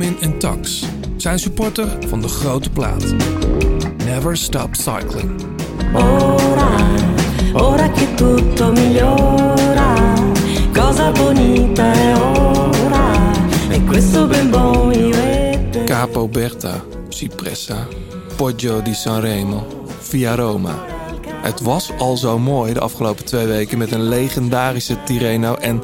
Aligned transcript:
Benjamin 0.00 0.22
en 0.22 0.38
Tax 0.38 0.84
zijn 1.16 1.38
supporter 1.38 1.98
van 2.08 2.20
de 2.20 2.28
grote 2.28 2.70
plaat. 2.70 3.14
Never 4.04 4.36
stop 4.36 4.74
cycling. 4.74 5.30
Ora, 5.94 6.70
ora 7.52 7.90
che 7.90 8.14
tutto 8.14 8.72
migliora, 8.72 10.14
cosa 10.72 11.10
bonita 11.10 11.92
è 11.92 12.16
ora, 12.16 13.32
e 13.68 13.84
questo 13.84 14.26
ben 14.26 14.50
buon. 14.50 14.78
Capo 15.84 16.28
Berta, 16.28 16.84
Cipressa, 17.08 17.86
Poggio 18.36 18.80
di 18.80 18.94
Sanremo, 18.94 19.66
Via 20.00 20.34
Roma. 20.34 20.98
Het 21.42 21.60
was 21.60 21.90
al 21.98 22.16
zo 22.16 22.38
mooi 22.38 22.72
de 22.72 22.80
afgelopen 22.80 23.24
twee 23.24 23.46
weken 23.46 23.78
met 23.78 23.92
een 23.92 24.08
legendarische 24.08 25.02
Tirreno 25.02 25.54
en 25.54 25.82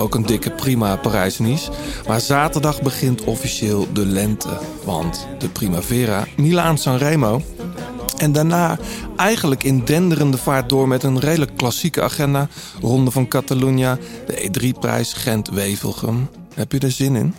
ook 0.00 0.14
een 0.14 0.26
dikke 0.26 0.50
prima 0.50 0.96
Parijs-Nice. 0.96 1.70
Maar 2.06 2.20
zaterdag 2.20 2.82
begint 2.82 3.24
officieel 3.24 3.86
de 3.92 4.06
lente, 4.06 4.58
want 4.84 5.26
de 5.38 5.48
Primavera, 5.48 6.26
Milaan-Sanremo 6.36 7.42
en 8.20 8.32
daarna 8.32 8.78
eigenlijk 9.16 9.64
in 9.64 9.84
denderende 9.84 10.36
vaart 10.36 10.68
door 10.68 10.88
met 10.88 11.02
een 11.02 11.18
redelijk 11.18 11.56
klassieke 11.56 12.02
agenda. 12.02 12.48
Ronde 12.80 13.10
van 13.10 13.28
Catalunya, 13.28 13.98
de 14.26 14.48
E3-prijs 14.48 15.12
Gent-Wevelgem. 15.12 16.28
Heb 16.54 16.72
je 16.72 16.78
er 16.78 16.90
zin 16.90 17.16
in? 17.16 17.34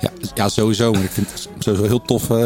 Ja, 0.00 0.10
ja, 0.34 0.48
sowieso. 0.48 0.92
Ik 0.92 1.10
vind 1.10 1.30
sowieso 1.64 1.86
heel 1.86 2.02
tof 2.02 2.28
uh, 2.30 2.36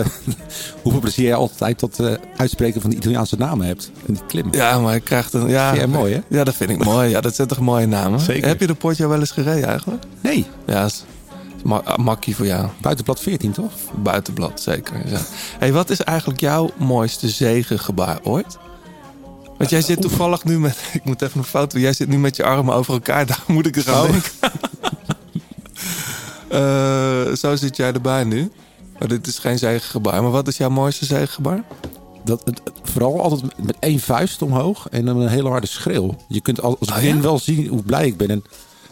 hoeveel 0.83 1.01
plezier 1.01 1.25
jij 1.27 1.35
altijd 1.35 1.79
tot 1.79 2.01
uh, 2.01 2.13
uitspreken 2.37 2.81
van 2.81 2.91
de 2.91 2.97
Italiaanse 2.97 3.37
namen 3.37 3.67
hebt. 3.67 3.91
En 4.07 4.13
die 4.15 4.23
klim. 4.27 4.49
Ja, 4.51 4.79
maar 4.79 4.95
ik 4.95 5.05
krijg 5.05 5.33
een... 5.33 5.49
Ja, 5.49 5.75
Vind 5.75 5.93
mooi, 5.93 6.15
hè? 6.15 6.21
Ja, 6.37 6.45
dat 6.45 6.55
vind 6.55 6.71
ik 6.71 6.85
mooi. 6.85 7.09
Ja, 7.09 7.21
dat 7.21 7.35
zijn 7.35 7.49
toch 7.49 7.59
mooie 7.59 7.87
namen? 7.87 8.21
Zeker. 8.21 8.49
Heb 8.49 8.61
je 8.61 8.67
de 8.67 8.75
Portje 8.75 9.09
wel 9.09 9.19
eens 9.21 9.31
gereden 9.31 9.69
eigenlijk? 9.69 10.03
Nee, 10.21 10.47
Ja, 10.67 10.85
is 10.85 11.05
ma 11.65 11.83
makkie 11.97 12.37
voor 12.37 12.47
jou. 12.47 12.69
buitenblad 12.81 13.21
14 13.21 13.53
toch? 13.53 13.73
Buitenblad, 14.03 14.61
zeker. 14.61 14.97
Ja. 15.11 15.19
Hey, 15.59 15.73
wat 15.73 15.91
is 15.91 16.01
eigenlijk 16.03 16.41
jouw 16.41 16.71
mooiste 16.77 17.29
zegengebaar 17.29 18.19
ooit? 18.23 18.59
Want 19.59 19.71
jij 19.71 19.81
zit 19.83 20.01
toevallig 20.01 20.45
nu 20.45 20.59
met... 20.61 20.77
Ik 20.93 21.05
moet 21.05 21.23
even 21.23 21.39
een 21.39 21.45
foto. 21.45 21.79
Jij 21.79 21.93
zit 21.93 22.09
nu 22.09 22.19
met 22.19 22.37
je 22.37 22.45
armen 22.45 22.75
over 22.75 22.93
elkaar. 22.95 23.27
Daar 23.33 23.43
moet 23.47 23.67
ik 23.67 23.77
er 23.77 23.93
aan 23.93 24.03
Oh. 24.05 24.11
denken. 24.11 24.31
Eh, 26.49 27.35
zo 27.35 27.57
zit 27.57 27.77
jij 27.77 27.93
erbij 27.93 28.25
nu. 28.25 28.51
Maar 28.99 29.09
dit 29.09 29.27
is 29.27 29.39
geen 29.39 29.59
zegengebaar. 29.59 30.23
Maar 30.23 30.31
wat 30.31 30.49
is 30.49 30.57
jouw 30.57 30.69
mooiste 30.71 31.05
zegengebaar? 31.05 31.63
Dat, 32.25 32.43
het, 32.45 32.61
het- 32.65 32.73
vooral 32.91 33.21
altijd 33.23 33.59
met- 33.67 33.77
één 33.79 34.01
vuist 34.01 34.43
omhoog 34.43 34.89
en 34.89 35.05
dan 35.05 35.17
een 35.21 35.29
hele 35.29 35.49
harde 35.49 35.67
schreeuw. 35.67 36.17
Je 36.29 36.41
kunt 36.41 36.61
al- 36.61 36.77
als 36.81 36.89
Oh, 36.89 36.95
begin 36.95 37.17
ja? 37.17 37.23
wel 37.23 37.39
zien 37.39 37.67
hoe 37.67 37.83
blij 37.83 38.07
ik 38.07 38.17
ben. 38.17 38.29
En, 38.31 38.43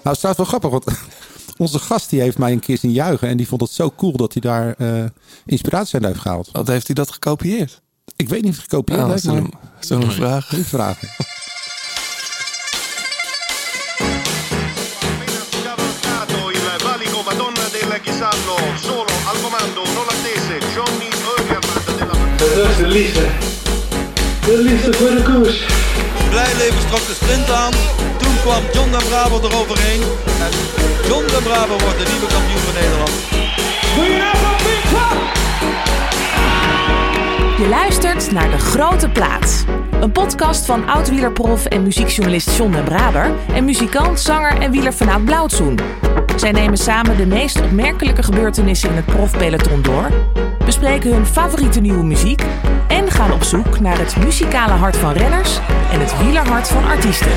nou, 0.02 0.16
het 0.16 0.18
trouwens 0.18 0.36
wel 0.50 0.60
grappig, 0.60 0.70
want 0.70 0.84
onze 1.66 1.78
gast 1.78 2.10
die 2.10 2.20
heeft 2.20 2.38
mij 2.38 2.52
een 2.52 2.60
keer 2.60 2.78
zien 2.78 2.92
juichen. 2.92 3.28
En 3.28 3.36
die 3.36 3.48
vond 3.48 3.60
het 3.60 3.70
zo 3.70 3.92
cool 3.96 4.12
dat 4.16 4.32
hij 4.32 4.42
daar 4.42 4.74
eh, 4.78 5.04
inspiratie 5.46 5.94
uit 5.94 6.04
heeft 6.04 6.20
gehaald. 6.20 6.48
Wat 6.52 6.66
heeft 6.66 6.86
hij 6.86 6.94
dat 6.94 7.10
gekopieerd? 7.10 7.80
Ik 8.16 8.28
weet 8.28 8.42
niet 8.42 8.50
of 8.50 8.56
het 8.56 8.66
gekopieerd 8.70 9.00
Ja, 9.00 9.08
heeft, 9.08 9.24
maar 9.24 9.42
zullen 9.80 10.06
we 10.08 10.12
vragen? 10.14 10.64
vragen. 10.64 11.08
Dat 22.36 22.48
is 22.48 22.76
de 22.76 22.86
liefde. 22.86 23.20
De 24.44 24.58
liefde 24.62 24.92
voor 24.92 25.10
de 25.10 25.22
koers. 25.22 25.66
Blijleven 26.30 26.86
trok 26.88 27.06
de 27.06 27.14
sprint 27.20 27.50
aan. 27.50 27.72
Toen 28.16 28.34
kwam 28.40 28.62
John 28.72 28.90
de 28.90 29.04
Bravo 29.08 29.40
eroverheen. 29.42 30.00
En 30.44 30.52
John 31.08 31.26
de 31.26 31.40
Bravo 31.42 31.76
wordt 31.84 31.98
de 31.98 32.06
nieuwe 32.12 32.26
kampioen 32.26 32.62
van 32.66 32.74
Nederland. 32.74 33.10
Je 37.58 37.68
luistert 37.68 38.32
naar 38.32 38.50
De 38.50 38.58
Grote 38.58 39.08
Plaats. 39.08 39.64
Een 40.00 40.12
podcast 40.12 40.66
van 40.66 40.88
oud-wielerprof 40.88 41.66
en 41.66 41.82
muziekjournalist 41.82 42.56
John 42.56 42.72
den 42.72 42.84
Braber... 42.84 43.30
en 43.54 43.64
muzikant, 43.64 44.20
zanger 44.20 44.60
en 44.60 44.70
wieler 44.70 44.94
vanuit 44.94 45.24
Blauwtsoen. 45.24 45.78
Zij 46.36 46.52
nemen 46.52 46.78
samen 46.78 47.16
de 47.16 47.26
meest 47.26 47.60
opmerkelijke 47.60 48.22
gebeurtenissen 48.22 48.90
in 48.90 48.96
het 48.96 49.04
profpeloton 49.04 49.82
door... 49.82 50.10
bespreken 50.64 51.12
hun 51.12 51.26
favoriete 51.26 51.80
nieuwe 51.80 52.04
muziek... 52.04 52.42
en 52.88 53.10
gaan 53.10 53.32
op 53.32 53.42
zoek 53.42 53.80
naar 53.80 53.98
het 53.98 54.16
muzikale 54.16 54.72
hart 54.72 54.96
van 54.96 55.12
renners... 55.12 55.58
en 55.92 56.00
het 56.00 56.18
wielerhart 56.18 56.68
van 56.68 56.84
artiesten. 56.84 57.32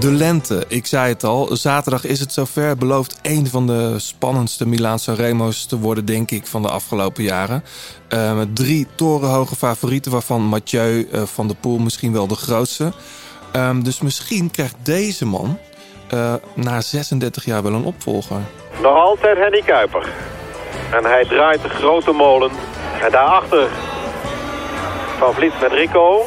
De 0.00 0.12
lente, 0.12 0.64
ik 0.68 0.86
zei 0.86 1.12
het 1.12 1.24
al. 1.24 1.56
Zaterdag 1.56 2.04
is 2.04 2.20
het 2.20 2.32
zover. 2.32 2.76
Belooft 2.76 3.18
een 3.22 3.46
van 3.46 3.66
de 3.66 3.98
spannendste 3.98 4.66
Milaanse 4.66 5.14
Remo's 5.14 5.66
te 5.66 5.78
worden, 5.78 6.04
denk 6.04 6.30
ik, 6.30 6.46
van 6.46 6.62
de 6.62 6.68
afgelopen 6.68 7.22
jaren. 7.22 7.64
Eh, 8.08 8.36
met 8.36 8.56
drie 8.56 8.86
torenhoge 8.94 9.56
favorieten, 9.56 10.12
waarvan 10.12 10.42
Mathieu 10.42 11.08
eh, 11.12 11.22
van 11.22 11.46
der 11.46 11.56
Poel 11.56 11.78
misschien 11.78 12.12
wel 12.12 12.26
de 12.26 12.34
grootste. 12.34 12.92
Ehm, 13.52 13.82
dus 13.82 14.00
misschien 14.00 14.50
krijgt 14.50 14.74
deze 14.82 15.26
man 15.26 15.58
eh, 16.10 16.34
na 16.54 16.80
36 16.80 17.44
jaar 17.44 17.62
wel 17.62 17.72
een 17.72 17.84
opvolger. 17.84 18.40
Nog 18.82 18.94
altijd 18.94 19.38
Henny 19.38 19.62
Kuiper. 19.62 20.08
En 20.92 21.04
hij 21.04 21.24
draait 21.24 21.62
de 21.62 21.68
grote 21.68 22.12
molen. 22.12 22.50
En 23.02 23.10
daarachter 23.10 23.68
Van 25.18 25.34
Vliet 25.34 25.60
met 25.60 25.72
Rico. 25.72 26.24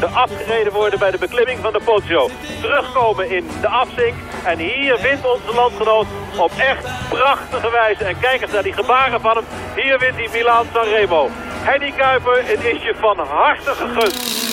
De 0.00 0.06
afgereden 0.06 0.72
worden 0.72 0.98
bij 0.98 1.10
de 1.10 1.18
beklimming 1.18 1.58
van 1.62 1.72
de 1.72 1.80
Poggio. 1.84 2.30
Terugkomen 2.60 3.30
in 3.30 3.46
de 3.60 3.68
afzink. 3.68 4.14
En 4.44 4.58
hier 4.58 4.98
wint 5.02 5.26
onze 5.26 5.54
landgenoot 5.54 6.06
op 6.38 6.52
echt 6.56 7.08
prachtige 7.08 7.70
wijze. 7.70 8.04
En 8.04 8.20
kijk 8.20 8.42
eens 8.42 8.52
naar 8.52 8.62
die 8.62 8.72
gebaren 8.72 9.20
van 9.20 9.36
hem. 9.36 9.44
Hier 9.76 9.98
wint 9.98 10.14
hij 10.14 10.28
Milaan 10.32 10.66
Sanremo. 10.72 11.28
Henny 11.30 11.92
Kuiper, 11.92 12.46
het 12.46 12.64
is 12.64 12.82
je 12.82 12.94
van 13.00 13.18
harte 13.18 13.74
gegund. 13.74 14.46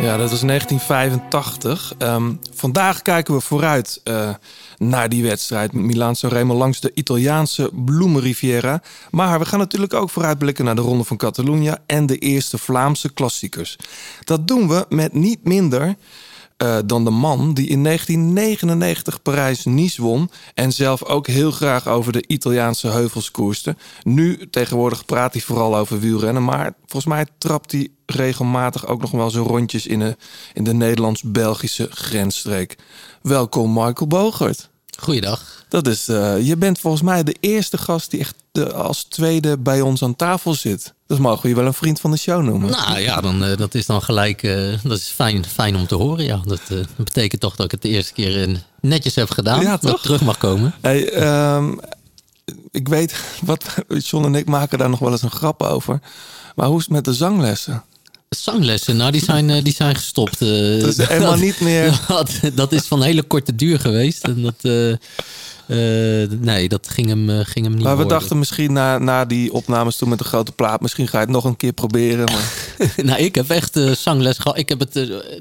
Ja, 0.00 0.16
dat 0.16 0.30
was 0.30 0.40
1985. 0.40 1.92
Ehm, 1.98 2.32
vandaag 2.54 3.02
kijken 3.02 3.34
we 3.34 3.40
vooruit 3.40 4.00
eh, 4.04 4.28
naar 4.88 5.08
die 5.08 5.22
wedstrijd 5.22 5.72
met 5.72 5.84
Milaan 5.84 6.16
Sanremo 6.16 6.54
langs 6.54 6.80
de 6.80 6.90
Italiaanse 6.94 7.70
Bloemenriviera. 7.84 8.82
Maar 9.10 9.38
we 9.38 9.44
gaan 9.44 9.58
natuurlijk 9.58 9.94
ook 9.94 10.10
vooruitblikken 10.10 10.64
naar 10.64 10.74
de 10.74 10.80
Ronde 10.80 11.04
van 11.04 11.16
Catalunya 11.16 11.78
en 11.86 12.06
de 12.06 12.18
eerste 12.18 12.58
Vlaamse 12.58 13.12
klassiekers. 13.12 13.76
Dat 14.24 14.48
doen 14.48 14.68
we 14.68 14.86
met 14.88 15.12
niet 15.12 15.44
minder 15.44 15.96
eh, 16.56 16.78
dan 16.86 17.04
de 17.04 17.10
man 17.10 17.54
die 17.54 17.68
in 17.68 17.84
1999 17.84 19.22
Parijs-Nice 19.22 20.02
won 20.02 20.30
en 20.54 20.72
zelf 20.72 21.04
ook 21.04 21.26
heel 21.26 21.50
graag 21.50 21.88
over 21.88 22.12
de 22.12 22.24
Italiaanse 22.26 22.88
heuvels 22.88 23.30
koerste. 23.30 23.76
Nu 24.02 24.48
tegenwoordig 24.50 25.04
praat 25.04 25.32
hij 25.32 25.42
vooral 25.42 25.76
over 25.76 26.00
wielrennen, 26.00 26.44
maar 26.44 26.74
volgens 26.80 27.14
mij 27.14 27.26
trapt 27.38 27.72
hij 27.72 27.88
regelmatig 28.06 28.86
ook 28.86 29.00
nog 29.00 29.10
wel 29.10 29.30
zijn 29.30 29.44
rondjes 29.44 29.86
in 29.86 29.98
de, 29.98 30.16
in 30.52 30.64
de 30.64 30.74
Nederlands-Belgische 30.74 31.88
grensstreek. 31.90 32.76
Welkom 33.22 33.72
Michael 33.72 34.06
Bogert. 34.06 34.72
Goeiedag. 34.98 35.64
Dat 35.68 35.86
is, 35.86 36.08
eh, 36.08 36.46
je 36.46 36.56
bent 36.56 36.78
volgens 36.78 37.02
mij 37.02 37.22
de 37.22 37.36
eerste 37.40 37.78
gast 37.78 38.10
die 38.10 38.20
echt 38.20 38.34
eh, 38.52 38.64
als 38.64 39.04
tweede 39.04 39.58
bij 39.58 39.80
ons 39.80 40.02
aan 40.02 40.16
tafel 40.16 40.54
zit. 40.54 40.94
Dat 41.06 41.18
mogen 41.18 41.42
we 41.42 41.48
je 41.48 41.54
wel 41.54 41.66
een 41.66 41.74
vriend 41.74 42.00
van 42.00 42.10
de 42.10 42.16
show 42.16 42.42
noemen. 42.42 42.70
Nou 42.70 42.98
ja, 42.98 43.20
dan, 43.20 43.44
eh, 43.44 43.56
dat 43.56 43.74
is 43.74 43.86
dan 43.86 44.02
gelijk. 44.02 44.42
dat 44.82 44.98
is 44.98 45.08
fijn, 45.08 45.44
fijn 45.44 45.76
om 45.76 45.86
te 45.86 45.94
horen. 45.94 46.24
Ja. 46.24 46.40
Dat, 46.44 46.60
dat 46.68 46.96
betekent 46.96 47.40
toch 47.40 47.56
dat 47.56 47.64
ik 47.64 47.70
het 47.70 47.82
de 47.82 47.88
eerste 47.88 48.12
keer 48.12 48.64
netjes 48.80 49.14
heb 49.14 49.30
gedaan. 49.30 49.60
Ja, 49.62 49.76
dat 49.80 49.96
ik 49.96 50.00
terug 50.02 50.20
mag 50.20 50.38
komen. 50.38 50.74
Hey, 50.80 51.10
ehm, 51.10 51.74
ik 52.70 52.88
weet, 52.88 53.14
wat, 53.40 53.64
John 53.98 54.24
en 54.24 54.34
ik 54.34 54.46
maken 54.46 54.78
daar 54.78 54.90
nog 54.90 54.98
wel 54.98 55.12
eens 55.12 55.22
een 55.22 55.30
grap 55.30 55.62
over. 55.62 56.00
Maar 56.54 56.66
hoe 56.66 56.78
is 56.78 56.84
het 56.84 56.92
met 56.92 57.04
de 57.04 57.14
zanglessen? 57.14 57.84
Zanglessen, 58.42 58.96
nou, 58.96 59.10
die 59.10 59.24
zijn, 59.24 59.50
eh, 59.50 59.64
die 59.64 59.74
zijn 59.74 59.94
gestopt. 59.94 60.42
eh. 60.42 60.80
Dat 60.80 60.98
is 60.98 61.06
helemaal 61.06 61.36
niet 61.36 61.60
meer- 61.60 62.00
Dat, 62.08 62.30
dat 62.54 62.72
is 62.72 62.86
van 62.86 63.02
hele 63.02 63.22
korte 63.22 63.54
duur 63.54 63.80
geweest. 63.80 64.24
En 64.24 64.42
dat, 64.42 64.54
eh, 64.62 64.96
nee, 66.40 66.68
dat 66.68 66.88
ging 66.88 67.08
hem, 67.08 67.28
ging 67.44 67.64
hem 67.64 67.74
niet 67.74 67.82
Maar 67.82 67.96
we 67.96 68.02
worden. 68.02 68.18
dachten 68.18 68.38
misschien 68.38 68.72
na, 68.72 68.98
na 68.98 69.24
die 69.24 69.52
opnames 69.52 69.96
toen 69.96 70.08
met 70.08 70.18
de 70.18 70.24
grote 70.24 70.52
plaat... 70.52 70.80
misschien 70.80 71.08
ga 71.08 71.18
je 71.18 71.24
het 71.24 71.32
nog 71.34 71.44
een 71.44 71.56
keer 71.56 71.72
proberen. 71.72 72.24
Maar... 72.24 72.52
nou, 73.06 73.18
ik 73.22 73.34
heb 73.34 73.50
echt 73.50 73.80
zangles 73.96 74.38
gehad. 74.38 74.58
Ik 74.58 74.68
heb 74.68 74.78
het, 74.80 74.92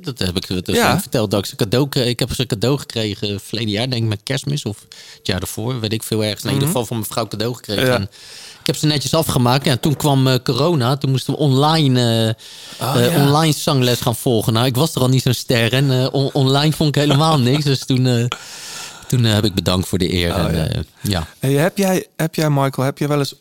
dat 0.01 0.19
heb 0.19 0.35
ik 0.37 0.45
het 0.47 0.67
Ja. 0.67 0.99
verteld. 1.01 1.31
Dat 1.31 1.39
ik, 1.39 1.45
ze 1.45 1.55
cadeau, 1.55 1.89
kreeg. 1.89 2.07
ik 2.07 2.19
heb 2.19 2.33
ze 2.33 2.45
cadeau 2.45 2.77
gekregen 2.79 3.39
verleden 3.39 3.69
jaar, 3.71 3.89
denk 3.89 4.03
ik, 4.03 4.09
met 4.09 4.19
kerstmis 4.23 4.63
of 4.65 4.85
het 5.17 5.27
jaar 5.27 5.41
ervoor. 5.41 5.79
Weet 5.79 5.93
ik 5.93 6.03
veel 6.03 6.23
ergens. 6.23 6.43
Nee, 6.43 6.53
in 6.53 6.59
ieder 6.59 6.67
geval 6.73 6.85
van 6.87 6.97
mijn 6.97 7.09
vrouw 7.09 7.27
cadeau 7.27 7.55
gekregen. 7.55 7.83
Mhm. 7.83 7.91
Ja. 7.91 7.97
En 7.99 8.09
ik 8.63 8.69
heb 8.69 8.75
ze 8.77 8.85
netjes 8.85 9.13
afgemaakt. 9.13 9.67
En 9.67 9.79
toen 9.79 9.95
kwam 9.95 10.27
eh, 10.27 10.35
corona. 10.43 10.97
Toen 10.97 11.11
moesten 11.11 11.33
we 11.33 11.39
online, 11.39 12.35
eh, 12.79 12.87
Oh, 12.87 12.95
eh, 12.95 13.13
ja. 13.15 13.25
online 13.25 13.53
zangles 13.53 14.01
gaan 14.01 14.15
volgen. 14.15 14.53
Nou, 14.53 14.65
ik 14.65 14.75
was 14.75 14.95
er 14.95 15.01
al 15.01 15.09
niet 15.09 15.21
zo'n 15.21 15.33
ster. 15.33 15.73
En 15.73 16.11
on- 16.11 16.29
online 16.33 16.73
vond 16.73 16.95
ik 16.95 17.01
helemaal 17.01 17.39
niks. 17.49 17.63
Dus 17.63 17.85
toen, 17.85 18.29
toen 19.07 19.23
heb 19.23 19.45
ik 19.45 19.53
bedankt 19.53 19.87
voor 19.87 19.97
de 19.97 20.13
eer. 20.13 20.33
Oh, 20.33 20.45
en, 20.45 20.55
ja. 20.55 20.83
ja. 21.01 21.27
Hey, 21.39 21.51
heb, 21.53 21.77
jij, 21.77 22.07
heb 22.15 22.35
jij, 22.35 22.49
Michael, 22.49 22.85
heb 22.85 22.97
jij 22.97 23.07
wel 23.07 23.19
eens 23.19 23.35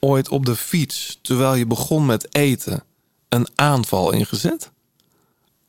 ooit 0.00 0.28
op 0.28 0.46
de 0.46 0.56
fiets... 0.56 1.18
terwijl 1.22 1.54
je 1.54 1.66
begon 1.66 2.06
met 2.06 2.34
eten, 2.34 2.82
een 3.28 3.48
aanval 3.54 4.12
ingezet? 4.12 4.70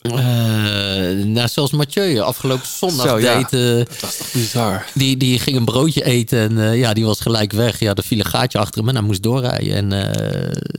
Eh, 0.09 1.25
nou, 1.25 1.47
zoals 1.47 1.71
Mathieu 1.71 2.19
afgelopen 2.19 2.67
zondag 2.67 3.07
Zo, 3.07 3.19
ja. 3.19 3.37
deed. 3.37 3.53
eh, 3.53 3.77
Dat 3.77 3.99
was 4.01 4.17
toch 4.17 4.31
bizar. 4.31 4.85
die, 4.93 5.17
die 5.17 5.39
ging 5.39 5.57
een 5.57 5.65
broodje 5.65 6.03
eten 6.03 6.39
en 6.39 6.59
eh, 6.71 6.79
ja, 6.79 6.93
die 6.93 7.05
was 7.05 7.19
gelijk 7.19 7.51
weg. 7.51 7.79
Ja, 7.79 7.93
er 7.93 8.03
viel 8.03 8.19
een 8.19 8.25
gaatje 8.25 8.57
achter 8.57 8.79
hem 8.79 8.89
en 8.89 8.95
hij 8.95 9.03
moest 9.03 9.23
doorrijden. 9.23 9.91
En 9.91 10.13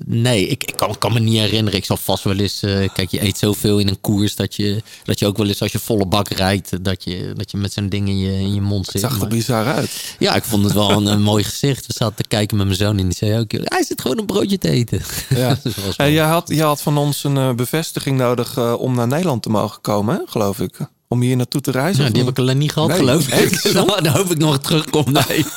nee, 0.07 0.47
ik, 0.47 0.65
ik 0.65 0.77
kan, 0.77 0.99
kan 0.99 1.13
me 1.13 1.21
niet 1.21 1.39
herinneren. 1.39 1.79
Ik 1.79 1.85
zal 1.85 1.97
vast 1.97 2.25
wel 2.25 2.37
eens... 2.37 2.59
kijk, 2.93 3.11
je 3.11 3.23
eet 3.25 3.39
zoveel 3.39 3.79
in 3.79 3.89
een 3.89 4.01
koers 4.01 4.35
dat 4.37 4.55
je, 4.55 4.83
dat 5.05 5.19
je 5.19 5.27
ook 5.27 5.37
wel 5.37 5.47
eens 5.47 5.63
als 5.63 5.73
je 5.73 5.79
volle 5.79 6.07
bak 6.07 6.29
rijdt... 6.29 6.85
dat 6.85 7.05
je, 7.05 7.33
dat 7.37 7.51
je 7.51 7.57
met 7.57 7.73
zo'n 7.73 7.89
ding 7.89 8.09
in 8.09 8.19
je, 8.19 8.33
in 8.33 8.55
je 8.55 8.61
mond 8.61 8.87
Het 8.93 9.01
zit. 9.01 9.11
zag 9.11 9.21
er 9.21 9.29
bizar 9.29 9.67
uit. 9.67 10.15
ja, 10.19 10.35
ik 10.35 10.45
vond 10.45 10.65
het 10.65 10.73
wel 10.73 10.91
een, 10.91 11.07
een 11.07 11.23
mooi 11.33 11.45
gezicht. 11.45 11.87
We 11.87 11.93
zaten 11.97 12.17
te 12.17 12.25
kijken 12.29 12.57
met 12.57 12.67
mijn 12.67 12.79
zoon 12.79 12.99
en 12.99 13.05
die 13.05 13.17
zei 13.17 13.39
ook... 13.39 13.53
Hij 13.53 13.85
zit 13.85 14.01
gewoon 14.01 14.19
een 14.19 14.27
broodje 14.27 14.59
te 14.59 14.71
eten. 14.71 15.01
Ja. 15.29 15.59
Dus 15.63 15.75
Hey, 15.77 16.07
wel- 16.07 16.15
jij, 16.15 16.25
had, 16.27 16.49
jij 16.49 16.65
had 16.67 16.83
van 16.83 16.97
ons 16.99 17.25
een 17.25 17.57
bevestiging 17.57 18.19
nodig 18.19 18.59
om 18.77 18.95
naar 18.95 19.07
Nederland 19.17 19.43
te 19.43 19.51
mogen 19.51 19.81
komen, 19.81 20.23
geloof 20.27 20.61
ik. 20.61 20.77
Om 21.09 21.21
hier 21.21 21.37
naartoe 21.37 21.61
te 21.61 21.71
reizen. 21.71 22.05
Of 22.05 22.11
die 22.11 22.17
niet? 22.17 22.25
heb 22.27 22.35
ik 22.35 22.39
alleen 22.39 22.59
niet 22.59 22.73
gehad, 22.73 22.89
Nee, 22.89 22.99
geloof 22.99 23.29
ik. 23.29 23.63
Nou, 23.73 24.03
dan 24.03 24.13
hoop 24.13 24.31
ik 24.31 24.39
nog 24.39 24.59
terugkom. 24.59 25.05
Nee. 25.13 25.45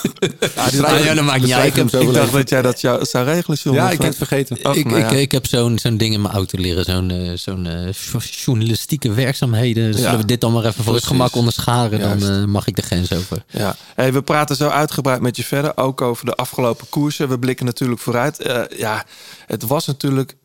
Ja, 0.71 0.95
ja, 0.97 1.13
dat 1.13 1.23
maakt 1.23 1.41
niet 1.41 1.51
uit. 1.51 1.67
ik, 1.67 1.75
heb, 1.75 2.01
ik 2.01 2.13
dacht 2.13 2.31
dat 2.31 2.49
jij 2.49 2.61
dat 2.61 2.81
jou, 2.81 3.05
zou 3.05 3.25
regelen, 3.25 3.57
John. 3.57 3.75
Ja, 3.75 3.91
ik 3.91 3.99
eh, 3.99 4.05
het 4.05 4.15
vergeten. 4.15 4.57
oh, 4.65 4.75
ik, 4.75 4.85
nou 4.85 4.99
ja. 4.99 5.09
ik, 5.09 5.17
ik 5.19 5.31
heb 5.31 5.45
zo'n 5.45 5.79
zo'n 5.79 5.97
ding 5.97 6.13
in 6.13 6.21
mijn 6.21 6.33
auto 6.33 6.57
leren. 6.59 6.85
Zo'n 6.85 7.11
eh, 7.11 7.31
zo'n 7.33 7.65
eh, 7.65 8.19
journalistieke 8.19 9.13
werkzaamheden. 9.13 9.85
Dus 9.85 9.95
Ja. 9.95 10.01
Zullen 10.01 10.19
we 10.19 10.25
dit 10.25 10.41
dan 10.41 10.53
maar 10.53 10.65
even 10.65 10.83
voor 10.83 10.93
het 10.93 11.05
gemak 11.05 11.35
onderscharen? 11.35 11.99
Dan 11.99 12.23
eh, 12.23 12.45
mag 12.45 12.67
ik 12.67 12.75
de 12.75 12.81
grens 12.81 13.13
over. 13.13 13.43
Ja, 13.47 13.75
hey, 13.95 14.13
we 14.13 14.21
praten 14.21 14.55
zo 14.55 14.67
uitgebreid 14.67 15.21
met 15.21 15.37
je 15.37 15.43
verder, 15.43 15.77
ook 15.77 16.01
over 16.01 16.25
de 16.25 16.35
afgelopen 16.35 16.89
koersen. 16.89 17.29
We 17.29 17.39
blikken 17.39 17.65
natuurlijk 17.65 18.01
vooruit. 18.01 18.67
Ja, 18.77 19.05
het 19.45 19.63
was 19.63 19.85
natuurlijk, 19.85 20.35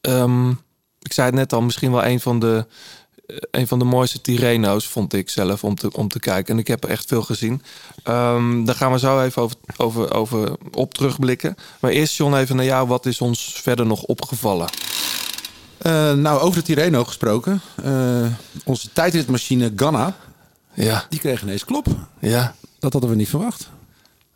ehm, 0.00 0.52
ik 1.04 1.12
zei 1.12 1.26
het 1.26 1.36
net 1.36 1.52
al, 1.52 1.62
misschien 1.62 1.90
wel 1.90 2.04
een 2.04 2.20
van 2.20 2.38
de, 2.38 2.66
eh, 3.26 3.36
een 3.50 3.66
van 3.68 3.78
de 3.78 3.84
mooiste 3.84 4.20
Tirreno's, 4.20 4.86
vond 4.86 5.12
ik 5.12 5.30
zelf, 5.30 5.64
om 5.64 5.74
te, 5.74 5.92
om 5.92 6.08
te 6.08 6.18
kijken. 6.20 6.54
En 6.54 6.60
ik 6.60 6.66
heb 6.66 6.84
er 6.84 6.90
echt 6.90 7.08
veel 7.08 7.22
gezien. 7.22 7.62
Ehm, 8.02 8.64
daar 8.64 8.74
gaan 8.74 8.92
we 8.92 8.98
zo 8.98 9.20
even 9.22 9.42
over, 9.42 9.58
over, 9.76 10.14
over 10.14 10.56
op 10.72 10.94
terugblikken. 10.94 11.56
Maar 11.80 11.90
eerst, 11.90 12.16
John, 12.16 12.34
even 12.34 12.56
naar 12.56 12.64
jou. 12.64 12.88
Wat 12.88 13.06
is 13.06 13.20
ons 13.20 13.60
verder 13.62 13.86
nog 13.86 14.02
opgevallen? 14.02 14.68
Eh, 15.78 16.12
nou, 16.12 16.40
over 16.40 16.58
de 16.58 16.64
Tirreno 16.64 17.04
gesproken. 17.04 17.60
Eh, 17.82 18.26
onze 18.64 18.92
tijdritmachine 18.92 19.72
Ganna, 19.76 20.16
Ja, 20.74 21.06
die 21.08 21.20
kreeg 21.20 21.42
ineens 21.42 21.64
klop. 21.64 21.86
ja. 22.18 22.54
Dat 22.78 22.92
hadden 22.92 23.10
we 23.10 23.16
niet 23.16 23.28
verwacht. 23.28 23.68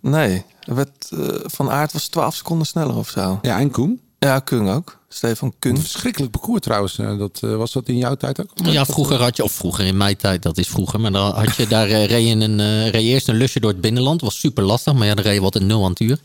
Nee, 0.00 0.44
er 0.61 0.75
werd, 0.75 1.09
Van 1.44 1.71
Aert 1.71 1.93
was 1.93 2.06
12 2.09 2.35
seconden 2.35 2.67
sneller 2.67 2.97
of 2.97 3.09
zo. 3.09 3.38
Ja, 3.43 3.59
en 3.59 3.71
Koen. 3.71 4.00
Ja, 4.19 4.38
Kung 4.38 4.70
ook. 4.70 4.99
Stefan 5.09 5.53
Kung. 5.59 5.81
verschrikkelijk 5.81 6.32
parcours 6.32 6.61
trouwens. 6.61 6.99
Eh, 6.99 7.19
dat, 7.19 7.41
eh, 7.44 7.56
was 7.56 7.73
dat 7.73 7.88
in 7.88 7.97
jouw 7.97 8.15
tijd 8.15 8.41
ook? 8.41 8.50
Ja, 8.55 8.85
vroeger 8.85 9.23
had 9.23 9.37
je, 9.37 9.43
of 9.44 9.53
vroeger 9.53 9.85
in 9.85 9.97
mijn 9.97 10.17
tijd, 10.17 10.43
dat 10.43 10.59
is 10.59 10.69
vroeger. 10.69 11.00
Maar 11.00 11.12
dan 11.12 11.35
had 11.35 11.56
je 11.56 11.67
daar 11.67 11.88
eh, 11.88 12.06
reed 12.06 12.29
je 12.29 12.35
een, 12.35 12.61
eh, 12.61 12.82
reed 12.91 13.03
je 13.03 13.09
eerst 13.09 13.29
een 13.29 13.37
lusje 13.37 13.61
door 13.61 13.70
het 13.70 13.81
binnenland. 13.81 14.20
Was 14.20 14.38
super 14.38 14.65
lastig, 14.65 14.93
maar 14.94 15.06
ja, 15.06 15.15
dan 15.15 15.25
reed 15.25 15.35
je 15.35 15.41
wat 15.41 15.55
een 15.55 15.67
nul 15.67 15.85
aan 15.85 15.91
het 15.91 16.00
uur. 16.00 16.19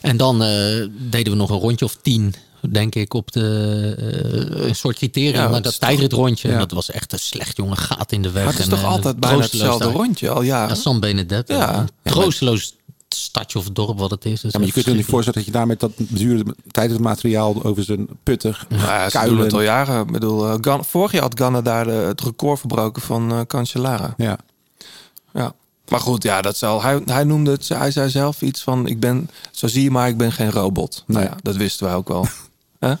En 0.00 0.16
dan 0.16 0.42
eh, 0.42 0.86
deden 1.10 1.32
we 1.32 1.38
nog 1.38 1.50
een 1.50 1.58
rondje 1.58 1.84
of 1.84 1.96
tien, 2.02 2.34
denk 2.70 2.94
ik, 2.94 3.14
op 3.14 3.32
de 3.32 3.94
eh, 4.58 4.66
een 4.68 4.74
soort 4.74 4.96
criterium. 4.96 5.34
Ja, 5.34 5.48
maar 5.48 5.62
dat 5.62 5.80
tijdritrondje, 5.80 6.48
ja. 6.48 6.58
dat 6.58 6.70
was 6.70 6.90
echt 6.90 7.12
een 7.12 7.18
slecht 7.18 7.56
jongen 7.56 7.76
gaat 7.76 8.12
in 8.12 8.22
de 8.22 8.30
weg. 8.30 8.44
Maar 8.44 8.52
het 8.52 8.62
is 8.62 8.68
En, 8.68 8.74
toch 8.74 8.82
eh, 8.82 8.88
altijd 8.90 9.20
bijna 9.20 9.38
hetzelfde 9.42 9.84
daar. 9.84 9.94
rondje 9.94 10.30
al 10.30 10.42
jaren? 10.42 10.74
Ja, 10.76 10.80
San 10.82 11.00
Benedetto. 11.00 11.54
Ja. 11.54 11.84
Troosteloos 12.02 12.74
stadje 13.14 13.58
of 13.58 13.70
dorp 13.70 13.98
wat 13.98 14.10
het 14.10 14.24
is. 14.24 14.40
Dus 14.40 14.52
Ja, 14.52 14.58
maar 14.58 14.66
je 14.66 14.72
kunt 14.74 14.84
je 14.86 14.92
niet 14.94 15.04
voorstellen 15.06 15.38
dat 15.38 15.48
je 15.48 15.54
daar 15.58 15.66
met 15.66 15.80
dat 15.80 15.92
dure 15.96 16.44
tijdritmateriaal 16.70 17.62
over 17.64 17.84
zijn 17.84 18.06
putter, 18.22 18.66
ja, 18.68 18.76
ze 18.76 19.10
doen 19.18 19.20
kuilen. 19.20 19.44
het 19.44 19.52
al 19.52 19.62
jaren. 19.62 20.00
Ik 20.06 20.12
bedoel, 20.12 20.48
eh, 20.48 20.54
Gan- 20.60 20.84
vorig 20.84 21.12
jaar 21.12 21.22
had 21.22 21.38
Ganna 21.38 21.62
daar 21.62 21.84
de- 21.84 21.90
het 21.90 22.20
record 22.20 22.58
verbroken 22.58 23.02
van 23.02 23.32
eh 23.32 23.40
Cancellara. 23.46 24.14
Ja. 24.16 24.38
Ja. 25.32 25.52
Maar 25.88 26.00
goed, 26.00 26.22
ja, 26.22 26.42
dat 26.42 26.56
zal. 26.56 26.82
Hij, 26.82 27.02
hij 27.06 27.24
noemde 27.24 27.50
het, 27.50 27.68
hij 27.68 27.90
zei 27.90 28.10
zelf 28.10 28.42
iets 28.42 28.62
van: 28.62 28.86
ik 28.86 29.00
ben, 29.00 29.30
zo 29.50 29.66
zie 29.66 29.82
je 29.82 29.90
maar, 29.90 30.08
ik 30.08 30.16
ben 30.16 30.32
geen 30.32 30.50
robot. 30.50 31.04
Nou 31.06 31.20
Nee. 31.20 31.28
ja, 31.28 31.36
dat 31.42 31.56
wisten 31.56 31.86
wij 31.86 31.94
ook 31.94 32.08
wel. 32.08 32.26
Hè? 32.78 32.94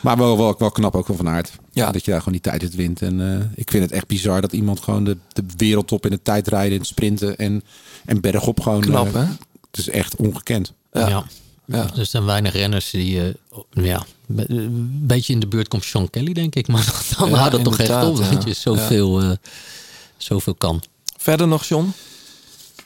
Maar 0.00 0.16
wel, 0.16 0.36
wel, 0.36 0.54
wel 0.58 0.70
knap 0.70 0.94
ook 0.94 1.06
van 1.06 1.16
Van 1.16 1.28
Aert. 1.28 1.50
Ja. 1.72 1.90
Dat 1.90 2.04
je 2.04 2.10
daar 2.10 2.18
gewoon 2.20 2.32
die 2.34 2.42
tijdrit 2.50 2.74
wint. 2.74 3.02
En 3.02 3.32
eh, 3.32 3.46
ik 3.54 3.70
vind 3.70 3.82
het 3.82 3.92
echt 3.92 4.06
bizar 4.06 4.40
dat 4.40 4.52
iemand 4.52 4.80
gewoon 4.80 5.04
de, 5.04 5.16
de 5.32 5.44
wereldtop 5.56 6.06
in 6.06 6.12
het 6.12 6.24
tijdrijden, 6.24 6.72
in 6.72 6.78
het 6.78 6.86
sprinten 6.86 7.36
en, 7.36 7.62
en 8.04 8.20
bergop 8.20 8.60
gewoon... 8.60 8.80
Knap, 8.80 9.12
hè? 9.14 9.24
Het 9.76 9.86
is 9.86 9.88
echt 9.92 10.16
ongekend. 10.16 10.72
Ja. 10.92 11.08
Ja. 11.08 11.24
Ja. 11.66 11.82
Dus 11.84 11.98
er 11.98 12.06
zijn 12.06 12.24
weinig 12.24 12.52
renners 12.52 12.90
die 12.90 13.20
eh, 13.22 13.28
ja, 13.84 14.04
een 14.36 14.98
beetje 15.06 15.32
in 15.32 15.40
de 15.40 15.46
buurt 15.46 15.68
komt 15.68 15.84
Sean 15.84 16.10
Kelly, 16.10 16.32
denk 16.32 16.54
ik. 16.54 16.66
Maar 16.72 17.02
dan 17.18 17.28
Ja, 17.30 17.36
houdt 17.36 17.52
het 17.52 17.64
toch 17.64 17.78
echt 17.78 18.04
op 18.04 18.18
ja. 18.18 18.30
dat 18.30 18.44
je 18.44 18.52
zoveel, 18.52 19.20
eh, 19.20 19.30
zoveel 20.16 20.54
kan. 20.54 20.82
Verder 21.16 21.48
nog, 21.48 21.64
John? 21.64 21.92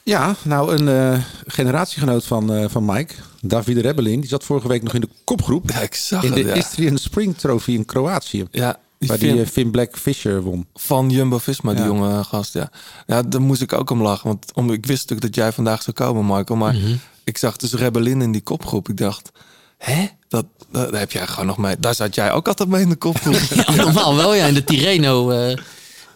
Ja, 0.03 0.37
nou 0.45 0.77
een 0.77 0.89
eh, 0.89 1.21
generatiegenoot 1.47 2.25
van, 2.25 2.53
eh, 2.53 2.65
van 2.69 2.85
Mike, 2.85 3.15
David 3.41 3.77
Rebellin, 3.79 4.21
die 4.21 4.29
zat 4.29 4.45
vorige 4.45 4.69
week 4.69 4.83
nog 4.83 4.95
in 4.95 5.01
de 5.01 5.09
kopgroep. 5.25 5.71
Ja, 5.71 5.81
ik 5.81 5.95
zag 5.95 6.23
in 6.23 6.33
het. 6.33 6.43
de 6.43 6.49
Ja, 6.49 6.55
Istrian 6.55 6.99
Spring 6.99 7.37
Trophy 7.37 7.71
in 7.73 7.85
Kroatië. 7.85 8.47
ja 8.51 8.79
die 8.99 9.09
Waar 9.09 9.19
die 9.19 9.29
Finn- 9.29 9.41
eh, 9.41 9.47
Finn 9.51 9.71
Black 9.71 9.97
Fisher 9.99 10.43
won. 10.43 10.67
van 10.75 11.11
Jumbo 11.11 11.39
Visma, 11.39 11.71
die 11.73 11.81
Ja. 11.81 11.87
jonge 11.87 12.25
gast. 12.25 12.53
Ja. 12.53 12.71
ja, 13.07 13.23
daar 13.23 13.41
moest 13.43 13.63
ik 13.63 13.73
ook 13.73 13.91
om 13.91 14.03
lachen. 14.03 14.27
Want 14.29 14.47
om, 14.55 14.73
ik 14.73 14.87
wist 14.87 15.01
natuurlijk 15.09 15.35
dat 15.35 15.45
jij 15.45 15.53
vandaag 15.53 15.83
zou 15.83 15.97
komen, 15.97 16.37
Michael. 16.37 16.59
Maar 16.59 16.75
Mhm. 16.75 16.95
ik 17.25 17.39
zag 17.39 17.57
dus 17.57 17.73
Rebellin 17.73 18.23
in 18.23 18.33
die 18.33 18.41
kopgroep. 18.43 18.89
Ik 18.89 18.97
dacht, 18.97 19.31
hè? 19.79 20.07
Dat, 20.29 20.47
dat, 20.71 20.91
daar 20.91 21.01
heb 21.01 21.13
jij 21.13 21.27
gewoon 21.27 21.47
nog 21.47 21.59
mee. 21.59 21.77
Daar 21.79 21.95
zat 21.95 22.15
jij 22.15 22.33
ook 22.33 22.49
altijd 22.49 22.69
mee 22.69 22.83
in 22.83 22.89
de 22.89 22.97
kopgroep. 22.97 23.35
Ja, 23.67 23.75
normaal 23.75 24.17
wel, 24.17 24.35
ja. 24.35 24.47
In 24.47 24.55
de 24.55 24.65
Tirreno, 24.65 25.31
eh 25.31 25.57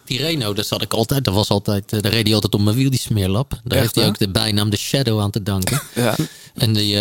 Tirreno, 0.05 0.53
daar 0.53 0.65
zat 0.65 0.81
ik 0.81 0.93
altijd. 0.93 1.23
Dat 1.23 1.33
was 1.33 1.49
altijd, 1.49 1.93
eh, 1.93 2.01
daar 2.01 2.11
reed 2.11 2.25
hij 2.25 2.33
altijd 2.35 2.53
op 2.53 2.61
mijn 2.61 2.75
wiel, 2.75 2.89
die 2.89 2.99
smeerlap. 2.99 3.49
Daar 3.49 3.61
Echt, 3.63 3.81
heeft 3.81 3.95
hij 3.95 4.07
ook 4.07 4.17
de 4.17 4.29
bijnaam 4.29 4.69
de 4.69 4.77
Shadow 4.77 5.19
aan 5.21 5.31
te 5.31 5.43
danken. 5.43 5.81
ja. 5.95 6.15
En 6.53 6.73
die, 6.73 6.97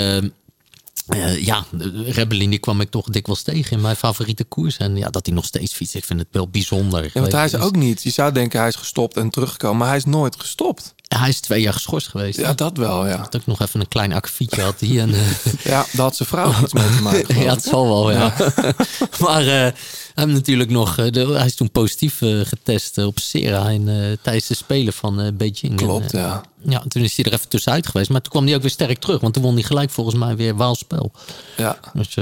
eh, 1.07 1.45
ja, 1.45 1.65
de 1.71 2.05
Rebellin, 2.07 2.51
die 2.51 2.59
kwam 2.59 2.81
ik 2.81 2.91
toch 2.91 3.07
dikwijls 3.07 3.43
tegen 3.43 3.77
in 3.77 3.83
mijn 3.83 3.97
favoriete 3.97 4.45
koers. 4.45 4.77
En 4.77 4.97
ja, 4.97 5.11
dat 5.11 5.27
hij 5.27 5.35
nog 5.35 5.45
steeds 5.45 5.73
fietst, 5.75 5.95
ik 5.95 6.05
vind 6.05 6.19
het 6.19 6.29
wel 6.31 6.49
bijzonder. 6.49 7.05
ja, 7.05 7.21
want 7.21 7.33
hij 7.33 7.45
is 7.45 7.51
dus- 7.51 7.61
ook 7.61 7.77
niet. 7.77 8.03
Je 8.03 8.11
zou 8.11 8.33
denken 8.33 8.59
hij 8.59 8.69
is 8.69 8.77
gestopt 8.77 9.17
en 9.17 9.31
teruggekomen. 9.31 9.77
Maar 9.79 9.89
hij 9.89 9.97
is 9.97 10.05
nooit 10.05 10.41
gestopt. 10.41 10.95
Hij 11.19 11.29
is 11.29 11.41
twee 11.41 11.61
jaar 11.61 11.73
geschorst 11.73 12.09
geweest. 12.09 12.39
Ja, 12.39 12.53
dat 12.53 12.77
wel, 12.77 13.07
ja. 13.07 13.17
Dat 13.17 13.35
ik 13.35 13.47
nog 13.47 13.61
even 13.61 13.81
een 13.81 13.89
klein 13.89 14.13
akkefietje 14.13 14.63
had 14.63 14.81
hier. 14.81 15.01
En, 15.01 15.15
eh, 15.15 15.21
Ja, 15.73 15.87
daar 15.93 16.03
had 16.05 16.17
zijn 16.17 16.29
vrouw 16.29 16.53
iets 16.63 16.73
mee 16.73 16.97
te 16.97 17.03
maken. 17.03 17.35
ja, 17.43 17.55
hè? 17.55 17.61
zal 17.61 17.85
wel, 17.89 18.11
ja. 18.11 18.35
maar 19.25 19.41
eh, 19.47 19.73
hij, 20.15 20.25
natuurlijk 20.25 20.71
nog, 20.71 20.99
eh, 20.99 21.11
de- 21.13 21.27
hij 21.33 21.47
is 21.47 21.55
toen 21.55 21.71
positief 21.71 22.19
getest 22.43 22.99
op 22.99 23.19
Sera 23.19 23.69
in, 23.69 24.19
tijdens 24.23 24.47
de 24.47 24.55
Spelen 24.55 24.93
van 24.93 25.37
Beijing. 25.37 25.77
Klopt, 25.77 26.13
En, 26.13 26.21
ja. 26.21 26.43
ja. 26.63 26.83
Toen 26.89 27.03
is 27.03 27.17
hij 27.17 27.25
er 27.25 27.33
even 27.33 27.49
tussenuit 27.49 27.87
geweest. 27.87 28.11
Maar 28.11 28.21
toen 28.21 28.33
kwam 28.33 28.47
hij 28.47 28.55
ook 28.55 28.63
weer 28.63 28.71
sterk 28.71 28.99
terug. 28.99 29.21
Want 29.21 29.35
toen 29.35 29.43
won 29.43 29.55
hij 29.55 29.63
gelijk 29.63 29.91
volgens 29.91 30.17
mij 30.17 30.37
weer 30.37 30.57
Waalspel. 30.57 31.13
ja. 31.57 31.79
Dus 31.93 32.15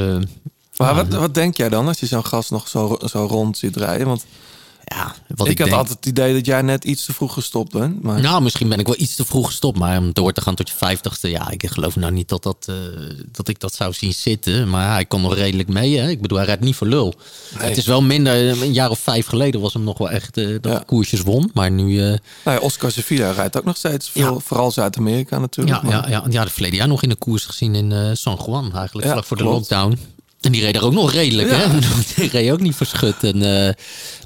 Maar 0.77 0.95
wat, 0.95 1.09
wat 1.09 1.35
denk 1.35 1.57
jij 1.57 1.69
dan 1.69 1.87
als 1.89 2.01
je 2.01 2.07
zo'n 2.07 2.27
gast 2.27 2.51
nog 2.51 2.69
zo, 2.69 2.99
zo 3.11 3.27
rond 3.27 3.59
ziet 3.59 3.77
rijden? 3.77 4.07
Want 4.07 4.25
ja, 4.97 5.15
wat 5.29 5.47
ik, 5.47 5.53
ik, 5.53 5.59
had 5.59 5.67
denk... 5.69 5.79
altijd 5.81 5.97
het 5.97 6.07
idee 6.07 6.35
dat 6.35 6.47
jij 6.47 6.63
net 6.63 6.85
iets 6.85 7.05
te 7.05 7.13
vroeg 7.13 7.33
gestopt 7.33 7.73
bent. 7.73 8.03
Maar... 8.03 8.21
Nou, 8.21 8.43
misschien 8.43 8.69
ben 8.69 8.79
ik 8.79 8.87
wel 8.87 8.97
iets 8.99 9.15
te 9.15 9.25
vroeg 9.25 9.47
gestopt. 9.47 9.79
Maar 9.79 9.99
om 9.99 10.13
door 10.13 10.33
te 10.33 10.41
gaan 10.41 10.55
tot 10.55 10.69
je 10.69 10.75
vijftigste... 10.75 11.31
Ja, 11.31 11.51
ik 11.51 11.67
geloof 11.67 11.97
nou 11.97 12.13
niet 12.13 12.29
dat, 12.29 12.43
dat, 12.43 12.67
eh, 12.69 12.75
dat 13.33 13.49
ik 13.49 13.61
dat 13.61 13.75
zou 13.75 13.93
zien 13.93 14.13
zitten. 14.13 14.69
Maar 14.69 14.93
hij 14.93 15.05
kon 15.05 15.21
nog 15.23 15.35
redelijk 15.35 15.69
mee. 15.69 15.99
Hè? 15.99 16.09
Ik 16.09 16.21
bedoel, 16.21 16.37
hij 16.39 16.47
rijdt 16.47 16.63
niet 16.63 16.77
voor 16.77 16.87
lul. 16.87 17.15
Het 17.57 17.77
is 17.77 17.87
wel 17.87 18.03
minder... 18.03 18.63
Een 18.63 18.73
jaar 18.73 18.91
of 18.91 18.99
vijf 18.99 19.27
geleden 19.27 19.61
was 19.61 19.73
hem 19.73 19.85
nog 19.85 19.99
wel 19.99 20.11
echt... 20.11 20.37
eh, 20.37 20.47
dat 20.61 20.73
Ja. 20.73 20.83
koersjes 20.87 21.21
won. 21.21 21.51
Maar 21.55 21.71
nu... 21.71 21.99
eh, 22.01 22.07
Nou 22.09 22.19
ja, 22.45 22.59
Oscar 22.59 22.91
Sevilla 22.93 23.31
rijdt 23.31 23.57
ook 23.59 23.65
nog 23.65 23.77
steeds 23.77 24.11
veel. 24.11 24.35
Ja. 24.35 24.39
Vooral 24.39 24.71
Zuid-Amerika 24.71 25.39
natuurlijk. 25.39 25.77
ja, 25.77 25.83
maar- 25.83 26.11
ja, 26.11 26.19
ja, 26.19 26.25
ja, 26.31 26.45
de 26.45 26.51
verleden 26.51 26.77
jaar 26.79 26.89
nog 26.89 27.03
in 27.03 27.09
de 27.09 27.17
koers 27.17 27.45
gezien 27.45 27.75
in 27.75 28.17
San 28.17 28.39
Juan. 28.47 28.75
Eigenlijk 28.75 29.09
vlak 29.11 29.25
voor 29.25 29.37
de 29.37 29.45
lockdown. 29.45 29.99
En 30.41 30.53
die 30.53 30.61
reed 30.61 30.77
er 30.77 30.85
ook 30.85 30.93
nog 30.93 31.13
redelijk, 31.13 31.51
Ja. 31.51 31.57
hè? 31.57 31.79
Die 32.17 32.29
reed 32.31 32.51
ook 32.51 32.61
niet 32.61 32.75
verschut. 32.77 33.25
En, 33.25 33.35
eh, 33.35 33.41
maar 33.41 33.75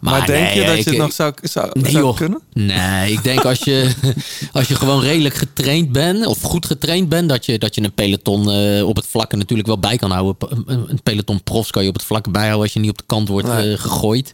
Maar, 0.01 0.27
denk 0.27 0.45
nee, 0.45 0.55
je 0.61 0.67
dat 0.67 0.77
ik- 0.79 0.85
je 0.85 0.91
het 0.91 0.99
nog 0.99 1.13
zou, 1.13 1.33
zou, 1.43 1.71
Nee, 1.73 1.91
zou 1.93 2.15
kunnen? 2.15 2.41
Nee, 2.53 3.13
ik 3.13 3.23
denk 3.25 3.45
als 3.45 3.59
je, 3.59 3.91
als 4.53 4.69
je 4.69 4.75
gewoon 4.75 5.01
redelijk 5.01 5.35
getraind 5.35 5.93
bent, 5.93 6.27
of 6.27 6.41
goed 6.43 6.67
getraind 6.67 7.09
bent, 7.09 7.29
dat 7.29 7.47
je, 7.47 7.59
dat 7.59 7.75
je 7.75 7.83
een 7.85 7.93
peloton 7.93 8.51
eh, 8.51 8.87
op 8.89 8.97
het 8.97 9.07
vlakke 9.07 9.37
natuurlijk 9.37 9.69
wel 9.69 9.79
bij 9.79 9.97
kan 9.97 10.11
houden. 10.11 10.37
Een, 10.67 11.01
peloton 11.03 11.43
profs 11.43 11.71
kan 11.71 11.83
je 11.83 11.89
op 11.89 11.95
het 11.95 12.05
vlakke 12.05 12.31
bijhouden 12.31 12.63
als 12.63 12.73
je 12.73 12.81
niet 12.81 12.91
op 12.91 12.99
de 12.99 13.05
kant 13.07 13.29
wordt 13.29 13.47
Nee. 13.49 13.73
eh, 13.73 13.79
gegooid. 13.81 14.33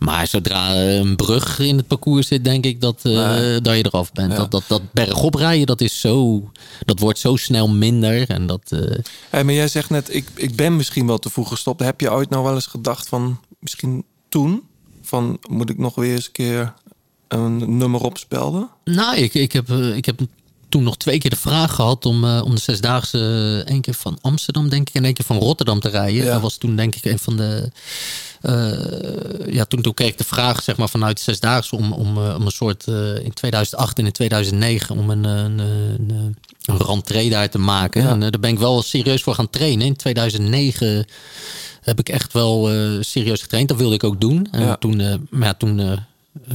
Maar 0.00 0.26
zodra 0.26 0.74
eh, 0.74 0.96
een 0.96 1.16
brug 1.16 1.58
in 1.58 1.76
het 1.76 1.86
parcours 1.86 2.26
zit, 2.26 2.44
denk 2.44 2.64
ik 2.64 2.80
dat, 2.80 3.02
Nee. 3.02 3.60
dat 3.60 3.76
je 3.76 3.84
eraf 3.86 4.12
bent. 4.12 4.32
Ja. 4.32 4.38
Dat, 4.38 4.50
dat, 4.50 4.64
dat 4.66 4.82
bergop 4.92 5.34
rijden, 5.34 5.66
dat, 5.66 5.80
is 5.80 6.00
zo, 6.00 6.50
dat 6.84 6.98
wordt 6.98 7.18
zo 7.18 7.36
snel 7.36 7.68
minder. 7.68 8.28
En 8.28 8.46
dat, 8.46 8.60
eh, 8.68 8.98
Hey, 9.30 9.44
maar 9.44 9.54
jij 9.54 9.68
zegt 9.68 9.90
net, 9.90 10.14
ik, 10.14 10.28
ik 10.34 10.56
ben 10.56 10.76
misschien 10.76 11.06
wel 11.06 11.18
te 11.18 11.30
vroeg 11.30 11.48
gestopt. 11.48 11.80
Heb 11.80 12.00
je 12.00 12.12
ooit 12.12 12.30
nou 12.30 12.44
wel 12.44 12.54
eens 12.54 12.66
gedacht 12.66 13.08
van, 13.08 13.40
misschien 13.58 14.04
toen, 14.28 14.62
van 15.02 15.38
moet 15.48 15.70
ik 15.70 15.78
nog 15.78 15.94
weer 15.94 16.14
eens 16.14 16.26
een 16.26 16.32
keer 16.32 16.74
een 17.28 17.76
nummer 17.78 18.00
opspelden? 18.00 18.68
Nou, 18.84 19.16
ik, 19.16 19.34
ik, 19.34 19.52
heb, 19.52 19.68
ik 19.70 20.04
heb 20.04 20.20
toen 20.70 20.82
nog 20.82 20.96
twee 20.96 21.18
keer 21.18 21.30
de 21.30 21.36
vraag 21.36 21.74
gehad 21.74 22.06
om, 22.06 22.24
eh, 22.24 22.40
om 22.44 22.54
de 22.54 22.60
zesdaagse 22.60 23.18
eh, 23.66 23.72
één 23.72 23.80
keer 23.80 23.94
van 23.94 24.18
Amsterdam, 24.20 24.68
denk 24.68 24.88
ik, 24.88 24.94
en 24.94 25.04
één 25.04 25.14
keer 25.14 25.24
van 25.24 25.38
Rotterdam 25.38 25.80
te 25.80 25.88
rijden. 25.88 26.24
Ja. 26.24 26.32
Dat 26.32 26.40
was 26.40 26.56
toen 26.56 26.76
denk 26.76 26.94
ik 26.94 27.04
een 27.04 27.18
van 27.18 27.36
de 27.36 27.70
eh, 28.40 29.54
ja, 29.54 29.64
toen, 29.64 29.82
toen 29.82 29.94
kreeg 29.94 30.08
ik 30.08 30.18
de 30.18 30.24
vraag 30.24 30.62
zeg 30.62 30.76
maar, 30.76 30.88
vanuit 30.88 31.16
de 31.16 31.22
Zesdaagse 31.22 31.76
om, 31.76 31.92
om, 31.92 32.18
om 32.18 32.46
een 32.46 32.50
soort 32.50 32.86
in 33.22 33.32
2008 33.34 33.98
en 33.98 34.06
in 34.06 34.12
2009 34.12 34.98
om 34.98 35.10
een, 35.10 35.24
een, 35.24 35.58
een, 35.58 36.34
een 36.66 37.30
daar 37.30 37.50
te 37.50 37.58
maken. 37.58 38.08
En 38.08 38.20
daar 38.20 38.40
ben 38.40 38.50
ik 38.50 38.58
wel 38.58 38.82
serieus 38.82 39.22
voor 39.22 39.34
gaan 39.34 39.50
trainen. 39.50 39.86
In 39.86 39.96
2009 39.96 41.06
heb 41.80 41.98
ik 41.98 42.08
echt 42.08 42.32
wel 42.32 42.68
serieus 43.00 43.40
getraind. 43.40 43.68
Dat 43.68 43.78
wilde 43.78 43.94
ik 43.94 44.04
ook 44.04 44.20
doen. 44.20 44.48
En 44.50 44.62
Ja. 44.62 44.76
toen, 44.76 45.26
maar 45.30 45.48
ja, 45.48 45.54
toen 45.54 46.00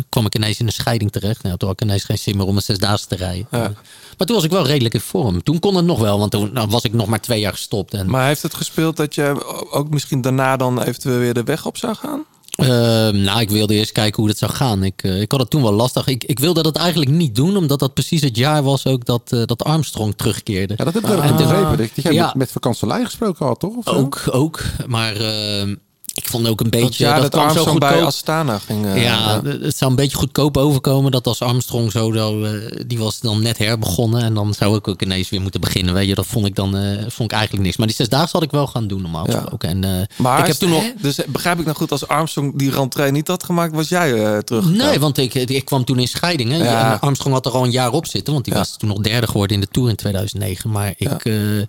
kwam 0.09 0.25
ik 0.25 0.35
ineens 0.35 0.59
in 0.59 0.65
een 0.65 0.71
scheiding 0.71 1.11
terecht. 1.11 1.43
Nou, 1.43 1.57
toen 1.57 1.67
had 1.69 1.81
ik 1.81 1.87
ineens 1.87 2.03
geen 2.03 2.17
zin 2.17 2.37
meer 2.37 2.45
om 2.45 2.55
een 2.55 2.61
zesdaagse 2.61 3.07
te 3.07 3.15
rijden. 3.15 3.47
Ja. 3.51 3.73
Maar 4.17 4.27
toen 4.27 4.35
was 4.35 4.45
ik 4.45 4.51
wel 4.51 4.65
redelijk 4.65 4.93
in 4.93 4.99
vorm. 4.99 5.43
Toen 5.43 5.59
kon 5.59 5.75
het 5.75 5.85
nog 5.85 5.99
wel, 5.99 6.19
want 6.19 6.31
toen 6.31 6.53
nou, 6.53 6.67
was 6.69 6.83
ik 6.83 6.93
nog 6.93 7.07
maar 7.07 7.21
twee 7.21 7.39
jaar 7.39 7.51
gestopt. 7.51 7.93
En, 7.93 8.09
Maar 8.09 8.27
heeft 8.27 8.41
het 8.41 8.53
gespeeld 8.53 8.97
dat 8.97 9.15
je 9.15 9.45
ook 9.71 9.89
misschien 9.89 10.21
daarna 10.21 10.57
dan 10.57 10.81
eventueel 10.81 11.17
weer 11.19 11.33
de 11.33 11.43
weg 11.43 11.65
op 11.65 11.77
zou 11.77 11.95
gaan? 11.95 12.23
Ehm, 12.55 13.21
nou, 13.21 13.39
ik 13.39 13.49
wilde 13.49 13.73
eerst 13.73 13.91
kijken 13.91 14.19
hoe 14.21 14.29
het 14.29 14.37
zou 14.37 14.51
gaan. 14.51 14.83
Ik, 14.83 15.03
eh, 15.03 15.21
ik 15.21 15.31
had 15.31 15.39
het 15.39 15.49
toen 15.49 15.61
wel 15.61 15.71
lastig. 15.71 16.07
Ik, 16.07 16.23
ik 16.23 16.39
wilde 16.39 16.63
dat 16.63 16.75
eigenlijk 16.75 17.11
niet 17.11 17.35
doen, 17.35 17.57
omdat 17.57 17.79
dat 17.79 17.93
precies 17.93 18.21
het 18.21 18.37
jaar 18.37 18.63
was 18.63 18.85
ook 18.85 19.05
dat, 19.05 19.31
eh, 19.31 19.41
dat 19.45 19.63
Armstrong 19.63 20.13
terugkeerde. 20.15 20.73
Ja, 20.77 20.83
dat 20.85 20.93
heb 20.93 21.03
ik 21.03 21.09
toen- 21.09 21.37
begrepen. 21.37 21.77
Dat 21.77 22.03
jij 22.03 22.13
Ja. 22.13 22.33
met, 22.35 22.53
met 22.53 23.03
gesproken 23.05 23.45
had, 23.45 23.59
toch? 23.59 23.75
Of? 23.75 23.87
Ook, 23.87 24.21
ook. 24.31 24.61
Maar 24.87 25.15
ehm, 25.15 25.75
ik 26.15 26.27
vond 26.29 26.47
ook 26.47 26.59
een 26.61 26.69
beetje... 26.69 26.87
Dat 26.87 26.95
jaar 26.97 27.21
dat, 27.21 27.29
kwam 27.29 27.41
zo 27.41 27.47
Armstrong 27.49 27.79
bij 27.79 27.89
goedkoop. 27.89 28.07
Astana 28.07 28.59
ging. 28.59 28.85
eh, 28.85 29.03
ja, 29.03 29.41
het 29.43 29.77
zou 29.77 29.89
een 29.91 29.95
beetje 29.97 30.17
goedkoop 30.17 30.57
overkomen 30.57 31.11
dat 31.11 31.27
als 31.27 31.41
Armstrong 31.41 31.91
zo, 31.91 32.11
zo, 32.13 32.43
eh, 32.43 32.51
die 32.87 32.97
was 32.97 33.19
dan 33.19 33.41
net 33.41 33.57
herbegonnen 33.57 34.21
en 34.23 34.33
dan 34.33 34.53
zou 34.53 34.77
ik 34.77 34.87
ook 34.87 35.01
ineens 35.01 35.29
weer 35.29 35.41
moeten 35.41 35.61
beginnen. 35.61 35.93
Weet 35.93 36.07
je, 36.07 36.15
dat 36.15 36.25
vond 36.25 36.45
ik 36.45 36.55
dan 36.55 36.77
eh, 36.77 36.97
vond 37.07 37.31
ik 37.31 37.37
eigenlijk 37.37 37.65
niks. 37.65 37.77
Maar 37.77 37.87
die 37.87 37.95
zesdaagse 37.95 38.31
had 38.31 38.43
ik 38.43 38.51
wel 38.51 38.67
gaan 38.67 38.87
doen 38.87 39.01
normaal 39.01 39.27
Ja. 39.29 39.33
gesproken. 39.39 39.69
En, 39.69 39.83
eh, 39.83 40.05
Maar 40.15 40.39
ik 40.39 40.45
heb 40.45 40.55
toen 40.55 40.69
nog. 40.69 40.83
Dus 41.01 41.19
begrijp 41.27 41.59
ik 41.59 41.65
nou 41.65 41.77
goed, 41.77 41.91
als 41.91 42.07
Armstrong 42.07 42.57
die 42.57 42.71
rentree 42.71 43.11
niet 43.11 43.27
had 43.27 43.43
gemaakt, 43.43 43.73
was 43.75 43.89
jij 43.89 44.43
terug? 44.43 44.69
Nee, 44.69 44.99
want 44.99 45.17
ik, 45.17 45.33
ik 45.33 45.65
kwam 45.65 45.83
toen 45.85 45.99
in 45.99 46.07
scheiding. 46.07 46.51
Hè. 46.51 46.57
Ja. 46.57 46.93
En 46.93 46.99
Armstrong 46.99 47.33
had 47.35 47.45
er 47.45 47.51
al 47.51 47.63
een 47.63 47.71
jaar 47.71 47.91
op 47.91 48.07
zitten, 48.07 48.33
want 48.33 48.45
die 48.45 48.53
Ja. 48.53 48.59
was 48.59 48.77
toen 48.77 48.89
nog 48.89 48.99
derde 48.99 49.27
geworden 49.27 49.55
in 49.55 49.61
de 49.61 49.67
Tour 49.71 49.89
in 49.89 49.95
2009. 49.95 50.71
Maar 50.71 50.93
ik, 50.97 51.23
Ja. 51.23 51.65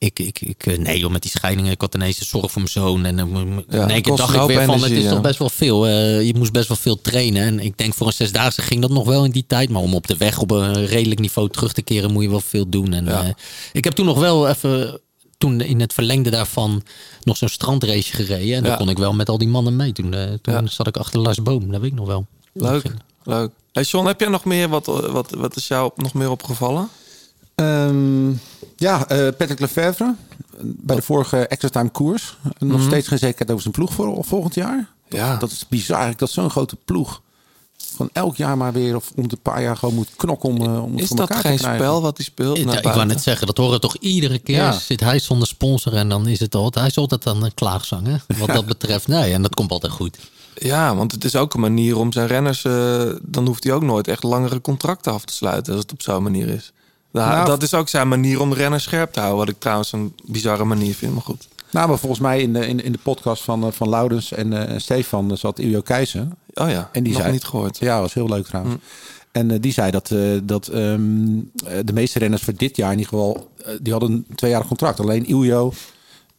Ik, 0.00 0.18
ik, 0.18 0.40
ik, 0.40 0.66
eh, 0.66 0.78
nee 0.78 0.98
joh, 0.98 1.10
met 1.10 1.22
die 1.22 1.30
scheidingen, 1.30 1.70
ik 1.72 1.80
had 1.80 1.94
ineens 1.94 2.20
een 2.20 2.26
zorg 2.26 2.50
voor 2.52 2.62
mijn 2.62 2.72
zoon. 2.72 3.04
En 3.04 3.18
uh, 3.18 3.56
Ja, 3.68 3.82
in 3.82 3.90
één 3.90 4.02
keer 4.02 4.16
dacht 4.16 4.34
ik 4.34 4.40
weer 4.42 4.64
van, 4.64 4.74
energie, 4.74 4.82
het 4.82 4.96
is 4.96 5.02
ja. 5.04 5.10
toch 5.10 5.20
best 5.20 5.38
wel 5.38 5.48
veel. 5.48 5.86
Eh, 5.86 6.26
je 6.26 6.34
moest 6.34 6.52
best 6.52 6.68
wel 6.68 6.76
veel 6.76 7.00
trainen. 7.00 7.42
En 7.42 7.60
ik 7.60 7.78
denk 7.78 7.94
voor 7.94 8.06
een 8.06 8.12
zesdaagse 8.12 8.62
ging 8.62 8.80
dat 8.80 8.90
nog 8.90 9.06
wel 9.06 9.24
in 9.24 9.30
die 9.30 9.44
tijd. 9.46 9.70
Maar 9.70 9.82
om 9.82 9.94
op 9.94 10.06
de 10.06 10.16
weg 10.16 10.38
op 10.38 10.50
een 10.50 10.86
redelijk 10.86 11.20
niveau 11.20 11.48
terug 11.48 11.72
te 11.72 11.82
keren, 11.82 12.12
moet 12.12 12.22
je 12.22 12.30
wel 12.30 12.40
veel 12.40 12.68
doen. 12.68 12.92
En 12.92 13.04
Ja. 13.04 13.22
eh, 13.22 13.28
ik 13.72 13.84
heb 13.84 13.92
toen 13.92 14.06
nog 14.06 14.18
wel 14.18 14.48
even... 14.48 15.00
Toen 15.38 15.60
in 15.60 15.80
het 15.80 15.92
verlengde 15.92 16.30
daarvan 16.30 16.82
nog 17.22 17.36
zo'n 17.36 17.48
strandrace 17.48 18.12
gereden. 18.12 18.56
En 18.56 18.62
dan 18.62 18.70
Ja. 18.72 18.76
kon 18.76 18.88
ik 18.88 18.98
wel 18.98 19.12
met 19.12 19.28
al 19.28 19.38
die 19.38 19.48
mannen 19.48 19.76
mee. 19.76 19.92
Toen, 19.92 20.14
eh, 20.14 20.32
toen 20.42 20.54
Ja. 20.54 20.66
zat 20.66 20.86
ik 20.86 20.96
achter 20.96 21.20
Lars 21.20 21.42
Boom. 21.42 21.70
Dat 21.70 21.80
weet 21.80 21.90
ik 21.90 21.96
nog 21.96 22.06
wel. 22.06 22.26
Leuk, 22.52 22.82
leuk. 23.24 23.50
Hey 23.72 23.82
John, 23.82 24.06
heb 24.06 24.20
jij 24.20 24.28
nog 24.28 24.44
meer, 24.44 24.68
wat, 24.68 24.86
wat, 24.86 25.30
wat 25.30 25.56
is 25.56 25.68
jou 25.68 25.90
nog 25.96 26.14
meer 26.14 26.30
opgevallen? 26.30 26.88
Ehm, 27.54 28.30
ja, 28.80 29.06
eh, 29.08 29.18
Patrick 29.36 29.60
Lefevre. 29.60 30.14
Bij 30.62 30.96
de 30.96 31.02
vorige 31.02 31.46
extra 31.46 31.68
time 31.68 31.88
koers. 31.88 32.36
Nog 32.58 32.78
Mhm. 32.78 32.86
steeds 32.86 33.08
geen 33.08 33.18
zekerheid 33.18 33.50
over 33.50 33.62
zijn 33.62 33.74
ploeg 33.74 33.92
voor 33.92 34.24
volgend 34.24 34.54
jaar. 34.54 34.88
Ja. 35.08 35.36
Dat 35.36 35.50
is 35.50 35.68
bizar 35.68 35.96
eigenlijk 35.96 36.18
dat 36.18 36.30
zo'n 36.30 36.50
grote 36.50 36.76
ploeg 36.84 37.20
van 37.96 38.10
elk 38.12 38.36
jaar 38.36 38.56
maar 38.56 38.72
weer 38.72 38.96
of 38.96 39.10
om 39.16 39.28
de 39.28 39.36
paar 39.42 39.62
jaar 39.62 39.76
gewoon 39.76 39.94
moet 39.94 40.08
knokken 40.16 40.48
om, 40.48 40.56
eh, 40.60 40.82
om 40.82 40.92
het 40.92 41.00
Is 41.00 41.06
voor 41.08 41.16
dat 41.16 41.28
elkaar 41.28 41.44
geen 41.44 41.56
te 41.56 41.62
krijgen. 41.62 41.84
spel 41.84 42.02
wat 42.02 42.16
hij 42.16 42.26
speelt? 42.26 42.56
Ja, 42.58 42.76
ik 42.78 42.82
wou 42.84 43.06
net 43.06 43.22
zeggen, 43.22 43.46
dat 43.46 43.56
horen 43.56 43.80
toch 43.80 43.96
iedere 43.96 44.38
keer. 44.38 44.56
Ja. 44.56 44.72
Zit 44.72 45.00
hij 45.00 45.18
zonder 45.18 45.48
sponsor 45.48 45.94
en 45.94 46.08
dan 46.08 46.26
is 46.28 46.40
het 46.40 46.54
altijd, 46.54 46.74
hij 46.74 46.86
is 46.86 46.96
altijd 46.98 47.26
aan 47.26 47.44
een 47.44 47.54
klaagzang. 47.54 48.06
Hè? 48.06 48.16
Wat 48.46 48.48
dat 48.48 48.66
betreft, 48.66 49.06
nee, 49.08 49.32
en 49.32 49.42
dat 49.42 49.54
komt 49.54 49.70
altijd 49.70 49.92
goed. 49.92 50.18
Ja, 50.54 50.94
want 50.96 51.12
het 51.12 51.24
is 51.24 51.36
ook 51.36 51.54
een 51.54 51.60
manier 51.60 51.96
om 51.96 52.12
zijn 52.12 52.26
renners... 52.26 52.64
eh, 52.64 53.02
dan 53.22 53.46
hoeft 53.46 53.64
hij 53.64 53.72
ook 53.72 53.82
nooit 53.82 54.08
echt 54.08 54.22
langere 54.22 54.60
contracten 54.60 55.12
af 55.12 55.24
te 55.24 55.32
sluiten... 55.32 55.72
als 55.72 55.82
het 55.82 55.92
op 55.92 56.02
zo'n 56.02 56.22
manier 56.22 56.48
is. 56.48 56.72
Da- 57.12 57.28
Nou, 57.28 57.46
dat 57.46 57.62
is 57.62 57.74
ook 57.74 57.88
zijn 57.88 58.08
manier 58.08 58.40
om 58.40 58.50
de 58.50 58.56
renners 58.56 58.82
scherp 58.84 59.12
te 59.12 59.18
houden. 59.20 59.38
Wat 59.40 59.48
ik 59.48 59.60
trouwens 59.60 59.92
een 59.92 60.14
bizarre 60.24 60.64
manier 60.64 60.94
vind, 60.94 61.12
maar 61.12 61.22
goed. 61.22 61.48
Nou, 61.70 61.88
maar 61.88 61.98
volgens 61.98 62.20
mij 62.20 62.40
in 62.40 62.52
de, 62.52 62.66
in, 62.66 62.84
in 62.84 62.92
de 62.92 62.98
podcast 63.02 63.42
van, 63.42 63.64
eh, 63.64 63.72
van 63.72 63.88
Loudens 63.88 64.32
en 64.32 64.68
eh, 64.68 64.78
Stefan 64.78 65.36
zat 65.36 65.58
Iljo 65.58 65.80
Keizer. 65.80 66.28
Oh 66.54 66.70
ja, 66.70 66.88
En 66.92 67.02
die 67.02 67.12
nog 67.12 67.20
zei, 67.22 67.32
niet 67.32 67.44
gehoord. 67.44 67.78
Ja, 67.78 68.00
was 68.00 68.14
heel 68.14 68.28
leuk 68.28 68.44
trouwens. 68.46 68.74
Hm. 68.74 68.80
En 69.32 69.50
eh, 69.50 69.56
die 69.60 69.72
zei 69.72 69.90
dat, 69.90 70.10
eh, 70.10 70.18
dat 70.42 70.66
ehm, 70.68 71.38
eh, 71.66 71.78
de 71.84 71.92
meeste 71.92 72.18
renners 72.18 72.42
voor 72.42 72.54
dit 72.56 72.76
jaar 72.76 72.92
in 72.92 72.98
ieder 72.98 73.12
geval... 73.12 73.50
eh, 73.64 73.72
die 73.82 73.92
hadden 73.92 74.10
een 74.10 74.26
tweejarig 74.34 74.66
contract. 74.66 75.00
Alleen 75.00 75.26
Iljo 75.26 75.72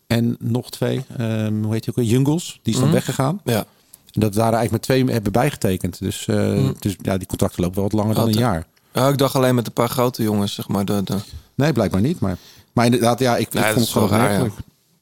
en 0.07 0.35
nog 0.39 0.69
twee, 0.69 1.03
ehm, 1.17 1.63
hoe 1.63 1.73
heet 1.73 1.85
je 1.85 1.91
ook, 1.91 1.97
weer? 1.97 2.05
Jungles. 2.05 2.59
Die 2.63 2.73
is 2.73 2.79
dan 2.79 2.87
Mhm. 2.89 2.97
weggegaan. 2.97 3.41
Ja. 3.43 3.65
En 4.11 4.19
dat 4.21 4.35
waren 4.35 4.57
eigenlijk 4.59 4.71
met 4.71 4.81
twee 4.81 5.13
hebben 5.13 5.31
bijgetekend. 5.31 5.99
Dus, 5.99 6.27
eh, 6.27 6.35
Hm. 6.53 6.71
dus 6.79 6.95
ja, 7.01 7.17
die 7.17 7.27
contracten 7.27 7.61
lopen 7.61 7.75
wel 7.79 7.89
wat 7.89 7.99
langer 7.99 8.15
dan 8.15 8.27
een 8.27 8.33
jaar. 8.33 8.65
Ja, 8.93 9.07
ik 9.07 9.17
dacht 9.17 9.35
alleen 9.35 9.55
met 9.55 9.67
een 9.67 9.73
paar 9.73 9.89
grote 9.89 10.23
jongens, 10.23 10.53
zeg 10.53 10.67
maar. 10.67 10.85
De, 10.85 11.03
de... 11.03 11.17
Nee, 11.55 11.73
blijkbaar 11.73 12.01
niet. 12.01 12.19
Maar, 12.19 12.37
maar 12.73 12.85
inderdaad, 12.85 13.19
ja, 13.19 13.37
ik, 13.37 13.53
Nee, 13.53 13.63
ik 13.63 13.69
dat 13.69 13.77
vond 13.77 13.87
is 13.87 13.93
het 13.93 14.03
gewoon 14.03 14.19
raar, 14.19 14.39
ja. 14.39 14.45
Ik 14.45 14.51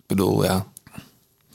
bedoel, 0.08 0.44
ja. 0.44 0.66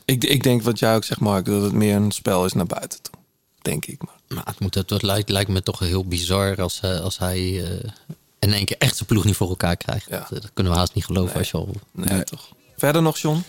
Ik, 0.05 0.25
ik 0.25 0.43
denk 0.43 0.63
wat 0.63 0.79
jij 0.79 0.95
ook 0.95 1.05
zegt, 1.05 1.21
Mark, 1.21 1.45
dat 1.45 1.63
het 1.63 1.73
meer 1.73 1.97
een 1.97 2.11
spel 2.13 2.45
is 2.45 2.53
naar 2.53 2.67
buiten 2.67 3.03
toe. 3.03 3.15
Denk 3.63 3.87
ik. 3.87 4.03
Maar. 4.05 4.15
Maar 4.29 4.45
het, 4.47 4.61
moet, 4.61 4.75
het, 4.75 5.03
lijkt, 5.03 5.29
lijkt 5.29 5.51
me 5.51 5.63
toch 5.63 5.79
heel 5.79 6.05
bizar 6.05 6.61
als, 6.63 6.81
eh, 6.81 7.01
als 7.01 7.19
hij 7.19 7.39
eh, 7.65 7.91
in 8.39 8.53
één 8.53 8.65
keer 8.65 8.77
echt 8.79 8.97
zijn 8.97 9.09
ploeg 9.09 9.25
niet 9.25 9.37
voor 9.37 9.49
elkaar 9.49 9.77
krijgt. 9.77 10.07
Ja. 10.11 10.19
Dat, 10.31 10.43
dat 10.43 10.51
kunnen 10.55 10.73
we 10.73 10.79
haast 10.79 10.95
niet 10.95 11.05
geloven 11.05 11.37
als 11.39 11.51
je 11.51 11.57
al... 11.57 11.69
Nee, 11.93 12.25
toch. 12.25 12.49
Verder 12.77 13.03
nog, 13.03 13.19
John? 13.19 13.43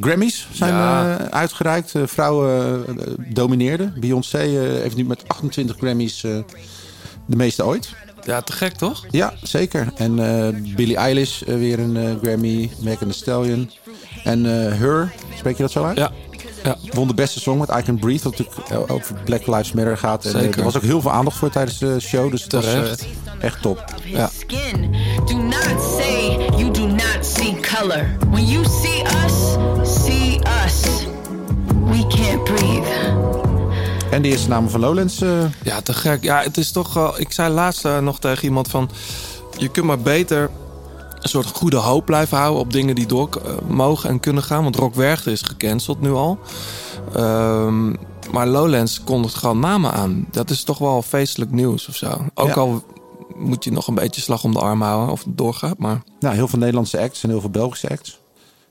Grammys 0.00 0.46
zijn 0.52 0.72
Ja. 0.74 1.18
eh, 1.18 1.26
uitgereikt. 1.26 1.94
Eh, 1.94 2.02
vrouwen 2.06 2.84
eh, 2.98 3.06
domineerden. 3.34 3.94
Beyoncé 4.00 4.38
eh, 4.38 4.52
heeft 4.82 4.96
nu 4.96 5.04
met 5.04 5.28
28 5.28 5.76
Grammys 5.76 6.24
eh, 6.24 6.38
de 7.26 7.36
meeste 7.36 7.64
ooit. 7.64 7.94
Ja, 8.24 8.40
te 8.40 8.52
gek, 8.52 8.72
toch? 8.72 9.04
Ja, 9.10 9.32
zeker. 9.42 9.88
En 9.96 10.18
eh 10.18 10.48
Billie 10.76 10.96
Eilish 10.96 11.42
eh, 11.42 11.54
weer 11.54 11.78
een 11.78 11.96
eh, 11.96 12.14
Grammy. 12.22 12.70
Megan 12.80 13.08
Thee 13.08 13.12
Stallion. 13.12 13.70
En 14.24 14.46
eh 14.46 14.78
Her, 14.78 15.12
spreek 15.36 15.56
je 15.56 15.62
dat 15.62 15.72
zo 15.72 15.84
uit? 15.84 15.96
Ja. 15.96 16.10
ja. 16.64 16.76
Won 16.92 17.08
de 17.08 17.14
beste 17.14 17.40
song 17.40 17.58
met 17.58 17.68
I 17.78 17.82
Can 17.82 17.98
Breathe. 17.98 18.22
Wat 18.22 18.38
natuurlijk 18.38 18.90
over 18.90 19.14
Black 19.24 19.46
Lives 19.46 19.72
Matter 19.72 19.98
gaat. 19.98 20.24
En, 20.24 20.30
Zeker. 20.30 20.58
er 20.58 20.64
was 20.64 20.76
ook 20.76 20.82
heel 20.82 21.00
veel 21.00 21.10
aandacht 21.10 21.36
voor 21.36 21.50
tijdens 21.50 21.78
de 21.78 22.00
show. 22.00 22.30
Dus 22.30 22.42
het 22.42 22.52
was 22.52 22.64
Terecht. 22.64 23.06
echt 23.40 23.62
top. 23.62 23.84
Ja. 24.04 24.30
skin. 24.38 24.94
Do 25.26 25.36
not 25.36 25.98
say 25.98 26.36
you 26.56 26.70
do 26.70 26.86
not 26.86 27.18
see 27.20 27.56
color. 27.60 28.16
When 28.30 28.46
you 28.46 28.64
see 28.64 29.02
us, 29.24 29.56
see 30.04 30.38
us. 30.64 30.82
We 31.90 32.06
can't 32.06 32.44
breathe. 32.44 33.41
En 34.12 34.22
de 34.22 34.28
eerste 34.28 34.48
namen 34.48 34.70
van 34.70 34.80
Lowlands. 34.80 35.20
eh, 35.20 35.44
Ja, 35.62 35.80
te 35.80 35.92
gek. 35.92 36.22
Ja, 36.22 36.40
het 36.42 36.56
is 36.56 36.72
toch 36.72 36.94
wel... 36.94 37.20
Ik 37.20 37.32
zei 37.32 37.52
laatst 37.54 37.84
eh, 37.84 37.98
nog 37.98 38.18
tegen 38.18 38.44
iemand 38.44 38.68
van... 38.68 38.90
Je 39.56 39.68
kunt 39.68 39.86
maar 39.86 39.98
beter 39.98 40.50
een 41.20 41.28
soort 41.28 41.46
goede 41.46 41.76
hoop 41.76 42.04
blijven 42.06 42.36
houden... 42.38 42.60
op 42.60 42.72
dingen 42.72 42.94
die 42.94 43.06
door 43.06 43.28
eh, 43.46 43.52
mogen 43.68 44.10
en 44.10 44.20
kunnen 44.20 44.42
gaan. 44.42 44.62
Want 44.62 44.76
Rock 44.76 44.94
Werchter 44.94 45.32
is 45.32 45.42
gecanceld 45.42 46.00
nu 46.00 46.10
al. 46.12 46.38
Ehm, 47.14 47.88
maar 48.32 48.46
Lowlands 48.46 49.04
kondigt 49.04 49.34
gewoon 49.34 49.58
namen 49.60 49.92
aan. 49.92 50.26
Dat 50.30 50.50
is 50.50 50.62
toch 50.62 50.78
wel 50.78 51.02
feestelijk 51.02 51.50
nieuws 51.50 51.88
of 51.88 51.96
zo. 51.96 52.24
Ook 52.34 52.48
Ja. 52.48 52.54
al 52.54 52.84
moet 53.36 53.64
je 53.64 53.72
nog 53.72 53.86
een 53.86 53.94
beetje 53.94 54.20
slag 54.20 54.44
om 54.44 54.52
de 54.52 54.58
arm 54.60 54.82
houden... 54.82 55.12
of 55.12 55.24
het 55.24 55.38
doorgaat, 55.38 55.78
maar... 55.78 56.02
nou, 56.20 56.34
heel 56.34 56.48
veel 56.48 56.58
Nederlandse 56.58 57.00
acts 57.00 57.22
en 57.22 57.28
heel 57.30 57.40
veel 57.40 57.50
Belgische 57.50 57.88
acts. 57.90 58.20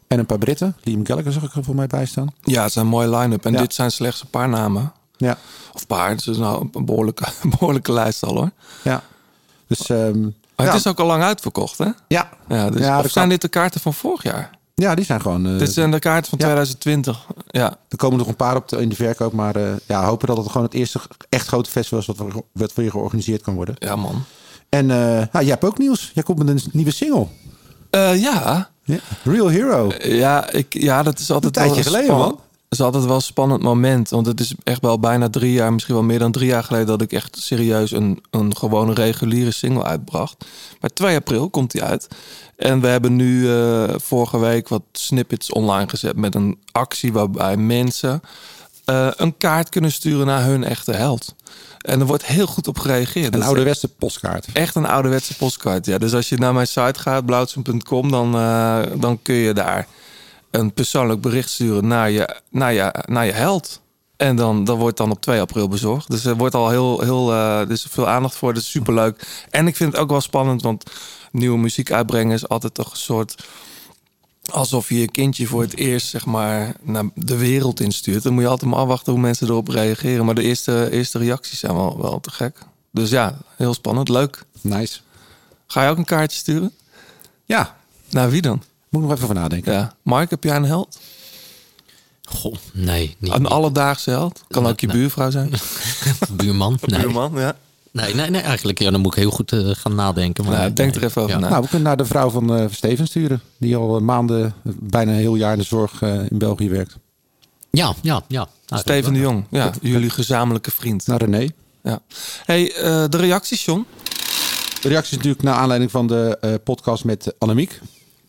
En 0.07 0.19
een 0.19 0.25
paar 0.25 0.37
Britten. 0.37 0.75
Liam 0.83 1.05
Gallagher 1.05 1.31
zag 1.31 1.43
ik 1.43 1.55
er 1.55 1.63
voor 1.63 1.75
mij 1.75 1.87
bij 1.87 2.05
staan. 2.05 2.27
Ja, 2.41 2.61
het 2.61 2.69
is 2.69 2.75
een 2.75 2.87
mooie 2.87 3.09
line-up. 3.17 3.45
En 3.45 3.51
Ja. 3.53 3.59
dit 3.59 3.73
zijn 3.73 3.91
slechts 3.91 4.21
een 4.21 4.29
paar 4.29 4.49
namen. 4.49 4.91
Ja. 5.27 5.37
Of 5.73 5.87
paar, 5.87 6.09
het 6.09 6.27
is 6.27 6.37
nou 6.37 6.69
een 6.73 6.85
behoorlijke, 6.85 7.25
behoorlijke 7.57 7.91
lijst 7.91 8.23
al 8.23 8.35
hoor. 8.35 8.51
Ja. 8.83 9.03
Dus, 9.67 9.89
ehm, 9.89 10.21
Maar 10.21 10.31
ja. 10.55 10.65
het 10.65 10.73
is 10.73 10.87
ook 10.87 10.99
al 10.99 11.05
lang 11.05 11.23
uitverkocht, 11.23 11.77
hè? 11.77 11.87
Ja. 12.07 12.29
Ja, 12.47 12.69
dus, 12.69 12.81
Ja, 12.81 12.97
of 12.99 13.01
zijn 13.01 13.13
kan. 13.13 13.29
dit 13.29 13.41
de 13.41 13.47
kaarten 13.47 13.81
van 13.81 13.93
vorig 13.93 14.23
jaar? 14.23 14.49
Ja, 14.75 14.95
die 14.95 15.05
zijn 15.05 15.21
gewoon... 15.21 15.45
eh, 15.47 15.57
dit 15.57 15.73
zijn 15.73 15.91
de 15.91 15.99
kaarten 15.99 16.29
van 16.29 16.37
ja. 16.39 16.45
2020. 16.45 17.25
Ja, 17.47 17.75
Er 17.89 17.97
komen 17.97 18.17
nog 18.17 18.27
een 18.27 18.35
paar 18.35 18.55
op 18.55 18.67
de, 18.67 18.77
in 18.81 18.89
de 18.89 18.95
verkoop. 18.95 19.33
Maar 19.33 19.55
eh, 19.55 19.71
ja, 19.87 20.05
hopen 20.05 20.27
dat 20.27 20.37
het 20.37 20.47
gewoon 20.47 20.63
het 20.63 20.73
eerste 20.73 20.99
echt 21.29 21.47
grote 21.47 21.69
festival 21.69 21.99
is... 21.99 22.05
wat, 22.05 22.17
wat 22.53 22.73
weer 22.73 22.91
georganiseerd 22.91 23.41
kan 23.41 23.53
worden. 23.55 23.75
ja 23.77 23.95
man. 23.95 24.23
En 24.69 24.91
eh 24.91 24.97
nou, 24.97 25.27
jij 25.31 25.45
hebt 25.45 25.63
ook 25.63 25.77
nieuws. 25.77 26.11
Jij 26.13 26.23
komt 26.23 26.37
met 26.37 26.47
een 26.47 26.61
nieuwe 26.71 26.91
single. 26.91 27.27
Ja. 28.15 28.69
Real 29.23 29.47
Hero. 29.47 29.91
Ja, 29.99 30.49
ik, 30.49 30.73
ja, 30.73 31.03
dat 31.03 31.19
is 31.19 31.31
altijd 31.31 31.57
Een 31.57 31.63
tijdje 31.63 31.83
geleden, 31.83 32.15
man. 32.17 32.39
Is 32.71 32.81
altijd 32.81 33.05
wel 33.05 33.15
een 33.15 33.21
spannend 33.21 33.61
moment. 33.61 34.09
Want 34.09 34.25
het 34.25 34.39
is 34.39 34.53
echt 34.63 34.81
wel 34.81 34.99
bijna 34.99 35.29
drie 35.29 35.51
jaar, 35.51 35.73
misschien 35.73 35.95
wel 35.95 36.03
meer 36.03 36.19
dan 36.19 36.31
drie 36.31 36.47
jaar 36.47 36.63
geleden... 36.63 36.87
dat 36.87 37.01
ik 37.01 37.11
echt 37.11 37.37
serieus 37.37 37.91
een, 37.91 38.23
een 38.29 38.55
gewone 38.55 38.93
reguliere 38.93 39.51
single 39.51 39.83
uitbracht. 39.83 40.45
Maar 40.79 40.89
2 40.89 41.15
april 41.15 41.49
komt 41.49 41.71
die 41.71 41.83
uit. 41.83 42.07
En 42.55 42.81
we 42.81 42.87
hebben 42.87 43.15
nu 43.15 43.51
eh, 43.51 43.83
vorige 43.97 44.39
week 44.39 44.67
wat 44.67 44.81
snippets 44.91 45.51
online 45.51 45.89
gezet... 45.89 46.15
met 46.15 46.35
een 46.35 46.59
actie 46.71 47.13
waarbij 47.13 47.57
mensen 47.57 48.21
eh, 48.85 49.07
een 49.15 49.37
kaart 49.37 49.69
kunnen 49.69 49.91
sturen 49.91 50.25
naar 50.25 50.43
hun 50.43 50.63
echte 50.63 50.91
held. 50.91 51.35
En 51.77 51.99
er 51.99 52.05
wordt 52.05 52.25
heel 52.25 52.47
goed 52.47 52.67
op 52.67 52.79
gereageerd. 52.79 53.35
Een 53.35 53.43
ouderwetse 53.43 53.87
postkaart. 53.87 54.47
Echt 54.53 54.75
een 54.75 54.85
ouderwetse 54.85 55.35
postkaart, 55.35 55.85
ja. 55.85 55.97
Dus 55.97 56.13
als 56.13 56.29
je 56.29 56.37
naar 56.37 56.53
mijn 56.53 56.67
site 56.67 56.99
gaat, 56.99 57.25
blauwtsen.com, 57.25 58.11
dan, 58.11 58.35
eh, 58.35 58.79
dan 58.97 59.19
kun 59.21 59.35
je 59.35 59.53
daar 59.53 59.87
een 60.51 60.73
persoonlijk 60.73 61.21
bericht 61.21 61.49
sturen 61.49 61.87
naar 61.87 62.11
je, 62.11 62.35
naar 62.49 62.73
je, 62.73 62.93
naar 63.05 63.25
je 63.25 63.31
held. 63.31 63.81
En 64.17 64.35
dan, 64.35 64.63
dan 64.63 64.77
wordt 64.77 64.97
dan 64.97 65.11
op 65.11 65.21
2 65.21 65.39
april 65.39 65.67
bezorgd. 65.67 66.09
Dus 66.09 66.25
er 66.25 66.35
wordt 66.35 66.55
al 66.55 66.69
heel, 66.69 67.01
heel 67.01 67.33
er 67.33 67.71
is 67.71 67.85
veel 67.89 68.07
aandacht 68.07 68.35
voor. 68.35 68.53
Dat 68.53 68.61
is 68.61 68.69
superleuk. 68.69 69.45
En 69.49 69.67
ik 69.67 69.75
vind 69.75 69.91
het 69.91 70.01
ook 70.01 70.09
wel 70.09 70.21
spannend, 70.21 70.61
want 70.61 70.83
nieuwe 71.31 71.57
muziek 71.57 71.91
uitbrengen 71.91 72.33
is 72.33 72.47
altijd 72.47 72.73
toch 72.73 72.91
een 72.91 72.97
soort 72.97 73.35
alsof 74.51 74.89
je 74.89 74.99
je 74.99 75.11
kindje 75.11 75.47
voor 75.47 75.61
het 75.61 75.75
eerst 75.75 76.07
zeg 76.07 76.25
maar 76.25 76.75
naar 76.81 77.05
de 77.15 77.37
wereld 77.37 77.79
instuurt. 77.79 78.23
Dan 78.23 78.33
moet 78.33 78.41
je 78.41 78.47
altijd 78.47 78.71
maar 78.71 78.79
afwachten 78.79 79.11
hoe 79.11 79.21
mensen 79.21 79.47
erop 79.47 79.67
reageren. 79.67 80.25
Maar 80.25 80.35
de 80.35 80.41
eerste, 80.41 80.91
eerste 80.91 81.17
reacties 81.17 81.59
zijn 81.59 81.75
wel, 81.75 82.01
wel 82.01 82.19
te 82.19 82.31
gek. 82.31 82.57
Dus 82.91 83.09
ja, 83.09 83.37
heel 83.55 83.73
spannend. 83.73 84.09
Leuk. 84.09 84.43
Nice. 84.61 84.99
Ga 85.67 85.83
je 85.83 85.89
ook 85.89 85.97
een 85.97 86.05
kaartje 86.05 86.37
sturen? 86.37 86.71
Ja. 87.45 87.77
Naar 88.09 88.29
wie 88.29 88.41
dan? 88.41 88.63
Moet 88.91 89.01
ik 89.01 89.07
nog 89.07 89.11
even 89.17 89.23
over 89.29 89.41
nadenken. 89.41 89.73
Ja. 89.73 89.93
Mark, 90.03 90.29
heb 90.29 90.43
jij 90.43 90.55
een 90.55 90.63
held? 90.65 90.99
Goh, 92.23 92.55
nee. 92.73 93.15
Niet, 93.19 93.33
Een 93.33 93.45
alledaagse 93.45 94.09
held? 94.09 94.41
Kan 94.47 94.67
ook 94.67 94.79
je 94.79 94.87
buurvrouw 94.87 95.29
zijn. 95.31 95.51
buurman. 96.37 96.77
Nee. 96.85 96.99
Buurman, 96.99 97.31
ja. 97.35 97.55
Nee, 97.91 98.15
nee, 98.15 98.29
nee, 98.29 98.41
eigenlijk 98.41 98.79
ja, 98.79 98.91
dan 98.91 99.01
moet 99.01 99.13
ik 99.13 99.19
heel 99.19 99.31
goed 99.31 99.51
eh, 99.51 99.69
gaan 99.73 99.95
nadenken. 99.95 100.43
Maar, 100.45 100.53
Nou, 100.57 100.73
denk 100.73 100.91
nee. 100.93 100.99
er 100.99 101.07
even 101.09 101.21
over 101.21 101.33
Ja. 101.35 101.39
na. 101.41 101.49
Nou, 101.49 101.61
we 101.61 101.67
kunnen 101.67 101.87
naar 101.87 101.97
de 101.97 102.05
vrouw 102.05 102.29
van 102.29 102.55
eh, 102.57 102.65
Steven 102.71 103.07
sturen. 103.07 103.41
Die 103.57 103.75
al 103.75 103.95
eh, 103.95 104.01
maanden, 104.01 104.53
bijna 104.63 105.11
een 105.11 105.17
heel 105.17 105.35
jaar 105.35 105.53
in 105.53 105.59
de 105.59 105.65
zorg 105.65 106.01
eh, 106.01 106.13
in 106.29 106.37
België 106.37 106.69
werkt. 106.69 106.97
Ja, 107.71 107.93
ja, 108.01 108.23
ja. 108.27 108.47
Steven 108.65 109.13
de 109.13 109.19
Jong, 109.19 109.45
ja, 109.49 109.71
jullie 109.81 110.09
gezamenlijke 110.09 110.71
vriend. 110.71 111.07
Naar 111.07 111.19
René. 111.19 111.47
Ja. 111.83 111.99
Hey, 112.45 112.73
eh, 112.75 113.03
de 113.09 113.17
reacties, 113.17 113.65
John? 113.65 113.85
De 114.81 114.87
reactie 114.87 115.11
is 115.11 115.17
natuurlijk 115.17 115.43
naar 115.43 115.55
aanleiding 115.55 115.91
van 115.91 116.07
de 116.07 116.37
eh, 116.41 116.53
podcast 116.63 117.03
met 117.03 117.33
Annemiek. 117.37 117.81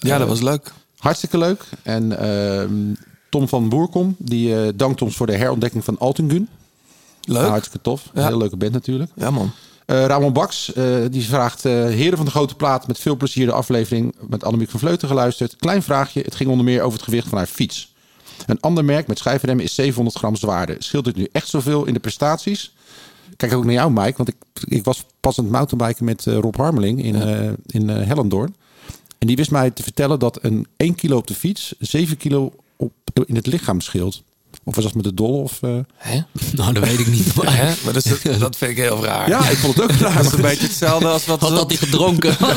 Ja, 0.03 0.19
dat 0.19 0.29
was 0.29 0.41
leuk. 0.41 0.73
Hartstikke 0.97 1.39
leuk. 1.39 1.65
En 1.83 2.19
ehm, 2.19 2.95
Tom 3.31 3.49
van 3.49 3.69
Boerkom, 3.69 4.17
die 4.19 4.57
eh, 4.57 4.69
dankt 4.75 5.03
ons 5.03 5.17
voor 5.17 5.27
de 5.27 5.37
herontdekking 5.37 5.85
van 5.85 5.99
Altingun. 5.99 6.49
Leuk. 7.21 7.39
Nou, 7.39 7.51
hartstikke 7.51 7.81
tof. 7.83 8.11
Ja. 8.15 8.27
Heel 8.27 8.39
leuke 8.39 8.57
band 8.57 8.73
natuurlijk. 8.73 9.11
Ja, 9.15 9.31
man. 9.31 9.53
Eh, 9.87 10.05
Ramon 10.05 10.33
Baks, 10.33 10.73
eh, 10.73 10.85
die 11.11 11.25
vraagt... 11.25 11.65
eh, 11.65 11.73
heren 11.73 12.17
van 12.17 12.27
de 12.27 12.33
Grote 12.33 12.55
Plaat, 12.55 12.87
met 12.87 12.99
veel 12.99 13.17
plezier 13.17 13.47
de 13.47 13.53
aflevering 13.53 14.15
met 14.29 14.45
Annemiek 14.45 14.71
van 14.71 14.81
Vleuten 14.81 15.09
geluisterd. 15.09 15.57
Klein 15.57 15.83
vraagje, 15.83 16.21
het 16.21 16.35
ging 16.35 16.51
onder 16.51 16.65
meer 16.65 16.83
over 16.83 16.93
het 16.99 17.03
gewicht 17.03 17.29
van 17.29 17.39
haar 17.39 17.47
fiets. 17.47 17.95
Een 18.47 18.61
ander 18.61 18.85
merk 18.85 19.07
met 19.07 19.19
schijfremmen 19.19 19.65
is 19.65 19.75
700 19.75 20.17
gram 20.17 20.37
zwaarder. 20.37 20.77
Scheelt 20.79 21.07
het 21.07 21.17
nu 21.17 21.29
echt 21.33 21.49
zoveel 21.49 21.85
in 21.85 21.95
de 21.95 22.01
prestaties? 22.01 22.75
Kijk 23.37 23.55
ook 23.55 23.65
naar 23.65 23.73
jou, 23.73 23.93
Mike, 23.93 24.17
want 24.17 24.29
ik, 24.29 24.37
ik 24.65 24.85
was 24.85 25.05
pas 25.21 25.39
aan 25.39 25.45
het 25.45 25.53
mountainbiken 25.53 26.05
met 26.05 26.25
Rob 26.25 26.57
Harmeling 26.57 27.05
in, 27.05 27.15
in 27.67 27.89
Hellendoorn. 27.89 28.55
En 29.23 29.29
die 29.29 29.37
wist 29.37 29.51
mij 29.51 29.71
te 29.71 29.83
vertellen 29.83 30.19
dat 30.19 30.45
een 30.45 30.67
1 30.77 30.95
kilo 30.95 31.17
op 31.17 31.27
de 31.27 31.35
fiets 31.35 31.75
7 31.79 32.17
kilo 32.17 32.53
op, 32.77 32.93
in 33.27 33.35
het 33.35 33.47
lichaam 33.47 33.81
scheelt. 33.81 34.23
Of 34.65 34.75
was 34.75 34.85
dat 34.85 34.95
met 34.95 35.05
de 35.05 35.15
dolle? 35.15 35.37
Of, 35.43 35.59
eh, 35.63 35.77
Hè? 35.97 36.21
Nou, 36.57 36.73
dat 36.73 36.85
weet 36.85 36.99
ik 36.99 37.07
niet. 37.07 37.35
Maar... 37.37 37.57
Hè? 37.57 37.73
Maar 37.85 37.93
dat, 37.93 38.05
is, 38.05 38.13
dat 38.39 38.57
vind 38.57 38.71
ik 38.71 38.77
heel 38.77 39.05
raar. 39.05 39.29
Ja, 39.29 39.49
ik 39.49 39.57
vond 39.57 39.75
het 39.75 39.83
ook 39.85 39.91
raar. 39.91 40.17
Dat 40.17 40.25
is 40.27 40.33
een 40.33 40.41
beetje 40.43 40.67
hetzelfde 40.67 41.09
als 41.09 41.25
wat... 41.27 41.41
Wat 41.41 41.51
had 41.51 41.69
hij 41.69 41.77
gedronken? 41.77 42.37
Ja, 42.41 42.57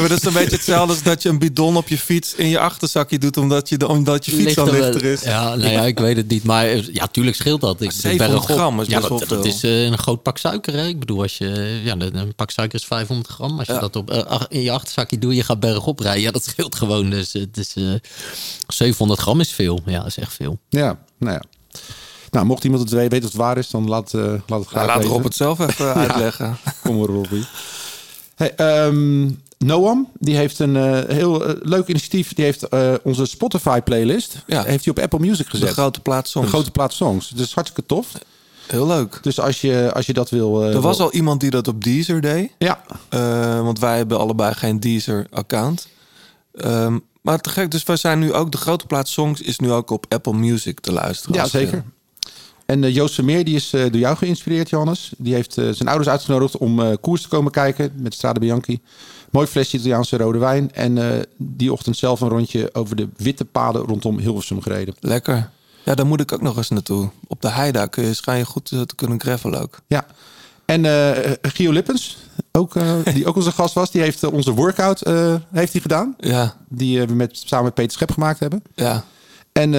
maar 0.00 0.08
dat 0.08 0.18
is 0.18 0.24
een 0.24 0.32
beetje 0.32 0.56
hetzelfde 0.56 0.92
als 0.92 1.02
dat 1.02 1.22
je 1.22 1.28
een 1.28 1.38
bidon 1.38 1.76
op 1.76 1.88
je 1.88 1.98
fiets 1.98 2.34
in 2.34 2.48
je 2.48 2.58
achterzakje 2.58 3.18
doet 3.18 3.36
omdat 3.36 3.68
je, 3.68 3.76
de, 3.78 3.88
omdat 3.88 4.24
je 4.26 4.32
fiets 4.32 4.54
wel- 4.54 4.70
lichter 4.70 5.04
is. 5.04 5.22
Ja, 5.22 5.54
nou 5.56 5.70
ja, 5.72 5.82
ik 5.82 5.98
weet 5.98 6.16
het 6.16 6.28
niet. 6.28 6.44
Maar 6.44 6.64
eh, 6.66 6.82
ja, 6.92 7.06
tuurlijk 7.06 7.36
scheelt 7.36 7.60
dat. 7.60 7.80
Ik, 7.80 7.90
700 7.92 8.30
bergop- 8.30 8.56
gram 8.56 8.80
is 8.80 8.86
ja, 8.86 8.96
best 8.96 9.08
wel 9.08 9.18
dat, 9.18 9.28
dat 9.28 9.44
is 9.44 9.62
eh, 9.62 9.84
een 9.84 9.98
groot 9.98 10.22
pak 10.22 10.38
suiker. 10.38 10.72
Hè? 10.74 10.86
Ik 10.86 10.98
bedoel, 10.98 11.22
als 11.22 11.38
je, 11.38 11.80
ja, 11.84 11.94
een 11.98 12.34
pak 12.36 12.50
suiker 12.50 12.78
is 12.78 12.84
500 12.86 13.28
gram. 13.28 13.58
Als 13.58 13.66
je 13.66 13.72
Ja. 13.72 13.80
dat 13.80 13.96
op, 13.96 14.10
in 14.48 14.60
je 14.62 14.70
achterzakje 14.70 15.18
doet, 15.18 15.34
je 15.34 15.42
gaat 15.44 15.60
bergop 15.60 15.98
rijden. 16.00 16.22
Ja, 16.22 16.30
dat 16.30 16.44
scheelt 16.44 16.74
gewoon. 16.74 17.10
Dus 17.10 17.32
het 17.32 17.56
is, 17.56 17.72
eh 17.76 17.84
700 18.68 19.20
gram 19.20 19.40
is 19.40 19.52
veel. 19.52 19.80
Ja, 19.86 19.98
dat 19.98 20.06
is 20.06 20.18
echt 20.18 20.32
veel. 20.34 20.58
Ja, 20.68 20.98
nou 21.20 21.32
ja. 21.34 21.42
Nou, 22.30 22.46
mocht 22.46 22.64
iemand 22.64 22.82
het 22.82 22.92
weten 22.92 23.18
of 23.18 23.24
het 23.24 23.34
waar 23.34 23.58
is, 23.58 23.70
dan 23.70 23.88
laat, 23.88 24.14
eh, 24.14 24.22
laat 24.46 24.58
het 24.60 24.68
graag 24.68 24.86
Nou, 24.86 24.98
laat. 25.00 25.08
Rob 25.08 25.24
het 25.24 25.34
zelf 25.34 25.58
even 25.58 25.94
uitleggen. 26.08 26.56
Kom 26.82 26.96
maar, 26.98 27.06
Robbie. 27.08 27.44
Hey, 28.34 28.54
ehm, 28.54 29.30
Noam, 29.58 30.08
die 30.18 30.36
heeft 30.36 30.58
een 30.58 30.76
eh, 30.76 31.14
heel 31.16 31.44
eh, 31.46 31.54
leuk 31.62 31.86
initiatief. 31.86 32.34
Die 32.34 32.44
heeft 32.44 32.68
onze 33.02 33.26
Spotify-playlist 33.26 34.42
Ja. 34.46 34.62
heeft 34.62 34.84
hij 34.84 34.92
op 34.96 35.02
Apple 35.02 35.18
Music 35.18 35.48
gezet. 35.48 35.68
De 35.68 35.72
grote 35.74 36.00
plaat 36.00 36.24
De 36.24 36.30
soms. 36.30 36.48
grote 36.48 36.70
plaat 36.70 36.92
songs. 36.92 37.28
Dat 37.28 37.46
is 37.46 37.54
hartstikke 37.54 37.88
tof. 37.88 38.06
Heel 38.66 38.86
leuk. 38.86 39.18
Dus 39.22 39.40
als 39.40 39.60
je, 39.60 39.90
als 39.94 40.06
je 40.06 40.12
dat 40.12 40.30
wil... 40.30 40.62
Er 40.62 40.80
was 40.80 40.96
wil- 40.96 41.06
al 41.06 41.12
iemand 41.12 41.40
die 41.40 41.50
dat 41.50 41.68
op 41.68 41.84
Deezer 41.84 42.20
deed. 42.20 42.50
Ja, 42.58 42.82
want 43.62 43.78
wij 43.78 43.96
hebben 43.96 44.18
allebei 44.18 44.54
geen 44.54 44.80
Deezer-account. 44.80 45.88
Ehm, 46.54 46.98
maar 47.22 47.40
te 47.40 47.50
gek, 47.50 47.70
dus 47.70 47.82
wij 47.82 47.96
zijn 47.96 48.18
nu 48.18 48.32
ook... 48.32 48.52
De 48.52 48.58
grote 48.58 48.86
plaat 48.86 49.08
songs 49.08 49.40
is 49.40 49.58
nu 49.58 49.72
ook 49.72 49.90
op 49.90 50.06
Apple 50.08 50.32
Music 50.34 50.80
te 50.80 50.92
luisteren. 50.92 51.36
ja 51.36 51.46
zeker. 51.46 51.84
En 52.66 52.84
eh, 52.84 52.94
Joost 52.94 53.14
Vermeer, 53.14 53.44
die 53.44 53.54
is 53.54 53.72
eh, 53.72 53.82
door 53.82 54.00
jou 54.00 54.16
geïnspireerd, 54.16 54.70
Johannes. 54.70 55.12
Die 55.18 55.34
heeft 55.34 55.58
eh, 55.58 55.68
zijn 55.70 55.88
ouders 55.88 56.08
uitgenodigd 56.10 56.56
om 56.56 56.80
eh, 56.80 56.92
koers 57.00 57.22
te 57.22 57.28
komen 57.28 57.52
kijken 57.52 57.92
met 57.96 58.14
Strade 58.14 58.40
Bianchi. 58.40 58.80
Mooi 59.30 59.46
flesje 59.46 59.76
Italiaanse 59.76 60.16
rode 60.16 60.38
wijn. 60.38 60.72
En 60.74 60.98
eh, 60.98 61.20
die 61.36 61.72
ochtend 61.72 61.96
zelf 61.96 62.20
een 62.20 62.28
rondje 62.28 62.74
over 62.74 62.96
de 62.96 63.08
witte 63.16 63.44
paden 63.44 63.82
rondom 63.82 64.18
Hilversum 64.18 64.62
gereden. 64.62 64.94
Lekker. 65.00 65.50
Ja, 65.84 65.94
daar 65.94 66.06
moet 66.06 66.20
ik 66.20 66.32
ook 66.32 66.42
nog 66.42 66.56
eens 66.56 66.68
naartoe. 66.68 67.10
Op 67.26 67.42
de 67.42 67.48
Heida 67.50 67.86
kun 67.86 68.04
je, 68.04 68.14
schijn 68.14 68.38
je 68.38 68.44
goed 68.44 68.70
eh, 68.72 68.80
te 68.80 68.94
kunnen 68.94 69.20
gravelen 69.20 69.60
ook. 69.60 69.80
Ja. 69.86 70.06
En 70.64 70.84
eh 70.84 71.32
Gio 71.42 71.72
Lippens, 71.72 72.16
ook, 72.52 72.76
eh, 72.76 72.94
die 73.14 73.26
ook 73.26 73.36
onze 73.36 73.52
gast 73.52 73.74
was, 73.74 73.90
die 73.90 74.02
heeft 74.02 74.22
eh, 74.22 74.32
onze 74.32 74.52
workout 74.54 75.00
eh, 75.02 75.34
heeft 75.52 75.72
hij 75.72 75.80
gedaan. 75.80 76.14
Ja, 76.18 76.56
Die 76.68 77.06
we 77.06 77.14
met, 77.14 77.42
samen 77.46 77.64
met 77.64 77.74
Peter 77.74 77.92
Schep 77.92 78.10
gemaakt 78.12 78.40
hebben. 78.40 78.62
ja. 78.74 79.04
En 79.52 79.70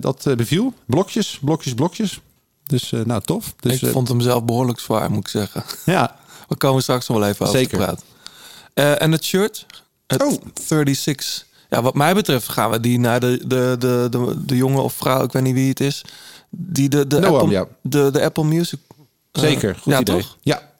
dat 0.00 0.26
beviel. 0.36 0.72
Blokjes, 0.86 1.38
blokjes, 1.40 1.74
blokjes. 1.74 2.20
Dus 2.64 2.90
nou, 3.04 3.20
tof. 3.22 3.54
Dus, 3.60 3.82
ik 3.82 3.90
vond 3.92 4.08
hem 4.08 4.20
zelf 4.20 4.44
behoorlijk 4.44 4.80
zwaar, 4.80 5.10
moet 5.10 5.20
ik 5.20 5.28
zeggen. 5.28 5.64
ja, 5.84 6.16
We 6.48 6.56
komen 6.56 6.82
straks 6.82 7.08
nog 7.08 7.18
wel 7.18 7.28
even 7.28 7.46
over 7.46 7.58
Zeker. 7.58 7.78
te 7.78 7.84
praten. 7.84 8.98
En 9.00 9.12
het 9.12 9.24
shirt, 9.24 9.66
het 10.06 10.22
Oh. 10.22 10.32
36. 10.64 11.46
Ja, 11.70 11.82
wat 11.82 11.94
mij 11.94 12.14
betreft 12.14 12.48
gaan 12.48 12.70
we 12.70 12.80
die 12.80 12.98
naar 12.98 13.20
de, 13.20 13.38
de, 13.46 13.76
de, 13.78 14.06
de, 14.10 14.44
de 14.44 14.56
jongen 14.56 14.82
of 14.82 14.92
vrouw, 14.92 15.22
ik 15.24 15.32
weet 15.32 15.42
niet 15.42 15.54
wie 15.54 15.68
het 15.68 15.80
is. 15.80 16.04
Die 16.50 16.88
de, 16.88 17.06
de, 17.06 17.18
Noam, 17.18 17.34
Apple, 17.34 17.50
ja. 17.50 17.66
de, 17.82 18.10
de 18.12 18.22
Apple 18.22 18.44
Music. 18.44 18.78
zeker. 19.32 19.74
Goed 19.74 19.92
ja, 19.92 20.00
idee. 20.00 20.16
toch? 20.20 20.36
Ja. 20.40 20.72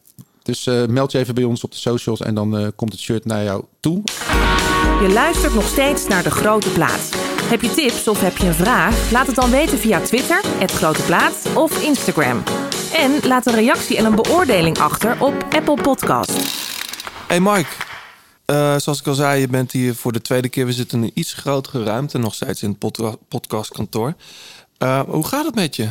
Dus 0.44 0.66
eh, 0.66 0.84
meld 0.86 1.12
je 1.12 1.18
even 1.18 1.34
bij 1.34 1.44
ons 1.44 1.64
op 1.64 1.70
de 1.70 1.76
socials 1.76 2.20
en 2.20 2.34
dan 2.34 2.58
eh, 2.58 2.66
komt 2.76 2.92
het 2.92 3.00
shirt 3.00 3.24
naar 3.24 3.44
jou 3.44 3.64
toe. 3.80 4.02
Je 5.02 5.10
luistert 5.12 5.54
nog 5.54 5.68
steeds 5.68 6.06
naar 6.06 6.22
De 6.22 6.30
Grote 6.30 6.68
Plaat. 6.68 7.08
Heb 7.42 7.62
je 7.62 7.70
tips 7.70 8.08
of 8.08 8.20
heb 8.20 8.36
je 8.36 8.46
een 8.46 8.54
vraag? 8.54 9.10
Laat 9.10 9.26
het 9.26 9.36
dan 9.36 9.50
weten 9.50 9.78
via 9.78 10.00
Twitter, 10.00 10.40
het 10.44 10.72
Grote 10.72 11.02
Plaat 11.02 11.46
of 11.54 11.82
Instagram. 11.82 12.42
En 12.92 13.20
laat 13.22 13.46
een 13.46 13.54
reactie 13.54 13.96
en 13.96 14.04
een 14.04 14.14
beoordeling 14.14 14.78
achter 14.78 15.22
op 15.22 15.46
Apple 15.50 15.82
Podcast. 15.82 16.32
Hey 17.26 17.40
Mike, 17.40 17.68
eh, 18.44 18.76
zoals 18.78 19.00
ik 19.00 19.06
al 19.06 19.14
zei, 19.14 19.40
je 19.40 19.48
bent 19.48 19.72
hier 19.72 19.94
voor 19.94 20.12
de 20.12 20.20
tweede 20.20 20.48
keer. 20.48 20.66
We 20.66 20.72
zitten 20.72 20.98
in 20.98 21.04
een 21.04 21.10
iets 21.14 21.32
grotere 21.32 21.84
ruimte, 21.84 22.18
nog 22.18 22.34
steeds 22.34 22.62
in 22.62 22.68
het 22.68 22.78
podca- 22.78 23.16
podcastkantoor. 23.28 24.14
Eh, 24.78 25.00
hoe 25.00 25.26
gaat 25.26 25.44
het 25.44 25.54
met 25.54 25.76
je? 25.76 25.88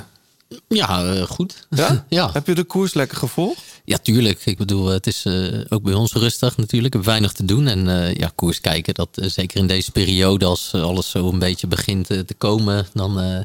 Ja, 0.68 1.06
eh, 1.06 1.22
goed. 1.22 1.68
Ja? 1.70 2.06
ja. 2.10 2.30
Heb 2.34 2.48
je 2.48 2.56
de 2.56 2.64
koers 2.64 2.94
lekker 2.94 3.18
gevolgd? 3.18 3.73
Ja, 3.86 3.98
tuurlijk. 3.98 4.46
Ik 4.46 4.58
bedoel, 4.58 4.86
het 4.86 5.08
is 5.08 5.26
eh, 5.26 5.60
ook 5.70 5.84
bij 5.84 5.94
ons 5.94 6.14
rustig 6.14 6.58
natuurlijk. 6.58 6.94
We 6.94 7.00
hebben 7.00 7.10
weinig 7.10 7.32
te 7.32 7.46
doen. 7.46 7.68
En 7.68 7.90
eh, 8.08 8.16
ja, 8.16 8.32
koers 8.36 8.62
kijken, 8.62 8.94
dat 8.94 9.10
eh, 9.18 9.30
zeker 9.30 9.58
in 9.58 9.68
deze 9.68 9.92
periode, 9.92 10.46
als 10.46 10.70
eh, 10.74 10.82
alles 10.84 11.10
zo 11.10 11.30
een 11.30 11.40
beetje 11.40 11.68
begint 11.68 12.10
eh, 12.10 12.20
te 12.20 12.34
komen, 12.34 12.88
dan 12.94 13.20
eh, 13.20 13.40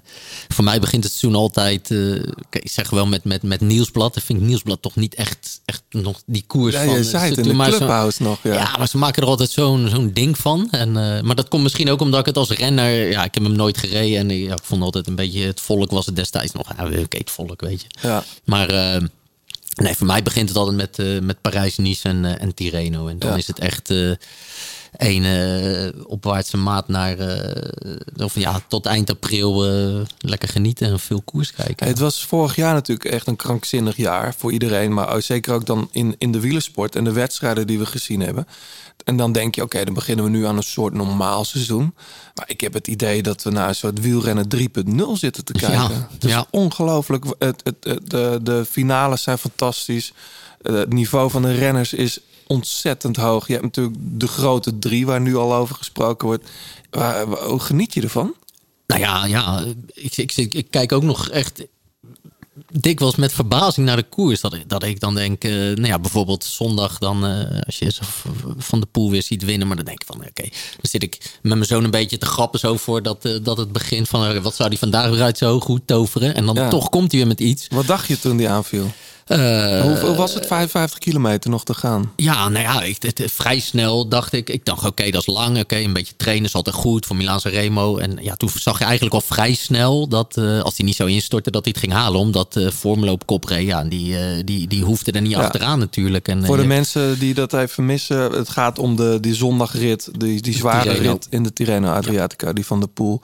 voor 0.48 0.64
mij 0.64 0.80
begint 0.80 1.04
het 1.04 1.12
seizoen 1.12 1.40
altijd, 1.40 1.90
eh, 1.90 2.14
ik 2.50 2.70
zeg 2.70 2.90
wel 2.90 3.06
met, 3.06 3.24
met, 3.24 3.42
met 3.42 3.60
Nieuwsblad. 3.60 4.14
Dan 4.14 4.22
vind 4.22 4.40
ik 4.40 4.46
Nieuwsblad 4.46 4.82
toch 4.82 4.96
niet 4.96 5.14
echt, 5.14 5.60
echt 5.64 5.82
nog 5.90 6.22
die 6.26 6.44
koers 6.46 6.74
Ja, 6.74 6.84
van. 6.84 6.94
je 6.94 7.04
zei 7.04 7.28
het 7.34 7.46
in 7.46 7.58
de 7.58 7.64
clubhouse 7.64 8.22
nog. 8.22 8.38
Ja. 8.42 8.52
Ja. 8.52 8.74
maar 8.78 8.88
ze 8.88 8.98
maken 8.98 9.22
er 9.22 9.28
altijd 9.28 9.50
zo'n 9.50 9.88
zo'n 9.88 10.12
ding 10.12 10.38
van. 10.38 10.68
En, 10.70 10.88
eh, 10.96 11.20
maar 11.22 11.36
dat 11.36 11.48
komt 11.48 11.62
misschien 11.62 11.90
ook 11.90 12.00
omdat 12.00 12.20
ik 12.20 12.26
het 12.26 12.36
als 12.36 12.50
renner... 12.50 13.10
Ja, 13.10 13.24
ik 13.24 13.34
heb 13.34 13.42
hem 13.42 13.52
nooit 13.56 13.78
gereden. 13.78 14.18
En 14.18 14.38
ja, 14.38 14.52
ik 14.52 14.62
vond 14.62 14.82
altijd 14.82 15.06
een 15.06 15.14
beetje... 15.14 15.40
Het 15.44 15.60
volk 15.60 15.90
was 15.90 16.06
het 16.06 16.16
destijds 16.16 16.52
nog. 16.52 16.68
Ja, 16.76 16.84
oké, 16.84 17.18
het 17.18 17.30
volk, 17.30 17.60
weet 17.60 17.80
je. 17.80 17.86
Ja. 18.08 18.24
Maar 18.44 18.68
eh, 18.70 19.02
nee, 19.82 19.94
voor 19.96 20.06
mij 20.06 20.22
begint 20.22 20.48
het 20.48 20.58
altijd 20.58 20.76
met, 20.76 20.98
eh, 20.98 21.18
met 21.18 21.40
Parijs-Nice 21.40 22.08
en, 22.08 22.24
eh, 22.24 22.42
en 22.42 22.54
Tirreno. 22.54 23.08
En 23.08 23.18
dan 23.18 23.30
Ja. 23.30 23.36
is 23.36 23.46
het 23.46 23.58
echt... 23.58 23.92
een 24.96 25.24
eh, 25.24 26.00
opwaartse 26.06 26.56
maat 26.56 26.88
naar... 26.88 27.18
eh, 27.18 28.24
of 28.24 28.34
ja, 28.34 28.60
tot 28.68 28.86
eind 28.86 29.10
april 29.10 29.66
eh, 29.66 30.00
lekker 30.18 30.48
genieten 30.48 30.88
en 30.88 31.00
veel 31.00 31.22
koers 31.24 31.52
kijken. 31.52 31.86
Het 31.86 31.98
was 31.98 32.24
vorig 32.24 32.56
jaar 32.56 32.74
natuurlijk 32.74 33.10
echt 33.10 33.26
een 33.26 33.36
krankzinnig 33.36 33.96
jaar 33.96 34.34
voor 34.38 34.52
iedereen. 34.52 34.94
Maar 34.94 35.22
zeker 35.22 35.54
ook 35.54 35.66
dan 35.66 35.88
in, 35.92 36.14
in 36.18 36.32
de 36.32 36.40
wielersport 36.40 36.96
en 36.96 37.04
de 37.04 37.12
wedstrijden 37.12 37.66
die 37.66 37.78
we 37.78 37.86
gezien 37.86 38.20
hebben. 38.20 38.46
En 39.04 39.16
dan 39.16 39.32
denk 39.32 39.54
je, 39.54 39.62
oké, 39.62 39.84
dan 39.84 39.94
beginnen 39.94 40.24
we 40.24 40.30
nu 40.30 40.46
aan 40.46 40.56
een 40.56 40.62
soort 40.62 40.94
normaal 40.94 41.44
seizoen. 41.44 41.94
Maar 42.34 42.44
ik 42.48 42.60
heb 42.60 42.72
het 42.72 42.86
idee 42.88 43.22
dat 43.22 43.42
we 43.42 43.50
naar 43.50 43.68
een 43.68 43.74
soort 43.74 44.00
wielrennen 44.00 44.46
3.0 44.56 44.62
zitten 45.12 45.44
te 45.44 45.52
kijken. 45.52 45.78
Ja, 45.78 46.08
het 46.12 46.24
is 46.24 46.30
ja. 46.30 46.46
ongelooflijk. 46.50 47.24
Het, 47.38 47.60
het, 47.64 47.76
het- 47.80 48.10
de, 48.10 48.40
de 48.42 48.64
finales 48.70 49.22
zijn 49.22 49.38
fantastisch. 49.38 50.12
Het 50.62 50.92
niveau 50.92 51.30
van 51.30 51.42
de 51.42 51.54
renners 51.54 51.92
is 51.92 52.18
ontzettend 52.48 53.16
hoog. 53.16 53.46
Je 53.46 53.52
hebt 53.52 53.64
natuurlijk 53.64 53.96
de 54.00 54.28
grote 54.28 54.78
drie 54.78 55.06
waar 55.06 55.20
nu 55.20 55.36
al 55.36 55.54
over 55.54 55.74
gesproken 55.74 56.26
wordt. 56.26 56.48
Waar- 56.90 57.26
waar- 57.28 57.44
Hoe 57.44 57.60
geniet 57.60 57.94
je 57.94 58.02
ervan? 58.02 58.34
Nou 58.86 59.00
ja, 59.00 59.26
ja 59.26 59.64
ik, 59.94 60.16
ik, 60.16 60.36
ik, 60.36 60.54
ik 60.54 60.70
kijk 60.70 60.92
ook 60.92 61.02
nog 61.02 61.28
echt 61.28 61.62
dikwijls 62.72 63.16
met 63.16 63.32
verbazing 63.32 63.86
naar 63.86 63.96
de 63.96 64.02
koers. 64.08 64.40
Dat 64.40 64.54
ik, 64.54 64.68
dat 64.68 64.82
ik 64.82 65.00
dan 65.00 65.14
denk, 65.14 65.44
eh, 65.44 65.52
nou 65.52 65.86
ja, 65.86 65.98
bijvoorbeeld 65.98 66.44
zondag 66.44 66.98
dan, 66.98 67.26
eh, 67.26 67.60
als 67.66 67.78
je 67.78 67.92
van 68.58 68.80
de 68.80 68.86
pool 68.86 69.10
weer 69.10 69.22
ziet 69.22 69.44
winnen. 69.44 69.66
Maar 69.66 69.76
dan 69.76 69.84
denk 69.84 70.00
ik 70.00 70.06
van, 70.06 70.16
oké, 70.20 70.42
dan 70.42 70.50
zit 70.90 71.02
ik 71.02 71.38
met 71.42 71.52
mijn 71.52 71.64
zoon 71.64 71.84
een 71.84 71.90
beetje 71.90 72.18
te 72.18 72.26
grappen 72.26 72.60
zo 72.60 72.76
voor 72.76 73.02
dat, 73.02 73.24
eh, 73.24 73.32
dat 73.42 73.56
het 73.58 73.72
begint 73.72 74.08
van, 74.08 74.42
wat 74.42 74.54
zou 74.54 74.68
die 74.68 74.78
vandaag 74.78 75.10
weer 75.10 75.22
uit 75.22 75.38
zo 75.38 75.60
goed 75.60 75.80
toveren? 75.86 76.34
En 76.34 76.46
dan 76.46 76.54
Ja. 76.54 76.68
toch 76.68 76.88
komt 76.88 77.10
hij 77.10 77.20
weer 77.20 77.28
met 77.28 77.40
iets. 77.40 77.66
Wat 77.70 77.86
dacht 77.86 78.06
je 78.08 78.20
toen 78.20 78.36
die 78.36 78.48
aanviel? 78.48 78.90
Eh, 79.28 79.80
hoe, 79.80 79.98
hoe 79.98 80.14
was 80.16 80.34
het 80.34 80.46
55 80.46 80.98
kilometer 80.98 81.50
nog 81.50 81.64
te 81.64 81.74
gaan? 81.74 82.12
Ja, 82.16 82.48
nou 82.48 82.64
ja, 82.64 82.82
ik, 82.82 82.96
het, 83.02 83.22
vrij 83.32 83.58
snel 83.58 84.08
dacht 84.08 84.32
ik. 84.32 84.50
Ik 84.50 84.64
dacht, 84.64 84.86
oké, 84.86 85.10
dat 85.10 85.20
is 85.20 85.34
lang. 85.34 85.58
Oké, 85.58 85.76
een 85.76 85.92
beetje 85.92 86.16
trainen 86.16 86.44
is 86.44 86.54
altijd 86.54 86.76
goed 86.76 87.06
voor 87.06 87.16
Milaan 87.16 87.40
Remo. 87.42 87.96
En 87.96 88.18
ja, 88.20 88.34
toen 88.36 88.48
zag 88.54 88.78
je 88.78 88.84
eigenlijk 88.84 89.14
al 89.14 89.20
vrij 89.20 89.54
snel 89.54 90.08
dat 90.08 90.36
eh, 90.36 90.60
als 90.60 90.76
hij 90.76 90.86
niet 90.86 90.96
zou 90.96 91.10
instorten, 91.10 91.52
dat 91.52 91.64
hij 91.64 91.72
het 91.76 91.84
ging 91.84 92.00
halen. 92.00 92.20
Omdat 92.20 92.56
uh, 92.56 92.70
Formloop 92.70 93.26
kopree, 93.26 93.66
ja, 93.66 93.84
die, 93.84 94.18
eh, 94.18 94.42
die, 94.44 94.66
die 94.66 94.84
hoefde 94.84 95.12
er 95.12 95.20
niet 95.20 95.30
Ja. 95.30 95.40
achteraan 95.40 95.78
natuurlijk. 95.78 96.28
En, 96.28 96.44
Voor 96.44 96.56
de 96.56 96.62
eh, 96.62 96.68
mensen 96.68 97.18
die 97.18 97.34
dat 97.34 97.52
even 97.52 97.86
missen, 97.86 98.18
het 98.18 98.48
gaat 98.48 98.78
om 98.78 98.96
de, 98.96 99.18
die 99.20 99.34
zondagrit, 99.34 100.08
die, 100.18 100.42
die 100.42 100.54
zware 100.54 100.92
rit 100.92 101.26
in 101.30 101.42
de 101.42 101.52
Tirreno 101.52 101.88
Adriatica, 101.88 102.52
die 102.52 102.66
van 102.66 102.80
de 102.80 102.86
Poel. 102.86 103.20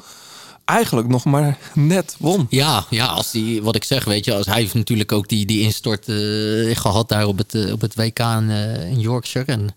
Eigenlijk 0.64 1.08
nog 1.08 1.24
maar 1.24 1.58
net 1.74 2.16
won. 2.18 2.46
Ja, 2.50 2.84
ja, 2.90 3.06
als 3.06 3.30
die, 3.30 3.62
wat 3.62 3.74
ik 3.74 3.84
zeg, 3.84 4.04
weet 4.04 4.24
je, 4.24 4.34
als 4.34 4.46
hij 4.46 4.60
heeft 4.60 4.74
natuurlijk 4.74 5.12
ook 5.12 5.28
die, 5.28 5.46
die 5.46 5.60
instort 5.60 6.08
eh, 6.08 6.76
gehad 6.76 7.08
daar 7.08 7.26
op 7.26 7.38
het, 7.38 7.54
eh, 7.54 7.72
op 7.72 7.80
het 7.80 7.94
WK 7.94 8.18
in, 8.18 8.50
eh, 8.50 8.90
in 8.90 9.00
Yorkshire. 9.00 9.52
En, 9.52 9.74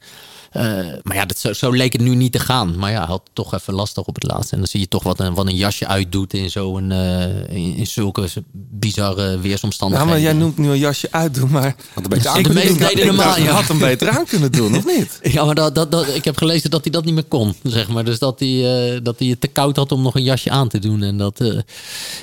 maar 1.03 1.15
ja, 1.15 1.25
dat, 1.25 1.37
zo, 1.37 1.53
zo 1.53 1.71
leek 1.71 1.93
het 1.93 2.01
nu 2.01 2.15
niet 2.15 2.31
te 2.31 2.39
gaan. 2.39 2.77
Maar 2.77 2.91
ja, 2.91 2.97
hij 2.97 3.07
had 3.07 3.21
het 3.23 3.35
toch 3.35 3.53
even 3.53 3.73
lastig 3.73 4.03
op 4.03 4.15
het 4.15 4.23
laatste. 4.23 4.51
En 4.53 4.57
dan 4.57 4.67
zie 4.67 4.79
je 4.79 4.87
toch 4.87 5.03
wat 5.03 5.19
een, 5.19 5.33
wat 5.33 5.47
een 5.47 5.55
jasje 5.55 5.87
uitdoet 5.87 6.33
in 6.33 6.49
zo'n 6.49 6.91
eh, 6.91 7.55
in, 7.55 7.75
in 7.75 7.87
zulke 7.87 8.27
bizarre 8.53 9.27
Ja, 9.31 9.39
weersomstandigheden. 9.39 10.13
maar 10.13 10.23
jij 10.23 10.33
noemt 10.33 10.57
nu 10.57 10.69
een 10.69 10.77
jasje 10.77 11.07
uitdoen, 11.11 11.51
maar 11.51 11.75
een 11.95 12.03
beetje 12.09 12.39
ik, 12.39 12.47
aan 12.47 12.53
deden 12.77 13.05
normaal, 13.05 13.37
je 13.37 13.43
ja. 13.43 13.51
had 13.51 13.67
hem 13.67 13.77
beter 13.79 14.09
aan 14.09 14.25
kunnen 14.25 14.51
doen, 14.51 14.75
of 14.77 14.85
niet? 14.85 15.19
Ja, 15.37 15.45
maar 15.45 15.55
dat, 15.55 15.75
dat, 15.75 15.91
dat, 15.91 16.07
ik 16.07 16.25
heb 16.25 16.37
gelezen 16.37 16.69
dat 16.69 16.83
hij 16.83 16.91
dat 16.91 17.05
niet 17.05 17.13
meer 17.13 17.23
kon, 17.23 17.55
zeg 17.63 17.87
maar. 17.87 18.05
Dus 18.05 18.19
dat 18.19 18.39
hij, 18.39 18.93
eh, 18.93 18.99
dat 19.03 19.19
hij 19.19 19.27
het 19.27 19.41
te 19.41 19.47
koud 19.47 19.75
had 19.75 19.91
om 19.91 20.01
nog 20.01 20.15
een 20.15 20.23
jasje 20.23 20.49
aan 20.49 20.67
te 20.67 20.79
doen. 20.79 21.03
En 21.03 21.17
dat, 21.17 21.39
eh, 21.39 21.57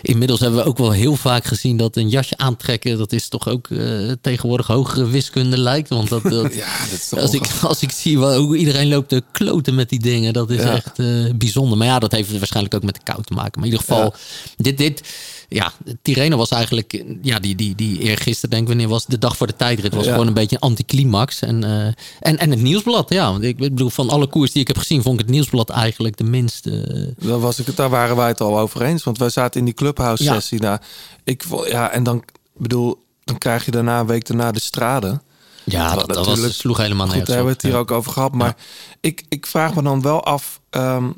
inmiddels 0.03 0.41
hebben 0.41 0.59
we 0.59 0.67
ook 0.69 0.79
wel 0.79 0.91
heel 0.91 1.17
vaak 1.17 1.45
gezien 1.45 1.77
dat 1.77 1.97
een 1.97 2.09
jasje 2.09 2.37
aantrekken... 2.37 2.99
dat 2.99 3.13
is 3.13 3.29
toch 3.29 3.49
ook 3.49 3.69
eh, 3.69 4.13
tegenwoordig 4.21 4.67
hogere 4.67 5.09
wiskunde 5.09 5.59
lijkt. 5.59 5.89
Want 5.89 6.09
dat, 6.09 6.23
dat, 6.23 6.55
Ja, 6.65 6.79
dat 6.91 6.99
is 6.99 7.09
toch 7.09 7.21
als, 7.21 7.33
ik, 7.33 7.47
als 7.63 7.83
ik 7.83 7.91
zie 7.91 8.19
hoe 8.33 8.57
iedereen 8.57 8.89
loopt 8.89 9.09
te 9.09 9.23
kloten 9.33 9.75
met 9.75 9.89
die 9.89 10.01
dingen... 10.01 10.33
dat 10.33 10.51
is 10.51 10.63
Ja. 10.63 10.73
echt 10.75 10.99
eh, 10.99 11.07
bijzonder. 11.35 11.79
Maar 11.79 11.87
ja, 11.87 11.99
dat 11.99 12.13
heeft 12.13 12.39
waarschijnlijk 12.39 12.75
ook 12.75 12.83
met 12.83 12.95
de 12.95 13.01
kou 13.05 13.23
te 13.23 13.33
maken. 13.33 13.53
Maar 13.61 13.69
in 13.69 13.73
ieder 13.75 13.87
geval, 13.87 14.15
dit... 14.57 14.79
dit 14.79 15.03
ja, 15.49 15.73
Tirreno 16.03 16.37
was 16.37 16.51
eigenlijk, 16.51 17.05
ja, 17.23 17.39
die, 17.39 17.55
die, 17.55 17.75
die 17.75 17.99
eergisteren, 17.99 18.51
denk 18.51 18.63
ik, 18.63 18.69
wanneer 18.69 18.89
was 18.89 19.07
de 19.07 19.19
dag 19.19 19.37
voor 19.37 19.47
de 19.47 19.57
tijdrit, 19.57 19.95
was 19.95 20.05
Ja. 20.05 20.13
gewoon 20.13 20.27
een 20.27 20.35
beetje 20.35 20.57
een 20.57 20.63
anticlimax. 20.63 21.41
En, 21.41 21.65
eh, 21.65 21.87
en, 22.21 22.39
en 22.39 22.51
het 22.51 22.63
nieuwsblad, 22.63 23.11
ja. 23.13 23.31
Want 23.31 23.43
ik 23.45 23.57
bedoel, 23.57 23.91
van 23.91 24.09
alle 24.09 24.27
koers 24.27 24.53
die 24.53 24.61
ik 24.61 24.67
heb 24.67 24.79
gezien, 24.79 25.03
vond 25.03 25.15
ik 25.21 25.27
het 25.27 25.35
nieuwsblad 25.35 25.71
eigenlijk 25.71 26.17
de 26.17 26.25
minste. 26.25 27.15
Daar, 27.19 27.41
was 27.41 27.59
ik, 27.59 27.67
het- 27.67 27.77
daar 27.77 27.91
waren 27.91 28.17
wij 28.17 28.29
het 28.29 28.41
al 28.41 28.59
over 28.59 28.83
eens. 28.83 29.05
Want 29.05 29.19
wij 29.19 29.31
zaten 29.31 29.59
in 29.61 29.65
die 29.67 29.75
clubhouse 29.75 30.23
sessie 30.25 30.61
daar. 30.61 30.83
Ik, 31.25 31.45
ja, 31.69 31.91
en 31.91 32.03
dan, 32.03 32.25
bedoel, 32.57 33.05
dan 33.25 33.39
krijg 33.39 33.65
je 33.65 33.71
daarna 33.71 34.01
een 34.01 34.07
week 34.07 34.27
daarna 34.27 34.53
de 34.53 34.61
strade. 34.61 35.21
Ja, 35.65 35.95
dat, 35.95 36.09
dat 36.09 36.27
was, 36.27 36.59
sloeg 36.59 36.77
helemaal 36.77 37.07
nergens 37.07 37.27
daar 37.27 37.37
hebben 37.37 37.55
we 37.55 37.59
het 37.61 37.63
hier 37.63 37.73
Ja. 37.73 37.79
ook 37.79 37.91
over 37.91 38.13
gehad. 38.13 38.33
Maar 38.33 38.57
ik, 39.01 39.25
ik 39.29 39.47
vraag 39.47 39.75
me 39.75 39.83
dan 39.83 40.03
wel 40.03 40.25
af. 40.25 40.61
ehm, 40.71 41.11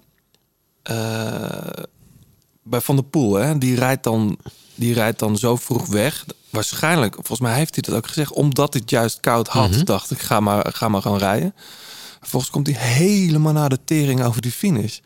eh, 0.82 1.82
bij 2.62 2.80
Van 2.80 2.96
der 2.96 3.04
Poel, 3.04 3.34
hè, 3.34 3.58
die, 3.58 3.76
rijdt 3.76 4.04
dan, 4.04 4.38
die 4.74 4.94
rijdt 4.94 5.18
dan 5.18 5.36
zo 5.38 5.56
vroeg 5.56 5.86
weg. 5.86 6.24
Waarschijnlijk, 6.50 7.14
volgens 7.14 7.40
mij 7.40 7.54
heeft 7.54 7.74
hij 7.74 7.84
dat 7.86 7.94
ook 7.94 8.06
gezegd, 8.06 8.32
omdat 8.32 8.74
het 8.74 8.90
juist 8.90 9.20
koud 9.20 9.48
had. 9.48 9.70
Mhm. 9.70 9.84
Dacht 9.84 10.10
ik, 10.10 10.18
ga 10.20 10.40
maar, 10.40 10.72
ga 10.72 10.88
maar 10.88 11.02
gaan 11.02 11.18
rijden. 11.18 11.54
Volgens 12.20 12.50
komt 12.52 12.66
hij 12.66 12.76
helemaal 12.76 13.52
naar 13.52 13.68
de 13.68 13.78
tering 13.84 14.22
over 14.24 14.42
die 14.42 14.52
finish. 14.52 14.98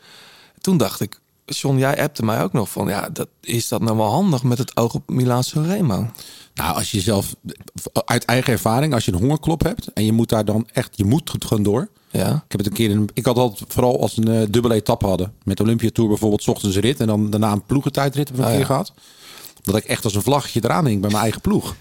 Toen 0.61 0.77
dacht 0.77 0.99
ik, 0.99 1.19
John, 1.45 1.77
jij 1.77 2.01
appte 2.03 2.23
mij 2.25 2.43
ook 2.43 2.53
nog 2.53 2.69
van, 2.69 2.87
ja, 2.87 3.09
dat, 3.09 3.27
is 3.41 3.67
dat 3.67 3.81
nou 3.81 3.97
wel 3.97 4.09
handig 4.09 4.43
met 4.43 4.57
het 4.57 4.77
oog 4.77 4.93
op 4.93 5.09
Milaan 5.09 5.43
Remo? 5.53 6.07
Nou, 6.53 6.75
als 6.75 6.91
je 6.91 6.99
zelf 7.01 7.35
uit 8.05 8.25
eigen 8.25 8.53
ervaring, 8.53 8.93
als 8.93 9.05
je 9.05 9.11
een 9.11 9.19
hongerklop 9.19 9.63
hebt 9.63 9.93
en 9.93 10.05
je 10.05 10.11
moet 10.11 10.29
daar 10.29 10.45
dan 10.45 10.67
echt, 10.73 10.89
je 10.97 11.05
moet 11.05 11.31
gewoon 11.39 11.63
door. 11.63 11.89
Ja. 12.11 12.27
Ik 12.27 12.51
heb 12.51 12.59
het 12.59 12.65
een 12.67 12.73
keer, 12.73 12.89
in, 12.89 13.09
ik 13.13 13.25
had 13.25 13.37
altijd 13.37 13.73
vooral 13.73 14.01
als 14.01 14.17
een 14.17 14.27
eh, 14.27 14.41
dubbele 14.49 14.73
etappe 14.73 15.05
hadden. 15.07 15.33
Met 15.43 15.59
Olympia 15.59 15.89
Tour 15.93 16.09
bijvoorbeeld, 16.09 16.47
ochtends 16.47 16.77
rit 16.77 16.99
en 16.99 17.07
dan 17.07 17.29
daarna 17.29 17.51
een 17.51 17.65
ploegentijdrit 17.65 18.27
heb 18.27 18.37
ik 18.37 18.43
een 18.43 18.47
Ah, 18.47 18.51
keer 18.51 18.59
ja. 18.61 18.65
gehad. 18.65 18.93
Dat 19.61 19.75
ik 19.75 19.83
echt 19.83 20.03
als 20.03 20.15
een 20.15 20.21
vlaggetje 20.21 20.61
eraan 20.63 20.85
hing 20.85 21.01
bij 21.01 21.09
mijn 21.09 21.21
eigen 21.23 21.41
ploeg. 21.41 21.75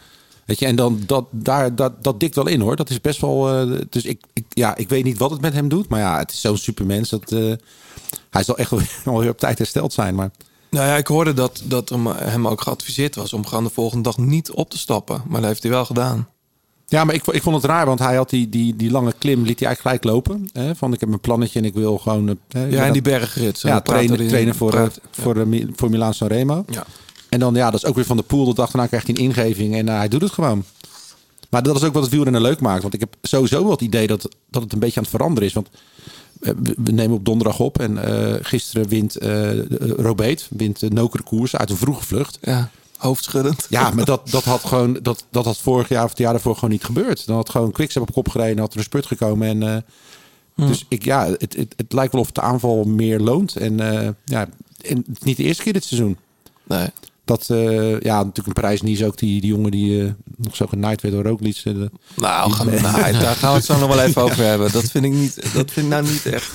Weet 0.45 0.59
je, 0.59 0.67
en 0.67 0.77
dan 0.77 1.03
dat, 1.07 1.25
daar, 1.31 1.75
dat, 1.75 2.05
dat 2.05 2.21
dikt 2.21 2.35
wel 2.35 2.47
in 2.49 2.61
hoor. 2.61 2.77
Dat 2.77 2.91
is 2.91 3.01
best 3.01 3.21
wel. 3.21 3.49
eh, 3.71 3.81
dus 3.91 4.05
ik, 4.05 4.23
ik, 4.33 4.45
ja, 4.49 4.77
ik 4.77 4.89
weet 4.89 5.05
niet 5.05 5.19
wat 5.19 5.31
het 5.31 5.41
met 5.41 5.53
hem 5.53 5.69
doet. 5.69 5.89
Maar 5.89 6.01
ja, 6.01 6.19
het 6.19 6.31
is 6.33 6.41
zo'n 6.41 6.57
supermens. 6.57 7.09
Dat, 7.09 7.33
eh, 7.33 7.53
hij 8.31 8.43
zal 8.45 8.57
echt 8.59 8.71
wel 9.05 9.19
weer 9.19 9.31
op 9.31 9.39
tijd 9.39 9.59
hersteld 9.59 9.93
zijn. 9.93 10.15
Maar 10.15 10.31
Nou 10.71 10.87
ja, 10.87 10.97
ik 10.97 11.07
hoorde 11.07 11.35
dat, 11.35 11.63
dat 11.65 11.89
hem, 12.15 12.49
ook 12.49 12.61
geadviseerd 12.61 13.15
was 13.15 13.33
om 13.33 13.47
gewoon 13.47 13.65
de 13.65 13.71
volgende 13.71 14.03
dag 14.03 14.19
niet 14.19 14.51
op 14.51 14.71
te 14.71 14.79
stappen. 14.79 15.23
Maar 15.29 15.41
dat 15.41 15.49
heeft 15.51 15.63
hij 15.63 15.73
wel 15.73 15.85
gedaan. 15.85 16.29
Ja, 16.87 17.05
maar 17.05 17.15
ik, 17.15 17.27
ik 17.27 17.43
vond 17.43 17.57
het 17.57 17.65
raar, 17.65 17.87
want 17.87 17.99
hij 17.99 18.17
had 18.17 18.31
die, 18.31 18.49
die, 18.49 18.77
die 18.77 18.91
lange 18.91 19.13
klim, 19.19 19.43
liet 19.43 19.59
hij 19.59 19.69
eigenlijk 19.69 19.81
gelijk 19.81 20.05
lopen. 20.05 20.49
Hè? 20.53 20.75
Van 20.75 20.93
ik 20.93 21.01
heb 21.01 21.09
een 21.13 21.21
plannetje 21.21 21.59
en 21.59 21.65
ik 21.65 21.75
wil 21.75 21.99
gewoon... 21.99 22.29
eh, 22.29 22.35
hè, 22.49 22.65
Ja, 22.65 22.87
en 22.87 22.93
die 22.93 23.03
bergrit. 23.03 23.61
Ja, 23.61 23.81
trainen, 23.81 24.29
trainen 24.29 24.55
voor, 24.55 24.71
praat- 24.71 24.97
eh, 24.97 25.23
voor, 25.23 25.35
de 25.35 25.47
Mi- 25.47 25.71
voor 25.77 25.91
Milaan 25.91 26.15
Sanremo. 26.15 26.65
Ja. 26.67 26.85
En 27.29 27.39
dan, 27.41 27.55
ja, 27.55 27.71
dat 27.71 27.83
is 27.83 27.89
ook 27.89 27.95
weer 27.95 28.05
van 28.05 28.17
de 28.17 28.23
pool. 28.23 28.45
De 28.45 28.55
dag 28.55 28.71
daarna 28.71 28.87
krijgt 28.89 29.07
hij 29.07 29.17
een 29.17 29.23
ingeving 29.23 29.75
en 29.75 29.89
eh, 29.89 29.97
hij 29.97 30.09
doet 30.09 30.23
het 30.23 30.33
gewoon. 30.33 30.65
Maar 31.51 31.63
dat 31.63 31.77
is 31.77 31.85
ook 31.85 31.93
wat 31.93 32.03
het 32.03 32.13
wielrennen 32.13 32.41
leuk 32.41 32.61
maakt. 32.61 32.83
Want 32.83 32.95
ik 32.95 33.01
heb 33.01 33.17
sowieso 33.23 33.63
wel 33.63 33.71
het 33.71 33.81
idee 33.81 34.07
dat, 34.07 34.29
dat 34.51 34.63
het 34.63 34.73
een 34.73 34.79
beetje 34.79 34.97
aan 34.97 35.03
het 35.03 35.13
veranderen 35.13 35.49
is. 35.49 35.55
Want 35.55 35.69
eh, 36.41 36.53
we, 36.77 36.93
nemen 36.93 37.17
op 37.17 37.25
donderdag 37.25 37.61
op 37.61 37.79
en 37.79 38.05
eh, 38.05 38.45
gisteren 38.45 38.89
wint 38.89 39.17
eh 39.17 39.59
Robeet, 39.79 40.49
wint 40.51 40.81
de 40.81 40.91
Nokere 40.91 41.23
koers 41.23 41.57
uit 41.57 41.71
een 41.71 41.77
vroege 41.77 42.05
vlucht. 42.05 42.39
Ja, 42.41 42.71
hoofdschuddend. 42.97 43.67
Ja, 43.69 43.91
maar 43.91 44.05
dat, 44.05 44.31
dat 44.31 44.45
had 44.45 44.65
gewoon 44.65 44.99
dat, 45.03 45.25
dat 45.31 45.45
had 45.45 45.59
vorig 45.59 45.89
jaar 45.89 46.05
of 46.05 46.11
het 46.11 46.19
jaar 46.19 46.33
daarvoor 46.33 46.55
gewoon 46.55 46.71
niet 46.71 46.85
gebeurd. 46.85 47.27
Dan 47.27 47.37
had 47.37 47.51
gewoon 47.51 47.73
Quickstep 47.73 48.03
op 48.03 48.13
kop 48.13 48.29
gereden, 48.29 48.59
had 48.59 48.73
er 48.73 48.79
een 48.79 48.85
spurt 48.85 49.07
gekomen 49.07 49.49
en 49.49 49.63
eh, 49.63 49.83
Hm. 50.55 50.67
dus 50.67 50.85
ik 50.89 51.05
ja, 51.05 51.27
het, 51.27 51.57
het, 51.57 51.75
het 51.77 51.93
lijkt 51.93 52.13
wel 52.13 52.23
of 52.23 52.31
de 52.31 52.41
aanval 52.41 52.85
meer 52.85 53.19
loont 53.19 53.57
en 53.57 53.77
ja, 54.25 54.49
en 54.81 55.05
niet 55.21 55.37
de 55.37 55.43
eerste 55.43 55.63
keer 55.63 55.73
dit 55.73 55.85
seizoen. 55.85 56.17
Nee. 56.67 56.89
Dat 57.31 57.51
eh, 57.51 58.01
ja, 58.01 58.17
natuurlijk 58.17 58.47
een 58.47 58.53
prijs 58.63 58.81
niet 58.83 59.05
ook 59.05 59.19
die, 59.19 59.41
die 59.41 59.51
jongen 59.51 59.71
die 59.71 60.03
eh, 60.05 60.11
nog 60.37 60.57
zo 60.57 60.67
genaaid 60.67 61.03
werd 61.03 61.15
door 61.15 61.25
Roglic. 61.25 61.61
eh, 61.65 61.73
Nou, 62.17 62.53
gaan, 62.53 62.67
nou, 62.83 63.13
daar 63.13 63.35
gaan 63.37 63.51
we 63.51 63.57
het 63.57 63.65
zo 63.65 63.79
nog 63.79 63.89
wel 63.95 64.01
even 64.05 64.23
over 64.23 64.45
hebben. 64.45 64.73
Dat 64.73 64.91
vind 64.91 65.05
ik 65.05 65.13
niet, 65.13 65.35
dat 65.55 65.71
vind 65.71 65.77
ik 65.87 65.93
nou 65.93 66.03
niet 66.03 66.27
echt. 66.27 66.53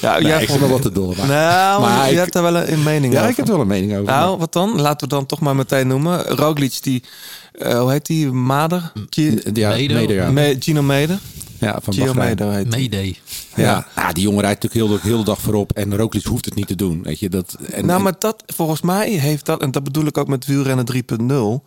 Ja, 0.00 0.12
Nee, 0.18 0.26
jij 0.26 0.42
ik 0.42 0.48
vond- 0.48 0.60
wel 0.60 0.68
wat 0.68 0.82
te 0.82 0.92
dol. 0.92 1.14
Maar, 1.16 1.26
Nou, 1.26 1.80
Maar 1.80 2.04
je 2.06 2.10
ik- 2.12 2.18
hebt 2.18 2.32
daar 2.32 2.42
wel 2.42 2.56
een, 2.56 2.82
mening 2.82 3.12
ja, 3.12 3.18
over. 3.18 3.30
ik 3.30 3.36
heb 3.36 3.46
er 3.46 3.52
wel 3.52 3.60
een 3.60 3.66
mening 3.68 3.92
over. 3.92 4.04
Nou, 4.04 4.38
wat 4.38 4.52
dan? 4.52 4.80
Laten 4.80 5.08
we 5.08 5.14
dan 5.14 5.26
toch 5.26 5.40
maar 5.40 5.56
meteen 5.56 5.86
noemen. 5.86 6.22
Roglic, 6.24 6.78
die, 6.82 7.02
hoe 7.58 7.90
heet 7.90 8.06
die? 8.06 8.30
Mader? 8.32 8.92
Gi- 9.10 9.40
ja. 9.52 9.68
Meder, 9.68 10.12
ja. 10.14 10.30
Me- 10.30 10.56
Gino 10.58 10.82
Meder? 10.82 11.18
Ja, 11.60 11.78
van 11.82 11.94
Gio 11.94 12.12
Bahrein. 12.14 12.68
Mayday. 12.68 13.16
Ja. 13.56 13.86
Nou, 13.96 14.12
die 14.12 14.22
jongen 14.22 14.40
rijdt 14.40 14.62
natuurlijk 14.62 14.90
heel, 14.90 15.00
de- 15.00 15.08
heel 15.08 15.18
de 15.18 15.24
dag 15.24 15.40
voorop. 15.40 15.72
En 15.72 15.96
Roglic 15.96 16.24
hoeft 16.24 16.44
het 16.44 16.54
niet 16.54 16.66
te 16.66 16.74
doen. 16.76 17.02
Weet 17.02 17.18
je, 17.18 17.28
dat, 17.28 17.56
en, 17.72 17.86
nou, 17.86 18.02
maar 18.02 18.14
dat, 18.18 18.42
volgens 18.46 18.80
mij 18.80 19.10
heeft 19.10 19.46
dat, 19.46 19.60
en 19.62 19.70
dat 19.70 19.84
bedoel 19.84 20.06
ik 20.06 20.18
ook 20.18 20.28
met 20.28 20.46
wielrennen 20.46 20.86
3.0. 21.62 21.64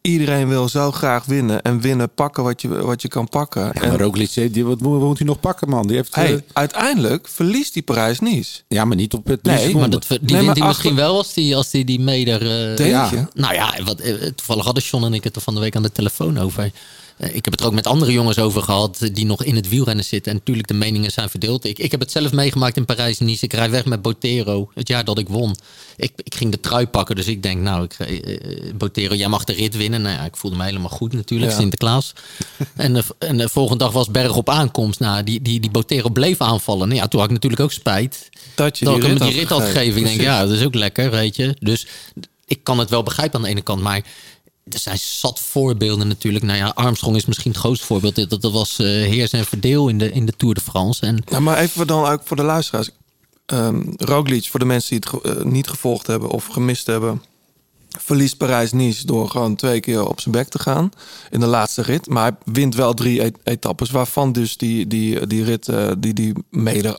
Iedereen 0.00 0.48
wil 0.48 0.68
zo 0.68 0.90
graag 0.92 1.24
winnen 1.24 1.62
en 1.62 1.80
winnen, 1.80 2.10
pakken 2.14 2.42
wat 2.44 2.62
je, 2.62 2.68
wat 2.68 3.02
je 3.02 3.08
kan 3.08 3.28
pakken. 3.28 3.62
ja, 3.64 3.72
en, 3.72 3.88
maar 3.88 4.00
Roglic, 4.00 4.30
eh, 4.36 4.52
die, 4.52 4.64
wat, 4.64 4.80
moet- 4.80 5.18
hij 5.18 5.26
nog 5.26 5.40
pakken, 5.40 5.68
man? 5.68 5.86
Die 5.86 5.96
heeft, 5.96 6.14
eh, 6.14 6.34
uiteindelijk 6.52 7.28
verliest 7.28 7.72
die 7.74 7.82
Parijs 7.82 8.20
niet. 8.20 8.64
ja, 8.68 8.84
maar 8.84 8.96
niet 8.96 9.14
op 9.14 9.26
het 9.26 9.42
Nee, 9.42 9.74
Maar 9.74 9.90
dat, 9.90 10.06
die 10.08 10.18
Nee, 10.20 10.28
wint 10.34 10.46
maar 10.46 10.54
hij 10.56 10.66
misschien 10.66 10.90
achter- 10.90 11.04
wel 11.04 11.16
als 11.16 11.32
die, 11.34 11.56
als 11.56 11.70
die, 11.70 11.84
die 11.84 12.00
meder... 12.00 12.40
eh, 12.70 12.76
Denk 12.76 12.90
ja. 12.90 13.08
je? 13.10 13.24
Nou 13.34 13.54
ja, 13.54 13.74
wat, 13.84 14.02
toevallig 14.36 14.64
hadden 14.64 14.82
John 14.82 15.04
en 15.04 15.14
ik 15.14 15.24
het 15.24 15.36
er 15.36 15.42
van 15.42 15.54
de 15.54 15.60
week 15.60 15.76
aan 15.76 15.82
de 15.82 15.92
telefoon 15.92 16.38
over. 16.38 16.70
Eh, 17.16 17.34
Ik 17.34 17.44
heb 17.44 17.52
het 17.52 17.60
er 17.60 17.66
ook 17.66 17.72
met 17.72 17.86
andere 17.86 18.12
jongens 18.12 18.38
over 18.38 18.62
gehad 18.62 18.98
eh, 19.00 19.08
die 19.12 19.26
nog 19.26 19.44
in 19.44 19.56
het 19.56 19.68
wielrennen 19.68 20.04
zitten. 20.04 20.32
En 20.32 20.38
natuurlijk, 20.38 20.68
de 20.68 20.74
meningen 20.74 21.10
zijn 21.10 21.30
verdeeld. 21.30 21.64
Ik, 21.64 21.78
ik 21.78 21.90
heb 21.90 22.00
het 22.00 22.10
zelf 22.10 22.32
meegemaakt 22.32 22.76
in 22.76 22.84
Parijs-Nice. 22.84 23.44
Ik 23.44 23.52
rij 23.52 23.70
weg 23.70 23.84
met 23.84 24.02
Botero, 24.02 24.70
het 24.74 24.88
jaar 24.88 25.04
dat 25.04 25.18
ik 25.18 25.28
won. 25.28 25.56
Ik, 25.96 26.12
ik 26.16 26.34
ging 26.34 26.50
de 26.50 26.60
trui 26.60 26.86
pakken, 26.86 27.16
dus 27.16 27.26
ik 27.26 27.42
denk, 27.42 27.60
nou, 27.60 27.84
ik, 27.84 27.92
eh, 27.92 28.34
eh, 28.34 28.74
Botero, 28.74 29.14
jij 29.14 29.28
mag 29.28 29.44
de 29.44 29.52
rit 29.52 29.76
winnen. 29.76 30.02
Nou 30.02 30.14
ja, 30.16 30.24
ik 30.24 30.36
voelde 30.36 30.56
me 30.56 30.64
helemaal 30.64 30.88
goed 30.88 31.12
natuurlijk, 31.12 31.50
Ja. 31.52 31.58
Sinterklaas. 31.58 32.12
en, 32.76 32.94
de, 32.94 33.02
en 33.18 33.36
de 33.36 33.48
volgende 33.48 33.84
dag 33.84 33.92
was 33.92 34.10
berg 34.10 34.36
op 34.36 34.48
aankomst. 34.48 35.00
Nou, 35.00 35.24
die, 35.24 35.42
die, 35.42 35.60
die 35.60 35.70
Botero 35.70 36.08
bleef 36.08 36.40
aanvallen. 36.40 36.88
Nou 36.88 37.00
ja, 37.00 37.08
toen 37.08 37.20
had 37.20 37.28
ik 37.28 37.34
natuurlijk 37.34 37.62
ook 37.62 37.72
spijt 37.72 38.28
Dat 38.54 38.78
je 38.78 38.84
dat 38.84 38.94
die 38.94 39.02
ik 39.02 39.08
hem 39.08 39.18
rit, 39.18 39.28
die 39.28 39.38
rit 39.38 39.48
had 39.48 39.62
gegeven. 39.62 40.00
Ik 40.00 40.06
denk, 40.06 40.20
ja, 40.20 40.40
dat 40.46 40.50
is 40.56 40.64
ook 40.64 40.74
lekker, 40.74 41.10
weet 41.10 41.36
je. 41.36 41.56
Dus 41.60 41.86
ik 42.46 42.64
kan 42.64 42.78
het 42.78 42.90
wel 42.90 43.02
begrijpen 43.02 43.36
aan 43.36 43.44
de 43.44 43.48
ene 43.50 43.62
kant, 43.62 43.82
maar 43.82 44.04
er 44.64 44.78
zijn 44.78 44.98
zat 44.98 45.40
voorbeelden 45.40 46.08
natuurlijk. 46.08 46.44
Nou 46.44 46.58
ja, 46.58 46.72
Armstrong 46.74 47.16
is 47.16 47.24
misschien 47.24 47.50
het 47.50 47.60
grootste 47.60 47.86
voorbeeld. 47.86 48.30
Dat, 48.30 48.42
dat 48.42 48.52
was 48.52 48.78
eh 48.78 48.86
heers 48.86 49.30
en 49.30 49.44
verdeel 49.44 49.88
in 49.88 49.98
de, 49.98 50.12
in 50.12 50.26
de 50.26 50.36
Tour 50.36 50.54
de 50.54 50.60
France. 50.60 51.06
En 51.06 51.42
maar 51.42 51.58
even 51.58 51.86
dan 51.86 52.06
ook 52.06 52.20
voor 52.24 52.36
de 52.36 52.42
luisteraars. 52.42 52.90
Ehm 53.46 53.82
Roglic, 53.96 54.48
voor 54.48 54.60
de 54.60 54.66
mensen 54.66 55.00
die 55.00 55.10
het 55.10 55.36
eh, 55.36 55.44
niet 55.44 55.68
gevolgd 55.68 56.06
hebben 56.06 56.28
of 56.28 56.46
gemist 56.46 56.86
hebben... 56.86 57.22
verliest 57.98 58.36
Parijs-Nice 58.36 59.06
door 59.06 59.30
gewoon 59.30 59.56
twee 59.56 59.80
keer 59.80 60.08
op 60.08 60.20
zijn 60.20 60.34
bek 60.34 60.48
te 60.48 60.58
gaan 60.58 60.90
in 61.30 61.40
de 61.40 61.46
laatste 61.46 61.82
rit. 61.82 62.08
Maar 62.08 62.22
hij 62.22 62.52
wint 62.52 62.74
wel 62.74 62.94
drie 62.94 63.32
etappes, 63.44 63.90
waarvan 63.90 64.32
dus 64.32 64.56
die, 64.56 64.86
die, 64.86 65.26
die 65.26 65.44
rit 65.44 65.68
eh, 65.68 65.90
die 65.98 66.12
die 66.14 66.32
mede 66.50 66.98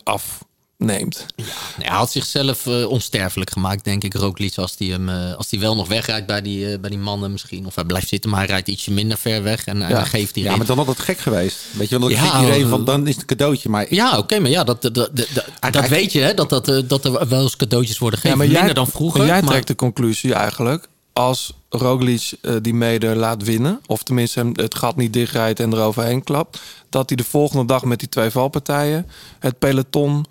afneemt. 0.78 1.26
Nee, 1.36 1.46
hij 1.88 1.96
had 1.96 2.12
zichzelf 2.12 2.66
eh, 2.66 2.88
onsterfelijk 2.90 3.50
gemaakt, 3.50 3.84
denk 3.84 4.04
ik, 4.04 4.14
Roglic. 4.14 4.56
Als 4.56 4.74
hij 4.78 4.86
hem, 4.88 5.08
eh, 5.08 5.34
als 5.34 5.50
hij 5.50 5.60
wel 5.60 5.74
nog 5.76 5.88
wegrijdt 5.88 6.26
bij 6.26 6.42
die, 6.42 6.72
eh, 6.72 6.78
bij 6.80 6.90
die 6.90 6.98
mannen 6.98 7.30
misschien. 7.30 7.66
Of 7.66 7.74
hij 7.74 7.84
blijft 7.84 8.08
zitten, 8.08 8.30
maar 8.30 8.38
hij 8.38 8.48
rijdt 8.48 8.68
ietsje 8.68 8.90
minder 8.92 9.18
ver 9.18 9.42
weg. 9.42 9.64
En, 9.64 9.78
Ja. 9.78 10.04
geeft 10.04 10.34
die 10.34 10.42
ja, 10.42 10.48
rit. 10.48 10.58
maar 10.58 10.66
dan 10.66 10.76
had 10.76 10.86
het 10.86 10.98
gek 10.98 11.18
geweest. 11.18 11.58
Weet 11.72 11.88
je 11.88 11.98
wel, 11.98 12.08
dan 12.08 12.18
Ja, 12.18 12.40
iedereen 12.40 12.68
van, 12.68 12.84
dan 12.84 13.06
is 13.06 13.12
het 13.12 13.20
een 13.20 13.26
cadeautje. 13.26 13.68
Maar 13.68 13.94
Ja, 13.94 14.18
oké, 14.18 14.38
maar 14.38 14.50
ja, 14.50 14.64
dat, 14.64 14.82
dat, 14.82 14.94
dat, 14.94 15.10
dat, 15.14 15.72
dat 15.72 15.88
weet 15.88 16.12
je, 16.12 16.20
hè, 16.20 16.34
dat, 16.34 16.48
dat, 16.50 16.82
dat 16.86 17.04
er 17.04 17.28
wel 17.28 17.42
eens 17.42 17.56
cadeautjes 17.56 17.98
worden 17.98 18.18
gegeven. 18.20 18.38
maar 18.38 18.46
jij, 18.46 18.56
Minder 18.56 18.74
dan 18.74 18.86
vroeger. 18.88 19.18
maar 19.18 19.28
jij 19.28 19.40
maar- 19.40 19.50
trekt 19.50 19.66
de 19.66 19.74
conclusie 19.74 20.34
eigenlijk... 20.34 20.88
als 21.12 21.52
Roglic 21.68 22.30
die 22.62 22.74
mede 22.74 23.14
laat 23.14 23.42
winnen... 23.42 23.80
of 23.86 24.02
tenminste 24.02 24.38
hem 24.38 24.52
het 24.54 24.74
gat 24.74 24.96
niet 24.96 25.12
dichtrijdt 25.12 25.60
en 25.60 25.72
eroverheen 25.72 26.24
klapt... 26.24 26.58
dat 26.90 27.08
hij 27.08 27.16
de 27.16 27.24
volgende 27.24 27.64
dag 27.64 27.84
met 27.84 27.98
die 27.98 28.08
twee 28.08 28.30
valpartijen... 28.30 29.06
het 29.38 29.58
peloton... 29.58 30.26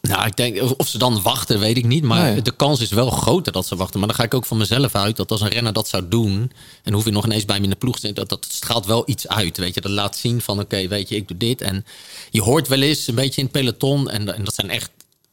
Nou, 0.00 0.26
ik 0.26 0.36
denk, 0.36 0.62
of- 0.78 0.88
ze 0.88 0.98
dan 0.98 1.22
wachten, 1.22 1.58
weet 1.58 1.76
ik 1.76 1.84
niet. 1.86 2.02
Maar 2.02 2.32
Nee. 2.32 2.42
de 2.42 2.50
kans 2.56 2.80
is 2.80 2.90
wel 2.90 3.10
groter 3.10 3.52
dat 3.52 3.66
ze 3.66 3.76
wachten. 3.76 3.98
Maar 3.98 4.08
dan 4.08 4.16
ga 4.16 4.24
ik 4.24 4.34
ook 4.34 4.46
van 4.46 4.56
mezelf 4.56 4.94
uit 4.94 5.16
dat 5.16 5.30
als 5.30 5.40
een 5.40 5.48
renner 5.48 5.72
dat 5.72 5.88
zou 5.88 6.08
doen... 6.08 6.52
en 6.82 6.92
hoef 6.92 7.04
je 7.04 7.10
nog 7.10 7.24
ineens 7.24 7.44
bij 7.44 7.58
me 7.58 7.64
in 7.64 7.70
de 7.70 7.76
ploeg 7.76 7.94
te 7.98 8.06
zitten... 8.06 8.28
dat, 8.28 8.42
dat 8.42 8.52
straalt 8.52 8.86
wel 8.86 9.02
iets 9.06 9.28
uit, 9.28 9.56
weet 9.58 9.74
je. 9.74 9.80
Dat 9.80 9.90
laat 9.90 10.16
zien 10.16 10.40
van, 10.40 10.60
oké, 10.60 10.88
weet 10.88 11.08
je, 11.08 11.16
ik 11.16 11.28
doe 11.28 11.36
dit. 11.36 11.60
En 11.60 11.84
je 12.30 12.42
hoort 12.42 12.68
wel 12.68 12.80
eens 12.80 13.06
een 13.06 13.14
beetje 13.14 13.40
in 13.40 13.48
het 13.52 13.52
peloton... 13.52 14.10
en, 14.10 14.34
en 14.34 14.44
dat 14.44 14.54
zijn 14.54 14.70
echt, 14.70 14.90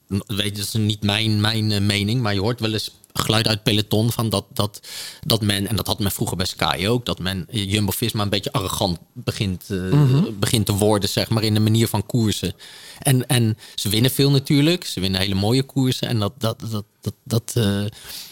weet 0.07 0.45
je, 0.45 0.51
dat 0.51 0.57
is 0.65 0.73
niet 0.73 1.01
mijn, 1.03 1.41
mijn 1.41 1.71
eh, 1.71 1.79
mening... 1.81 2.21
maar 2.21 2.33
je 2.33 2.39
hoort 2.41 2.59
wel 2.59 2.73
eens 2.73 2.91
geluid 3.19 3.47
uit 3.47 3.63
peloton 3.63 4.11
van 4.11 4.29
dat, 4.29 4.45
dat, 4.53 4.79
dat 5.21 5.41
men... 5.41 5.67
en 5.67 5.75
dat 5.75 5.87
had 5.87 5.99
men 5.99 6.11
vroeger 6.11 6.37
bij 6.37 6.45
Sky 6.45 6.85
ook... 6.87 7.05
dat 7.05 7.19
men 7.19 7.47
Jumbo-Visma 7.51 8.23
een 8.23 8.29
beetje 8.29 8.51
arrogant 8.51 8.97
begint, 9.13 9.63
eh, 9.69 9.77
Mhm. 9.77 10.23
begint 10.39 10.65
te 10.65 10.73
worden... 10.73 11.09
zeg 11.09 11.29
maar, 11.29 11.43
in 11.43 11.53
de 11.53 11.59
manier 11.59 11.87
van 11.87 12.05
koersen. 12.05 12.53
En, 12.99 13.27
en 13.27 13.57
ze 13.75 13.89
winnen 13.89 14.11
veel 14.11 14.31
natuurlijk. 14.31 14.85
Ze 14.85 14.99
winnen 14.99 15.19
hele 15.19 15.35
mooie 15.35 15.63
koersen. 15.63 16.07
En 16.07 16.19
dat, 16.19 16.33
dat, 16.37 16.59
dat, 16.71 16.85
dat, 17.01 17.13
dat, 17.23 17.51
eh, 17.55 17.85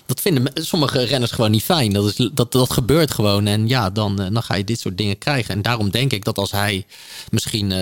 dat 0.06 0.22
vinden 0.22 0.52
sommige 0.54 1.04
renners 1.04 1.32
gewoon 1.32 1.52
niet 1.52 1.64
fijn. 1.64 1.94
Dat, 1.94 2.06
is, 2.18 2.30
dat, 2.34 2.52
dat 2.52 2.74
gebeurt 2.74 3.12
gewoon. 3.12 3.48
En 3.48 3.68
ja, 3.68 3.90
dan, 3.90 4.22
eh, 4.22 4.28
dan 4.34 4.44
ga 4.44 4.56
je 4.56 4.64
dit 4.64 4.80
soort 4.80 4.98
dingen 4.98 5.18
krijgen. 5.18 5.56
En 5.56 5.62
daarom 5.62 5.90
denk 5.90 6.12
ik 6.14 6.26
dat 6.26 6.38
als 6.38 6.52
hij 6.52 6.86
misschien 7.32 7.74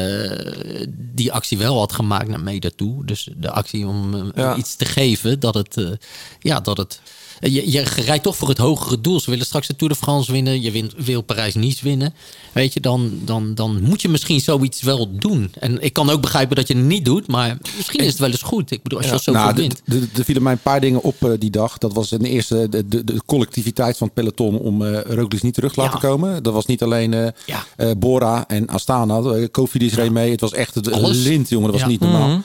die 0.89 1.31
actie 1.31 1.57
wel 1.57 1.77
had 1.77 1.93
gemaakt 1.93 2.27
naar 2.27 2.39
mede 2.43 2.75
toe. 2.75 3.05
Dus 3.05 3.27
de 3.37 3.51
actie 3.51 3.87
om 3.87 4.31
Ja. 4.35 4.55
iets 4.55 4.75
te 4.75 4.85
geven. 4.85 5.39
Dat 5.39 5.53
het, 5.53 5.97
ja, 6.39 6.59
dat 6.59 6.77
het 6.77 6.92
je, 7.39 7.71
je 7.71 7.81
rijdt 7.81 8.23
toch 8.23 8.35
voor 8.35 8.49
het 8.49 8.57
hogere 8.57 9.01
doel. 9.01 9.19
Ze 9.19 9.29
willen 9.29 9.45
straks 9.45 9.67
de 9.67 9.75
Tour 9.75 9.93
de 9.93 9.99
France 9.99 10.31
winnen. 10.31 10.61
Je 10.61 10.71
wint, 10.71 10.93
wil 10.97 11.21
Parijs-Nice 11.21 11.83
winnen. 11.83 12.13
Weet 12.51 12.73
je, 12.73 12.79
dan, 12.79 13.11
dan, 13.25 13.55
dan 13.55 13.81
moet 13.81 14.01
je 14.01 14.09
misschien 14.09 14.39
zoiets 14.39 14.81
wel 14.81 15.17
doen. 15.17 15.51
En 15.59 15.81
ik 15.83 15.93
kan 15.93 16.09
ook 16.09 16.21
begrijpen 16.21 16.55
dat 16.55 16.67
je 16.67 16.75
het 16.75 16.85
niet 16.85 17.05
doet. 17.05 17.27
Maar 17.27 17.57
misschien 17.77 17.99
is 17.99 18.07
het 18.07 18.19
wel 18.19 18.29
eens 18.29 18.41
goed. 18.41 18.71
Ik 18.71 18.83
bedoel, 18.83 18.97
als 18.97 19.07
je 19.07 19.13
al 19.13 19.19
zoveel 19.19 19.41
nou, 19.41 19.55
wint. 19.55 19.81
er 20.17 20.23
vielen 20.23 20.43
mij 20.43 20.51
een 20.51 20.59
paar 20.59 20.81
dingen 20.81 21.01
op 21.03 21.15
eh, 21.23 21.31
die 21.39 21.49
dag. 21.51 21.77
Dat 21.77 21.93
was 21.93 22.07
ten 22.09 22.25
eerste 22.25 22.69
de, 22.69 22.87
de, 22.87 23.03
de 23.03 23.21
collectiviteit 23.25 23.97
van 23.97 24.07
het 24.07 24.15
peloton 24.15 24.59
om 24.59 24.85
eh 24.85 25.01
Roglic 25.15 25.41
niet 25.41 25.53
terug 25.53 25.73
te 25.73 25.81
laten 25.81 25.99
komen. 25.99 26.43
Dat 26.43 26.53
was 26.53 26.65
niet 26.65 26.83
alleen 26.83 27.13
eh, 27.13 27.27
Ja. 27.45 27.95
Bora 27.97 28.47
en 28.47 28.67
Astana. 28.67 29.19
Uh, 29.19 29.47
Kofidis 29.51 29.93
reed 29.93 30.11
mee. 30.11 30.31
Het 30.31 30.41
was 30.41 30.53
echt 30.53 30.75
het 30.75 30.87
lint, 31.07 31.49
jongen. 31.49 31.71
Dat 31.71 31.73
was 31.73 31.81
Ja. 31.81 31.87
niet 31.87 31.99
normaal. 31.99 32.27
Mhm. 32.27 32.39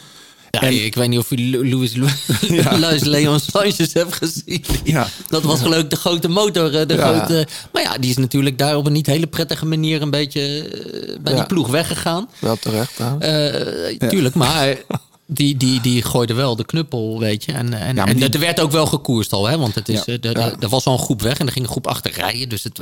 Ja, 0.61 0.67
ik 0.85 0.95
weet 0.95 1.09
niet 1.09 1.19
of 1.19 1.31
je 1.31 1.37
Lu- 1.37 1.71
Louis, 1.71 1.95
Luis 2.81 3.03
Leon 3.05 3.41
Sanchez 3.41 3.93
hebt 3.93 4.15
gezien. 4.15 4.65
Ja. 4.85 5.09
Dat 5.29 5.43
was 5.43 5.61
geloof 5.61 5.83
ik 5.83 5.91
de 5.91 5.97
grote 5.97 6.29
motor. 6.29 6.75
eh, 6.81 6.87
De 6.87 6.99
grote, 6.99 7.47
maar 7.73 7.83
ja, 7.83 7.99
die 7.99 8.11
is 8.11 8.17
natuurlijk 8.17 8.59
daar 8.59 8.77
op 8.77 8.87
een 8.87 8.93
niet 8.93 9.07
hele 9.07 9.27
prettige 9.27 9.67
manier 9.67 10.03
een 10.03 10.11
beetje 10.11 10.41
eh, 10.69 11.19
bij 11.21 11.35
die 11.35 11.47
ploeg 11.47 11.69
weggegaan. 11.69 12.29
Wel 12.39 12.57
terecht? 12.57 13.01
Eh, 13.19 14.09
Tuurlijk, 14.09 14.35
maar 14.35 14.77
die, 15.27 15.57
die, 15.57 15.81
die 15.81 16.03
gooide 16.03 16.35
wel 16.35 16.57
de 16.57 16.65
knuppel, 16.65 17.19
weet 17.19 17.45
je. 17.45 17.53
En, 17.53 17.73
en, 17.73 17.99
en 17.99 18.17
die- 18.17 18.29
er 18.29 18.39
werd 18.41 18.61
ook 18.61 18.73
wel 18.73 18.87
gekoerst 18.87 19.33
al, 19.33 19.47
hè. 19.49 19.59
Want 19.59 19.75
het 19.75 19.89
is, 19.89 20.03
Ja. 20.05 20.17
er, 20.61 20.69
was 20.69 20.85
al 20.85 20.93
een 20.93 20.99
groep 20.99 21.23
weg 21.23 21.39
en 21.39 21.47
er 21.47 21.53
ging 21.53 21.65
een 21.65 21.71
groep 21.71 21.87
achter 21.87 22.13
rijden. 22.13 22.49
Dus 22.49 22.63
het, 22.65 22.79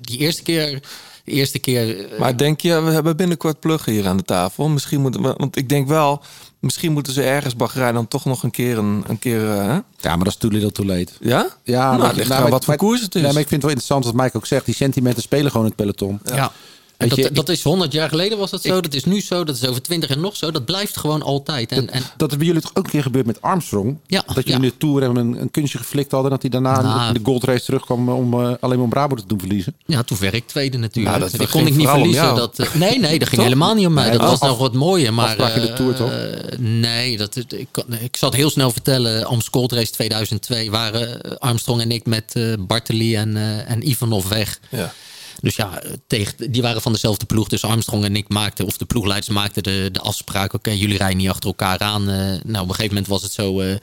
die 0.00 0.18
eerste 0.18 0.42
keer... 0.42 0.80
De 1.24 1.32
eerste 1.32 1.58
keer 1.58 2.06
Maar 2.18 2.36
denk 2.36 2.60
je, 2.60 2.80
we 2.80 2.90
hebben 2.90 3.16
binnenkort 3.16 3.60
pluggen 3.60 3.92
hier 3.92 4.06
aan 4.08 4.16
de 4.16 4.22
tafel. 4.22 4.68
Misschien 4.68 5.00
moeten 5.00 5.22
we, 5.22 5.34
want 5.36 5.56
ik 5.56 5.68
denk 5.68 5.88
wel, 5.88 6.22
misschien 6.66 6.92
moeten 6.92 7.12
ze 7.12 7.22
ergens 7.22 7.56
Bahrein 7.56 7.94
dan 7.94 8.08
toch 8.08 8.24
nog 8.24 8.42
een 8.42 8.50
keer 8.50 8.78
een, 8.78 9.04
een 9.06 9.18
keer. 9.18 9.50
eh, 9.50 9.56
hè? 9.66 9.72
Ja, 9.72 9.82
maar 10.16 10.18
dat 10.18 10.26
is 10.26 10.36
too 10.36 10.50
little 10.50 10.72
too 10.72 10.86
late. 10.86 11.12
Ja? 11.20 11.46
Ja, 11.62 11.86
Nou, 11.88 11.98
maar, 11.98 12.06
ligt 12.06 12.16
nou, 12.16 12.26
eraan 12.28 12.42
maar- 12.42 12.50
wat 12.50 12.64
voor 12.64 12.76
koers 12.76 13.00
het 13.00 13.14
is. 13.14 13.22
Nee, 13.22 13.32
maar 13.32 13.40
ik 13.42 13.48
vind 13.48 13.62
het 13.62 13.70
wel 13.72 13.80
interessant 13.80 14.04
wat 14.04 14.24
Mike 14.24 14.36
ook 14.36 14.46
zegt. 14.46 14.64
Die 14.64 14.74
sentimenten 14.74 15.22
spelen 15.22 15.50
gewoon 15.50 15.66
in 15.66 15.72
het 15.76 15.80
peloton. 15.80 16.20
Ja. 16.24 16.52
Dat, 16.96 17.16
je, 17.16 17.30
dat 17.32 17.48
is 17.48 17.62
100 17.62 17.92
jaar 17.92 18.08
geleden 18.08 18.38
was 18.38 18.50
dat 18.50 18.62
zo, 18.62 18.80
dat 18.80 18.94
is 18.94 19.04
nu 19.04 19.20
zo, 19.20 19.44
dat 19.44 19.56
is 19.56 19.66
over 19.66 19.82
20 19.82 20.08
jaar 20.08 20.18
nog 20.18 20.36
zo. 20.36 20.50
Dat 20.50 20.64
blijft 20.64 20.96
gewoon 20.96 21.22
altijd. 21.22 21.72
En, 21.72 21.90
en 21.90 22.02
Dat 22.16 22.30
is 22.30 22.36
bij 22.36 22.46
jullie 22.46 22.60
toch 22.62 22.70
ook 22.74 22.84
een 22.84 22.90
keer 22.90 23.02
gebeurd 23.02 23.26
met 23.26 23.42
Armstrong? 23.42 23.96
Ja, 24.06 24.22
dat 24.26 24.34
jullie 24.34 24.50
ja. 24.50 24.56
in 24.56 24.62
de 24.62 24.76
Tour 24.76 25.02
hebben 25.02 25.26
een, 25.26 25.40
een 25.40 25.50
kunstje 25.50 25.78
geflikt 25.78 26.10
hadden... 26.10 26.30
dat 26.30 26.40
hij 26.42 26.50
daarna 26.50 26.80
Nou. 26.82 27.08
in 27.08 27.14
de 27.14 27.20
goldrace 27.22 27.64
terugkwam 27.64 28.08
om 28.08 28.32
eh, 28.34 28.38
alleen 28.60 28.76
maar 28.76 28.84
om 28.84 28.88
Brabo 28.90 29.14
te 29.14 29.22
doen 29.26 29.38
verliezen. 29.38 29.74
ja, 29.86 30.02
toen 30.02 30.18
werd 30.20 30.34
ik 30.34 30.46
tweede 30.46 30.78
natuurlijk. 30.78 31.16
Nou, 31.18 31.30
dat 31.30 31.40
die 31.40 31.48
kon 31.48 31.66
ik 31.66 31.76
niet 31.76 31.88
verliezen. 31.88 32.34
Dat, 32.34 32.58
eh, 32.58 32.74
nee, 32.74 32.98
nee, 32.98 33.18
dat 33.18 33.28
ging 33.28 33.42
helemaal 33.48 33.74
niet 33.74 33.86
om 33.86 33.92
mij. 33.92 34.08
Nee, 34.08 34.18
dat 34.18 34.30
was 34.30 34.40
af- 34.40 34.48
nog 34.48 34.58
wat 34.58 34.74
mooier. 34.74 35.14
Maar, 35.14 35.54
in 35.56 35.60
de 35.60 35.72
Tour, 35.72 35.92
eh, 35.92 35.96
toch? 35.98 36.58
Nee, 36.58 37.16
dat, 37.16 37.36
ik, 37.36 37.68
ik 38.00 38.16
zal 38.16 38.28
het 38.28 38.38
heel 38.38 38.50
snel 38.50 38.70
vertellen. 38.70 39.24
Amstel 39.26 39.52
Gold 39.60 39.72
Race 39.72 39.92
2002 39.92 40.70
waren 40.70 41.22
eh, 41.22 41.30
Armstrong 41.38 41.80
en 41.80 41.90
ik 41.90 42.06
met 42.06 42.32
eh 42.34 42.52
Bartoli 42.60 43.16
en, 43.16 43.36
eh, 43.36 43.70
en 43.70 43.88
Ivanov 43.88 44.28
weg. 44.28 44.60
Ja. 44.68 44.92
Dus 45.40 45.56
ja, 45.56 45.82
tegen, 46.06 46.52
die 46.52 46.62
waren 46.62 46.82
van 46.82 46.92
dezelfde 46.92 47.26
ploeg. 47.26 47.48
Dus 47.48 47.64
Armstrong 47.64 48.04
en 48.04 48.16
ik 48.16 48.28
maakten, 48.28 48.66
of 48.66 48.76
de 48.76 48.84
ploegleiders 48.84 49.28
maakten 49.34 49.62
de, 49.62 49.88
de 49.92 50.00
afspraak. 50.00 50.52
Oké, 50.52 50.70
jullie 50.70 50.96
rijden 50.96 51.16
niet 51.16 51.28
achter 51.28 51.46
elkaar 51.48 51.78
aan. 51.78 52.08
Eh, 52.10 52.16
nou, 52.16 52.36
op 52.36 52.68
een 52.68 52.74
gegeven 52.74 52.86
moment 52.88 53.06
was 53.06 53.22
het 53.22 53.32
zo. 53.32 53.60
eh, 53.60 53.72
eh, 53.72 53.78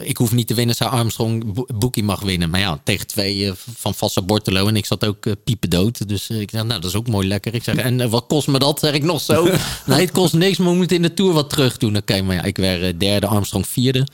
ik 0.00 0.16
hoef 0.16 0.32
niet 0.32 0.46
te 0.46 0.54
winnen, 0.54 0.74
zou 0.74 0.90
Armstrong. 0.90 1.52
Bo- 1.52 1.66
Boekie 1.74 2.04
mag 2.04 2.20
winnen. 2.20 2.50
Maar 2.50 2.60
ja, 2.60 2.80
tegen 2.84 3.06
twee 3.06 3.46
eh, 3.46 3.52
van 3.76 3.94
Vassa 3.94 4.22
Bortolo. 4.22 4.66
En 4.68 4.76
ik 4.76 4.86
zat 4.86 5.04
ook 5.06 5.26
piepen 5.44 5.70
dood. 5.70 6.08
Dus 6.08 6.28
eh, 6.30 6.40
ik 6.40 6.52
dacht, 6.52 6.66
nou, 6.66 6.80
dat 6.80 6.90
is 6.90 6.96
ook 6.96 7.08
mooi 7.08 7.28
lekker. 7.28 7.54
Ik 7.54 7.62
zeg, 7.64 7.74
en 7.76 8.00
eh, 8.00 8.08
wat 8.10 8.24
kost 8.26 8.46
me 8.48 8.58
dat? 8.58 8.78
Zeg 8.78 8.92
ik 8.92 9.02
nog 9.02 9.20
zo. 9.20 9.44
nee, 9.86 10.00
het 10.00 10.10
kost 10.10 10.32
niks, 10.32 10.58
maar 10.58 10.70
we 10.70 10.76
moeten 10.76 10.96
in 10.96 11.02
de 11.02 11.14
Tour 11.14 11.32
wat 11.32 11.50
terug 11.50 11.76
doen. 11.76 11.96
Oké, 11.96 12.22
maar 12.22 12.34
ja, 12.36 12.42
ik 12.42 12.56
werd 12.56 12.82
eh, 12.82 12.98
derde, 12.98 13.26
Armstrong 13.26 13.66
vierde. 13.68 14.06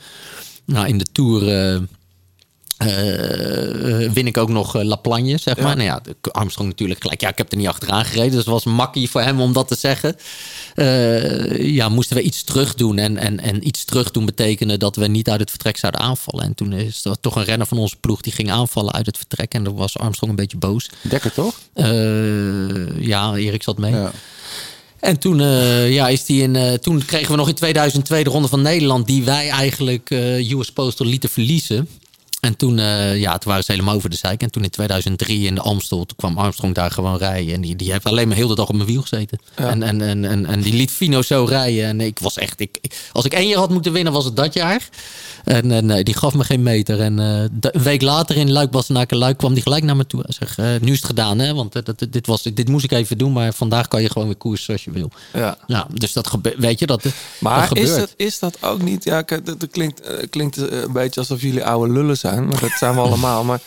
Nou, 0.65 0.87
in 0.87 0.97
de 0.97 1.05
Tour... 1.11 1.41
eh, 2.79 4.03
eh, 4.03 4.11
win 4.11 4.27
ik 4.27 4.37
ook 4.37 4.49
nog 4.49 4.75
eh, 4.75 4.83
La 4.83 4.95
Plagne, 4.95 5.37
zeg 5.37 5.57
maar. 5.57 5.75
Nou 5.75 5.87
ja, 5.87 6.01
Armstrong 6.31 6.69
natuurlijk 6.69 7.01
gelijk. 7.01 7.21
Ja, 7.21 7.29
ik 7.29 7.37
heb 7.37 7.51
er 7.51 7.57
niet 7.57 7.67
achteraan 7.67 8.05
gereden. 8.05 8.29
Dus 8.29 8.39
het 8.39 8.47
was 8.47 8.63
makkie 8.63 9.09
voor 9.09 9.21
hem 9.21 9.41
om 9.41 9.53
dat 9.53 9.67
te 9.67 9.75
zeggen. 9.75 10.15
Ja, 11.73 11.89
moesten 11.89 12.15
we 12.15 12.21
iets 12.21 12.43
terug 12.43 12.75
doen. 12.75 12.97
En, 12.97 13.17
en, 13.17 13.39
en 13.39 13.67
iets 13.67 13.85
terug 13.85 14.11
doen 14.11 14.25
betekende 14.25 14.77
dat 14.77 14.95
we 14.95 15.07
niet 15.07 15.29
uit 15.29 15.39
het 15.39 15.49
vertrek 15.49 15.77
zouden 15.77 16.01
aanvallen. 16.01 16.45
En 16.45 16.53
toen 16.53 16.73
is 16.73 17.05
er 17.05 17.19
toch 17.19 17.35
een 17.35 17.43
renner 17.43 17.67
van 17.67 17.77
onze 17.77 17.95
ploeg 17.99 18.21
die 18.21 18.33
ging 18.33 18.51
aanvallen 18.51 18.93
uit 18.93 19.05
het 19.05 19.17
vertrek. 19.17 19.53
En 19.53 19.63
dan 19.63 19.75
was 19.75 19.97
Armstrong 19.97 20.31
een 20.31 20.39
beetje 20.39 20.57
boos. 20.57 20.89
Dekker 21.01 21.33
toch? 21.33 21.59
Ja, 22.99 23.35
Erik 23.35 23.63
zat 23.63 23.77
mee. 23.77 23.93
Ja. 23.93 24.11
En 24.99 25.19
toen, 25.19 25.41
ja, 25.91 26.07
is 26.07 26.25
die 26.25 26.41
in, 26.41 26.79
toen 26.81 27.05
kregen 27.05 27.31
we 27.31 27.37
nog 27.37 27.47
in 27.47 27.55
2002 27.55 28.23
de 28.23 28.29
Ronde 28.29 28.47
van 28.47 28.61
Nederland... 28.61 29.07
die 29.07 29.23
wij 29.23 29.49
eigenlijk 29.49 30.09
US 30.09 30.71
Postal 30.71 31.05
lieten 31.05 31.29
verliezen. 31.29 31.87
En 32.39 32.55
toen, 32.55 32.79
eh, 32.79 33.19
ja, 33.19 33.37
toen 33.37 33.49
waren 33.49 33.63
ze 33.65 33.71
helemaal 33.71 33.95
over 33.95 34.09
de 34.09 34.15
zeik. 34.15 34.41
En 34.41 34.51
toen 34.51 34.63
in 34.63 34.69
2003 34.69 35.45
in 35.45 35.55
de 35.55 35.61
Amstel, 35.61 36.05
toen 36.05 36.17
kwam 36.17 36.37
Armstrong 36.37 36.73
daar 36.75 36.91
gewoon 36.91 37.17
rijden. 37.17 37.53
En 37.53 37.61
die, 37.61 37.75
die 37.75 37.91
heeft 37.91 38.05
alleen 38.05 38.27
maar 38.27 38.37
heel 38.37 38.47
de 38.47 38.55
dag 38.55 38.67
op 38.69 38.75
mijn 38.75 38.87
wiel 38.87 39.01
gezeten. 39.01 39.39
En, 39.55 39.83
en, 39.83 40.01
en, 40.01 40.25
en, 40.25 40.45
en 40.45 40.61
die 40.61 40.73
liet 40.73 40.91
Fino 40.91 41.21
zo 41.21 41.45
rijden. 41.49 41.85
En 41.85 42.01
ik 42.01 42.19
was 42.19 42.37
echt, 42.37 42.59
ik, 42.59 42.77
ik- 42.81 43.09
als 43.11 43.25
ik 43.25 43.33
één 43.33 43.47
jaar 43.47 43.59
had 43.59 43.69
moeten 43.69 43.91
winnen, 43.91 44.13
was 44.13 44.25
het 44.25 44.35
dat 44.35 44.53
jaar. 44.53 44.89
En 45.43 45.71
eh, 45.71 45.81
nee, 45.81 46.03
die 46.03 46.13
gaf 46.17 46.33
me 46.33 46.43
geen 46.43 46.63
meter. 46.63 46.99
En 47.01 47.19
eh, 47.19 47.71
een 47.71 47.83
week 47.83 48.01
later 48.01 48.37
in 48.37 48.51
Luik, 48.51 48.71
Bastenaken, 48.71 49.17
Luik 49.17 49.37
kwam 49.37 49.53
die 49.53 49.63
gelijk 49.63 49.83
naar 49.83 49.95
me 49.95 50.05
toe. 50.05 50.21
Hij 50.21 50.33
zegt, 50.33 50.57
eh, 50.59 50.65
nu 50.81 50.91
is 50.91 50.97
het 50.97 51.05
gedaan, 51.05 51.39
hè? 51.39 51.53
Want 51.53 51.75
eh, 51.75 51.83
dat, 51.83 52.05
dit, 52.09 52.27
was, 52.27 52.41
dit 52.41 52.67
moest 52.67 52.83
ik 52.83 52.91
even 52.91 53.17
doen, 53.17 53.33
maar 53.33 53.53
vandaag 53.53 53.87
kan 53.87 54.01
je 54.01 54.09
gewoon 54.09 54.27
weer 54.27 54.37
koersen 54.37 54.65
zoals 54.65 54.83
je 54.83 54.91
wil. 54.91 55.11
Ja. 55.33 55.57
Ja, 55.67 55.87
dus 55.93 56.13
dat 56.13 56.27
gebeurt, 56.27 56.57
weet 56.57 56.79
je, 56.79 56.85
dat, 56.85 57.03
dat 57.03 57.13
Maar 57.39 57.67
gebeurt. 57.67 57.87
is 57.87 57.95
dat, 57.95 58.13
is 58.15 58.39
dat 58.39 58.57
ook 58.63 58.81
niet... 58.81 59.03
Ja, 59.03 59.21
dat, 59.21 59.45
dat 59.45 59.67
klinkt, 59.71 60.01
eh, 60.01 60.29
klinkt 60.29 60.57
eh, 60.57 60.81
een 60.81 60.91
beetje 60.91 61.19
alsof 61.19 61.41
jullie 61.41 61.65
oude 61.65 61.93
lullen 61.93 62.17
zijn. 62.17 62.47
Maar 62.47 62.59
dat 62.59 62.71
zijn 62.79 62.93
we 62.93 62.99
allemaal. 63.09 63.43
Maar 63.43 63.59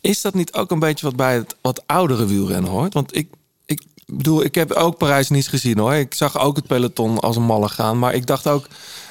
is 0.00 0.20
dat 0.20 0.34
niet 0.34 0.52
ook 0.52 0.70
een 0.70 0.78
beetje 0.78 1.06
wat 1.06 1.16
bij 1.16 1.34
het 1.34 1.56
wat 1.60 1.82
oudere 1.86 2.26
wielrennen 2.26 2.70
hoort? 2.70 2.94
Want 2.94 3.16
ik, 3.16 3.28
ik 3.66 3.82
bedoel, 4.06 4.44
ik 4.44 4.54
heb 4.54 4.72
ook 4.72 4.96
Parijs 4.96 5.28
niet 5.28 5.48
gezien 5.48 5.78
hoor. 5.78 5.94
Ik 5.94 6.14
zag 6.14 6.38
ook 6.38 6.56
het 6.56 6.66
peloton 6.66 7.18
als 7.18 7.36
een 7.36 7.42
malle 7.42 7.68
gaan. 7.68 7.98
Maar 7.98 8.14
ik 8.14 8.26
dacht 8.26 8.46
ook, 8.46 8.66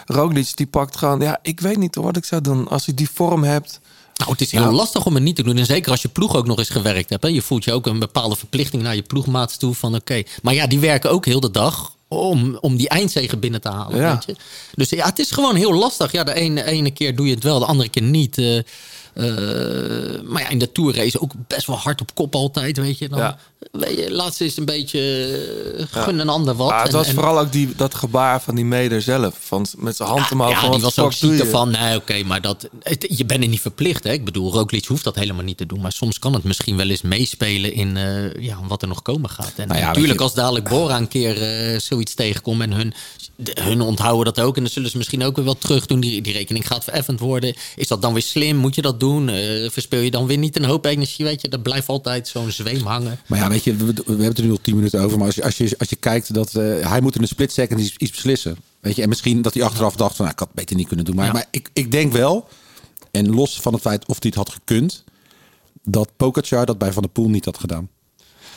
Roglic 0.08 0.56
die 0.58 0.66
pakt 0.68 0.98
gewoon... 0.98 1.20
Ja, 1.20 1.40
ik 1.42 1.60
weet 1.60 1.78
niet 1.78 1.96
wat 1.96 2.18
ik 2.18 2.26
zou 2.26 2.42
doen. 2.42 2.68
Als 2.68 2.86
hij 2.86 2.96
die 2.96 3.10
vorm 3.14 3.44
hebt... 3.44 3.80
Nou, 4.16 4.32
het 4.32 4.42
is 4.42 4.52
heel 4.52 4.72
lastig 4.72 5.06
om 5.06 5.14
het 5.14 5.24
niet 5.24 5.36
te 5.36 5.44
doen. 5.44 5.58
En 5.58 5.66
zeker 5.66 5.92
als 5.92 6.02
je 6.02 6.08
ploeg 6.08 6.36
ook 6.36 6.48
nog 6.48 6.58
eens 6.58 6.70
gewerkt 6.70 7.10
hebt. 7.10 7.24
Hè. 7.24 7.30
Je 7.30 7.42
voelt 7.42 7.64
je 7.64 7.74
ook 7.74 7.86
een 7.88 8.00
bepaalde 8.00 8.36
verplichting 8.36 8.84
naar 8.84 8.96
je 8.96 9.02
ploegmaats 9.02 9.58
toe. 9.58 9.74
Van 9.76 9.96
oké. 9.96 10.24
Maar 10.42 10.54
ja, 10.54 10.68
die 10.68 10.80
werken 10.80 11.12
ook 11.12 11.26
heel 11.26 11.40
de 11.40 11.52
dag. 11.52 11.96
om, 12.08 12.58
om 12.62 12.78
die 12.78 12.90
eindzegen 12.90 13.40
binnen 13.40 13.62
te 13.62 13.70
halen. 13.70 13.98
Ja. 13.98 14.14
Weet 14.14 14.26
je? 14.26 14.36
Dus 14.76 14.90
ja, 14.90 15.06
het 15.06 15.20
is 15.20 15.32
gewoon 15.32 15.56
heel 15.56 15.74
lastig. 15.74 16.12
Ja, 16.12 16.24
de 16.24 16.34
ene, 16.34 16.64
ene 16.64 16.92
keer 16.92 17.16
doe 17.16 17.28
je 17.28 17.34
het 17.34 17.44
wel, 17.44 17.60
de 17.60 17.66
andere 17.66 17.90
keer 17.90 18.04
niet. 18.04 18.38
Eh, 18.38 18.58
eh, 18.58 20.22
maar 20.24 20.42
ja, 20.42 20.50
in 20.50 20.60
de 20.60 20.72
tourrace 20.72 21.22
ook 21.22 21.32
best 21.48 21.68
wel 21.68 21.78
hard 21.78 22.02
op 22.02 22.16
kop 22.16 22.36
altijd, 22.36 22.78
weet 22.78 22.98
je. 22.98 23.10
Dan, 23.10 23.20
Ja. 23.20 23.38
Laatst 24.10 24.42
is 24.42 24.58
een 24.58 24.66
beetje 24.66 25.00
eh, 25.78 25.86
gun 26.04 26.20
een 26.20 26.30
ander 26.30 26.56
wat. 26.56 26.70
Maar 26.70 26.80
het 26.84 26.88
En- 26.92 26.98
was 26.98 27.08
en- 27.08 27.14
vooral 27.14 27.40
ook 27.40 27.52
die, 27.52 27.70
dat 27.76 27.94
gebaar 27.96 28.42
van 28.42 28.56
die 28.56 28.66
meder 28.66 29.02
zelf. 29.02 29.36
Van 29.40 29.66
met 29.78 29.96
zijn 29.96 30.10
hand 30.10 30.32
omhoog. 30.32 30.50
ja, 30.52 30.60
van, 30.60 30.72
die 30.72 30.82
wat 30.82 30.96
was 30.96 31.06
ook 31.06 31.14
ziek 31.14 31.46
van. 31.46 31.70
Nee, 31.72 31.96
oké, 31.96 32.24
maar 32.24 32.42
dat, 32.42 32.68
het- 32.84 33.06
je 33.18 33.26
bent 33.26 33.44
er 33.44 33.50
niet 33.50 33.62
verplicht. 33.62 34.04
Hè? 34.04 34.12
Ik 34.12 34.26
bedoel, 34.26 34.52
Roglic 34.54 34.86
hoeft 34.86 35.04
dat 35.04 35.16
helemaal 35.16 35.44
niet 35.44 35.58
te 35.58 35.66
doen. 35.66 35.82
Maar 35.82 35.92
soms 35.92 36.20
kan 36.20 36.34
het 36.34 36.44
misschien 36.44 36.78
wel 36.78 36.90
eens 36.90 37.02
meespelen 37.02 37.74
in 37.74 37.98
eh, 37.98 38.34
ja, 38.44 38.58
wat 38.68 38.82
er 38.82 38.88
nog 38.88 39.02
komen 39.02 39.30
gaat. 39.30 39.54
En 39.56 39.68
Nou 39.68 39.80
ja, 39.80 39.88
natuurlijk, 39.88 40.18
je- 40.18 40.24
als 40.24 40.34
dadelijk 40.34 40.70
Bora 40.70 40.98
een 40.98 41.08
keer 41.08 41.42
eh, 41.42 41.80
zoiets 41.80 42.14
tegenkomt 42.14 42.62
en 42.62 42.72
hun, 42.72 42.94
de- 43.36 43.58
hun 43.62 43.82
onthouden 43.82 44.34
dat 44.34 44.44
ook. 44.46 44.56
En 44.58 44.62
dan 44.64 44.72
zullen 44.72 44.90
ze 44.90 44.98
misschien 44.98 45.24
ook 45.24 45.36
weer 45.36 45.46
wel 45.46 45.58
terug 45.58 45.86
doen. 45.86 46.00
Die, 46.00 46.22
die 46.22 46.34
rekening 46.34 46.68
gaat 46.68 46.84
vereffend 46.84 47.20
worden. 47.20 47.56
Is 47.76 47.88
dat 47.88 48.02
dan 48.02 48.14
weer 48.14 48.22
slim? 48.22 48.56
Moet 48.56 48.76
je 48.76 48.82
dat 48.82 49.00
doen? 49.00 49.30
Verspil 49.72 50.00
je 50.00 50.12
dan 50.12 50.28
weer 50.28 50.38
niet 50.38 50.56
een 50.56 50.66
hoop 50.66 50.86
energie? 50.86 51.26
Weet 51.26 51.42
je, 51.42 51.48
dat 51.50 51.62
blijft 51.64 51.88
altijd 51.88 52.28
zo'n 52.28 52.52
zweem 52.52 52.86
hangen. 52.86 53.20
Maar 53.28 53.40
ja, 53.40 53.47
weet 53.50 53.64
je, 53.64 53.76
we, 53.76 53.86
we 53.86 54.02
hebben 54.06 54.26
het 54.26 54.38
er 54.38 54.44
nu 54.44 54.52
al 54.52 54.62
tien 54.62 54.76
minuten 54.76 55.02
over. 55.02 55.18
Maar 55.18 55.26
als 55.26 55.36
je, 55.36 55.44
als 55.44 55.58
je, 55.58 55.76
als 55.78 55.90
je 55.90 55.96
kijkt 55.96 56.34
dat 56.34 56.56
eh, 56.56 56.90
hij 56.90 57.02
moet 57.02 57.16
in 57.16 57.22
een 57.22 57.28
split 57.28 57.52
second 57.52 57.80
iets, 57.80 57.96
iets 57.98 58.12
beslissen. 58.12 58.58
Weet 58.80 58.96
je, 58.96 59.02
en 59.02 59.10
misschien 59.10 59.42
dat 59.42 59.54
hij 59.54 59.64
achteraf 59.64 59.96
dacht 59.96 60.16
van, 60.16 60.26
nou, 60.26 60.32
ik 60.32 60.40
had 60.40 60.48
het 60.48 60.58
beter 60.58 60.76
niet 60.76 60.88
kunnen 60.88 61.06
doen. 61.06 61.16
Maar, 61.16 61.26
Ja. 61.26 61.32
maar 61.32 61.46
ik, 61.52 61.70
ik 61.74 61.92
denk 61.92 62.12
wel, 62.12 62.48
en 63.12 63.30
los 63.30 63.62
van 63.62 63.74
het 63.74 63.82
feit 63.82 64.06
of 64.06 64.18
hij 64.20 64.28
het 64.30 64.36
had 64.36 64.50
gekund, 64.50 65.04
dat 65.84 66.10
Pogacar 66.18 66.66
dat 66.66 66.78
bij 66.78 66.94
Van 66.94 67.02
der 67.02 67.12
Poel 67.12 67.30
niet 67.30 67.46
had 67.46 67.58
gedaan. 67.60 67.90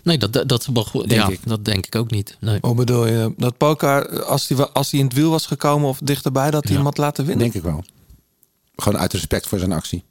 Nee, 0.05 0.19
dat, 0.19 0.33
dat, 0.33 0.49
dat, 0.49 0.69
Denk 0.93 1.11
ja, 1.11 1.29
ik. 1.29 1.41
dat 1.45 1.65
denk 1.65 1.87
ik 1.87 1.95
ook 1.95 2.11
niet. 2.11 2.37
Nee. 2.41 2.59
Hoe 2.61 2.75
bedoel 2.75 3.07
je? 3.07 3.35
Dat 3.37 3.57
Pokar, 3.57 4.23
als 4.25 4.49
hij 4.49 4.57
als 4.67 4.91
hij 4.91 5.01
in 5.01 5.07
het 5.07 5.15
wiel 5.15 5.31
was 5.31 5.47
gekomen 5.47 5.89
of 5.89 5.99
dichterbij, 6.05 6.51
dat 6.51 6.63
hij 6.63 6.73
Ja. 6.73 6.77
hem 6.77 6.87
had 6.87 6.99
laten 6.99 7.25
winnen? 7.25 7.51
Denk 7.51 7.65
ik 7.65 7.71
wel. 7.71 7.85
Gewoon 8.77 8.99
uit 9.01 9.13
respect 9.13 9.47
voor 9.47 9.59
zijn 9.59 9.73
actie. 9.73 10.05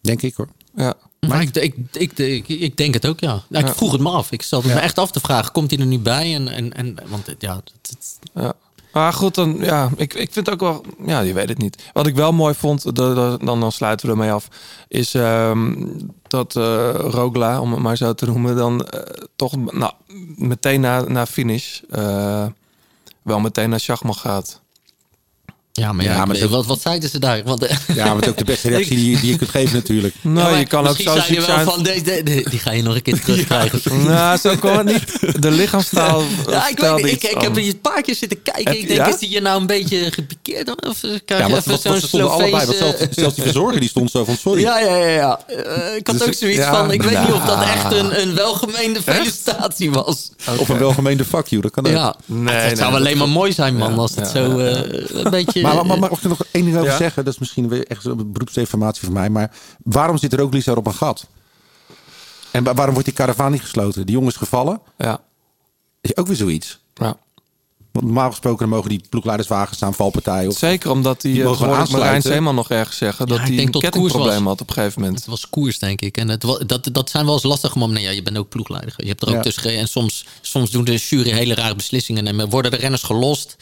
Denk 0.00 0.22
ik 0.22 0.34
hoor. 0.34 0.48
Ja. 0.74 0.94
Maar 1.20 1.40
ik, 1.42 1.54
ik, 1.56 1.74
ik, 1.92 2.18
ik, 2.18 2.48
ik 2.48 2.76
denk 2.76 2.94
het 2.94 3.06
ook, 3.06 3.20
ja. 3.20 3.42
Nou, 3.48 3.66
ik 3.66 3.74
vroeg 3.74 3.92
het 3.92 4.00
me 4.00 4.08
af. 4.10 4.32
Ik 4.32 4.42
stelde 4.42 4.68
me 4.68 4.74
echt 4.74 4.98
af 4.98 5.10
te 5.10 5.20
vragen, 5.20 5.52
komt 5.52 5.70
hij 5.70 5.80
er 5.80 5.86
nu 5.86 5.98
bij? 5.98 6.34
En, 6.34 6.48
en, 6.48 6.72
en, 6.72 6.94
want 7.08 7.34
ja, 7.38 7.54
het- 7.56 7.72
het- 7.82 8.18
Ja. 8.34 8.52
Maar 8.92 9.12
goed, 9.12 9.34
dan, 9.34 9.56
ja, 9.60 9.90
ik, 9.96 10.14
ik 10.14 10.32
vind 10.32 10.50
ook 10.50 10.60
wel, 10.60 10.84
ja, 11.06 11.20
je 11.20 11.32
weet 11.32 11.48
het 11.48 11.58
niet. 11.58 11.82
Wat 11.92 12.06
ik 12.06 12.14
wel 12.14 12.32
mooi 12.32 12.54
vond, 12.54 12.82
de- 12.82 12.92
de- 12.92 13.38
dan, 13.44 13.60
dan 13.60 13.72
sluiten 13.72 14.06
we 14.06 14.12
ermee 14.12 14.32
af, 14.32 14.48
is 14.88 15.14
ehm, 15.14 15.86
dat 16.28 16.56
eh 16.56 16.90
Rogla, 16.94 17.60
om 17.60 17.72
het 17.72 17.80
maar 17.82 17.96
zo 17.96 18.14
te 18.14 18.26
noemen, 18.26 18.56
dan 18.56 18.86
eh, 18.86 19.00
toch 19.36 19.56
nou, 19.72 19.92
meteen 20.36 20.80
na, 20.80 21.00
na 21.02 21.26
finish 21.26 21.80
eh, 21.90 22.46
wel 23.22 23.40
meteen 23.40 23.70
naar 23.70 23.80
Schachman 23.80 24.14
gaat. 24.14 24.60
Ja, 25.78 25.92
maar, 25.92 26.04
ja, 26.04 26.12
Ja, 26.14 26.24
maar 26.24 26.48
wat, 26.48 26.66
wat 26.66 26.80
zeiden 26.80 27.10
ze 27.10 27.18
daar? 27.18 27.42
Want, 27.44 27.62
eh, 27.62 27.76
Ja, 27.94 28.04
maar 28.04 28.14
het 28.14 28.24
is 28.24 28.30
ook 28.30 28.36
de 28.38 28.44
beste 28.44 28.68
reactie 28.74 28.96
die, 28.96 29.20
die 29.20 29.30
je 29.30 29.36
kunt 29.38 29.50
geven 29.50 29.74
natuurlijk. 29.74 30.14
Nou, 30.20 30.50
Ja, 30.52 30.56
je 30.58 30.66
kan 30.66 30.86
ook 30.86 30.96
zo 30.96 31.02
zei 31.02 31.20
ziek 31.20 31.28
je 31.28 31.34
wel 31.34 31.44
zijn. 31.54 31.64
van, 31.66 31.82
de- 31.82 32.42
die 32.50 32.58
ga 32.58 32.70
je 32.70 32.82
nog 32.82 32.94
een 32.94 33.02
keer 33.02 33.20
terugkrijgen. 33.24 34.04
Nou, 34.04 34.38
zo 34.38 34.56
kon 34.56 34.76
het 34.76 34.86
niet. 34.86 35.42
De 35.42 35.50
lichaamstaal 35.50 36.22
Ja, 36.50 36.68
ik, 36.68 36.78
weet, 36.78 37.06
ik, 37.06 37.22
heb 37.22 37.56
een 37.56 37.80
paar 37.80 38.02
keer 38.02 38.14
zitten 38.14 38.42
kijken. 38.42 38.64
Heb- 38.64 38.74
ik 38.82 38.86
denk, 38.88 39.00
ja? 39.00 39.08
is 39.08 39.18
die 39.18 39.30
je 39.30 39.40
nou 39.40 39.60
een 39.60 39.66
beetje 39.66 40.12
gepikeerd? 40.12 40.86
Of 40.86 41.02
eh, 41.04 41.10
krijg 41.24 41.40
Ja, 41.42 41.48
je 41.48 41.54
even 41.56 41.78
zo'n 41.78 41.92
wat 41.92 42.00
ze 42.00 42.06
stonden 42.06 42.30
allebei. 42.30 42.50
Want 42.66 42.76
Sloveense- 42.76 42.98
zelfs, 42.98 43.14
zelfs 43.16 43.34
die 43.34 43.44
verzorger 43.44 43.80
die 43.80 43.88
stond 43.88 44.10
zo 44.10 44.24
van 44.24 44.36
sorry. 44.36 44.60
Ja, 44.60 44.78
ja, 44.78 44.96
ja. 44.96 45.06
ja. 45.08 45.40
Eh, 45.46 45.96
ik 45.96 46.06
had 46.06 46.18
Dus 46.18 46.26
ook 46.26 46.34
zoiets 46.34 46.58
ja, 46.58 46.74
van, 46.74 46.92
ik 46.92 47.02
weet 47.02 47.18
niet 47.20 47.32
of 47.32 47.44
dat 47.44 47.62
echt 47.62 47.92
een, 47.92 48.20
een 48.20 48.34
welgemeende 48.34 49.02
felicitatie 49.02 49.90
was. 49.90 50.30
Of 50.58 50.68
een 50.68 50.78
welgemeende 50.78 51.24
fuck 51.24 51.46
you, 51.46 51.62
dat 51.62 51.70
kan 51.70 51.86
ook. 51.86 51.92
Ja, 51.92 52.14
Nee, 52.26 52.54
het 52.54 52.66
nee, 52.66 52.76
zou 52.76 52.94
alleen 52.94 53.18
maar 53.18 53.28
mooi 53.28 53.52
zijn, 53.52 53.76
man, 53.76 53.90
Ja, 53.90 53.96
als 53.96 54.10
het 54.14 54.30
ja, 54.34 54.44
zo 54.44 54.60
ja, 54.62 54.66
eh, 54.66 55.00
een 55.24 55.30
beetje... 55.30 55.60
Maar, 55.74 55.86
maar, 55.86 55.98
maar 55.98 56.10
mag 56.10 56.18
ik 56.18 56.22
er 56.24 56.28
nog 56.28 56.44
één 56.50 56.64
ding 56.64 56.76
over 56.76 56.90
Ja? 56.90 56.96
zeggen? 56.96 57.24
Dat 57.24 57.32
is 57.32 57.38
misschien 57.38 57.68
weer 57.68 57.86
echt 57.86 58.04
een 58.04 58.32
beroepsdeformatie 58.32 59.04
van 59.04 59.12
mij. 59.12 59.30
Maar 59.30 59.50
waarom 59.84 60.18
zit 60.18 60.32
er 60.32 60.40
ook 60.40 60.52
Lisa 60.52 60.72
op 60.72 60.86
een 60.86 60.94
gat? 60.94 61.26
En 62.50 62.64
wa- 62.64 62.74
waarom 62.74 62.92
wordt 62.94 63.08
die 63.08 63.18
karavaan 63.18 63.52
niet 63.52 63.60
gesloten? 63.60 64.06
Die 64.06 64.14
jongen 64.14 64.30
is 64.30 64.36
gevallen. 64.36 64.80
Ja, 64.98 65.20
Is 66.00 66.16
ook 66.16 66.26
weer 66.26 66.36
zoiets. 66.36 66.78
ja. 66.94 67.16
Want 67.92 68.06
normaal 68.10 68.30
gesproken 68.30 68.68
mogen 68.68 68.88
die 68.88 69.02
ploegleiderswagens 69.08 69.76
staan, 69.76 69.94
valpartijen. 69.94 70.48
Of... 70.50 70.58
Zeker 70.58 70.90
omdat 70.90 71.20
die, 71.20 71.32
Die 71.32 71.42
mogen 71.44 71.68
we 71.86 71.86
Marijn. 71.90 72.22
Zeeman 72.22 72.54
nog 72.54 72.70
ergens 72.70 72.96
zeggen 72.96 73.26
dat 73.26 73.36
Ja, 73.36 73.42
ik 73.42 73.48
hij 73.48 73.56
denk 73.56 73.74
een 73.74 73.80
kettingprobleem 73.80 74.46
had 74.46 74.60
op 74.60 74.68
een 74.68 74.74
gegeven 74.74 75.00
moment. 75.00 75.18
Het 75.18 75.26
was 75.28 75.48
koers, 75.50 75.78
denk 75.78 76.00
ik. 76.00 76.16
En 76.16 76.28
het, 76.28 76.40
dat, 76.66 76.88
dat 76.92 77.10
zijn 77.10 77.24
wel 77.24 77.34
eens 77.34 77.42
lastige 77.42 77.78
momenten. 77.78 78.02
Ja, 78.04 78.10
je 78.10 78.22
bent 78.22 78.38
ook 78.38 78.48
ploegleider. 78.48 78.94
Je 78.96 79.06
hebt 79.08 79.22
er 79.22 79.28
ook 79.28 79.34
Ja. 79.34 79.40
tussen 79.40 79.62
gereden. 79.62 79.82
En 79.82 79.88
soms, 79.88 80.26
soms 80.40 80.70
doen 80.70 80.84
de 80.84 80.96
jury 80.96 81.30
hele 81.30 81.54
rare 81.54 81.74
beslissingen. 81.74 82.26
En 82.26 82.50
worden 82.50 82.70
de 82.70 82.76
renners 82.76 83.02
gelost. 83.02 83.56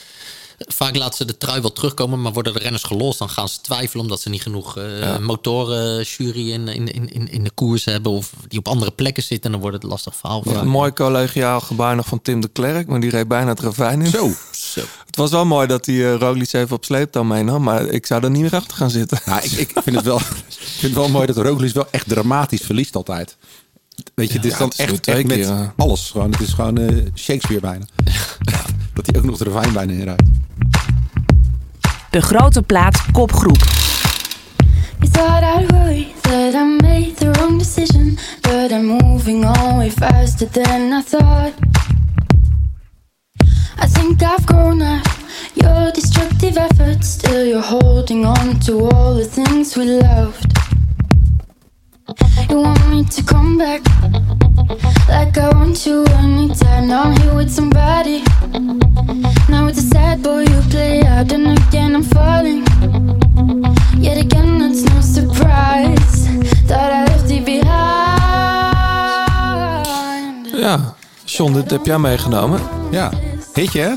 Vaak 0.59 0.97
laten 0.97 1.17
ze 1.17 1.25
de 1.25 1.39
trui 1.39 1.61
wel 1.61 1.73
terugkomen, 1.73 2.23
maar 2.23 2.33
worden 2.33 2.53
de 2.53 2.59
renners 2.59 2.83
gelost, 2.83 3.19
dan 3.19 3.29
gaan 3.29 3.49
ze 3.49 3.61
twijfelen 3.61 4.05
omdat 4.05 4.21
ze 4.21 4.29
niet 4.29 4.43
genoeg 4.43 4.77
eh 4.77 5.19
motoren 5.19 6.03
jury 6.03 6.51
in, 6.51 6.69
in, 6.69 6.89
in, 6.93 7.31
in 7.31 7.45
de 7.45 7.51
koers 7.51 7.85
hebben 7.85 8.13
of 8.13 8.33
die 8.49 8.59
op 8.59 8.69
andere 8.69 8.91
plekken 8.91 9.23
zitten. 9.23 9.45
En 9.45 9.51
dan 9.51 9.61
wordt 9.61 9.83
het 9.83 9.91
lastig 9.91 10.17
verhaal. 10.17 10.43
Ja, 10.45 10.61
Een 10.61 10.69
mooi 10.69 10.93
collegiaal 10.93 11.61
gebaar 11.61 11.97
nog 11.97 12.07
van 12.07 12.23
Tim 12.23 12.41
de 12.41 12.49
Klerk, 12.49 12.87
maar 12.87 13.01
die 13.01 13.11
reed 13.11 13.29
bijna 13.29 13.49
het 13.49 13.61
ravijn 13.61 14.03
in. 14.03 14.11
Zo. 14.11 14.31
Zo. 14.75 14.81
Het 15.07 15.17
was 15.17 15.31
wel 15.31 15.45
mooi 15.45 15.67
dat 15.67 15.87
hij 15.87 15.95
uh, 15.95 16.15
Roglic 16.15 16.53
even 16.53 16.77
op 16.77 16.85
sleeptouw 16.85 17.23
meenam, 17.23 17.63
maar 17.63 17.87
ik 17.87 18.07
zou 18.07 18.25
er 18.25 18.31
niet 18.31 18.43
meer 18.43 18.55
achter 18.55 18.77
gaan 18.77 18.91
zitten. 18.91 19.19
Nou, 19.25 19.43
ik, 19.43 19.51
ik, 19.51 19.71
vind 19.83 19.97
het 19.97 20.05
wel, 20.05 20.19
ik 20.49 20.57
vind 20.57 20.83
het 20.83 20.95
wel 20.95 21.09
mooi 21.09 21.27
dat 21.27 21.37
Roglic 21.37 21.73
wel 21.73 21.89
echt 21.91 22.09
dramatisch 22.09 22.61
verliest 22.63 22.97
altijd. 22.97 23.37
Weet 24.15 24.29
je, 24.29 24.37
het 24.37 24.45
is 24.45 24.53
Ja, 24.53 24.59
dan 24.59 24.69
het 24.69 24.79
is 24.79 24.87
nu 24.87 24.93
echt, 24.93 25.03
twee 25.03 25.17
echt 25.17 25.27
met 25.27 25.37
keer, 25.37 25.47
ja. 25.47 25.73
alles. 25.77 26.11
Gewoon, 26.11 26.31
het 26.31 26.41
is 26.41 26.53
gewoon 26.53 26.79
eh, 26.79 26.97
Shakespeare 27.15 27.61
bijna. 27.61 27.85
Dat 28.97 29.07
hij 29.07 29.17
ook 29.21 29.25
nog 29.25 29.39
de 29.39 29.45
ravijn 29.45 29.73
bijna 29.73 29.93
inrijdt. 29.93 30.23
De 32.11 32.21
grote 32.21 32.63
plaat 32.63 33.05
kopgroep. 33.13 33.65
You 34.99 35.11
thought 35.11 35.43
I'd 35.43 35.71
worry 35.71 36.07
that 36.21 36.55
I 36.55 36.65
made 36.83 37.13
the 37.15 37.31
wrong 37.31 37.59
decision, 37.59 38.19
but 38.41 38.71
I'm 38.71 38.85
moving 38.85 39.45
on 39.45 39.77
way 39.77 39.91
faster 39.91 40.49
than 40.51 40.93
I 40.93 41.03
thought. 41.03 41.53
I 43.83 43.87
think 43.93 44.23
I've 44.23 44.47
grown 44.47 44.83
out 44.83 45.09
your 45.53 45.93
destructive 45.93 46.57
efforts, 46.57 47.09
still 47.09 47.47
you're 47.47 47.69
holding 47.81 48.25
on 48.25 48.59
to 48.61 48.89
all 48.89 49.15
the 49.15 49.29
things 49.29 49.77
we 49.77 49.85
loved. 49.85 50.47
You 52.49 52.61
want 52.61 52.89
me 52.89 53.05
to 53.05 53.23
come 53.25 53.59
back 53.59 53.83
like 55.09 55.37
I 55.39 55.49
want 55.55 55.85
you 55.87 56.05
anytime. 56.19 56.87
Now 56.87 57.03
I'm 57.03 57.17
here 57.17 57.35
with 57.35 57.51
somebody. 57.51 58.23
Now 59.49 59.67
it's 59.67 59.79
a 59.79 59.89
sad 59.89 60.23
boy 60.23 60.43
you 60.43 60.63
play 60.71 61.03
out, 61.05 61.33
and 61.33 61.59
again 61.59 61.97
I'm 61.97 62.05
falling. 62.05 62.65
Yet 63.99 64.19
again, 64.19 64.63
it's 64.63 64.83
no 64.85 65.01
surprise 65.01 66.29
that 66.69 66.93
I 66.93 67.05
left 67.07 67.31
you 67.31 67.43
behind. 67.45 67.67
Ja, 70.57 70.95
John, 71.25 71.53
dit 71.53 71.71
heb 71.71 71.87
jij 71.87 71.99
meegenomen. 71.99 72.61
Ja, 72.91 73.11
hitje 73.55 73.81
hè? 73.81 73.95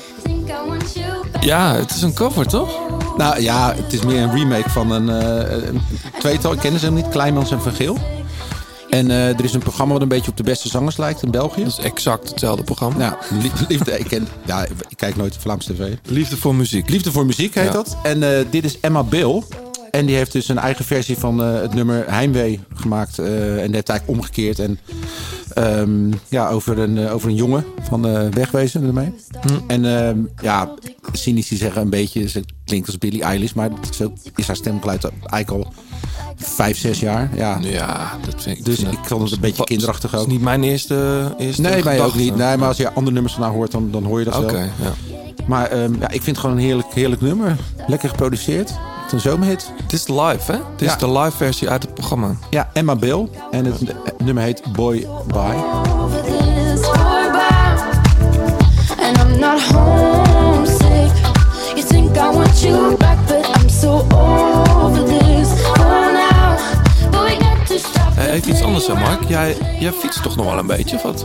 Ja, 1.40 1.74
het 1.76 1.90
is 1.90 2.02
een 2.02 2.14
cover, 2.14 2.48
toch? 2.48 2.70
Nou 3.18 3.42
ja, 3.42 3.74
het 3.76 3.94
is 3.94 4.02
meer 4.02 4.22
een 4.22 4.32
remake 4.32 4.70
van 4.70 4.92
een, 4.92 5.10
eh, 5.10 5.68
een 5.68 5.82
tweetal. 6.20 6.54
Ik 6.54 6.60
ken 6.60 6.80
ze 6.80 6.86
hem 6.86 6.94
niet, 6.94 7.10
Kleinmans 7.10 7.52
en 7.52 7.62
Van 7.62 7.72
Geel. 7.72 7.98
En 8.90 9.12
eh, 9.12 9.28
er 9.28 9.44
is 9.44 9.54
een 9.54 9.60
programma 9.60 9.94
wat 9.94 10.02
een 10.02 10.08
beetje 10.08 10.32
op 10.32 10.38
de 10.38 10.44
beste 10.44 10.68
zangers 10.68 10.98
lijkt 10.98 11.24
in 11.24 11.32
België. 11.32 11.64
Dat 11.64 11.78
is 11.80 11.86
exact 11.86 12.30
hetzelfde 12.30 12.64
programma. 12.64 13.18
Lie- 13.42 13.52
liefde, 13.68 14.00
ik, 14.00 14.08
ken, 14.08 14.28
ja, 14.46 14.64
ik 14.66 14.98
kijk 14.98 15.16
nooit 15.16 15.38
Vlaams 15.38 15.66
tv. 15.66 15.94
Liefde 16.04 16.38
voor 16.38 16.56
muziek. 16.56 16.90
Liefde 16.90 17.12
voor 17.12 17.26
muziek 17.26 17.56
heet 17.56 17.66
Ja. 17.66 17.72
dat. 17.72 17.98
En 18.04 18.24
eh, 18.38 18.46
dit 18.50 18.64
is 18.64 18.80
Emma 18.80 19.04
Bill. 19.04 19.44
En 19.92 20.06
die 20.06 20.16
heeft 20.16 20.32
dus 20.32 20.48
een 20.48 20.58
eigen 20.58 20.86
versie 20.86 21.18
van 21.18 21.42
eh, 21.44 21.54
het 21.62 21.74
nummer 21.74 22.06
Heimwee 22.12 22.60
gemaakt. 22.76 23.20
en 23.20 23.26
die 23.66 23.76
heeft 23.76 23.90
eigenlijk 23.90 24.08
omgekeerd. 24.08 24.60
En 24.60 24.80
ehm, 25.54 26.12
ja, 26.28 26.50
over 26.50 26.80
een, 26.80 27.10
over 27.10 27.30
een 27.30 27.36
jongen 27.36 27.66
van 27.82 28.32
wegwezen 28.32 28.84
ermee. 28.84 29.14
En 29.68 29.98
ehm, 29.98 30.18
ja, 30.42 30.74
cynici 31.14 31.56
zeggen 31.56 31.82
een 31.82 31.90
beetje, 31.90 32.30
ze 32.30 32.44
klinkt 32.66 32.88
als 32.88 32.98
Billie 32.98 33.24
Eilish. 33.24 33.54
Maar 33.54 33.70
zo 33.92 34.14
is 34.36 34.48
haar 34.48 34.56
stemgeluid 34.56 35.04
eigenlijk 35.04 35.50
al 35.68 35.74
vijf, 36.40 36.78
zes 36.78 37.00
jaar. 37.00 37.30
Ja. 37.36 37.58
Ja, 37.62 38.12
dat 38.26 38.42
vind 38.42 38.58
ik. 38.58 38.66
Dus 38.66 38.76
vind 38.80 38.92
ik 38.92 39.00
vond 39.04 39.22
het 39.24 39.32
een 39.32 39.40
beetje 39.40 39.64
kinderachtig 39.64 40.12
Dat 40.12 40.20
ook. 40.20 40.26
is 40.28 40.32
niet 40.34 40.42
mijn 40.42 40.64
eerste, 40.64 41.24
eerste 41.38 41.62
Nee, 41.62 41.84
mij 41.84 42.02
ook 42.04 42.16
niet. 42.16 42.36
Nee, 42.36 42.58
maar 42.58 42.68
als 42.68 42.78
je 42.78 42.94
andere 42.94 43.12
nummers 43.14 43.34
van 43.34 43.44
haar 43.44 43.52
hoort, 43.52 43.72
dan, 43.72 43.92
dan 43.92 44.04
hoor 44.04 44.20
je 44.20 44.26
dat 44.26 44.36
Oké, 44.36 44.52
wel. 44.52 44.62
ja. 44.62 44.94
Maar 45.48 45.68
ehm, 45.70 45.94
ja, 46.00 46.06
ik 46.10 46.22
vind 46.22 46.26
het 46.26 46.38
gewoon 46.38 46.56
een 46.56 46.62
heerlijk, 46.64 46.88
heerlijk 46.94 47.22
nummer. 47.22 47.56
Lekker 47.88 48.10
geproduceerd. 48.10 48.70
Het 48.70 49.08
is 49.08 49.26
een 49.26 49.32
zomerhit. 49.32 49.72
Het 49.84 49.94
is 49.94 50.08
live, 50.08 50.52
hè? 50.52 50.58
Het 50.72 50.82
is 50.82 50.88
Ja. 50.88 50.96
de 50.96 51.12
live 51.12 51.38
versie 51.38 51.70
uit 51.70 51.84
het 51.84 51.94
programma. 51.94 52.36
Ja, 52.50 52.70
Emma 52.74 52.96
Bill. 52.96 53.28
En 53.52 53.66
het 53.66 53.82
nummer 54.24 54.44
heet 54.44 54.62
Boy 54.74 55.08
Bye. 55.28 55.56
Even 68.18 68.50
iets 68.52 68.62
anders, 68.62 68.88
hè, 68.88 68.94
Mark. 68.94 69.28
Jij, 69.28 69.58
jij 69.80 69.92
fietst 69.92 70.24
toch 70.24 70.36
nog 70.36 70.46
wel 70.46 70.58
een 70.58 70.68
beetje, 70.68 70.96
of 70.96 71.02
wat? 71.02 71.24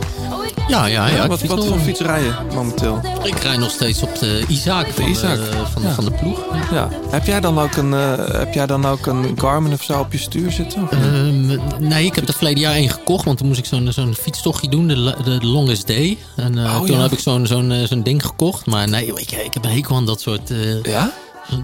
Ja, 0.67 0.85
ja, 0.85 1.07
ja. 1.07 1.23
ik 1.23 1.29
wat 1.29 1.41
wat 1.41 1.65
voor 1.65 1.79
fiets 1.79 1.99
rij 1.99 2.23
je 2.23 2.31
momenteel? 2.53 3.01
Ik 3.23 3.37
rij 3.39 3.57
nog 3.57 3.69
steeds 3.69 4.01
op 4.01 4.19
de 4.19 4.43
Isaac 4.47 4.87
van 4.87 5.03
de, 5.03 5.09
Isaac. 5.09 5.39
van, 5.73 5.81
Ja. 5.81 5.93
van 5.93 6.05
de 6.05 6.11
ploeg. 6.11 6.39
Ja. 6.71 6.89
Heb 7.09 7.25
jij 7.25 7.39
dan 7.39 7.59
ook 7.59 7.75
een, 7.75 7.93
eh, 7.93 8.13
heb 8.39 8.53
jij 8.53 8.65
dan 8.65 8.85
ook 8.85 9.05
een 9.05 9.33
Garmin 9.35 9.73
of 9.73 9.83
zo 9.83 9.99
op 9.99 10.11
je 10.11 10.17
stuur 10.17 10.51
zitten? 10.51 10.87
Ehm, 10.91 11.57
nee, 11.87 12.05
ik 12.05 12.15
heb 12.15 12.27
er 12.27 12.33
verleden 12.33 12.59
jaar 12.59 12.73
één 12.73 12.89
gekocht, 12.89 13.25
want 13.25 13.37
toen 13.37 13.47
moest 13.47 13.59
ik 13.59 13.65
zo'n 13.65 13.87
zo'n 13.91 14.15
fietstochtje 14.21 14.69
doen, 14.69 14.87
de, 14.87 15.15
de 15.23 15.37
Longest 15.45 15.87
Day. 15.87 16.17
En 16.35 16.57
eh, 16.57 16.63
Oh, 16.65 16.85
toen 16.85 16.95
ja. 16.95 17.01
heb 17.01 17.11
ik 17.11 17.19
zo'n 17.19 17.47
zo'n 17.47 17.71
eh, 17.71 17.83
zo'n 17.83 18.03
ding 18.03 18.25
gekocht. 18.25 18.65
Maar 18.65 18.89
nee, 18.89 19.05
je, 19.05 19.21
ik 19.21 19.53
heb 19.53 19.65
een 19.65 19.71
hekel 19.71 19.95
aan 19.95 20.05
dat 20.05 20.21
soort, 20.21 20.51
ja? 20.83 21.11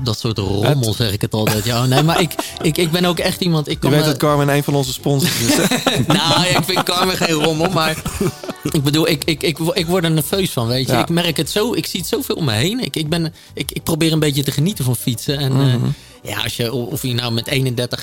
Dat 0.03 0.19
soort 0.19 0.37
rommel, 0.37 0.93
zeg 0.93 1.11
ik 1.11 1.21
het 1.21 1.33
altijd. 1.33 1.65
Ja, 1.65 1.85
nee, 1.85 2.03
maar 2.03 2.21
ik, 2.21 2.35
ik, 2.61 2.77
ik 2.77 2.91
ben 2.91 3.05
ook 3.05 3.19
echt 3.19 3.41
iemand... 3.41 3.67
Ik 3.67 3.73
Je 3.73 3.79
kan 3.79 3.89
weet 3.91 4.05
dat 4.05 4.21
Garmin 4.21 4.47
een 4.49 4.63
van 4.63 4.75
onze 4.75 4.93
sponsors 4.93 5.39
is. 5.39 5.55
nou, 6.07 6.45
ik 6.45 6.59
vind 6.65 6.83
Carmen 6.83 7.17
geen 7.17 7.31
rommel, 7.31 7.69
maar 7.69 8.01
ik 8.71 8.83
bedoel, 8.83 9.07
ik, 9.09 9.23
ik, 9.23 9.43
ik, 9.43 9.57
ik 9.73 9.85
word 9.85 10.03
er 10.03 10.11
nerveus 10.11 10.49
van, 10.51 10.67
weet 10.67 10.85
je. 10.87 10.91
Ja. 10.93 10.99
Ik 11.01 11.09
merk 11.09 11.37
het 11.37 11.49
zo, 11.49 11.73
ik 11.73 11.85
zie 11.85 11.99
het 11.99 12.09
zoveel 12.09 12.35
om 12.35 12.45
me 12.45 12.51
heen. 12.53 12.79
Ik, 12.83 12.95
ik, 12.95 13.09
ben, 13.09 13.33
ik, 13.53 13.71
ik 13.71 13.83
probeer 13.83 14.11
een 14.11 14.19
beetje 14.19 14.43
te 14.43 14.51
genieten 14.51 14.85
van 14.85 14.95
fietsen. 14.95 15.37
En 15.37 15.51
Mhm. 15.53 15.61
eh, 15.61 15.75
ja, 16.23 16.43
als 16.43 16.55
je, 16.55 16.73
of 16.73 17.01
je 17.01 17.13
nou 17.13 17.31
met 17.33 17.49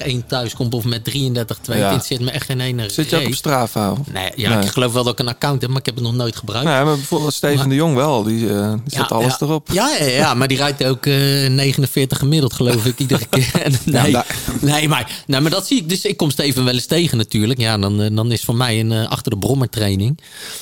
31-1 0.06 0.26
thuis 0.26 0.54
komt 0.54 0.74
of 0.74 0.84
met 0.84 1.04
33-2, 1.04 1.12
Ja. 1.12 1.74
interesseert 1.74 2.20
me 2.20 2.30
echt 2.30 2.44
geen 2.46 2.60
ene 2.60 2.88
Zit 2.90 3.10
je 3.10 3.16
ook 3.16 3.26
op. 3.26 3.34
Strava? 3.34 3.90
of? 3.90 3.98
Nee, 4.12 4.30
ja, 4.36 4.54
Nee. 4.54 4.64
ik 4.64 4.70
geloof 4.70 4.92
wel 4.92 5.04
dat 5.04 5.12
ik 5.12 5.18
een 5.18 5.28
account 5.28 5.60
heb, 5.60 5.70
maar 5.70 5.78
ik 5.80 5.86
heb 5.86 5.94
het 5.94 6.04
nog 6.04 6.14
nooit 6.14 6.36
gebruikt. 6.36 6.66
Nee, 6.68 6.84
maar 6.84 6.94
bijvoorbeeld 6.96 7.34
Steven 7.34 7.56
Maar- 7.56 7.68
de 7.68 7.74
Jong 7.74 7.94
wel. 7.94 8.22
Die, 8.22 8.48
eh, 8.48 8.70
die 8.84 8.96
zet 8.98 9.12
alles 9.12 9.36
ja. 9.38 9.46
erop. 9.46 9.68
Ja, 9.72 9.90
ja, 9.98 10.04
ja, 10.06 10.34
maar 10.34 10.48
die 10.48 10.56
rijdt 10.56 10.84
ook 10.84 11.06
eh 11.06 11.14
49 11.50 12.18
gemiddeld, 12.18 12.52
geloof 12.52 12.84
ik, 12.86 12.98
iedere 12.98 13.26
keer. 13.30 13.46
Nee, 13.84 14.16
nee, 14.60 14.88
maar, 14.88 15.22
nou, 15.26 15.42
maar 15.42 15.50
dat 15.50 15.66
zie 15.66 15.78
ik. 15.78 15.88
Dus 15.88 16.04
ik 16.04 16.16
kom 16.16 16.30
Steven 16.30 16.64
wel 16.64 16.74
eens 16.74 16.86
tegen 16.86 17.16
natuurlijk. 17.18 17.60
Ja, 17.60 17.78
dan, 17.78 18.02
eh, 18.02 18.08
dan 18.16 18.32
is 18.32 18.42
voor 18.44 18.54
mij 18.56 18.80
een 18.80 18.92
achter 18.92 19.30
de 19.32 19.38
brommer 19.38 19.68
training. 19.68 20.18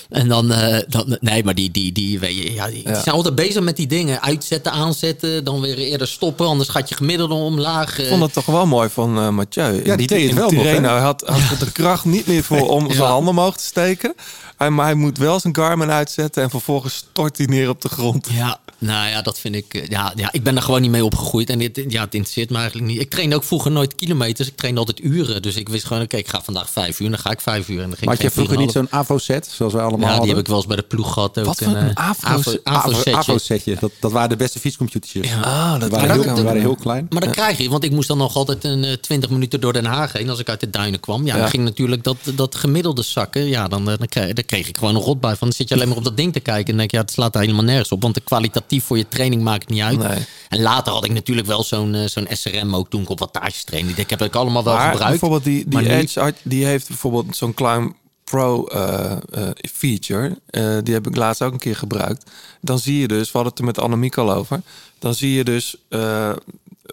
En 0.08 0.28
dan, 0.28 0.48
dan 0.88 1.16
nee, 1.20 1.44
maar 1.44 1.54
die, 1.54 1.70
die, 1.70 1.92
die, 1.92 2.18
weet 2.18 2.36
je, 2.36 2.52
ja, 2.54 2.66
die, 2.68 2.82
Ja. 2.88 3.02
zijn 3.02 3.14
altijd 3.14 3.34
bezig 3.34 3.62
met 3.62 3.76
die 3.76 3.86
dingen. 3.86 4.22
Uitzetten, 4.22 4.72
aanzetten, 4.72 5.44
dan 5.44 5.60
weer 5.60 5.78
eerder 5.78 6.08
stoppen. 6.08 6.46
Anders 6.46 6.68
gaat 6.68 6.88
je 6.88 6.94
gemiddelde 6.94 7.34
omlaag. 7.46 7.98
Ik 7.98 8.04
eh. 8.04 8.10
vond 8.10 8.22
het 8.22 8.32
toch 8.32 8.46
wel 8.46 8.66
mooi 8.66 8.88
van 8.88 9.18
eh 9.18 9.28
Mathieu. 9.28 9.84
Ja, 9.84 9.96
die 9.96 10.06
deed 10.06 10.26
het 10.28 10.38
wel 10.38 10.50
nog, 10.50 11.00
had, 11.00 11.22
had 11.26 11.58
de 11.58 11.72
kracht 11.72 12.04
niet 12.04 12.26
meer 12.26 12.44
voor 12.44 12.68
om 12.68 12.90
zijn 12.92 13.08
handen 13.08 13.30
omhoog 13.30 13.56
te 13.56 13.64
steken. 13.64 14.14
Hij, 14.56 14.70
maar 14.70 14.84
hij 14.84 14.94
moet 14.94 15.18
wel 15.18 15.40
zijn 15.40 15.56
Garmin 15.56 15.90
uitzetten 15.90 16.42
en 16.42 16.50
vervolgens 16.50 16.94
stort 16.94 17.36
hij 17.36 17.46
neer 17.46 17.68
op 17.68 17.80
de 17.80 17.88
grond. 17.88 18.28
Ja, 18.30 18.58
nou 18.78 19.08
ja, 19.08 19.22
dat 19.22 19.38
vind 19.40 19.54
ik. 19.54 19.74
eh, 19.74 19.86
Ja, 19.88 20.12
ja, 20.16 20.28
ik 20.32 20.42
ben 20.42 20.56
er 20.56 20.62
gewoon 20.62 20.80
niet 20.80 20.90
mee 20.90 21.04
opgegroeid. 21.04 21.50
En 21.50 21.58
dit, 21.58 21.84
ja, 21.88 22.04
het 22.04 22.14
interesseert 22.14 22.50
me 22.50 22.56
eigenlijk 22.56 22.86
niet. 22.86 23.00
Ik 23.00 23.10
train 23.10 23.34
ook 23.34 23.44
vroeger 23.44 23.70
nooit 23.70 23.94
kilometers. 23.94 24.48
Ik 24.48 24.56
trainde 24.56 24.80
altijd 24.80 25.00
uren. 25.00 25.42
Dus 25.42 25.56
ik 25.56 25.68
wist 25.68 25.84
gewoon, 25.84 26.02
oké, 26.02 26.16
ik 26.16 26.28
ga 26.28 26.42
vandaag 26.42 26.70
vijf 26.70 27.00
uur. 27.00 27.10
Dan 27.10 27.18
ga 27.18 27.30
ik 27.30 27.40
vijf 27.40 27.68
uur. 27.68 27.80
En 27.82 27.86
dan 27.88 27.92
ging 27.96 28.04
Maar 28.06 28.14
had 28.14 28.22
je 28.24 28.30
vroeger 28.30 28.56
niet 28.56 28.68
4,5. 28.68 28.72
zo'n 28.72 28.86
AVO-set, 28.90 29.48
zoals 29.52 29.72
wij 29.72 29.82
allemaal 29.82 30.00
Ja, 30.00 30.06
die 30.06 30.16
hadden? 30.16 30.34
heb 30.36 30.44
ik 30.44 30.46
wel 30.46 30.56
eens 30.56 30.66
bij 30.66 30.76
de 30.76 30.82
ploeg 30.82 31.12
gehad. 31.12 31.38
Ook. 31.38 31.44
Wat 31.44 31.58
voor 31.58 31.74
een 31.76 31.96
Avro- 31.98 32.56
Avro-setje. 32.62 33.16
AVO-setje. 33.16 33.76
Dat, 33.80 33.90
dat 34.00 34.12
waren 34.12 34.28
de 34.28 34.36
beste 34.36 34.58
fietscomputertjes. 34.58 35.32
Ah, 35.42 35.70
dat 35.70 35.80
Die 35.80 35.88
waren, 35.90 36.22
heel, 36.34 36.42
waren 36.42 36.60
heel 36.60 36.76
klein. 36.76 37.06
Maar 37.10 37.20
dat 37.20 37.30
krijg 37.30 37.58
je, 37.58 37.68
want 37.70 37.84
ik 37.84 37.90
moest 37.90 38.08
dan 38.08 38.18
nog 38.18 38.34
altijd 38.36 38.64
een 38.64 38.84
eh, 38.84 38.92
20 38.92 39.30
minuten 39.30 39.60
door 39.60 39.72
Den 39.72 39.84
Haag 39.84 40.12
heen 40.12 40.30
als 40.30 40.38
ik 40.38 40.48
uit 40.48 40.60
de 40.60 40.70
duinen 40.70 41.00
kwam. 41.00 41.26
Ja, 41.26 41.34
Ja. 41.34 41.40
dan 41.40 41.50
ging 41.50 41.64
natuurlijk 41.64 42.04
dat, 42.04 42.16
dat 42.34 42.54
gemiddelde 42.54 43.02
zakken. 43.02 43.46
Ja, 43.48 43.68
dan, 43.68 43.90
eh, 43.90 43.98
dan, 43.98 44.06
kreeg, 44.08 44.32
dan 44.32 44.44
kreeg 44.44 44.68
ik 44.68 44.76
gewoon 44.78 44.94
een 44.94 45.00
rot 45.02 45.20
bij. 45.20 45.30
Van, 45.36 45.48
dan 45.48 45.56
zit 45.56 45.68
je 45.68 45.74
alleen 45.74 45.88
maar 45.88 45.96
op 45.96 46.04
dat 46.04 46.16
ding 46.16 46.32
te 46.32 46.40
kijken. 46.40 46.64
En 46.64 46.70
dan 46.70 46.76
denk 46.78 46.90
je, 46.90 46.96
ja, 46.96 47.02
het 47.02 47.12
slaat 47.12 47.32
daar 47.32 47.42
helemaal 47.42 47.64
nergens 47.64 47.92
op. 47.92 48.02
Want 48.02 48.14
de 48.14 48.22
kwalitatief 48.66 48.84
voor 48.84 48.96
je 48.98 49.08
training 49.08 49.42
maakt 49.42 49.68
niet 49.68 49.80
uit. 49.82 49.98
Nee. 49.98 50.24
En 50.48 50.60
later 50.62 50.92
had 50.92 51.04
ik 51.04 51.12
natuurlijk 51.12 51.46
wel 51.46 51.62
zo'n 51.64 51.94
eh, 51.94 52.06
zo'n 52.06 52.26
SRM 52.30 52.74
ook 52.74 52.90
toen 52.90 53.02
ik 53.02 53.08
op 53.10 53.18
wattages 53.18 53.64
trainde. 53.64 53.94
Die 53.94 54.04
heb 54.08 54.22
ik 54.22 54.34
allemaal 54.34 54.64
wel 54.64 54.74
Maar 54.74 54.90
gebruikt. 54.90 55.10
bijvoorbeeld 55.10 55.44
die, 55.44 55.68
die 55.68 55.78
nu- 55.78 55.86
Edge 55.88 56.20
Art, 56.20 56.36
die 56.42 56.64
heeft 56.64 56.88
bijvoorbeeld 56.88 57.36
zo'n 57.36 57.54
Climb 57.54 57.94
Pro 58.24 58.66
eh, 58.66 59.12
eh, 59.12 59.48
feature. 59.72 60.38
Eh, 60.46 60.76
die 60.82 60.94
heb 60.94 61.06
ik 61.06 61.16
laatst 61.16 61.42
ook 61.42 61.52
een 61.52 61.58
keer 61.58 61.76
gebruikt. 61.76 62.30
Dan 62.60 62.78
zie 62.78 62.98
je 62.98 63.08
dus, 63.08 63.24
we 63.24 63.30
hadden 63.32 63.50
het 63.50 63.58
er 63.58 63.64
met 63.66 63.78
Annemiek 63.78 64.16
al 64.18 64.32
over. 64.32 64.60
Dan 64.98 65.14
zie 65.14 65.32
je 65.32 65.44
dus 65.44 65.76
eh, 65.88 66.30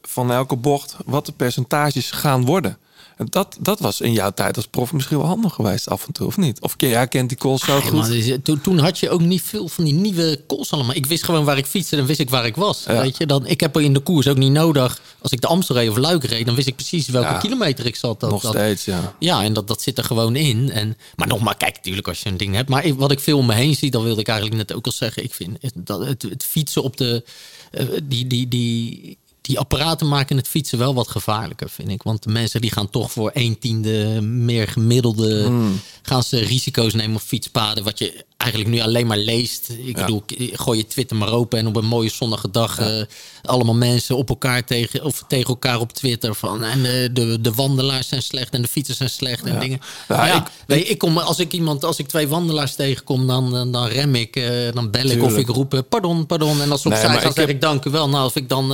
van 0.01 0.32
elke 0.32 0.55
bocht 0.55 0.95
wat 1.05 1.26
de 1.26 1.32
percentages 1.32 2.11
gaan 2.11 2.45
worden. 2.45 2.78
En 3.18 3.26
dat, 3.30 3.57
dat 3.59 3.80
was 3.80 4.01
in 4.01 4.14
jouw 4.14 4.32
tijd 4.32 4.55
als 4.55 4.68
prof 4.68 4.93
misschien 4.93 5.18
wel 5.18 5.26
handig 5.28 5.53
geweest 5.53 5.89
af 5.89 6.07
en 6.07 6.14
toe, 6.14 6.28
of 6.28 6.38
niet? 6.38 6.61
Of 6.61 6.74
jij 6.78 7.07
kent 7.07 7.30
die 7.30 7.38
calls 7.38 7.61
zo 7.66 7.80
goed? 7.80 7.91
maar 7.91 8.41
toen, 8.43 8.61
toen 8.61 8.78
had 8.78 8.99
je 8.99 9.09
ook 9.09 9.22
niet 9.22 9.41
veel 9.41 9.68
van 9.68 9.84
die 9.84 9.93
nieuwe 9.93 10.41
calls 10.47 10.72
allemaal. 10.72 10.95
Ik 10.95 11.05
wist 11.05 11.24
gewoon 11.24 11.45
waar 11.45 11.57
ik 11.57 11.66
fietste 11.66 11.97
en 11.97 12.05
wist 12.05 12.20
ik 12.20 12.30
waar 12.30 12.45
ik 12.45 12.55
was. 12.55 12.84
Ja. 12.88 13.01
Weet 13.01 13.18
je? 13.18 13.26
Dan, 13.26 13.47
ik 13.47 13.59
heb 13.59 13.76
er 13.76 13.82
in 13.82 13.93
de 13.93 13.99
koers 13.99 14.28
ook 14.28 14.38
niet 14.38 14.51
nodig. 14.51 15.01
Als 15.22 15.32
ik 15.32 15.41
de 15.41 15.47
Amstel 15.47 15.76
reed 15.76 15.89
of 15.89 15.97
Luik 15.97 16.24
reed, 16.24 16.45
dan 16.45 16.55
wist 16.55 16.68
ik 16.68 16.76
precies 16.76 17.07
welke 17.07 17.28
Ja. 17.28 17.38
kilometer 17.38 17.86
ik 17.86 17.95
zat. 17.95 18.20
Dat, 18.20 18.30
Nog 18.30 18.41
dat- 18.41 18.51
steeds, 18.53 18.86
ja. 18.86 19.16
Ja, 19.20 19.43
en 19.43 19.53
dat, 19.53 19.68
dat 19.68 19.82
zit 19.82 19.97
er 19.97 20.03
gewoon 20.03 20.36
in. 20.36 20.72
En, 20.72 20.97
maar 21.16 21.28
nogmaals, 21.28 21.57
kijk, 21.57 21.76
natuurlijk 21.76 22.07
als 22.07 22.22
je 22.22 22.30
een 22.30 22.38
ding 22.38 22.55
hebt. 22.55 22.70
Maar 22.70 22.86
ik- 22.86 22.95
wat 22.97 23.11
ik 23.11 23.20
veel 23.20 23.38
om 23.38 23.45
me 23.45 23.53
heen 23.53 23.76
zie, 23.76 23.91
dat 23.91 24.03
wilde 24.03 24.22
ik 24.22 24.28
eigenlijk 24.28 24.57
net 24.57 24.74
ook 24.74 24.86
al 24.86 24.91
zeggen. 24.91 25.24
Ik 25.24 25.34
vind 25.34 25.57
het, 25.61 25.74
dat 25.76 26.05
het, 26.05 26.22
het 26.22 26.43
fietsen 26.43 26.84
op 26.84 26.97
de... 26.97 27.24
eh, 27.72 27.86
die, 28.03 28.28
die, 28.28 28.47
die, 28.47 29.18
die 29.44 29.60
apparaten 29.60 30.08
maken 30.08 30.38
het 30.38 30.48
fietsen 30.48 30.78
wel 30.78 30.94
wat 30.94 31.08
gevaarlijker, 31.08 31.70
vind 31.70 31.89
ik. 31.89 32.04
Want 32.04 32.24
de 32.24 32.30
mensen 32.32 32.62
die 32.62 32.72
gaan 32.72 32.89
toch 32.89 33.12
voor 33.12 33.32
een 33.34 33.60
tiende 33.60 34.22
meer 34.22 34.68
gemiddelde... 34.68 35.44
Hmm. 35.46 35.80
gaan 36.02 36.24
ze 36.24 36.38
risico's 36.39 36.94
nemen 36.94 37.16
op 37.16 37.22
fietspaden... 37.22 37.84
wat 37.84 38.00
je 38.00 38.26
eigenlijk 38.38 38.72
nu 38.72 38.80
alleen 38.80 39.08
maar 39.08 39.18
leest. 39.18 39.70
Ik 39.70 39.98
Ja. 39.98 40.06
bedoel, 40.06 40.24
gooi 40.54 40.78
je 40.78 40.88
Twitter 40.88 41.18
maar 41.18 41.32
open... 41.32 41.60
en 41.60 41.68
op 41.68 41.76
een 41.76 41.86
mooie 41.86 42.10
zonnige 42.10 42.52
dag 42.52 42.80
eh, 42.80 43.02
allemaal 43.44 43.76
mensen 43.76 44.18
op 44.18 44.30
elkaar 44.30 44.64
tegen... 44.66 45.04
of 45.04 45.24
tegen 45.28 45.48
elkaar 45.48 45.80
op 45.80 45.94
Twitter 45.94 46.36
van... 46.36 46.64
en 46.64 46.86
eh, 46.86 47.10
de, 47.14 47.41
de 47.41 47.52
wandelaars 47.54 48.08
zijn 48.08 48.22
slecht 48.22 48.54
en 48.54 48.62
de 48.62 48.68
fietsers 48.68 48.98
zijn 48.98 49.10
slecht 49.10 49.44
en 49.46 49.54
Ja. 49.54 49.60
dingen. 49.60 49.80
Ja, 50.08 50.18
Maar 50.18 50.28
ja, 50.28 50.36
ik- 50.46 50.52
weet 50.68 50.89
ik 50.89 50.98
kom, 50.98 51.18
als 51.18 51.39
ik 51.39 51.54
iemand, 51.54 51.84
als 51.84 51.98
ik 52.00 52.08
twee 52.08 52.28
wandelaars 52.28 52.76
tegenkom, 52.76 53.28
dan, 53.28 53.52
dan, 53.52 53.72
dan 53.72 53.88
rem 53.88 54.16
ik, 54.16 54.36
eh, 54.36 54.74
dan 54.74 54.91
bel 54.91 55.06
ik 55.06 55.24
of 55.24 55.38
ik 55.38 55.48
roep 55.48 55.84
pardon, 55.89 56.26
pardon. 56.26 56.62
En 56.62 56.72
als 56.72 56.82
ze 56.82 56.88
opzij 56.88 57.06
gaan, 57.06 57.16
ik 57.16 57.22
zeg 57.22 57.36
heb- 57.36 57.50
ik 57.50 57.62
dank 57.62 57.86
u 57.86 57.89
wel. 57.89 58.10
Nou, 58.10 58.26
of 58.26 58.36
ik 58.36 58.50
dan 58.50 58.74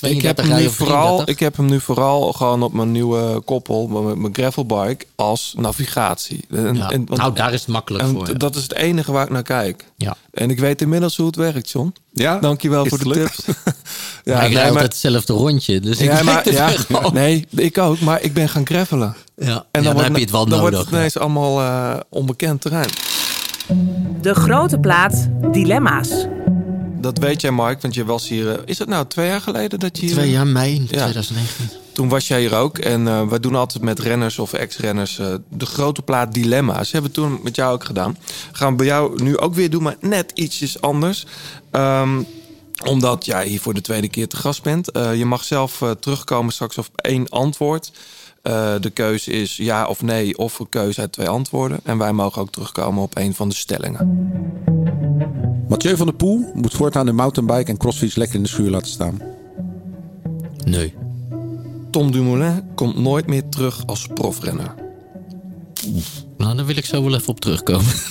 Ik 0.00 0.22
heb, 0.22 0.36
32 0.36 0.46
hem 0.46 0.56
nu 0.64 0.70
vooral, 0.70 1.04
33. 1.06 1.34
ik 1.34 1.40
heb 1.40 1.56
hem 1.56 1.66
nu 1.66 1.80
vooral 1.80 2.32
gewoon 2.32 2.62
op 2.62 2.72
mijn 2.72 2.92
nieuwe 2.92 3.40
koppel, 3.44 3.86
mijn, 3.86 4.20
mijn 4.20 4.34
gravelbike, 4.34 5.06
als 5.14 5.54
navigatie. 5.56 6.44
En, 6.50 6.76
Ja. 6.76 6.90
en- 6.90 7.04
want- 7.06 7.20
nou, 7.20 7.34
daar 7.34 7.52
is 7.52 7.60
het 7.60 7.68
makkelijk 7.68 8.04
en 8.04 8.10
voor. 8.10 8.26
ja. 8.28 8.32
Dat 8.34 8.56
is 8.56 8.62
het 8.62 8.74
enige 8.74 9.12
waar 9.12 9.24
ik 9.24 9.30
naar 9.30 9.42
kijk. 9.42 9.84
Ja. 9.96 10.16
En 10.32 10.50
ik 10.50 10.58
weet 10.58 10.80
inmiddels 10.80 11.16
hoe 11.16 11.26
het 11.26 11.36
werkt, 11.36 11.70
John. 11.70 11.94
Ja? 12.12 12.38
Dankjewel 12.38 12.82
Is 12.84 12.88
voor 12.88 12.98
de 12.98 13.10
tips. 13.10 13.40
Ja, 14.24 14.42
ik 14.42 14.52
rijd 14.52 14.66
altijd 14.68 14.84
hetzelfde 14.92 15.32
rondje, 15.32 15.80
dus 15.80 15.98
ik 15.98 16.08
ja, 16.08 16.14
weet 16.14 16.24
maar, 16.24 16.44
het 16.44 16.52
ja, 16.54 16.70
wel. 16.88 17.10
Nee, 17.22 17.46
ik 17.50 17.78
ook. 17.78 18.00
Maar 18.00 18.22
ik 18.22 18.32
ben 18.32 18.48
gaan 18.48 18.66
gravelen. 18.66 19.14
Ja, 19.36 19.44
En 19.44 19.46
ja, 19.52 19.58
dan, 19.70 19.82
dan, 19.82 19.92
wordt 19.92 20.06
heb 20.08 20.16
je 20.16 20.22
het 20.22 20.30
wel 20.30 20.46
dan 20.46 20.58
nodig. 20.58 20.70
wordt 20.74 20.84
het 20.90 20.94
ineens 20.98 21.18
allemaal 21.18 21.60
eh, 21.60 22.00
onbekend 22.08 22.60
terrein. 22.60 22.88
De 24.20 24.34
grote 24.34 24.78
plaat 24.78 25.28
Dilemma's. 25.52 26.08
Dat 27.04 27.18
weet 27.18 27.40
jij, 27.40 27.50
Mark, 27.50 27.82
want 27.82 27.94
je 27.94 28.04
was 28.04 28.28
hier... 28.28 28.50
eh, 28.52 28.58
Is 28.64 28.78
het 28.78 28.88
nou 28.88 29.06
twee 29.06 29.26
jaar 29.28 29.40
geleden 29.40 29.78
dat 29.78 29.98
je 29.98 30.06
hier... 30.06 30.14
Twee 30.14 30.30
jaar 30.30 30.46
mei 30.46 30.72
Ja. 30.74 30.86
2019. 30.86 31.70
Toen 31.92 32.08
was 32.08 32.28
jij 32.28 32.40
hier 32.40 32.54
ook. 32.54 32.78
En 32.78 33.08
eh 33.08 33.28
wij 33.28 33.40
doen 33.40 33.54
altijd 33.54 33.84
met 33.84 33.98
renners 33.98 34.38
of 34.38 34.52
ex-renners 34.52 35.18
eh, 35.18 35.34
de 35.50 35.66
grote 35.66 36.02
plaat 36.02 36.32
dilemma's. 36.34 36.92
Hebben 36.92 37.10
we 37.10 37.16
toen 37.16 37.40
met 37.42 37.56
jou 37.56 37.72
ook 37.74 37.84
gedaan. 37.84 38.16
Gaan 38.52 38.70
we 38.70 38.76
bij 38.76 38.86
jou 38.86 39.22
nu 39.22 39.38
ook 39.38 39.54
weer 39.54 39.70
doen, 39.70 39.82
maar 39.82 39.96
net 40.00 40.30
ietsjes 40.34 40.80
anders. 40.80 41.26
Ehm, 41.70 42.22
omdat 42.86 43.24
jij 43.24 43.46
hier 43.46 43.60
voor 43.60 43.74
de 43.74 43.80
tweede 43.80 44.08
keer 44.08 44.28
te 44.28 44.36
gast 44.36 44.62
bent. 44.62 44.90
Je 45.14 45.24
mag 45.24 45.44
zelf 45.44 45.82
terugkomen 46.00 46.52
straks 46.52 46.78
op 46.78 46.88
één 46.94 47.28
antwoord. 47.28 47.92
De 48.80 48.90
keuze 48.94 49.30
is 49.30 49.56
ja 49.56 49.86
of 49.86 50.02
nee, 50.02 50.38
of 50.38 50.58
een 50.58 50.68
keuze 50.68 51.00
uit 51.00 51.12
twee 51.12 51.28
antwoorden. 51.28 51.80
En 51.84 51.98
wij 51.98 52.12
mogen 52.12 52.42
ook 52.42 52.50
terugkomen 52.50 53.02
op 53.02 53.16
een 53.16 53.34
van 53.34 53.48
de 53.48 53.54
stellingen. 53.54 54.22
Mathieu 55.68 55.96
van 55.96 56.06
der 56.06 56.14
Poel 56.14 56.50
moet 56.54 56.74
voortaan 56.74 57.06
de 57.06 57.12
mountainbike 57.12 57.70
en 57.70 57.76
crossfiets 57.76 58.14
lekker 58.14 58.36
in 58.36 58.42
de 58.42 58.48
schuur 58.48 58.70
laten 58.70 58.90
staan. 58.90 59.20
Nee. 60.64 60.94
Tom 61.90 62.12
Dumoulin 62.12 62.62
komt 62.74 62.98
nooit 62.98 63.26
meer 63.26 63.48
terug 63.48 63.86
als 63.86 64.06
profrenner. 64.06 64.74
Nou, 66.36 66.56
daar 66.56 66.66
wil 66.66 66.76
ik 66.76 66.84
zo 66.84 67.04
wel 67.04 67.14
even 67.14 67.28
op 67.28 67.40
terugkomen. 67.40 67.92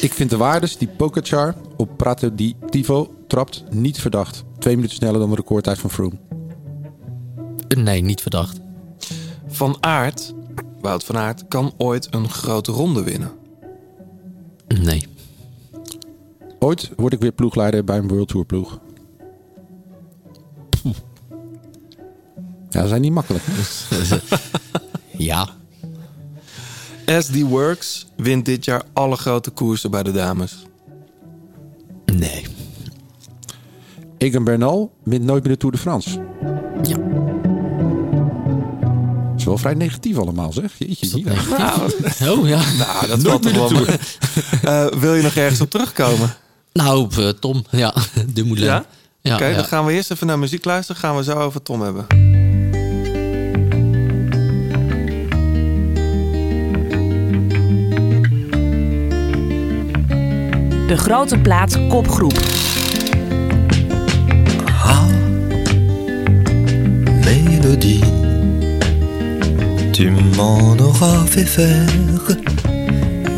Ik 0.00 0.12
vind 0.12 0.30
de 0.30 0.36
waardes 0.36 0.76
die 0.76 0.88
Pogacar 0.88 1.54
op 1.76 1.96
Prato 1.96 2.34
di 2.34 2.56
Tivo 2.70 3.14
trapt 3.26 3.64
niet 3.70 4.00
verdacht. 4.00 4.44
Twee 4.58 4.74
minuten 4.74 4.96
sneller 4.96 5.20
dan 5.20 5.30
de 5.30 5.36
recordtijd 5.36 5.78
van 5.78 5.90
Froome. 5.90 6.18
nee, 7.76 8.02
niet 8.02 8.20
verdacht. 8.20 8.60
Van 9.46 9.76
Aert, 9.80 10.34
Wout 10.80 11.04
van 11.04 11.16
Aert, 11.16 11.48
kan 11.48 11.72
ooit 11.76 12.08
een 12.10 12.28
grote 12.28 12.72
ronde 12.72 13.02
winnen. 13.02 13.30
Nee. 14.68 15.06
Ooit 16.62 16.90
word 16.96 17.12
ik 17.12 17.20
weer 17.20 17.32
ploegleider 17.32 17.84
bij 17.84 17.96
een 17.98 18.08
World 18.08 18.28
Tour 18.28 18.46
ploeg. 18.46 18.78
Ja, 22.70 22.80
dat 22.80 22.88
zijn 22.88 23.00
niet 23.00 23.12
makkelijk. 23.12 23.44
Ja. 25.16 25.48
SD 27.18 27.40
Works 27.40 28.06
wint 28.16 28.44
dit 28.44 28.64
jaar 28.64 28.82
alle 28.92 29.16
grote 29.16 29.50
koersen 29.50 29.90
bij 29.90 30.02
de 30.02 30.12
dames. 30.12 30.66
Nee. 32.04 32.46
Egan 34.18 34.44
Bernal 34.44 34.92
wint 35.02 35.24
nooit 35.24 35.42
meer 35.42 35.52
de 35.52 35.58
Tour 35.58 35.74
de 35.74 35.80
France. 35.80 36.10
Ja. 36.82 36.96
Zoals 39.26 39.44
wel 39.44 39.56
vrij 39.56 39.74
negatief 39.74 40.18
allemaal, 40.18 40.52
zeg. 40.52 40.78
Jeetje, 40.78 41.16
Nina. 41.16 41.32
Oh 42.28 42.48
ja. 42.48 42.62
Nou, 42.78 43.06
dat 43.06 43.22
Nooit 43.22 43.24
valt 43.24 43.42
toch 43.42 43.72
meer 43.72 44.00
wel. 44.62 44.84
Eh, 44.90 45.00
wil 45.00 45.14
je 45.14 45.22
nog 45.22 45.34
ergens 45.34 45.60
op 45.60 45.70
terugkomen? 45.70 46.36
Nou, 46.72 46.98
op, 47.00 47.18
eh, 47.18 47.28
Tom, 47.28 47.64
ja. 47.70 47.94
De 48.34 48.44
Moulin. 48.44 48.64
Ja? 48.64 48.84
Ja, 49.20 49.34
Oké, 49.34 49.46
ja. 49.46 49.54
dan 49.56 49.64
gaan 49.64 49.84
we 49.84 49.92
eerst 49.92 50.10
even 50.10 50.26
naar 50.26 50.38
muziek 50.38 50.64
luisteren. 50.64 51.00
Gaan 51.00 51.16
we 51.16 51.22
zo 51.22 51.32
over 51.32 51.62
Tom 51.62 51.82
hebben. 51.82 52.06
De 60.86 60.96
grote 60.96 61.38
plaats 61.38 61.76
kopgroep. 61.88 62.38
Mélodie, 67.24 68.00
tu 69.92 70.10
m'en 70.10 70.78
auras 70.80 71.26
fait 71.28 71.44
faire 71.48 71.86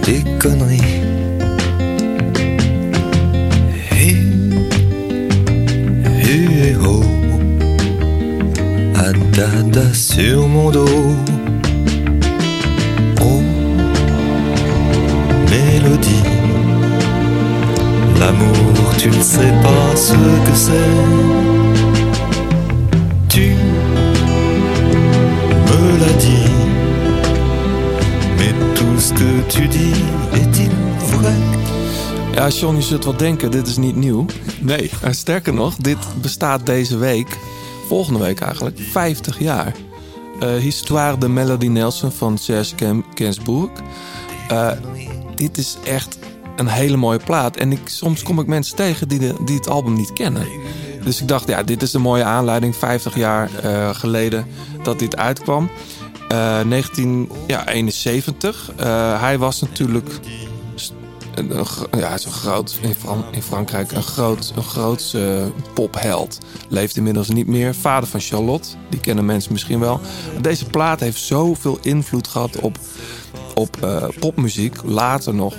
des 0.05 0.22
conneries. 0.39 1.01
À 9.12 9.36
dada 9.36 9.92
sur 9.92 10.48
mon 10.48 10.70
dos. 10.70 11.16
Oh, 13.20 13.42
mélodie, 15.50 16.22
l'amour, 18.18 18.94
tu 18.98 19.08
ne 19.08 19.22
sais 19.22 19.52
pas 19.62 19.96
ce 19.96 20.14
que 20.14 20.54
c'est. 20.54 20.92
Tu 23.28 23.54
me 25.66 25.98
l'as 26.00 26.18
dit, 26.18 26.50
mais 28.38 28.54
tout 28.74 28.98
ce 28.98 29.12
que 29.12 29.42
tu 29.48 29.68
dis 29.68 30.02
est-il 30.34 30.70
vrai? 31.16 31.34
Ja, 32.34 32.48
John, 32.48 32.76
je 32.76 32.82
zult 32.82 33.04
wel 33.04 33.16
denken, 33.16 33.50
dit 33.50 33.66
is 33.66 33.76
niet 33.76 33.96
nieuw. 33.96 34.26
Nee. 34.60 34.90
sterker 35.10 35.54
nog, 35.54 35.76
dit 35.76 35.98
bestaat 36.20 36.66
deze 36.66 36.96
week, 36.96 37.38
volgende 37.93 38.18
week 38.18 38.40
eigenlijk, 38.40 38.78
50 38.90 39.38
jaar. 39.38 39.74
Eh, 40.40 40.55
Histoire 40.55 41.18
de 41.18 41.28
Melody 41.28 41.66
Nelson 41.66 42.12
van 42.12 42.38
Serge. 42.38 43.03
Eh, 44.49 44.70
dit 45.34 45.59
is 45.59 45.76
echt 45.84 46.18
een 46.57 46.68
hele 46.68 46.97
mooie 46.97 47.18
plaat. 47.18 47.57
En 47.57 47.72
ik, 47.72 47.80
soms 47.84 48.22
kom 48.22 48.40
ik 48.40 48.47
mensen 48.47 48.76
tegen 48.76 49.09
die, 49.09 49.32
die 49.45 49.57
het 49.57 49.68
album 49.68 49.95
niet 49.95 50.12
kennen. 50.12 50.47
Dus 51.05 51.20
ik 51.20 51.28
dacht, 51.28 51.49
ja, 51.49 51.62
dit 51.62 51.82
is 51.82 51.93
een 51.93 52.01
mooie 52.01 52.24
aanleiding. 52.24 52.76
50 52.76 53.16
jaar 53.16 53.51
eh, 53.62 53.95
geleden 53.95 54.47
dat 54.82 54.99
dit 54.99 55.16
uitkwam. 55.16 55.70
Eh 56.28 56.61
1971. 56.68 58.70
Eh, 58.76 59.20
hij 59.20 59.38
was 59.38 59.61
natuurlijk 59.61 60.09
een, 61.35 61.59
een 61.59 61.99
ja, 61.99 62.18
zo 62.18 62.30
groot 62.30 62.78
in, 62.83 62.95
in 63.30 63.43
Frankrijk. 63.43 63.93
Een 63.93 64.03
groot, 64.03 64.53
een 64.57 64.62
groot 64.62 65.12
eh, 65.14 65.47
popheld. 65.74 66.39
Leeft 66.68 66.97
inmiddels 66.97 67.28
niet 67.28 67.47
meer. 67.47 67.74
Vader 67.74 68.09
van 68.09 68.20
Charlotte. 68.20 68.68
Die 68.89 69.01
kennen 69.01 69.24
mensen 69.24 69.53
misschien 69.53 69.80
wel. 69.80 70.01
Deze 70.41 70.64
plaat 70.64 71.01
heeft 71.01 71.18
zoveel 71.18 71.78
invloed 71.83 72.28
gehad 72.28 72.61
op, 72.61 72.78
op 73.55 73.83
eh, 73.83 74.09
popmuziek. 74.20 74.83
Later 74.85 75.35
nog. 75.35 75.55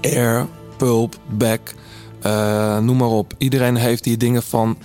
Air, 0.00 0.46
Pulp, 0.76 1.18
Beck, 1.28 1.74
eh, 2.22 2.78
noem 2.78 2.96
maar 2.96 3.08
op. 3.08 3.32
Iedereen 3.38 3.76
heeft 3.76 4.04
hier 4.04 4.18
dingen 4.18 4.42
van 4.42 4.78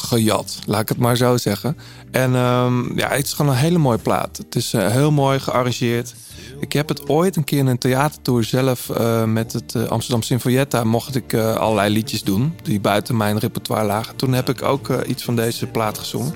gejat, 0.00 0.58
laat 0.66 0.80
ik 0.80 0.88
het 0.88 0.98
maar 0.98 1.16
zo 1.16 1.36
zeggen. 1.36 1.76
En 2.10 2.34
ehm, 2.34 2.98
ja, 2.98 3.08
het 3.08 3.24
is 3.24 3.32
gewoon 3.32 3.52
een 3.52 3.58
hele 3.58 3.78
mooie 3.78 3.98
plaat. 3.98 4.36
Het 4.36 4.54
is 4.54 4.72
eh, 4.72 4.90
heel 4.90 5.10
mooi 5.10 5.38
gearrangeerd. 5.38 6.14
Ik 6.60 6.72
heb 6.72 6.88
het 6.88 7.08
ooit 7.08 7.36
een 7.36 7.44
keer 7.44 7.58
in 7.58 7.66
een 7.66 7.78
theatertour 7.78 8.44
zelf 8.44 8.90
eh, 8.90 9.24
met 9.24 9.52
het 9.52 9.74
eh, 9.74 9.84
Amsterdam 9.84 10.22
Sinfonietta 10.22 10.84
mocht 10.84 11.14
ik 11.14 11.34
allerlei 11.34 11.92
liedjes 11.92 12.22
doen 12.22 12.54
die 12.62 12.80
buiten 12.80 13.16
mijn 13.16 13.38
repertoire 13.38 13.86
lagen. 13.86 14.16
Toen 14.16 14.32
heb 14.32 14.48
ik 14.48 14.62
ook 14.62 15.04
iets 15.06 15.24
van 15.24 15.36
deze 15.36 15.66
plaat 15.66 15.98
gezongen. 15.98 16.34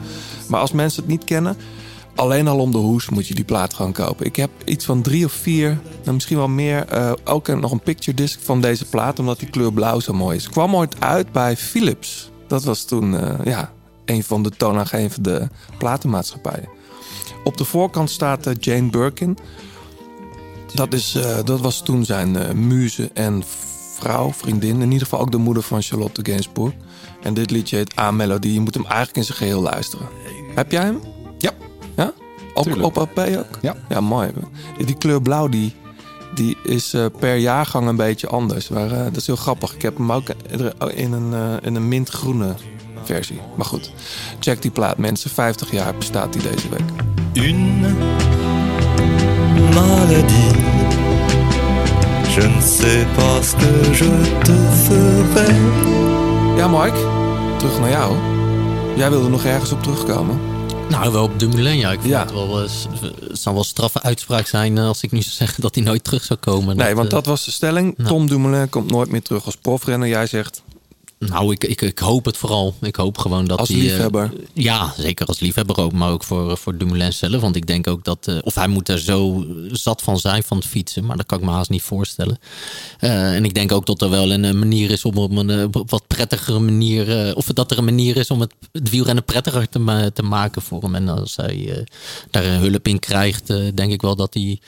Maar 0.48 0.60
als 0.60 0.72
mensen 0.72 1.02
het 1.02 1.10
niet 1.10 1.24
kennen, 1.24 1.56
alleen 2.14 2.48
al 2.48 2.58
om 2.58 2.72
de 2.72 2.78
hoes 2.78 3.08
moet 3.08 3.28
je 3.28 3.34
die 3.34 3.44
plaat 3.44 3.74
gewoon 3.74 3.92
kopen. 3.92 4.26
Ik 4.26 4.36
heb 4.36 4.50
iets 4.64 4.84
van 4.84 5.02
drie 5.02 5.24
of 5.24 5.32
vier, 5.32 5.78
nou 6.02 6.14
misschien 6.14 6.36
wel 6.36 6.48
meer, 6.48 6.86
ook 7.24 7.48
nog 7.48 7.72
een 7.72 7.80
picture 7.80 8.16
disc 8.16 8.38
van 8.42 8.60
deze 8.60 8.84
plaat, 8.84 9.18
omdat 9.18 9.38
die 9.38 9.50
kleur 9.50 9.72
blauw 9.72 10.00
zo 10.00 10.12
mooi 10.12 10.36
is. 10.36 10.48
Kwam 10.48 10.76
ooit 10.76 11.00
uit 11.00 11.32
bij 11.32 11.56
Philips. 11.56 12.30
Dat 12.46 12.64
was 12.64 12.84
toen 12.84 13.16
ja, 13.44 13.72
een 14.04 14.24
van 14.24 14.42
de 14.42 14.50
toonaangevende 14.50 15.48
platenmaatschappijen. 15.78 16.68
Op 17.44 17.56
de 17.56 17.64
voorkant 17.64 18.10
staat 18.10 18.46
eh, 18.46 18.54
Jane 18.60 18.90
Birkin. 18.90 19.38
Dat, 20.74 20.92
is, 20.92 21.14
eh, 21.14 21.38
dat 21.44 21.60
was 21.60 21.82
toen 21.82 22.04
zijn 22.04 22.36
eh, 22.36 22.52
muze 22.54 23.10
en 23.14 23.42
vrouw, 23.94 24.32
vriendin. 24.32 24.80
In 24.80 24.90
ieder 24.90 25.06
geval 25.06 25.20
ook 25.20 25.30
de 25.30 25.36
moeder 25.36 25.62
van 25.62 25.82
Charlotte 25.82 26.20
Gainsbourg. 26.24 26.72
En 27.22 27.34
dit 27.34 27.50
liedje 27.50 27.76
heet 27.76 27.98
A 27.98 28.10
Melody. 28.10 28.48
Je 28.48 28.60
moet 28.60 28.74
hem 28.74 28.84
eigenlijk 28.84 29.16
in 29.16 29.24
zijn 29.24 29.38
geheel 29.38 29.60
luisteren. 29.60 30.08
Heb 30.54 30.70
jij 30.72 30.82
hem? 30.82 31.00
Ja. 31.38 31.50
Ja? 31.96 32.12
Op, 32.54 32.62
Tuurlijk. 32.62 32.86
op 32.86 32.96
LP 32.96 33.18
ook? 33.18 33.58
Ja. 33.60 33.76
Ja, 33.88 34.00
mooi. 34.00 34.30
Die 34.86 34.96
kleur 34.96 35.22
blauw 35.22 35.48
die, 35.48 35.74
die 36.34 36.56
is 36.64 36.96
per 37.18 37.36
jaargang 37.36 37.88
een 37.88 37.96
beetje 37.96 38.28
anders. 38.28 38.68
Maar 38.68 38.88
dat 38.88 39.16
is 39.16 39.26
heel 39.26 39.36
grappig. 39.36 39.74
Ik 39.74 39.82
heb 39.82 39.96
hem 39.96 40.12
ook 40.12 40.28
in 40.94 41.12
een, 41.12 41.60
in 41.62 41.74
een 41.74 41.88
mintgroene 41.88 42.54
versie. 43.04 43.40
Maar 43.56 43.66
goed, 43.66 43.90
check 44.40 44.62
die 44.62 44.70
plaat 44.70 44.98
mensen. 44.98 45.30
50 45.30 45.70
jaar 45.70 45.94
bestaat 45.94 46.32
die 46.32 46.42
deze 46.42 46.68
week. 46.68 46.90
Une 47.32 47.94
maladie. 49.74 50.50
Je 52.34 52.40
ne 52.48 52.60
sais 52.62 53.06
pas 53.14 53.50
ce 53.50 53.56
que 53.56 53.90
je 53.96 54.38
te 54.42 54.56
ferai. 54.84 56.56
Ja, 56.56 56.68
Mike. 56.68 57.06
Terug 57.58 57.80
naar 57.80 57.90
jou. 57.90 58.16
Jij 58.96 59.10
wilde 59.10 59.28
nog 59.28 59.44
ergens 59.44 59.72
op 59.72 59.82
terugkomen. 59.82 60.38
Nou, 60.88 61.12
wel 61.12 61.22
op 61.22 61.38
de 61.38 61.46
Moulin, 61.48 61.76
ja. 61.78 61.90
Ik 61.92 62.00
vind 62.00 62.12
Ja. 62.12 62.20
het 62.20 62.32
wel, 62.32 62.62
eh, 62.62 62.68
het 63.28 63.38
zou 63.40 63.54
wel 63.54 63.64
straffe 63.64 64.02
uitspraak 64.02 64.46
zijn 64.46 64.78
eh, 64.78 64.86
als 64.86 65.02
ik 65.02 65.12
nu 65.12 65.22
zou 65.22 65.34
zeggen 65.34 65.62
dat 65.62 65.74
hij 65.74 65.84
nooit 65.84 66.04
terug 66.04 66.24
zou 66.24 66.38
komen. 66.38 66.76
Nee, 66.76 66.94
want 66.94 67.06
eh, 67.06 67.12
dat 67.14 67.26
was 67.26 67.44
de 67.44 67.50
stelling. 67.50 67.94
nou. 67.96 68.08
Tom 68.08 68.26
Dumoulin 68.28 68.68
komt 68.68 68.90
nooit 68.90 69.10
meer 69.10 69.22
terug 69.22 69.44
als 69.44 69.56
profrenner. 69.56 70.08
Jij 70.08 70.26
zegt 70.26 70.62
Nou, 71.28 71.52
ik, 71.52 71.64
ik, 71.64 71.80
ik 71.80 71.98
hoop 71.98 72.24
het 72.24 72.36
vooral. 72.36 72.74
Ik 72.80 72.96
hoop 72.96 73.18
gewoon 73.18 73.44
dat 73.46 73.58
Als 73.58 73.68
hij, 73.68 73.78
eh, 73.78 73.84
liefhebber. 73.84 74.32
ja, 74.52 74.92
zeker 74.98 75.26
als 75.26 75.40
liefhebber 75.40 75.78
ook. 75.78 75.92
Maar 75.92 76.10
ook 76.10 76.24
voor, 76.24 76.56
voor 76.56 76.76
Dumoulin 76.76 77.12
zelf. 77.12 77.40
Want 77.40 77.56
ik 77.56 77.66
denk 77.66 77.86
ook 77.86 78.04
dat... 78.04 78.26
eh, 78.26 78.36
of 78.40 78.54
hij 78.54 78.68
moet 78.68 78.88
er 78.88 78.98
zo 78.98 79.46
zat 79.70 80.02
van 80.02 80.18
zijn 80.18 80.42
van 80.42 80.56
het 80.56 80.66
fietsen. 80.66 81.04
Maar 81.06 81.16
dat 81.16 81.26
kan 81.26 81.38
ik 81.38 81.44
me 81.44 81.50
haast 81.50 81.70
niet 81.70 81.82
voorstellen. 81.82 82.38
Eh, 82.98 83.34
en 83.34 83.44
ik 83.44 83.54
denk 83.54 83.72
ook 83.72 83.86
dat 83.86 84.02
er 84.02 84.10
wel 84.10 84.32
een, 84.32 84.44
eh, 84.44 84.52
manier 84.52 84.90
is 84.90 85.04
om 85.04 85.16
op 85.16 85.30
een 85.36 85.50
eh, 85.50 85.64
op 85.72 85.90
wat 85.90 86.06
prettigere 86.06 86.58
manier... 86.58 87.26
eh, 87.28 87.36
of 87.36 87.46
dat 87.46 87.70
er 87.70 87.78
een 87.78 87.84
manier 87.84 88.16
is 88.16 88.30
om 88.30 88.40
het, 88.40 88.54
het 88.72 88.90
wielrennen 88.90 89.24
prettiger 89.24 89.68
te, 89.68 90.10
te 90.14 90.22
maken 90.22 90.62
voor 90.62 90.82
hem. 90.82 90.94
En 90.94 91.08
als 91.08 91.36
hij 91.36 91.70
eh, 91.76 91.82
daar 92.30 92.44
een 92.44 92.60
hulp 92.60 92.88
in 92.88 92.98
krijgt, 92.98 93.50
eh, 93.50 93.56
denk 93.74 93.92
ik 93.92 94.02
wel 94.02 94.16
dat 94.16 94.34
hij... 94.34 94.58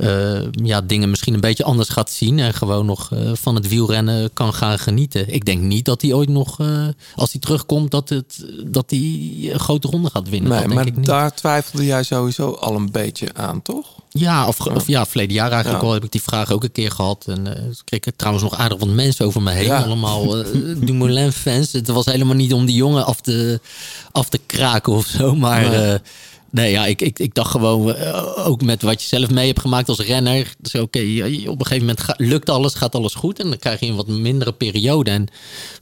eh, 0.00 0.40
ja, 0.52 0.80
dingen 0.80 1.10
misschien 1.10 1.34
een 1.34 1.40
beetje 1.40 1.64
anders 1.64 1.88
gaat 1.88 2.10
zien. 2.10 2.38
En 2.38 2.54
gewoon 2.54 2.86
nog 2.86 3.08
eh, 3.12 3.18
van 3.34 3.54
het 3.54 3.68
wielrennen 3.68 4.32
kan 4.32 4.54
gaan 4.54 4.78
genieten. 4.78 5.34
Ik 5.34 5.44
denk 5.44 5.60
niet 5.62 5.84
dat 5.84 6.02
hij 6.02 6.12
ooit 6.12 6.28
nog, 6.28 6.60
eh, 6.60 6.86
als 7.14 7.32
hij 7.32 7.40
terugkomt, 7.40 7.90
dat, 7.90 8.08
het, 8.08 8.44
dat 8.66 8.90
hij 8.90 9.00
een 9.52 9.60
grote 9.60 9.88
ronde 9.88 10.10
gaat 10.10 10.28
winnen. 10.28 10.50
Nee, 10.50 10.58
dat 10.58 10.68
denk 10.68 10.78
maar 10.80 10.88
ik 10.88 10.96
niet. 10.96 11.06
daar 11.06 11.34
twijfelde 11.34 11.84
jij 11.84 12.02
sowieso 12.02 12.50
al 12.50 12.74
een 12.76 12.90
beetje 12.90 13.28
aan, 13.34 13.62
toch? 13.62 13.86
Ja, 14.12 14.46
of, 14.46 14.60
of 14.66 14.86
ja, 14.86 15.06
verleden 15.06 15.34
jaar 15.34 15.50
eigenlijk 15.52 15.82
Ja. 15.82 15.88
al 15.88 15.94
heb 15.94 16.04
ik 16.04 16.12
die 16.12 16.22
vraag 16.22 16.52
ook 16.52 16.62
een 16.64 16.72
keer 16.72 16.90
gehad. 16.90 17.24
En 17.28 17.56
eh 17.56 17.62
kreeg 17.84 18.00
ik 18.04 18.16
trouwens 18.16 18.44
nog 18.44 18.56
aardig 18.56 18.78
wat 18.78 18.88
mensen 18.88 19.26
over 19.26 19.42
me 19.42 19.50
heen. 19.50 19.64
Ja. 19.64 19.82
Allemaal 19.82 20.38
eh 20.38 20.46
Dumoulin-fans. 20.86 21.72
Het 21.72 21.88
was 21.88 22.04
helemaal 22.04 22.34
niet 22.34 22.52
om 22.52 22.66
die 22.66 22.74
jongen 22.74 23.06
af 23.06 23.20
te, 23.20 23.60
af 24.12 24.28
te 24.28 24.40
kraken 24.46 24.92
of 24.92 25.06
zo. 25.06 25.34
Maar 25.34 25.68
Nee. 25.70 25.98
Nee 26.50 26.70
ja, 26.70 26.86
ik, 26.86 27.00
ik, 27.02 27.18
ik 27.18 27.34
dacht 27.34 27.50
gewoon, 27.50 27.94
eh, 27.94 28.46
ook 28.48 28.62
met 28.62 28.82
wat 28.82 29.02
je 29.02 29.08
zelf 29.08 29.30
mee 29.30 29.46
hebt 29.46 29.60
gemaakt 29.60 29.88
als 29.88 29.98
renner. 29.98 30.54
Dus 30.58 30.74
oké, 30.74 30.98
op 31.46 31.60
een 31.60 31.66
gegeven 31.66 31.86
moment 31.86 32.00
lukt 32.16 32.48
alles, 32.50 32.74
gaat 32.74 32.94
alles 32.94 33.14
goed. 33.14 33.38
En 33.38 33.48
dan 33.48 33.58
krijg 33.58 33.80
je 33.80 33.86
een 33.86 33.96
wat 33.96 34.06
mindere 34.06 34.52
periode. 34.52 35.10
En 35.10 35.26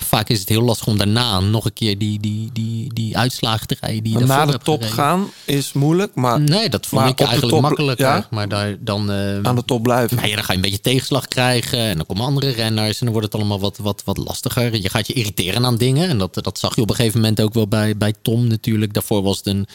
vaak 0.04 0.28
is 0.28 0.40
het 0.40 0.48
heel 0.48 0.62
lastig 0.62 0.86
om 0.86 0.98
daarna 0.98 1.40
nog 1.40 1.64
een 1.64 1.72
keer 1.72 1.98
die, 1.98 2.20
die, 2.20 2.50
die, 2.52 2.92
die 2.94 3.16
uitslagen 3.18 3.66
te 3.66 3.76
rijden. 3.80 4.02
Die 4.02 4.18
naar 4.18 4.46
de 4.46 4.58
top 4.58 4.76
gereden. 4.82 4.94
gaan 4.94 5.30
is 5.44 5.72
moeilijk, 5.72 6.14
maar 6.14 6.40
Nee, 6.40 6.68
dat 6.68 6.86
vond 6.86 7.08
ik 7.08 7.20
eigenlijk 7.20 7.52
top- 7.52 7.62
makkelijker. 7.62 8.06
ja? 8.06 8.26
Maar 8.30 8.48
daar, 8.48 8.76
dan, 8.80 9.10
eh, 9.10 9.40
aan 9.42 9.54
de 9.56 9.64
top 9.64 9.82
blijven. 9.82 10.16
nou 10.16 10.28
ja, 10.28 10.34
dan 10.34 10.44
ga 10.44 10.50
je 10.52 10.58
een 10.58 10.64
beetje 10.64 10.80
tegenslag 10.80 11.28
krijgen. 11.28 11.78
En 11.78 11.96
dan 11.96 12.06
komen 12.06 12.24
andere 12.24 12.50
renners. 12.50 12.98
En 12.98 13.04
dan 13.06 13.10
wordt 13.14 13.32
het 13.32 13.34
allemaal 13.34 13.60
wat, 13.60 13.78
wat, 13.82 14.02
wat 14.04 14.16
lastiger. 14.16 14.82
Je 14.82 14.88
gaat 14.88 15.06
je 15.06 15.12
irriteren 15.12 15.64
aan 15.64 15.76
dingen. 15.76 16.08
En 16.08 16.18
dat, 16.18 16.34
dat 16.34 16.58
zag 16.58 16.74
je 16.74 16.80
op 16.82 16.90
een 16.90 16.96
gegeven 16.96 17.20
moment 17.20 17.40
ook 17.40 17.54
wel 17.54 17.68
bij, 17.68 17.96
bij 17.96 18.14
Tom 18.22 18.46
natuurlijk. 18.46 18.92
Daarvoor 18.94 19.22
was 19.22 19.36
het 19.36 19.46
een 19.46 19.66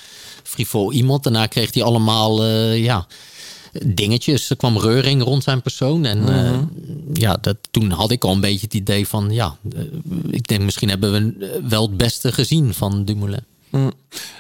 frivol 0.54 0.92
iemand. 0.92 1.24
Daarna 1.24 1.46
kreeg 1.48 1.74
hij 1.74 1.84
allemaal 1.84 2.44
eh, 2.44 2.84
ja, 2.84 3.08
dingetjes. 3.86 4.50
Er 4.50 4.56
kwam 4.56 4.78
reuring 4.78 5.24
rond 5.24 5.44
zijn 5.44 5.62
persoon. 5.62 6.06
En 6.06 6.28
eh, 6.30 6.52
Mhm. 6.52 6.64
ja, 7.14 7.38
dat, 7.42 7.58
toen 7.72 7.92
had 7.92 8.12
ik 8.12 8.24
al 8.24 8.32
een 8.34 8.42
beetje 8.42 8.66
het 8.66 8.74
idee 8.74 9.08
van... 9.08 9.32
Ja, 9.32 9.56
eh, 9.76 9.82
ik 10.30 10.48
denk 10.48 10.62
misschien 10.62 10.90
hebben 10.90 11.12
we 11.12 11.62
wel 11.70 11.82
het 11.82 11.98
beste 11.98 12.32
gezien 12.32 12.74
van 12.74 13.06
Dumoulin. 13.06 13.44
Mm. 13.70 13.92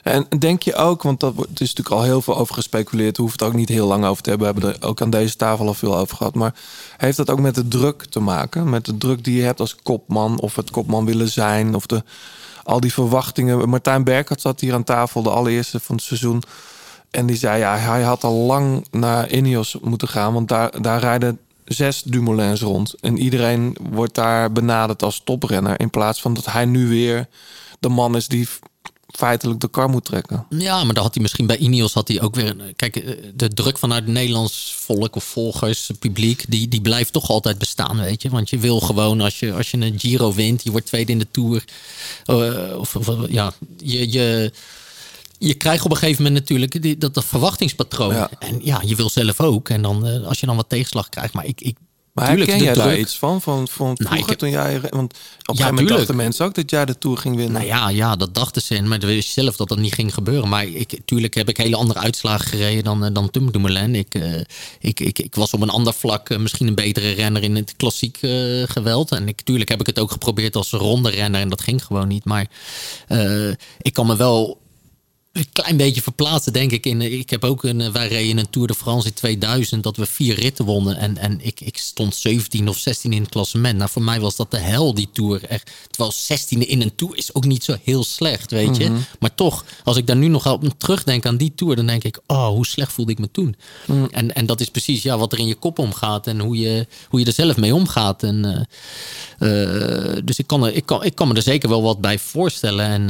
En 0.03 0.25
denk 0.39 0.63
je 0.63 0.75
ook, 0.75 1.01
want 1.03 1.19
dat 1.19 1.33
wordt- 1.33 1.49
het 1.49 1.61
is 1.61 1.67
natuurlijk 1.73 1.95
al 1.95 2.03
heel 2.03 2.21
veel 2.21 2.37
over 2.37 2.55
gespeculeerd, 2.55 3.17
hoeft 3.17 3.39
het 3.39 3.49
ook 3.49 3.53
niet 3.55 3.69
heel 3.69 3.87
lang 3.87 4.05
over 4.05 4.23
te 4.23 4.29
hebben. 4.29 4.47
We 4.53 4.53
hebben 4.59 4.81
er 4.81 4.87
ook 4.87 5.01
aan 5.01 5.09
deze 5.09 5.35
tafel 5.35 5.67
al 5.67 5.73
veel 5.73 5.97
over 5.97 6.17
gehad. 6.17 6.33
Maar 6.35 6.55
heeft 6.97 7.17
dat 7.17 7.29
ook 7.29 7.39
met 7.39 7.55
de 7.55 7.67
druk 7.67 8.05
te 8.05 8.19
maken? 8.19 8.69
Met 8.69 8.85
de 8.85 8.97
druk 8.97 9.23
die 9.23 9.35
je 9.35 9.41
hebt 9.43 9.59
als 9.59 9.75
kopman, 9.83 10.39
of 10.39 10.55
het 10.55 10.71
kopman 10.71 11.05
willen 11.05 11.29
zijn, 11.29 11.75
of 11.75 11.85
de, 11.85 12.03
al 12.63 12.79
die 12.79 12.93
verwachtingen. 12.93 13.69
Martijn 13.69 14.03
Berkert 14.03 14.41
zat 14.41 14.59
hier 14.59 14.73
aan 14.73 14.83
tafel, 14.83 15.23
de 15.23 15.29
allereerste 15.29 15.79
van 15.79 15.95
het 15.95 16.03
seizoen. 16.03 16.43
En 17.11 17.25
die 17.25 17.35
zei, 17.35 17.59
ja, 17.59 17.77
hij 17.77 18.01
had 18.01 18.23
al 18.23 18.33
lang 18.33 18.85
naar 18.91 19.29
Ineos 19.29 19.77
moeten 19.81 20.07
gaan, 20.07 20.33
want 20.33 20.47
daar, 20.47 20.81
daar 20.81 20.99
rijden 20.99 21.39
zes 21.65 22.01
Dumoulins 22.01 22.61
rond. 22.61 22.93
En 22.99 23.17
iedereen 23.17 23.77
wordt 23.91 24.15
daar 24.15 24.51
benaderd 24.51 25.03
als 25.03 25.21
toprenner, 25.23 25.79
in 25.79 25.89
plaats 25.89 26.21
van 26.21 26.33
dat 26.33 26.45
hij 26.45 26.65
nu 26.65 26.87
weer 26.87 27.27
de 27.79 27.89
man 27.89 28.15
is 28.15 28.27
die 28.27 28.47
feitelijk 29.17 29.59
de 29.59 29.69
kar 29.69 29.89
moet 29.89 30.05
trekken. 30.05 30.45
Ja, 30.49 30.83
maar 30.83 30.93
dan 30.93 31.03
had 31.03 31.13
hij 31.13 31.21
misschien 31.21 31.45
bij 31.45 31.57
Ineos 31.57 31.93
had 31.93 32.07
hij 32.07 32.21
ook 32.21 32.35
weer. 32.35 32.55
Kijk, 32.75 32.95
eh, 32.95 33.15
de 33.35 33.49
druk 33.49 33.77
vanuit 33.77 34.03
het 34.03 34.13
Nederlands 34.13 34.75
volk 34.77 35.15
of 35.15 35.23
volgers, 35.23 35.89
publiek, 35.99 36.45
die, 36.47 36.67
die 36.67 36.81
blijft 36.81 37.13
toch 37.13 37.29
altijd 37.29 37.57
bestaan, 37.57 37.99
weet 37.99 38.21
je. 38.21 38.29
Want 38.29 38.49
je 38.49 38.57
wil 38.57 38.79
gewoon, 38.79 39.21
als 39.21 39.39
je, 39.39 39.53
als 39.53 39.71
je 39.71 39.77
een 39.77 39.99
Giro 39.99 40.33
wint, 40.33 40.63
je 40.63 40.71
wordt 40.71 40.85
tweede 40.85 41.11
in 41.11 41.19
de 41.19 41.27
Tour. 41.31 41.63
eh, 42.25 42.79
of, 42.79 42.95
of 42.95 43.29
ja, 43.29 43.53
je. 43.77 44.11
je 44.11 44.51
je 45.37 45.53
krijgt 45.53 45.85
op 45.85 45.91
een 45.91 45.97
gegeven 45.97 46.23
moment 46.23 46.41
natuurlijk 46.41 46.81
die, 46.81 46.97
dat, 46.97 47.13
dat 47.13 47.25
verwachtingspatroon. 47.25 48.13
Ja. 48.13 48.29
En 48.39 48.59
ja, 48.63 48.81
je 48.85 48.95
wil 48.95 49.09
zelf 49.09 49.41
ook. 49.41 49.69
En 49.69 49.81
dan 49.81 50.07
eh, 50.07 50.27
als 50.27 50.39
je 50.39 50.45
dan 50.45 50.55
wat 50.55 50.69
tegenslag 50.69 51.09
krijgt. 51.09 51.33
Maar 51.33 51.45
ik, 51.45 51.61
ik 51.61 51.77
Maar 52.13 52.27
tuurlijk, 52.27 52.49
ken 52.49 52.57
de 52.57 52.63
jij 52.63 52.73
daar 52.73 52.97
iets 52.97 53.17
van? 53.17 53.41
Van, 53.41 53.67
van 53.67 53.97
vroeger 53.97 54.19
ik 54.19 54.25
heb- 54.25 54.37
toen 54.37 54.49
jij... 54.49 54.79
Want 54.81 54.91
op 54.91 54.99
een 54.99 55.55
gegeven 55.55 55.75
moment 55.75 55.89
dachten 55.97 56.15
mensen 56.15 56.45
ook 56.45 56.55
dat 56.55 56.69
jij 56.69 56.85
de 56.85 56.97
Tour 56.97 57.17
ging 57.17 57.35
winnen. 57.35 57.53
Nou 57.53 57.65
ja, 57.65 57.89
ja, 57.89 58.15
dat 58.15 58.35
dachten 58.35 58.61
ze. 58.61 58.81
Maar 58.81 58.99
dan 58.99 59.09
wist 59.09 59.29
zelf 59.29 59.55
dat 59.55 59.67
dat 59.67 59.77
niet 59.77 59.93
ging 59.93 60.13
gebeuren. 60.13 60.49
Maar 60.49 60.65
ik, 60.65 60.99
tuurlijk 61.05 61.33
heb 61.33 61.49
ik 61.49 61.57
hele 61.57 61.75
andere 61.75 61.99
uitslagen 61.99 62.47
gereden 62.47 62.83
dan, 62.83 63.05
eh, 63.05 63.13
dan 63.13 63.29
Tim 63.29 63.51
Dumoulin. 63.51 63.95
Ik, 63.95 64.13
eh, 64.15 64.39
ik, 64.79 64.99
ik, 64.99 65.19
ik 65.19 65.35
was 65.35 65.51
op 65.53 65.61
een 65.61 65.69
ander 65.69 65.93
vlak 65.93 66.29
eh, 66.29 66.37
misschien 66.37 66.67
een 66.67 66.75
betere 66.75 67.11
renner 67.11 67.43
in 67.43 67.55
het 67.55 67.73
klassiek 67.77 68.17
geweld. 68.65 69.11
En 69.11 69.27
ik, 69.27 69.41
tuurlijk 69.41 69.69
heb 69.69 69.79
ik 69.79 69.85
het 69.85 69.99
ook 69.99 70.11
geprobeerd 70.11 70.55
als 70.55 70.71
ronde 70.71 71.09
renner. 71.09 71.41
En 71.41 71.49
dat 71.49 71.61
ging 71.61 71.85
gewoon 71.85 72.07
niet. 72.07 72.25
Maar 72.25 72.47
ik 73.81 73.93
kan 73.93 74.07
me 74.07 74.15
wel 74.15 74.61
een 75.33 75.47
klein 75.51 75.77
beetje 75.77 76.01
verplaatsen, 76.01 76.53
denk 76.53 76.71
ik. 76.71 76.85
In, 76.85 77.01
ik 77.01 77.29
heb 77.29 77.43
ook 77.43 77.63
een, 77.63 77.81
eh, 77.81 77.91
wij 77.91 78.07
reden 78.07 78.37
een 78.37 78.49
Tour 78.49 78.67
de 78.67 78.73
France 78.73 79.07
in 79.07 79.13
2000 79.13 79.83
dat 79.83 79.97
we 79.97 80.05
vier 80.05 80.35
ritten 80.35 80.65
wonnen. 80.65 80.97
En, 80.97 81.17
en 81.17 81.39
ik, 81.41 81.61
ik 81.61 81.77
stond 81.77 82.15
17 82.15 82.67
of 82.67 82.77
16 82.77 83.13
in 83.13 83.21
het 83.21 83.31
klassement. 83.31 83.77
Nou, 83.77 83.89
voor 83.89 84.01
mij 84.01 84.19
was 84.19 84.35
dat 84.35 84.51
de 84.51 84.57
hel, 84.57 84.93
die 84.93 85.09
Tour. 85.13 85.43
Echt. 85.43 85.71
Terwijl 85.89 86.11
16 86.11 86.67
in 86.67 86.81
een 86.81 86.95
Tour 86.95 87.17
is 87.17 87.33
ook 87.33 87.45
niet 87.45 87.63
zo 87.63 87.75
heel 87.83 88.03
slecht, 88.03 88.51
weet 88.51 88.77
je. 88.77 88.89
Mhm. 88.89 88.99
Maar 89.19 89.35
toch, 89.35 89.65
als 89.83 89.97
ik 89.97 90.07
daar 90.07 90.15
nu 90.15 90.27
nog 90.27 90.51
op 90.51 90.73
terugdenk 90.77 91.25
aan 91.25 91.37
die 91.37 91.53
Tour, 91.55 91.75
dan 91.75 91.87
denk 91.87 92.03
ik, 92.03 92.19
oh, 92.27 92.47
hoe 92.47 92.65
slecht 92.65 92.93
voelde 92.93 93.11
ik 93.11 93.19
me 93.19 93.31
toen. 93.31 93.55
Mhm. 93.87 94.05
En, 94.11 94.35
en 94.35 94.45
dat 94.45 94.61
is 94.61 94.69
precies 94.69 95.01
ja, 95.01 95.17
wat 95.17 95.31
er 95.31 95.39
in 95.39 95.47
je 95.47 95.55
kop 95.55 95.79
omgaat 95.79 96.27
en 96.27 96.39
hoe 96.39 96.57
je, 96.57 96.87
hoe 97.09 97.19
je 97.19 97.25
er 97.25 97.33
zelf 97.33 97.57
mee 97.57 97.75
omgaat. 97.75 98.23
En, 98.23 98.67
eh, 99.39 100.15
eh, 100.15 100.17
dus 100.23 100.39
ik 100.39 100.47
kan, 100.47 100.65
er, 100.65 100.73
ik, 100.73 100.85
kan, 100.85 101.03
ik 101.03 101.15
kan 101.15 101.27
me 101.27 101.33
er 101.33 101.41
zeker 101.41 101.69
wel 101.69 101.81
wat 101.81 102.01
bij 102.01 102.19
voorstellen. 102.19 102.85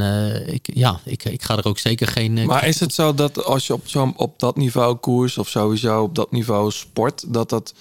ik, 0.52 0.68
ja, 0.74 1.00
ik, 1.04 1.24
ik 1.24 1.42
ga 1.42 1.56
er 1.56 1.64
ook 1.64 1.78
zeker 1.78 2.12
geen. 2.14 2.38
eh, 2.38 2.46
Maar 2.46 2.66
is 2.66 2.80
het 2.80 2.94
zo 2.94 3.14
dat 3.14 3.44
als 3.44 3.66
je 3.66 3.72
op, 3.72 3.88
zo, 3.88 4.12
op 4.16 4.38
dat 4.38 4.56
niveau 4.56 4.94
koers 4.96 5.38
of 5.38 5.48
sowieso 5.48 6.02
op 6.02 6.14
dat 6.14 6.30
niveau 6.32 6.70
sport, 6.70 7.24
dat 7.32 7.48
dat 7.50 7.74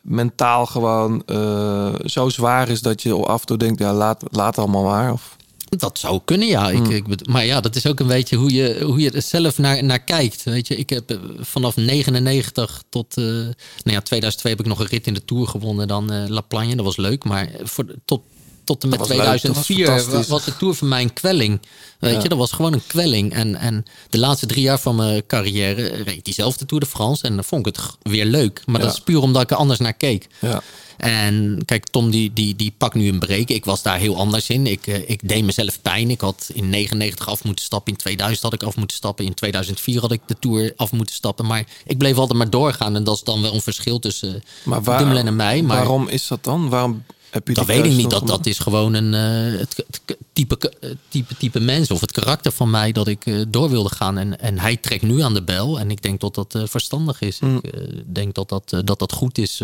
mentaal 0.00 0.66
gewoon 0.66 1.22
eh, 1.26 1.94
zo 2.04 2.28
zwaar 2.28 2.68
is 2.68 2.80
dat 2.82 3.02
je 3.02 3.14
af 3.14 3.40
en 3.40 3.46
toe 3.46 3.56
denkt, 3.56 3.78
ja, 3.80 3.92
laat, 3.92 4.22
laat 4.30 4.58
allemaal 4.58 4.82
maar? 4.84 5.12
Of... 5.12 5.36
Dat 5.68 5.98
zou 5.98 6.20
kunnen, 6.24 6.48
ja. 6.48 6.70
Ik, 6.70 6.88
ik, 6.88 7.06
bet- 7.06 7.26
maar 7.28 7.44
ja, 7.44 7.60
dat 7.60 7.76
is 7.76 7.86
ook 7.86 8.00
een 8.00 8.06
beetje 8.06 8.36
hoe 8.36 8.52
je, 8.52 8.80
hoe 8.84 8.98
je 9.00 9.10
er 9.10 9.22
zelf 9.22 9.58
naar, 9.58 9.84
naar 9.84 9.98
kijkt. 9.98 10.42
Weet 10.44 10.68
je, 10.68 10.76
ik 10.76 10.90
heb 10.90 11.10
eh, 11.10 11.16
vanaf 11.40 11.76
99 11.76 12.82
tot 12.88 13.16
eh, 13.16 13.24
nou 13.24 13.52
ja, 13.82 14.00
2002 14.00 14.52
heb 14.52 14.60
ik 14.60 14.66
nog 14.66 14.78
een 14.80 14.86
rit 14.86 15.06
in 15.06 15.14
de 15.14 15.24
Tour 15.24 15.46
gewonnen, 15.46 15.88
dan 15.88 16.28
La 16.30 16.40
Plagne. 16.40 16.76
Dat 16.76 16.84
was 16.84 16.96
leuk, 16.96 17.24
maar 17.24 17.50
voor, 17.62 17.84
tot, 18.04 18.22
tot 18.68 18.82
en 18.82 18.88
met 18.88 18.98
Dat 18.98 19.08
was 19.08 19.16
leuk, 19.16 19.26
dat 19.26 19.54
was 19.54 19.64
2004 19.64 20.26
was, 20.28 20.44
de 20.44 20.56
Tour 20.56 20.74
voor 20.74 20.88
mij 20.88 21.02
een 21.02 21.12
kwelling. 21.12 21.60
Weet 21.98 22.14
Ja. 22.14 22.22
je, 22.22 22.28
dat 22.28 22.38
was 22.38 22.52
gewoon 22.52 22.72
een 22.72 22.86
kwelling. 22.86 23.32
En, 23.32 23.56
en 23.56 23.84
de 24.10 24.18
laatste 24.18 24.46
drie 24.46 24.62
jaar 24.62 24.80
van 24.80 24.96
mijn 24.96 25.26
carrière 25.26 25.86
reed 25.86 26.16
ik 26.16 26.24
diezelfde 26.24 26.66
Tour 26.66 26.84
de 26.84 26.90
France. 26.90 27.22
En 27.22 27.34
dan 27.34 27.44
vond 27.44 27.66
ik 27.66 27.74
het 27.76 27.84
weer 28.02 28.24
leuk. 28.24 28.62
Maar 28.66 28.80
dat 28.80 28.92
is 28.92 29.00
puur 29.00 29.20
omdat 29.20 29.42
ik 29.42 29.50
er 29.50 29.56
anders 29.56 29.78
naar 29.78 29.92
keek. 29.92 30.26
Ja. 30.38 30.62
En 30.96 31.62
kijk, 31.64 31.86
Tom 31.86 32.10
die, 32.10 32.32
die, 32.32 32.56
die 32.56 32.74
pakt 32.78 32.94
nu 32.94 33.08
een 33.08 33.18
break. 33.18 33.48
Ik 33.48 33.64
was 33.64 33.82
daar 33.82 33.98
heel 33.98 34.16
anders 34.16 34.48
in. 34.48 34.66
Ik, 34.66 34.86
eh, 34.86 35.08
ik 35.10 35.28
deed 35.28 35.44
mezelf 35.44 35.82
pijn. 35.82 36.10
Ik 36.10 36.20
had 36.20 36.50
in 36.54 36.68
99 36.70 37.28
af 37.28 37.44
moeten 37.44 37.64
stappen. 37.64 37.92
In 37.92 37.98
2000 37.98 38.42
had 38.42 38.52
ik 38.52 38.62
af 38.62 38.76
moeten 38.76 38.96
stappen. 38.96 39.24
In 39.24 39.34
2004 39.34 40.00
had 40.00 40.12
ik 40.12 40.20
de 40.26 40.36
Tour 40.38 40.72
af 40.76 40.92
moeten 40.92 41.14
stappen. 41.14 41.46
Maar 41.46 41.64
ik 41.86 41.98
bleef 41.98 42.16
altijd 42.16 42.38
maar 42.38 42.50
doorgaan. 42.50 42.96
En 42.96 43.04
dat 43.04 43.14
is 43.14 43.22
dan 43.22 43.42
wel 43.42 43.54
een 43.54 43.60
verschil 43.60 43.98
tussen 43.98 44.42
Maar 44.62 44.84
en 45.16 45.36
mij. 45.36 45.62
Maar 45.62 45.76
waarom 45.76 46.08
is 46.08 46.26
dat 46.26 46.44
dan? 46.44 46.68
Waarom 46.68 47.04
heb 47.30 47.48
je 47.48 47.54
dat 47.54 47.66
weet 47.66 47.84
ik 47.84 47.92
niet. 47.92 48.10
Dat, 48.10 48.26
dat 48.26 48.46
is 48.46 48.58
gewoon 48.58 48.94
een, 48.94 49.14
eh, 49.14 49.58
het, 49.58 49.84
het 49.86 50.16
type, 50.32 50.58
eh, 50.80 50.90
type, 51.08 51.36
type 51.36 51.60
mens 51.60 51.90
of 51.90 52.00
het 52.00 52.12
karakter 52.12 52.52
van 52.52 52.70
mij 52.70 52.92
dat 52.92 53.08
ik 53.08 53.26
eh, 53.26 53.40
door 53.48 53.70
wilde 53.70 53.94
gaan. 53.94 54.18
En, 54.18 54.40
en 54.40 54.58
hij 54.58 54.76
trekt 54.76 55.02
nu 55.02 55.20
aan 55.20 55.34
de 55.34 55.42
bel. 55.42 55.78
En 55.78 55.90
ik 55.90 56.02
denk 56.02 56.20
dat 56.20 56.34
dat 56.34 56.58
verstandig 56.64 57.20
is. 57.20 57.38
Mm. 57.38 57.60
Ik 57.62 58.14
denk 58.14 58.34
dat 58.34 58.48
dat, 58.48 58.82
dat 58.84 58.98
dat 58.98 59.12
goed 59.12 59.38
is 59.38 59.62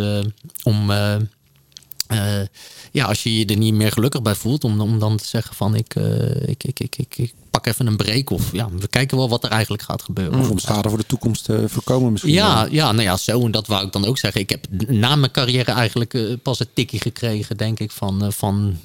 om. 0.62 0.90
Eh, 2.06 2.40
eh, 2.40 2.46
ja, 2.92 3.04
als 3.04 3.22
je 3.22 3.38
je 3.38 3.46
er 3.46 3.56
niet 3.56 3.74
meer 3.74 3.92
gelukkig 3.92 4.22
bij 4.22 4.34
voelt, 4.34 4.64
om, 4.64 4.80
om 4.80 4.98
dan 4.98 5.16
te 5.16 5.26
zeggen 5.26 5.54
van 5.54 5.74
ik, 5.74 5.94
eh, 5.94 6.48
ik, 6.48 6.64
ik, 6.64 6.80
ik, 6.80 6.96
ik, 6.96 7.18
ik 7.18 7.34
pak 7.50 7.66
even 7.66 7.86
een 7.86 7.96
break. 7.96 8.30
Of 8.30 8.52
ja, 8.52 8.68
we 8.78 8.88
kijken 8.88 9.16
wel 9.16 9.28
wat 9.28 9.44
er 9.44 9.50
eigenlijk 9.50 9.82
gaat 9.82 10.02
gebeuren. 10.02 10.40
Of 10.40 10.50
om 10.50 10.58
schade 10.58 10.88
voor 10.88 10.98
de 10.98 11.06
toekomst 11.06 11.44
te 11.44 11.64
voorkomen 11.68 12.12
misschien. 12.12 12.32
Ja, 12.32 12.66
ja, 12.70 12.92
nou 12.92 13.02
ja, 13.02 13.16
zo. 13.16 13.44
En 13.44 13.50
dat 13.50 13.66
wou 13.66 13.86
ik 13.86 13.92
dan 13.92 14.04
ook 14.04 14.18
zeggen. 14.18 14.40
Ik 14.40 14.50
heb 14.50 14.66
na 14.88 15.16
mijn 15.16 15.32
carrière 15.32 15.72
eigenlijk 15.72 16.14
eh, 16.14 16.22
pas 16.42 16.60
een 16.60 16.66
tikkie 16.74 17.00
gekregen, 17.00 17.56
denk 17.56 17.80
ik, 17.80 17.90
van, 17.90 18.24
eh, 18.24 18.30
van 18.30 18.78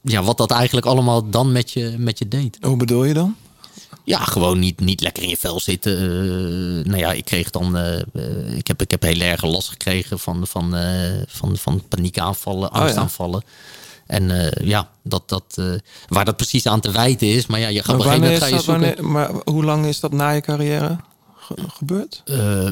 ja, 0.00 0.22
wat 0.22 0.36
dat 0.36 0.50
eigenlijk 0.50 0.86
allemaal 0.86 1.30
dan 1.30 1.52
met 1.52 1.70
je, 1.70 1.94
met 1.98 2.18
je 2.18 2.28
deed. 2.28 2.58
Hoe 2.60 2.76
bedoel 2.76 3.04
je 3.04 3.14
dan? 3.14 3.36
Ja, 4.08 4.18
gewoon 4.18 4.58
niet, 4.58 4.80
niet 4.80 5.00
lekker 5.00 5.22
in 5.22 5.28
je 5.28 5.36
vel 5.36 5.60
zitten. 5.60 5.92
Eh, 5.98 6.84
nou 6.84 6.98
ja, 6.98 7.12
ik 7.12 7.24
kreeg 7.24 7.50
dan. 7.50 7.76
eh, 7.76 7.98
eh, 7.98 8.56
ik, 8.56 8.66
heb, 8.66 8.82
ik 8.82 8.90
heb 8.90 9.02
heel 9.02 9.20
erg 9.20 9.42
last 9.42 9.68
gekregen 9.68 10.18
van, 10.18 10.46
van, 10.46 10.74
van, 11.26 11.56
van 11.56 11.82
paniekaanvallen, 11.88 12.70
ja. 12.72 12.78
angstaanvallen. 12.80 13.42
En 14.06 14.30
eh, 14.30 14.66
ja, 14.66 14.90
dat, 15.02 15.28
dat, 15.28 15.60
waar 16.08 16.24
dat 16.24 16.36
precies 16.36 16.66
aan 16.66 16.80
te 16.80 16.90
wijten 16.90 17.26
is. 17.28 17.46
Maar 17.46 17.60
ja, 17.60 17.68
je 17.68 17.82
gaat 17.82 17.96
Maar 17.96 18.06
op 18.16 18.22
een 18.22 18.26
gegeven 18.28 18.40
wanneer 18.40 18.40
moment 18.40 18.60
is 18.62 18.66
ga 18.66 18.72
je 18.82 18.94
dat, 18.94 19.04
wanneer, 19.04 19.32
maar 19.34 19.42
hoe 19.54 19.64
lang 19.64 19.86
is 19.86 20.00
dat 20.00 20.12
na 20.12 20.30
je 20.30 20.40
carrière 20.40 20.96
ge- 21.38 21.54
gebeurd? 21.68 22.22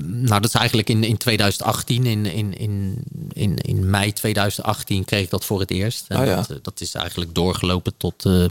Nou, 0.03 0.27
dat 0.41 0.45
is 0.45 0.53
eigenlijk 0.55 0.89
in, 0.89 1.05
in 1.05 1.17
2018. 1.17 2.07
In, 2.07 2.27
in, 2.27 2.59
in, 2.59 3.05
in, 3.33 3.57
in 3.57 3.91
mei 3.91 4.13
2018 4.13 5.05
kreeg 5.05 5.23
ik 5.25 5.31
dat 5.31 5.45
voor 5.45 5.61
het 5.61 5.71
eerst. 5.71 6.05
En 6.09 6.21
Oh 6.21 6.27
ja. 6.27 6.45
dat, 6.49 6.65
dat 6.65 6.81
is 6.81 6.95
eigenlijk 6.95 7.35
doorgelopen 7.35 7.93
tot 7.97 8.25
eh, 8.25 8.45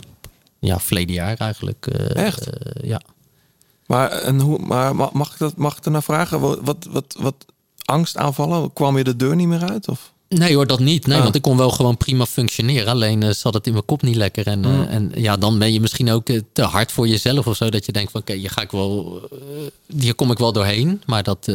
ja, 0.66 0.80
verleden 0.80 1.16
jaar 1.16 1.38
eigenlijk. 1.38 1.88
eh, 1.88 2.26
Echt? 2.26 2.50
eh, 2.50 2.90
ja. 2.90 3.02
Maar, 3.86 4.12
en 4.12 4.40
hoe, 4.40 4.60
maar 4.60 4.96
ma- 4.96 5.10
mag 5.14 5.32
ik, 5.32 5.38
dat, 5.38 5.56
mag 5.58 5.78
ik 5.78 5.86
ernaar 5.86 6.04
vragen? 6.04 6.40
Wat, 6.40 6.60
wat, 6.62 6.88
wat, 6.90 7.16
wat 7.20 7.36
angstaanvallen? 7.86 8.74
Kwam 8.74 8.98
je 8.98 9.04
de 9.04 9.16
deur 9.16 9.36
niet 9.36 9.48
meer 9.48 9.70
uit? 9.70 9.88
Of? 9.88 10.14
Nee 10.30 10.56
hoor, 10.56 10.68
dat 10.68 10.80
niet. 10.80 11.08
Nee, 11.08 11.18
Ah. 11.18 11.24
want 11.24 11.36
ik 11.36 11.42
kon 11.42 11.58
wel 11.58 11.70
gewoon 11.70 11.98
prima 11.98 12.26
functioneren. 12.26 12.88
Alleen 12.88 13.24
eh, 13.24 13.30
zat 13.30 13.54
het 13.54 13.66
in 13.68 13.74
mijn 13.74 13.86
kop 13.86 14.02
niet 14.02 14.16
lekker. 14.16 14.48
En, 14.48 14.64
Hmm. 14.64 14.84
en 14.84 15.12
ja, 15.16 15.38
dan 15.38 15.60
ben 15.60 15.74
je 15.74 15.80
misschien 15.82 16.12
ook 16.12 16.26
te 16.54 16.62
hard 16.62 16.92
voor 16.92 17.08
jezelf 17.08 17.48
of 17.48 17.56
zo. 17.56 17.70
Dat 17.70 17.86
je 17.86 17.92
denkt 17.92 18.12
van, 18.12 18.22
oké, 18.22 18.34
hier 18.34 18.50
ga 18.50 18.62
ik 18.62 18.72
wel... 18.72 19.22
hier 19.98 20.16
kom 20.16 20.32
ik 20.32 20.38
wel 20.38 20.52
doorheen. 20.54 21.02
Maar 21.06 21.24
dat, 21.24 21.46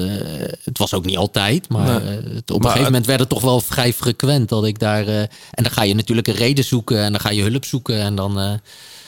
het 0.64 0.78
was 0.78 0.94
ook 0.94 1.04
niet 1.04 1.16
altijd. 1.16 1.68
Maar 1.68 2.02
Nee. 2.04 2.14
het- 2.16 2.26
op 2.50 2.56
een 2.56 2.56
Maar 2.58 2.70
gegeven 2.70 2.82
moment 2.84 3.06
werd 3.06 3.20
het 3.20 3.28
toch 3.28 3.42
wel 3.42 3.60
vrij 3.60 3.92
frequent 3.92 4.48
dat 4.48 4.64
ik 4.64 4.78
daar... 4.78 5.06
en 5.06 5.28
dan 5.62 5.70
ga 5.70 5.82
je 5.82 5.94
natuurlijk 5.94 6.28
een 6.28 6.34
reden 6.34 6.64
zoeken. 6.64 6.98
En 7.02 7.12
dan 7.12 7.20
ga 7.20 7.30
je 7.30 7.42
hulp 7.42 7.64
zoeken. 7.64 8.00
En 8.00 8.14
dan... 8.14 8.60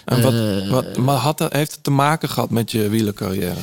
En 0.05 0.23
wat, 0.23 0.33
eh, 0.33 0.71
wat, 0.71 0.97
maar 0.97 1.17
had 1.17 1.47
heeft 1.49 1.73
het 1.73 1.85
te 1.85 1.91
maken 1.91 2.29
gehad 2.29 2.51
met 2.51 2.71
je 2.71 2.89
wielercarrière? 2.89 3.55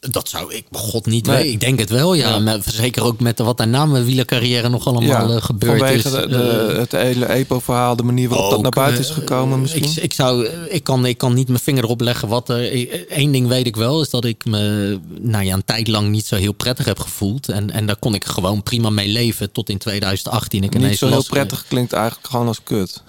Dat 0.00 0.28
zou 0.28 0.54
ik, 0.54 0.64
god 0.72 1.06
niet 1.06 1.26
Nee. 1.26 1.36
weten. 1.36 1.52
Ik 1.52 1.60
denk 1.60 1.78
het 1.78 1.90
wel, 1.90 2.14
ja. 2.14 2.58
Zeker 2.64 3.02
ook 3.04 3.20
met 3.20 3.38
wat 3.38 3.60
er 3.60 3.68
na 3.68 3.86
mijn 3.86 4.04
wielercarrière 4.04 4.68
nog 4.68 4.86
allemaal 4.86 5.30
eh, 5.36 5.42
gebeurd 5.42 5.78
vanwege 5.78 6.08
is. 6.08 6.14
de- 6.30 6.66
Eh, 6.72 6.78
het 6.78 6.92
hele 6.92 7.26
EPO-verhaal, 7.26 7.96
de 7.96 8.02
manier 8.02 8.28
waarop 8.28 8.50
dat 8.50 8.62
naar 8.62 8.70
buiten 8.70 9.00
is 9.04 9.10
gekomen 9.10 9.60
misschien? 9.60 9.84
Ik, 9.84 9.96
ik, 9.96 10.12
zou, 10.12 10.46
ik, 10.68 10.84
kan, 10.84 11.06
ik 11.06 11.18
kan 11.18 11.34
niet 11.34 11.48
mijn 11.48 11.60
vinger 11.60 11.84
erop 11.84 12.00
leggen 12.00 12.28
wat 12.28 12.48
er. 12.48 12.88
Eén 13.18 13.32
ding 13.32 13.48
weet 13.48 13.66
ik 13.66 13.76
wel, 13.76 14.00
is 14.00 14.10
dat 14.10 14.24
ik 14.24 14.44
me 14.44 14.98
nou 15.20 15.44
ja, 15.44 15.54
een 15.54 15.64
tijd 15.64 15.88
lang 15.88 16.08
niet 16.08 16.26
zo 16.26 16.36
heel 16.36 16.52
prettig 16.52 16.84
heb 16.84 16.98
gevoeld. 16.98 17.48
En, 17.48 17.70
en 17.70 17.86
daar 17.86 17.96
kon 17.96 18.14
ik 18.14 18.24
gewoon 18.24 18.62
prima 18.62 18.90
mee 18.90 19.08
leven 19.08 19.52
tot 19.52 19.68
in 19.68 19.78
2018. 19.78 20.62
Ik 20.62 20.78
Niet 20.78 20.98
zo 20.98 21.08
heel 21.08 21.24
prettig 21.24 21.64
klinkt 21.68 21.92
eigenlijk 21.92 22.26
gewoon 22.26 22.46
als 22.46 22.62
kut. 22.62 23.02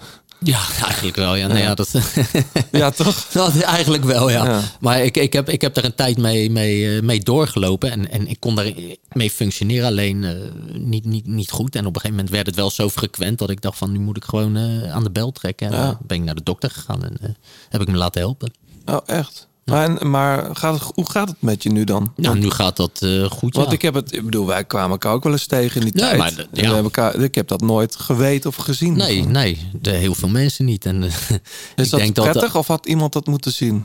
Ja, 0.44 0.60
eigenlijk 0.84 1.16
wel. 1.16 1.34
Ja, 1.34 1.46
Nou 1.46 1.58
ja, 1.60 1.74
dat, 1.74 1.92
ja 2.72 2.90
toch? 2.90 3.26
Dat 3.32 3.60
eigenlijk 3.78 4.04
wel, 4.04 4.30
ja. 4.30 4.44
Ja. 4.44 4.60
Maar 4.80 5.04
ik, 5.04 5.16
ik, 5.16 5.32
heb, 5.32 5.48
ik 5.48 5.60
heb 5.60 5.74
daar 5.74 5.84
een 5.84 5.94
tijd 5.94 6.18
mee, 6.18 6.50
mee, 6.50 6.96
eh, 6.96 7.02
mee 7.02 7.20
doorgelopen. 7.20 7.90
En, 7.90 8.10
en 8.10 8.26
ik 8.26 8.40
kon 8.40 8.54
daar 8.54 8.72
mee 9.12 9.30
functioneren, 9.30 9.86
alleen 9.86 10.24
eh, 10.24 10.32
niet, 10.72 11.04
niet, 11.04 11.26
niet 11.26 11.50
goed. 11.50 11.74
En 11.74 11.86
op 11.86 11.94
een 11.94 12.00
gegeven 12.00 12.16
moment 12.16 12.30
werd 12.34 12.46
het 12.46 12.56
wel 12.56 12.70
zo 12.70 12.88
frequent 12.88 13.38
dat 13.38 13.50
ik 13.50 13.60
dacht 13.60 13.78
van 13.78 13.92
nu 13.92 13.98
moet 13.98 14.16
ik 14.16 14.24
gewoon 14.24 14.56
eh, 14.56 14.92
aan 14.92 15.04
de 15.04 15.10
bel 15.10 15.32
trekken. 15.32 15.66
En 15.66 15.72
Ja. 15.74 15.98
ben 16.06 16.16
ik 16.18 16.24
naar 16.24 16.34
de 16.34 16.42
dokter 16.42 16.70
gegaan 16.70 17.04
en 17.04 17.36
heb 17.68 17.80
ik 17.80 17.88
me 17.88 17.96
laten 17.96 18.20
helpen. 18.20 18.52
Oh, 18.84 18.98
echt? 19.06 19.48
Maar, 19.72 19.98
en- 20.00 20.10
maar 20.10 20.56
gaat 20.56 20.74
het, 20.74 20.82
hoe 20.94 21.10
gaat 21.10 21.28
het 21.28 21.36
met 21.38 21.62
je 21.62 21.70
nu 21.72 21.84
dan? 21.84 22.12
Nou, 22.16 22.38
nu 22.38 22.50
gaat 22.50 22.76
dat 22.76 23.02
eh, 23.02 23.24
goed, 23.30 23.54
Want 23.54 23.68
ja. 23.68 23.72
ik 23.74 23.82
heb 23.82 23.94
het, 23.94 24.12
ik 24.14 24.24
bedoel, 24.24 24.46
wij 24.46 24.64
kwamen 24.64 24.90
elkaar 24.90 25.12
ook 25.12 25.22
wel 25.22 25.32
eens 25.32 25.46
tegen 25.46 25.80
in 25.80 25.86
die 25.86 25.94
Nee, 26.00 26.04
tijd. 26.04 26.18
maar 26.18 26.34
de- 26.34 26.46
ja. 26.52 26.64
hebben 26.64 26.82
elkaar, 26.82 27.14
ik 27.14 27.34
heb 27.34 27.48
dat 27.48 27.60
nooit 27.60 27.96
geweten 27.96 28.50
of 28.50 28.56
gezien. 28.56 28.96
Nee, 28.96 29.24
nee, 29.24 29.58
de, 29.80 29.90
heel 29.90 30.14
veel 30.14 30.28
mensen 30.28 30.64
niet. 30.64 30.84
En, 30.86 31.02
eh, 31.02 31.08
Is 31.76 31.84
ik 31.84 31.90
dat 31.90 32.00
denk 32.00 32.12
prettig 32.14 32.42
dat, 32.42 32.54
of 32.54 32.66
had 32.66 32.86
iemand 32.86 33.12
dat 33.12 33.26
moeten 33.26 33.52
zien? 33.52 33.84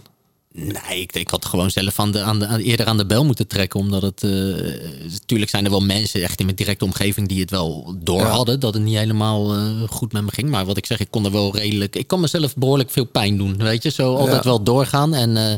Nee, 0.59 1.01
ik, 1.01 1.15
ik 1.15 1.29
had 1.29 1.45
gewoon 1.45 1.71
zelf 1.71 1.99
aan 1.99 2.11
de, 2.11 2.21
aan 2.21 2.39
de, 2.39 2.45
aan- 2.47 2.59
eerder 2.59 2.85
aan 2.85 2.97
de 2.97 3.05
bel 3.05 3.25
moeten 3.25 3.47
trekken. 3.47 3.79
Omdat 3.79 4.01
het. 4.01 4.23
eh, 4.23 4.29
natuurlijk 5.11 5.49
zijn 5.49 5.65
er 5.65 5.71
wel 5.71 5.79
mensen 5.81 6.21
echt 6.23 6.39
in 6.39 6.45
mijn 6.45 6.57
directe 6.57 6.85
omgeving 6.85 7.27
die 7.27 7.39
het 7.41 7.49
wel 7.49 7.95
door 7.99 8.19
Ja. 8.19 8.27
hadden. 8.29 8.59
Dat 8.59 8.73
het 8.73 8.83
niet 8.83 8.97
helemaal 8.97 9.53
eh, 9.53 9.81
goed 9.89 10.11
met 10.13 10.23
me 10.23 10.31
ging. 10.31 10.49
Maar 10.49 10.65
wat 10.65 10.77
ik 10.77 10.85
zeg, 10.85 10.99
ik 10.99 11.07
kon 11.11 11.25
er 11.25 11.31
wel 11.31 11.55
redelijk. 11.55 11.95
Ik 11.95 12.07
kon 12.07 12.19
mezelf 12.19 12.55
behoorlijk 12.55 12.89
veel 12.89 13.05
pijn 13.05 13.37
doen. 13.37 13.57
Weet 13.57 13.83
je, 13.83 13.89
zo 13.89 14.15
altijd 14.15 14.43
Ja. 14.43 14.49
wel 14.49 14.63
doorgaan. 14.63 15.13
En 15.13 15.37
eh, 15.37 15.53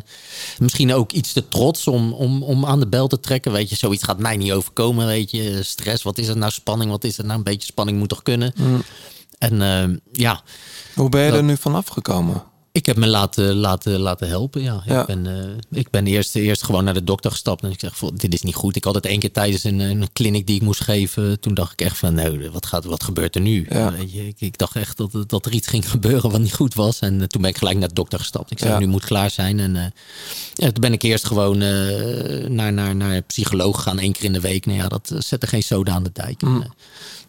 misschien 0.59 0.93
ook 0.93 1.11
iets 1.11 1.33
te 1.33 1.47
trots 1.47 1.87
om, 1.87 2.13
om, 2.13 2.43
om 2.43 2.65
aan 2.65 2.79
de 2.79 2.87
bel 2.87 3.07
te 3.07 3.19
trekken. 3.19 3.51
Weet 3.51 3.69
je, 3.69 3.75
zoiets 3.75 4.03
gaat 4.03 4.19
mij 4.19 4.37
niet 4.37 4.51
overkomen. 4.51 5.05
Weet 5.05 5.31
je, 5.31 5.59
stress. 5.63 6.03
Wat 6.03 6.17
is 6.17 6.27
het 6.27 6.37
nou? 6.37 6.51
Spanning. 6.51 6.91
Wat 6.91 7.03
is 7.03 7.17
het 7.17 7.25
nou? 7.25 7.37
Een 7.37 7.43
beetje 7.43 7.67
spanning 7.67 7.97
moet 7.97 8.09
toch 8.09 8.23
kunnen. 8.23 8.53
Mm. 8.55 8.83
En 9.37 10.01
ja. 10.11 10.41
Hoe 10.95 11.09
ben 11.09 11.21
je 11.23 11.29
Dat- 11.29 11.37
er 11.39 11.43
nu 11.45 11.57
van 11.57 11.75
afgekomen? 11.75 12.43
Ik 12.71 12.85
heb 12.85 12.97
me 12.97 13.07
laten, 13.07 13.55
laten, 13.55 13.99
laten 13.99 14.27
helpen, 14.27 14.61
ja. 14.61 14.83
Ja. 14.85 14.99
Ik 15.01 15.05
ben, 15.07 15.27
eh, 15.27 15.79
ik 15.79 15.89
ben 15.89 16.07
eerst, 16.07 16.35
eerst 16.35 16.63
gewoon 16.63 16.83
naar 16.83 16.93
de 16.93 17.03
dokter 17.03 17.31
gestapt 17.31 17.63
en 17.63 17.71
ik 17.71 17.79
zeg, 17.79 17.97
"Goh, 17.97 18.09
dit 18.15 18.33
is 18.33 18.41
niet 18.41 18.55
goed. 18.55 18.75
Ik 18.75 18.83
had 18.83 18.95
het 18.95 19.05
één 19.05 19.19
keer 19.19 19.31
tijdens 19.31 19.63
een, 19.63 19.79
een 19.79 20.11
clinic 20.13 20.47
die 20.47 20.55
ik 20.55 20.61
moest 20.61 20.83
geven. 20.83 21.39
Toen 21.39 21.53
dacht 21.53 21.71
ik 21.71 21.81
echt 21.81 21.97
van, 21.97 22.13
nee, 22.13 22.49
wat, 22.51 22.65
gaat, 22.65 22.85
wat 22.85 23.03
gebeurt 23.03 23.35
er 23.35 23.41
nu? 23.41 23.67
Weet 23.69 24.11
je, 24.11 24.27
ik, 24.27 24.35
ik 24.41 24.57
dacht 24.57 24.75
echt 24.75 24.97
dat, 24.97 25.23
dat 25.29 25.45
er 25.45 25.51
iets 25.51 25.67
ging 25.67 25.89
gebeuren 25.95 26.31
wat 26.31 26.41
niet 26.41 26.53
goed 26.53 26.73
was. 26.73 26.99
En 26.99 27.21
eh, 27.21 27.27
toen 27.27 27.41
ben 27.41 27.49
ik 27.49 27.57
gelijk 27.57 27.77
naar 27.77 27.87
de 27.87 27.93
dokter 27.93 28.19
gestapt. 28.19 28.51
Ik 28.51 28.59
zei, 28.59 28.71
Ja. 28.71 28.79
nu 28.79 28.87
moet 28.87 29.05
klaar 29.05 29.29
zijn. 29.29 29.59
En 29.59 29.75
eh, 29.75 29.83
ja, 30.53 30.71
toen 30.71 30.81
ben 30.81 30.93
ik 30.93 31.01
eerst 31.01 31.25
gewoon 31.25 31.61
eh, 31.61 32.47
naar, 32.47 32.73
naar, 32.73 32.95
naar 32.95 33.15
een 33.15 33.25
psycholoog 33.25 33.75
gegaan, 33.75 33.99
één 33.99 34.11
keer 34.11 34.23
in 34.23 34.33
de 34.33 34.39
week. 34.39 34.65
Nou 34.65 34.77
ja, 34.77 34.87
dat 34.87 35.11
eh, 35.11 35.19
zette 35.19 35.47
geen 35.47 35.63
soda 35.63 35.93
aan 35.93 36.03
de 36.03 36.11
dijk. 36.13 36.41
Mm. 36.41 36.61
eh, 36.61 36.67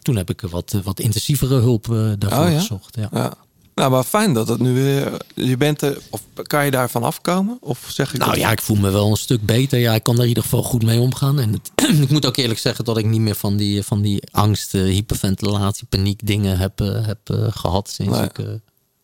toen 0.01 0.15
heb 0.15 0.29
ik 0.29 0.41
wat, 0.41 0.75
wat 0.83 0.99
intensievere 0.99 1.55
hulp 1.59 1.91
eh, 1.91 2.11
daarvoor 2.17 2.45
Oh, 2.45 2.51
ja? 2.51 2.59
gezocht. 2.59 2.97
Ja. 3.11 3.33
Nou, 3.75 3.91
maar 3.91 4.03
fijn 4.03 4.33
dat 4.33 4.47
het 4.47 4.59
nu 4.59 4.73
weer. 4.73 5.17
Je 5.35 5.57
bent 5.57 5.81
er. 5.81 5.97
Of 6.09 6.21
kan 6.47 6.65
je 6.65 6.71
daarvan 6.71 7.03
afkomen? 7.03 7.57
Of 7.61 7.85
zeg 7.89 8.13
ik 8.13 8.19
Nou 8.19 8.37
ja, 8.37 8.51
ik 8.51 8.61
voel 8.61 8.75
me 8.77 8.89
wel 8.89 9.09
een 9.09 9.15
stuk 9.17 9.45
beter. 9.45 9.79
Ja, 9.79 9.93
ik 9.93 10.03
kan 10.03 10.15
er 10.15 10.21
in 10.21 10.27
ieder 10.27 10.43
geval 10.43 10.63
goed 10.63 10.83
mee 10.83 10.99
omgaan. 10.99 11.39
En 11.39 11.51
het- 11.53 11.71
ik 12.03 12.09
moet 12.09 12.25
ook 12.25 12.37
eerlijk 12.37 12.59
zeggen 12.59 12.85
dat 12.85 12.97
ik 12.97 13.05
niet 13.05 13.19
meer 13.21 13.35
van 13.35 13.57
die, 13.57 13.83
van 13.83 14.01
die 14.01 14.21
angst, 14.31 14.73
eh, 14.73 14.81
hyperventilatie, 14.81 15.85
paniek 15.89 16.25
dingen 16.27 16.57
heb, 16.57 16.81
eh, 16.81 17.05
heb 17.05 17.29
eh, 17.29 17.47
gehad 17.49 17.89
sinds 17.89 18.17
Nee. 18.17 18.23
ik 18.25 18.39
eh, 18.39 18.45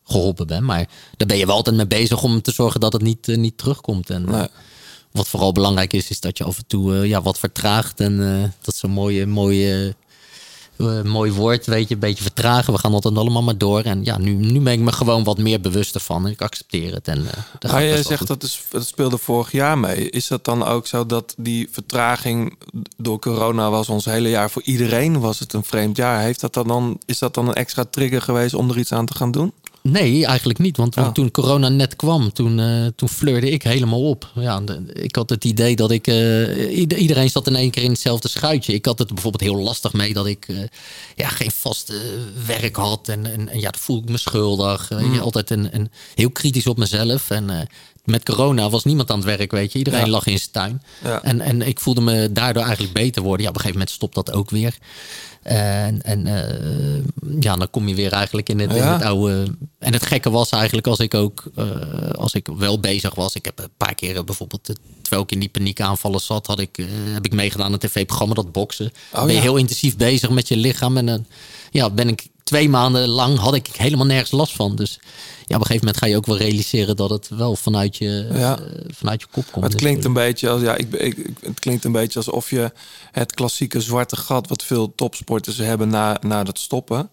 geholpen 0.04 0.46
ben. 0.46 0.64
Maar 0.64 0.88
daar 1.16 1.26
ben 1.28 1.36
je 1.38 1.46
wel 1.46 1.56
altijd 1.56 1.76
mee 1.76 1.86
bezig 1.86 2.22
om 2.22 2.42
te 2.42 2.52
zorgen 2.52 2.80
dat 2.80 2.92
het 2.92 3.02
niet, 3.02 3.26
niet 3.26 3.58
terugkomt. 3.58 4.10
En 4.10 4.50
wat 5.12 5.28
vooral 5.28 5.52
belangrijk 5.52 5.92
is, 5.92 6.08
is 6.10 6.20
dat 6.20 6.38
je 6.38 6.44
af 6.44 6.56
en 6.58 6.66
toe 6.66 7.08
ja, 7.08 7.22
wat 7.22 7.38
vertraagt. 7.38 8.00
En 8.00 8.16
dat 8.62 8.74
is 8.74 8.80
zo'n 8.80 8.90
mooie, 8.90 9.26
mooie, 9.26 9.94
eh, 10.78 11.02
mooi 11.02 11.32
woord, 11.32 11.66
weet 11.66 11.88
je, 11.88 11.94
een 11.94 12.00
beetje 12.00 12.22
vertragen. 12.22 12.72
We 12.72 12.78
gaan 12.78 12.92
altijd 12.92 13.16
allemaal 13.16 13.42
maar 13.42 13.58
door. 13.58 13.80
En 13.82 14.04
ja, 14.04 14.18
nu, 14.18 14.32
nu 14.32 14.60
ben 14.60 14.72
ik 14.72 14.78
me 14.78 14.92
gewoon 14.92 15.24
wat 15.24 15.38
meer 15.38 15.60
bewust 15.60 15.94
ervan. 15.94 16.26
En 16.26 16.32
ik 16.32 16.42
accepteer 16.42 16.94
het. 16.94 17.08
En, 17.08 17.18
eh, 17.18 17.32
je 17.60 17.68
best 17.68 17.92
wel 17.92 18.02
zegt 18.02 18.26
dat, 18.26 18.42
is, 18.42 18.62
dat 18.70 18.86
speelde 18.86 19.18
vorig 19.18 19.52
jaar 19.52 19.78
mee. 19.78 20.10
Is 20.10 20.26
dat 20.26 20.44
dan 20.44 20.64
ook 20.64 20.86
zo 20.86 21.06
dat 21.06 21.34
die 21.36 21.68
vertraging 21.70 22.58
door 22.96 23.18
corona 23.18 23.70
was 23.70 23.88
ons 23.88 24.04
hele 24.04 24.28
jaar 24.28 24.50
voor 24.50 24.62
iedereen? 24.62 25.20
Was 25.20 25.38
het 25.38 25.52
een 25.52 25.64
vreemd 25.64 25.96
jaar? 25.96 26.20
Heeft 26.20 26.40
dat 26.40 26.54
dan, 26.54 26.68
dan, 26.68 27.00
is 27.06 27.18
dat 27.18 27.34
dan 27.34 27.48
een 27.48 27.54
extra 27.54 27.84
trigger 27.84 28.22
geweest 28.22 28.54
om 28.54 28.70
er 28.70 28.78
iets 28.78 28.92
aan 28.92 29.06
te 29.06 29.14
gaan 29.14 29.30
doen? 29.30 29.52
Nee, 29.90 30.26
eigenlijk 30.26 30.58
niet. 30.58 30.76
Want, 30.76 30.94
want 30.94 31.06
Oh. 31.08 31.14
toen 31.14 31.30
corona 31.30 31.68
net 31.68 31.96
kwam, 31.96 32.32
toen, 32.32 32.60
eh 32.60 32.86
toen 32.96 33.08
fleurde 33.08 33.50
ik 33.50 33.62
helemaal 33.62 34.08
op. 34.08 34.30
Ja, 34.34 34.60
de- 34.60 34.82
ik 34.92 35.16
had 35.16 35.30
het 35.30 35.44
idee 35.44 35.76
dat 35.76 35.90
ik... 35.90 36.06
eh, 36.06 36.78
ieder- 36.78 36.98
iedereen 36.98 37.30
zat 37.30 37.46
in 37.46 37.56
één 37.56 37.70
keer 37.70 37.82
in 37.82 37.90
hetzelfde 37.90 38.28
schuitje. 38.28 38.72
Ik 38.72 38.84
had 38.84 38.98
het 38.98 39.08
bijvoorbeeld 39.14 39.42
heel 39.52 39.62
lastig 39.62 39.92
mee 39.92 40.12
dat 40.12 40.26
ik 40.26 40.44
eh, 40.48 40.56
ja, 41.16 41.28
geen 41.28 41.50
vast 41.50 41.92
werk 42.46 42.76
had. 42.76 43.08
En, 43.08 43.26
en, 43.32 43.48
en 43.48 43.60
ja, 43.60 43.70
dan 43.70 43.80
voel 43.80 43.98
ik 43.98 44.08
me 44.08 44.18
schuldig. 44.18 44.90
Mm. 44.90 45.18
altijd 45.18 45.50
een, 45.50 45.68
een, 45.74 45.90
heel 46.14 46.30
kritisch 46.30 46.66
op 46.66 46.78
mezelf. 46.78 47.30
En 47.30 47.68
met 48.08 48.24
corona 48.24 48.70
was 48.70 48.84
niemand 48.84 49.10
aan 49.10 49.16
het 49.16 49.26
werk, 49.26 49.50
weet 49.50 49.72
je. 49.72 49.78
Iedereen 49.78 50.04
Ja. 50.04 50.08
lag 50.08 50.26
in 50.26 50.38
zijn 50.38 50.50
tuin. 50.50 50.82
Ja. 51.04 51.22
En, 51.22 51.40
en 51.40 51.62
ik 51.62 51.80
voelde 51.80 52.00
me 52.00 52.32
daardoor 52.32 52.62
eigenlijk 52.62 52.92
beter 52.94 53.22
worden. 53.22 53.42
Ja, 53.42 53.48
op 53.48 53.54
een 53.54 53.60
gegeven 53.60 53.80
moment 53.80 53.96
stopt 53.96 54.14
dat 54.14 54.32
ook 54.32 54.50
weer. 54.50 54.78
En, 55.42 56.02
en 56.02 56.26
eh, 56.26 57.04
ja, 57.40 57.56
dan 57.56 57.70
kom 57.70 57.88
je 57.88 57.94
weer 57.94 58.12
eigenlijk 58.12 58.48
in 58.48 58.58
het, 58.58 58.72
in 58.74 58.82
het 58.82 59.02
oude. 59.02 59.56
En 59.78 59.92
het 59.92 60.06
gekke 60.06 60.30
was 60.30 60.50
eigenlijk 60.50 60.86
als 60.86 60.98
ik 60.98 61.14
ook, 61.14 61.44
eh, 61.54 61.66
als 62.10 62.34
ik 62.34 62.48
wel 62.56 62.80
bezig 62.80 63.14
was. 63.14 63.34
Ik 63.34 63.44
heb 63.44 63.58
een 63.58 63.70
paar 63.76 63.94
keer 63.94 64.16
eh, 64.16 64.24
bijvoorbeeld, 64.24 64.64
terwijl 65.02 65.22
ik 65.22 65.32
in 65.32 65.38
die 65.38 65.48
paniekaanvallen 65.48 66.20
zat, 66.20 66.46
had 66.46 66.58
ik, 66.58 66.76
heb 67.12 67.24
ik 67.24 67.32
meegedaan 67.32 67.66
aan 67.66 67.72
een 67.72 67.78
tv-programma, 67.78 68.34
dat 68.34 68.52
boksen. 68.52 68.92
Dan 69.12 69.26
ben 69.26 69.34
je 69.34 69.40
heel 69.40 69.56
intensief 69.56 69.96
bezig 69.96 70.30
met 70.30 70.48
je 70.48 70.56
lichaam. 70.56 70.96
En 70.96 71.06
dan 71.06 71.26
ja, 71.70 71.90
ben 71.90 72.08
ik 72.08 72.28
twee 72.48 72.68
maanden 72.68 73.08
lang 73.08 73.38
had 73.38 73.54
ik 73.54 73.66
helemaal 73.66 74.06
nergens 74.06 74.30
last 74.30 74.54
van. 74.56 74.76
Dus 74.76 74.98
ja, 75.46 75.54
op 75.56 75.60
een 75.60 75.66
gegeven 75.66 75.78
moment 75.86 75.96
ga 75.96 76.06
je 76.06 76.16
ook 76.16 76.26
wel 76.26 76.36
realiseren 76.36 76.96
dat 76.96 77.10
het 77.10 77.28
wel 77.28 77.56
vanuit 77.56 77.96
je, 77.96 78.28
Ja. 78.32 78.58
eh, 78.58 78.64
vanuit 78.88 79.20
je 79.20 79.26
kop 79.30 79.44
komt. 79.52 79.64
Het 79.64 79.74
klinkt 79.74 80.04
een 80.04 80.12
beetje 80.12 80.48
als 80.50 80.60
ja, 80.62 80.74
ik, 80.76 80.92
ik, 80.92 81.30
het 81.40 81.60
klinkt 81.60 81.84
een 81.84 81.92
beetje 81.92 82.18
alsof 82.18 82.50
je 82.50 82.72
het 83.12 83.34
klassieke 83.34 83.80
zwarte 83.80 84.16
gat 84.16 84.48
wat 84.48 84.62
veel 84.64 84.92
topsporters 84.94 85.56
hebben 85.56 85.88
na, 85.88 86.16
na 86.20 86.42
het 86.42 86.58
stoppen, 86.58 87.10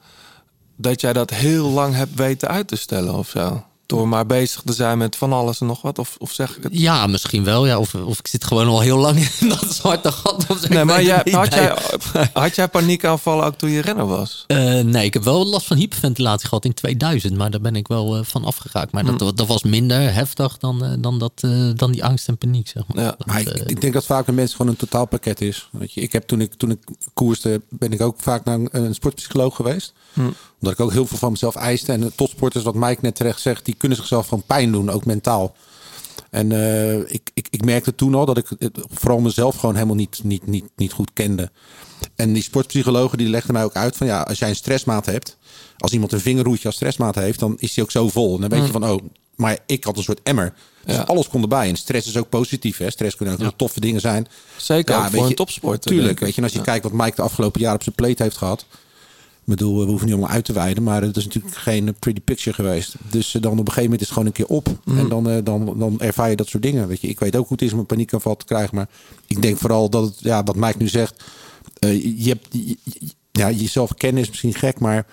dat 0.75 1.01
jij 1.01 1.13
dat 1.13 1.29
heel 1.29 1.69
lang 1.69 1.95
hebt 1.95 2.15
weten 2.15 2.47
uit 2.47 2.67
te 2.67 2.75
stellen 2.75 3.13
of 3.15 3.29
zo. 3.29 3.63
Door 3.85 4.07
maar 4.07 4.25
bezig 4.25 4.61
te 4.65 4.73
zijn 4.73 4.97
met 4.97 5.15
van 5.15 5.33
alles 5.33 5.61
en 5.61 5.67
nog 5.67 5.81
wat. 5.81 5.99
Of, 5.99 6.15
of 6.17 6.31
zeg 6.31 6.57
ik 6.57 6.63
het? 6.63 6.79
Ja, 6.79 7.07
misschien 7.07 7.43
wel. 7.43 7.65
Ja. 7.65 7.79
Of, 7.79 7.95
of 7.95 8.19
ik 8.19 8.27
zit 8.27 8.43
gewoon 8.43 8.67
al 8.67 8.79
heel 8.79 8.97
lang 8.97 9.17
in 9.39 9.49
dat 9.49 9.75
zwarte 9.75 10.11
gat. 10.11 10.45
Of 10.49 10.69
Nee, 10.69 10.85
maar 10.85 11.03
jij, 11.03 11.21
had, 11.31 11.53
jij, 11.53 11.77
had 12.33 12.55
jij 12.55 12.67
paniekaanvallen 12.67 13.45
ook 13.45 13.55
toen 13.55 13.69
je 13.69 13.81
renner 13.81 14.07
was? 14.07 14.43
Eh, 14.47 14.79
nee, 14.79 15.05
ik 15.05 15.13
heb 15.13 15.23
wel 15.23 15.45
last 15.45 15.67
van 15.67 15.77
hyperventilatie 15.77 16.47
gehad 16.47 16.65
in 16.65 16.73
2000, 16.73 17.37
maar 17.37 17.51
daar 17.51 17.61
ben 17.61 17.75
ik 17.75 17.87
wel 17.87 18.15
eh, 18.15 18.23
van 18.23 18.45
afgeraakt. 18.45 18.91
Maar 18.91 19.05
dat, 19.05 19.37
dat 19.37 19.47
was 19.47 19.63
minder 19.63 20.13
heftig 20.13 20.57
dan, 20.57 20.83
eh, 20.83 20.93
dan, 20.99 21.19
dat, 21.19 21.31
eh, 21.35 21.69
dan 21.75 21.91
die 21.91 22.05
angst 22.05 22.27
en 22.27 22.37
paniek, 22.37 22.67
zeg 22.67 22.83
maar. 22.87 23.03
Ja. 23.03 23.15
Maar 23.25 23.39
ik, 23.39 23.47
ik 23.47 23.81
denk 23.81 23.93
dat 23.93 24.05
vaak 24.05 24.27
een 24.27 24.35
mens 24.35 24.51
gewoon 24.51 24.71
een 24.71 24.77
totaalpakket 24.77 25.41
is. 25.41 25.69
Weet 25.71 25.93
je, 25.93 26.01
ik 26.01 26.11
heb 26.11 26.27
toen 26.27 26.41
ik, 26.41 26.53
toen 26.53 26.71
ik 26.71 26.79
koerste, 27.13 27.61
ben 27.69 27.91
ik 27.91 28.01
ook 28.01 28.15
vaak 28.19 28.45
naar 28.45 28.55
een, 28.55 28.69
een 28.71 28.93
sportpsycholoog 28.93 29.55
geweest. 29.55 29.93
Hm. 30.13 30.21
Omdat 30.65 30.79
ik 30.79 30.85
ook 30.85 30.91
heel 30.93 31.05
veel 31.07 31.17
van 31.17 31.31
mezelf 31.31 31.55
eiste. 31.55 31.91
En 31.91 32.11
topsporters, 32.15 32.63
wat 32.63 32.75
Mike 32.75 32.99
net 33.01 33.15
terecht 33.15 33.41
zegt, 33.41 33.65
die 33.65 33.75
kunnen 33.77 33.97
zichzelf 33.97 34.27
gewoon 34.27 34.43
pijn 34.47 34.71
doen, 34.71 34.89
ook 34.89 35.05
mentaal. 35.05 35.55
En 36.29 36.51
eh, 36.51 36.99
ik, 36.99 37.29
ik, 37.33 37.47
ik 37.49 37.65
merkte 37.65 37.95
toen 37.95 38.15
al 38.15 38.25
dat 38.25 38.37
ik 38.37 38.47
het 38.59 38.77
vooral 38.91 39.19
mezelf 39.19 39.55
gewoon 39.55 39.75
helemaal 39.75 39.95
niet, 39.95 40.19
niet, 40.23 40.47
niet, 40.47 40.65
niet 40.75 40.91
goed 40.91 41.09
kende. 41.13 41.51
En 42.15 42.33
die 42.33 42.43
sportpsychologen 42.43 43.17
die 43.17 43.29
legden 43.29 43.53
mij 43.53 43.63
ook 43.63 43.75
uit 43.75 43.97
van 43.97 44.07
ja, 44.07 44.21
als 44.21 44.39
jij 44.39 44.49
een 44.49 44.55
stressmaat 44.55 45.05
hebt, 45.05 45.37
als 45.77 45.91
iemand 45.91 46.11
een 46.11 46.19
vingerroetje 46.19 46.65
als 46.67 46.75
stressmaat 46.75 47.15
heeft, 47.15 47.39
dan 47.39 47.55
is 47.59 47.73
die 47.73 47.83
ook 47.83 47.91
zo 47.91 48.09
vol. 48.09 48.35
En 48.35 48.41
dan 48.41 48.49
weet 48.49 48.59
je 48.59 48.65
Mm. 48.65 48.71
van 48.71 48.89
oh, 48.89 49.01
maar 49.35 49.57
ik 49.65 49.83
had 49.83 49.97
een 49.97 50.03
soort 50.03 50.23
emmer. 50.23 50.53
Dus 50.85 50.95
Ja. 50.95 51.01
alles 51.01 51.27
kon 51.27 51.41
erbij. 51.41 51.69
En 51.69 51.75
stress 51.75 52.07
is 52.07 52.17
ook 52.17 52.29
positief. 52.29 52.77
Hè? 52.77 52.89
Stress 52.89 53.15
kunnen 53.15 53.35
ook 53.35 53.41
heel 53.41 53.55
toffe 53.55 53.79
dingen 53.79 54.01
zijn. 54.01 54.27
Zeker 54.57 55.01
weet 55.01 55.09
voor 55.11 55.23
je, 55.23 55.29
een 55.29 55.35
topsporter. 55.35 55.91
Tuurlijk. 55.91 56.19
Weet 56.19 56.29
je, 56.31 56.37
en 56.37 56.43
als 56.43 56.51
je 56.51 56.57
Ja. 56.57 56.63
kijkt 56.63 56.83
wat 56.83 56.93
Mike 56.93 57.15
de 57.15 57.21
afgelopen 57.21 57.61
jaar 57.61 57.73
op 57.73 57.83
zijn 57.83 57.95
plate 57.95 58.23
heeft 58.23 58.37
gehad. 58.37 58.65
Ik 59.47 59.51
bedoel, 59.55 59.79
we 59.79 59.85
hoeven 59.85 60.05
niet 60.07 60.15
allemaal 60.15 60.33
uit 60.35 60.45
te 60.45 60.53
wijden. 60.53 60.83
Maar 60.83 61.01
het 61.01 61.17
is 61.17 61.25
natuurlijk 61.25 61.55
geen 61.55 61.95
pretty 61.99 62.21
picture 62.21 62.55
geweest. 62.55 62.95
Dus 63.09 63.35
eh, 63.35 63.41
dan 63.41 63.51
op 63.51 63.57
een 63.57 63.63
gegeven 63.65 63.83
moment 63.83 64.01
is 64.01 64.07
het 64.07 64.15
gewoon 64.17 64.27
een 64.27 64.33
keer 64.33 64.47
op. 64.47 64.67
Mm. 64.83 64.97
En 64.99 65.09
dan, 65.09 65.29
eh, 65.29 65.37
dan, 65.43 65.75
dan 65.79 65.99
ervaar 66.01 66.29
je 66.29 66.35
dat 66.35 66.47
soort 66.47 66.63
dingen. 66.63 66.87
Weet 66.87 67.01
je, 67.01 67.07
ik 67.07 67.19
weet 67.19 67.35
ook 67.35 67.47
hoe 67.47 67.57
het 67.57 67.61
is 67.67 67.73
om 67.73 67.79
een 67.79 67.85
paniekaanval 67.85 68.35
te 68.35 68.45
krijgen. 68.45 68.75
Maar 68.75 68.87
ik 69.27 69.41
denk 69.41 69.57
vooral 69.57 69.89
dat 69.89 70.03
het, 70.03 70.15
ja, 70.19 70.43
wat 70.43 70.55
Mike 70.55 70.77
nu 70.77 70.87
zegt. 70.87 71.23
eh, 71.79 72.03
je 72.23 72.29
hebt, 72.29 72.47
je- 72.51 72.77
ja, 73.31 73.51
jezelf 73.51 73.93
kennen 73.93 74.21
is 74.21 74.29
misschien 74.29 74.53
gek, 74.53 74.79
maar 74.79 75.05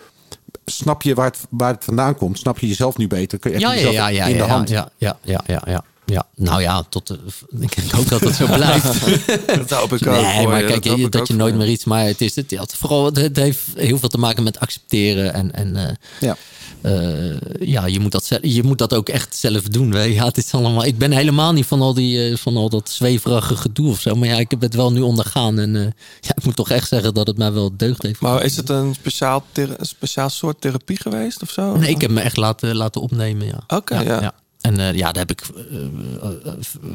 snap 0.64 1.02
je 1.02 1.14
waar 1.14 1.26
het, 1.26 1.38
waar 1.50 1.72
het 1.74 1.84
vandaan 1.84 2.16
komt? 2.16 2.38
Snap 2.38 2.58
je 2.58 2.68
jezelf 2.68 2.96
nu 2.96 3.06
beter? 3.06 3.38
Kun 3.38 3.52
je- 3.52 3.58
Ja, 3.58 3.72
je 3.72 3.74
ja, 3.74 3.76
jezelf 3.76 3.94
ja, 3.94 4.08
ja, 4.08 4.26
in 4.26 4.36
de 4.36 4.42
hand. 4.42 4.68
ja, 4.68 4.90
ja, 4.96 5.18
ja, 5.22 5.40
ja, 5.46 5.62
ja, 5.66 5.84
ja. 6.12 6.26
Nou 6.36 6.60
ja, 6.60 6.82
tot, 6.88 7.06
de- 7.06 7.18
ik 7.60 7.74
hoop 7.90 8.08
dat 8.08 8.20
het 8.20 8.34
zo 8.34 8.46
blijft. 8.56 9.06
Dat 9.46 9.70
hoop 9.70 9.92
ik 9.92 10.06
ook 10.06 10.20
Nee, 10.20 10.46
maar 10.46 10.60
je. 10.60 10.66
kijk, 10.66 10.84
Dat 10.84 10.98
je, 10.98 11.08
dat 11.08 11.28
nooit 11.28 11.54
meer 11.56 11.68
iets... 11.68 11.84
Maar 11.84 12.04
het, 12.06 12.20
is, 12.20 12.36
het, 12.36 12.54
vooral, 12.76 13.04
het, 13.12 13.36
heeft 13.36 13.60
heel 13.76 13.98
veel 13.98 14.08
te 14.08 14.18
maken 14.18 14.42
met 14.42 14.60
accepteren. 14.60 15.34
En, 15.34 15.54
en 15.54 15.76
eh, 15.76 15.94
Ja. 16.20 16.36
eh, 16.80 17.36
ja, 17.60 17.86
je 17.86 18.00
moet, 18.00 18.12
dat, 18.12 18.38
je 18.42 18.62
moet 18.62 18.78
dat 18.78 18.94
ook 18.94 19.08
echt 19.08 19.36
zelf 19.36 19.62
doen. 19.62 19.92
Ja, 20.12 20.24
het 20.24 20.36
is 20.36 20.52
allemaal, 20.52 20.84
ik 20.84 20.98
ben 20.98 21.10
helemaal 21.12 21.52
niet 21.52 21.66
van 21.66 21.80
al, 21.80 21.94
die, 21.94 22.28
eh, 22.30 22.36
van 22.36 22.56
al 22.56 22.68
dat 22.68 22.90
zweverige 22.90 23.56
gedoe 23.56 23.88
of 23.90 24.00
zo. 24.00 24.14
Maar 24.14 24.28
ja, 24.28 24.36
ik 24.36 24.50
heb 24.50 24.60
het 24.60 24.74
wel 24.74 24.92
nu 24.92 25.00
ondergaan. 25.00 25.58
En 25.58 25.72
ja, 26.20 26.32
ik 26.36 26.44
moet 26.44 26.56
toch 26.56 26.70
echt 26.70 26.88
zeggen 26.88 27.14
dat 27.14 27.26
het 27.26 27.36
mij 27.38 27.52
wel 27.52 27.70
deugd 27.76 28.02
heeft. 28.02 28.20
Maar 28.20 28.44
is 28.44 28.56
het 28.56 28.68
een 28.68 28.94
speciaal, 28.94 29.44
een 29.52 29.76
speciaal 29.80 30.30
soort 30.30 30.60
therapie 30.60 30.96
geweest 31.00 31.42
of 31.42 31.50
zo? 31.50 31.76
Nee, 31.76 31.90
ik 31.90 32.00
heb 32.00 32.10
me 32.10 32.20
echt 32.20 32.36
laten, 32.36 32.76
laten 32.76 33.00
opnemen, 33.00 33.46
ja. 33.46 33.60
Oké, 33.76 34.00
ja. 34.00 34.20
ja. 34.20 34.32
En 34.62 34.78
eh, 34.78 34.94
ja, 34.94 35.12
daar 35.12 35.26
heb 35.26 35.30
ik 35.30 35.40
eh, 35.40 35.84
eh, 36.22 36.52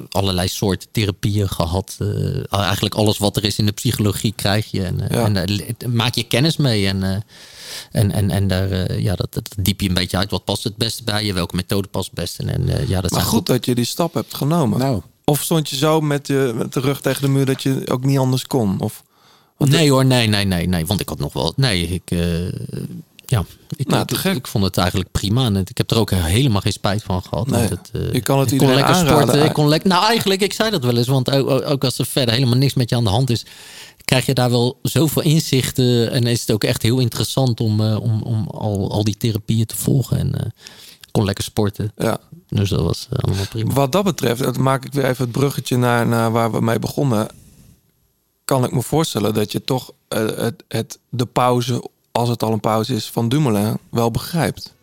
allerlei 0.10 0.48
soorten 0.48 0.88
therapieën 0.92 1.50
gehad. 1.50 1.96
Eh, 2.00 2.54
eigenlijk 2.60 2.96
alles 2.96 3.18
wat 3.18 3.38
er 3.38 3.44
is 3.44 3.58
in 3.58 3.66
de 3.66 3.72
psychologie 3.72 4.34
krijg 4.36 4.72
je. 4.72 4.84
En, 4.84 4.98
Ja. 5.10 5.26
en 5.26 5.34
daar 5.34 5.50
maak 5.90 6.16
je 6.16 6.24
kennis 6.24 6.58
mee. 6.58 6.88
En, 6.88 7.24
en, 7.92 8.12
en, 8.12 8.30
en 8.32 8.48
daar, 8.48 9.00
ja, 9.00 9.16
dat, 9.16 9.34
dat 9.34 9.56
diep 9.60 9.82
je 9.82 9.88
een 9.88 9.94
beetje 9.94 10.18
uit. 10.18 10.32
Wat 10.32 10.44
past 10.46 10.64
het 10.64 10.76
beste 10.76 11.04
bij 11.04 11.26
je? 11.26 11.34
Welke 11.34 11.56
methode 11.56 11.88
past 11.88 12.06
het 12.06 12.16
beste? 12.16 12.44
En, 12.44 12.88
ja, 12.88 13.02
dat 13.02 13.12
Maar 13.12 13.22
goed 13.22 13.46
dat 13.46 13.66
je 13.66 13.76
die 13.76 13.86
stap 13.86 14.14
hebt 14.14 14.34
genomen. 14.36 14.80
Nou. 14.80 15.02
Of 15.24 15.42
stond 15.44 15.70
je 15.70 15.76
zo 15.76 16.02
met, 16.02 16.28
je, 16.28 16.52
met 16.56 16.74
de 16.74 16.80
rug 16.80 17.02
tegen 17.02 17.22
de 17.22 17.28
muur 17.28 17.46
dat 17.46 17.64
je 17.64 17.82
ook 17.86 18.04
niet 18.06 18.18
anders 18.18 18.48
kon? 18.48 18.80
Of, 18.80 19.04
Nee 19.58 19.92
hoor, 19.92 20.06
nee, 20.06 20.28
nee, 20.28 20.46
nee, 20.46 20.68
nee. 20.68 20.86
Want 20.86 21.00
ik 21.00 21.10
had 21.10 21.20
nog 21.20 21.34
wel. 21.34 21.54
Nee, 21.56 21.88
ik. 21.88 22.12
Eh, 23.30 23.38
ja, 23.38 23.46
ik, 23.76 23.88
Nou, 23.88 24.02
ik, 24.02 24.24
ik 24.24 24.48
vond 24.48 24.64
het 24.64 24.78
eigenlijk 24.78 25.12
prima. 25.12 25.46
En 25.46 25.56
ik 25.56 25.78
heb 25.78 25.92
er 25.92 25.98
ook 25.98 26.12
helemaal 26.12 26.62
geen 26.62 26.72
spijt 26.72 27.04
van 27.04 27.24
gehad. 27.24 27.48
Nee, 27.48 27.60
want 27.60 27.70
het, 27.70 27.90
eh, 27.94 28.14
je 28.14 28.22
kan 28.22 28.40
het 28.40 28.52
ik 28.52 28.58
kon 28.58 28.68
lekker 28.68 28.86
aanraden. 28.86 29.22
sporten. 29.22 29.46
Ik 29.46 29.54
kon 29.54 29.68
lekker, 29.68 29.90
nou, 29.90 30.06
eigenlijk, 30.06 30.42
ik 30.42 30.54
zei 30.54 30.70
dat 30.70 30.84
wel 30.84 30.98
eens. 30.98 31.08
Want 31.08 31.32
ook, 31.32 31.50
ook 31.50 31.84
als 31.84 31.98
er 31.98 32.06
verder 32.06 32.34
helemaal 32.34 32.58
niks 32.58 32.74
met 32.74 32.90
je 32.90 32.96
aan 32.96 33.04
de 33.04 33.10
hand 33.10 33.30
is, 33.30 33.46
krijg 34.06 34.26
je 34.26 34.34
daar 34.34 34.50
wel 34.50 34.80
zoveel 34.82 35.22
inzichten. 35.22 36.12
En 36.12 36.28
is 36.28 36.42
het 36.42 36.52
ook 36.52 36.64
echt 36.64 36.82
heel 36.82 37.00
interessant 37.00 37.60
om, 37.60 37.82
eh, 37.82 38.02
om, 38.02 38.22
om 38.22 38.48
al, 38.48 38.92
al 38.92 39.04
die 39.04 39.18
therapieën 39.18 39.66
te 39.66 39.76
volgen. 39.76 40.18
En 40.18 40.40
eh, 40.40 40.46
ik 41.02 41.10
kon 41.12 41.26
lekker 41.26 41.44
sporten. 41.44 41.92
ja. 41.98 42.20
Dus 42.50 42.70
dat 42.70 42.82
was 42.82 43.08
eh, 43.10 43.20
allemaal 43.20 43.46
prima. 43.46 43.74
Wat 43.74 43.92
dat 43.92 44.04
betreft, 44.04 44.44
dan 44.44 44.62
maak 44.62 44.86
ik 44.86 44.94
weer 44.94 45.06
even 45.06 45.24
het 45.24 45.32
bruggetje 45.32 45.78
naar, 45.78 46.08
naar 46.08 46.32
waar 46.32 46.52
we 46.52 46.62
mee 46.62 46.80
begonnen. 46.80 47.28
Kan 48.46 48.64
ik 48.64 48.72
me 48.72 48.82
voorstellen 48.82 49.34
dat 49.34 49.52
je 49.52 49.64
toch 49.64 49.92
eh, 50.08 50.26
het, 50.26 50.64
het, 50.68 51.00
de 51.10 51.26
pauze, 51.26 51.90
als 52.18 52.30
het 52.30 52.44
al 52.44 52.52
een 52.52 52.60
pauze 52.60 52.94
is, 52.96 53.06
van 53.10 53.30
Dumoulin 53.30 53.78
wel 53.90 54.12
begrijpt. 54.12 54.76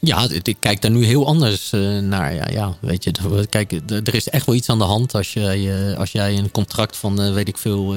Ja, 0.00 0.26
ik 0.42 0.56
kijk 0.60 0.82
daar 0.82 0.90
nu 0.90 1.04
heel 1.04 1.26
anders 1.26 1.72
eh, 1.72 1.98
naar. 1.98 2.34
Ja, 2.34 2.48
ja, 2.50 2.76
weet 2.80 3.04
je, 3.04 3.12
kijk, 3.50 3.72
er 3.90 4.14
is 4.14 4.28
echt 4.28 4.46
wel 4.46 4.54
iets 4.54 4.68
aan 4.68 4.78
de 4.78 4.84
hand 4.84 5.14
als 5.14 5.32
jij, 5.32 5.90
eh, 5.90 5.98
als 5.98 6.12
jij 6.12 6.38
een 6.38 6.50
contract 6.50 6.96
van 6.96 7.20
eh, 7.22 7.32
weet 7.32 7.48
ik 7.48 7.58
veel 7.58 7.96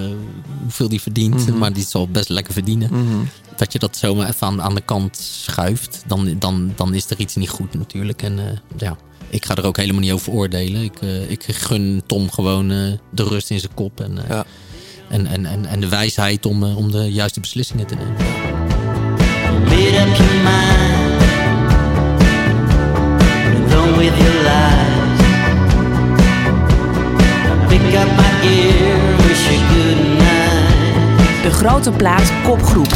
hoeveel 0.62 0.90
die 0.90 1.02
verdient, 1.02 1.48
Mhm. 1.48 1.58
maar 1.58 1.74
die 1.74 1.86
zal 1.86 2.08
best 2.08 2.30
lekker 2.30 2.54
verdienen. 2.54 2.90
Dat 3.56 3.74
je 3.74 3.80
dat 3.80 3.98
zomaar 3.98 4.28
even 4.30 4.48
aan, 4.48 4.62
aan 4.62 4.76
de 4.76 4.82
kant 4.82 5.18
schuift, 5.18 6.04
dan, 6.08 6.36
dan, 6.40 6.74
dan 6.76 6.94
is 6.94 7.10
er 7.10 7.20
iets 7.20 7.36
niet 7.36 7.50
goed 7.50 7.74
natuurlijk. 7.74 8.22
En 8.22 8.62
ja, 8.78 8.98
ik 9.30 9.46
ga 9.46 9.56
er 9.56 9.66
ook 9.66 9.78
helemaal 9.78 10.02
niet 10.02 10.12
over 10.12 10.32
oordelen. 10.34 10.84
Ik, 10.84 11.00
ik 11.28 11.44
gun 11.44 12.04
Tom 12.06 12.32
gewoon 12.32 12.68
de 13.12 13.24
rust 13.24 13.50
in 13.50 13.60
zijn 13.60 13.74
kop 13.74 14.00
en, 14.02 14.18
Ja. 14.30 14.46
en, 15.10 15.26
en, 15.26 15.46
en, 15.46 15.66
en 15.66 15.80
de 15.80 15.88
wijsheid 15.90 16.46
om, 16.46 16.64
om 16.64 16.92
de 16.92 17.12
juiste 17.12 17.40
beslissingen 17.40 17.88
te 17.88 17.96
nemen. 17.96 18.49
De 31.44 31.52
grote 31.52 31.92
plaat 31.92 32.32
kopgroep. 32.44 32.94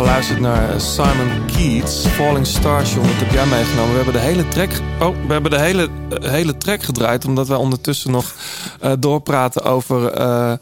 Geluisterd 0.00 0.40
naar 0.40 0.80
Simon 0.80 1.46
Keats, 1.46 2.06
Falling 2.06 2.46
Stars, 2.46 2.94
John. 2.94 3.06
Dat 3.06 3.16
heb 3.16 3.30
jij 3.30 3.46
meegenomen. 3.46 3.90
We 3.90 3.96
hebben 3.96 4.12
de 4.12 4.18
hele 4.18 4.48
track, 4.48 4.70
oh, 5.00 5.26
we 5.26 5.32
hebben 5.32 5.50
de 5.50 5.60
hele, 5.60 5.88
eh, 6.10 6.30
hele 6.30 6.56
track 6.56 6.82
gedraaid, 6.82 7.24
omdat 7.24 7.48
wij 7.48 7.56
ondertussen 7.56 8.10
nog 8.10 8.34
eh, 8.80 8.92
doorpraten 8.98 9.62
over, 9.62 10.12
eh, 10.12 10.52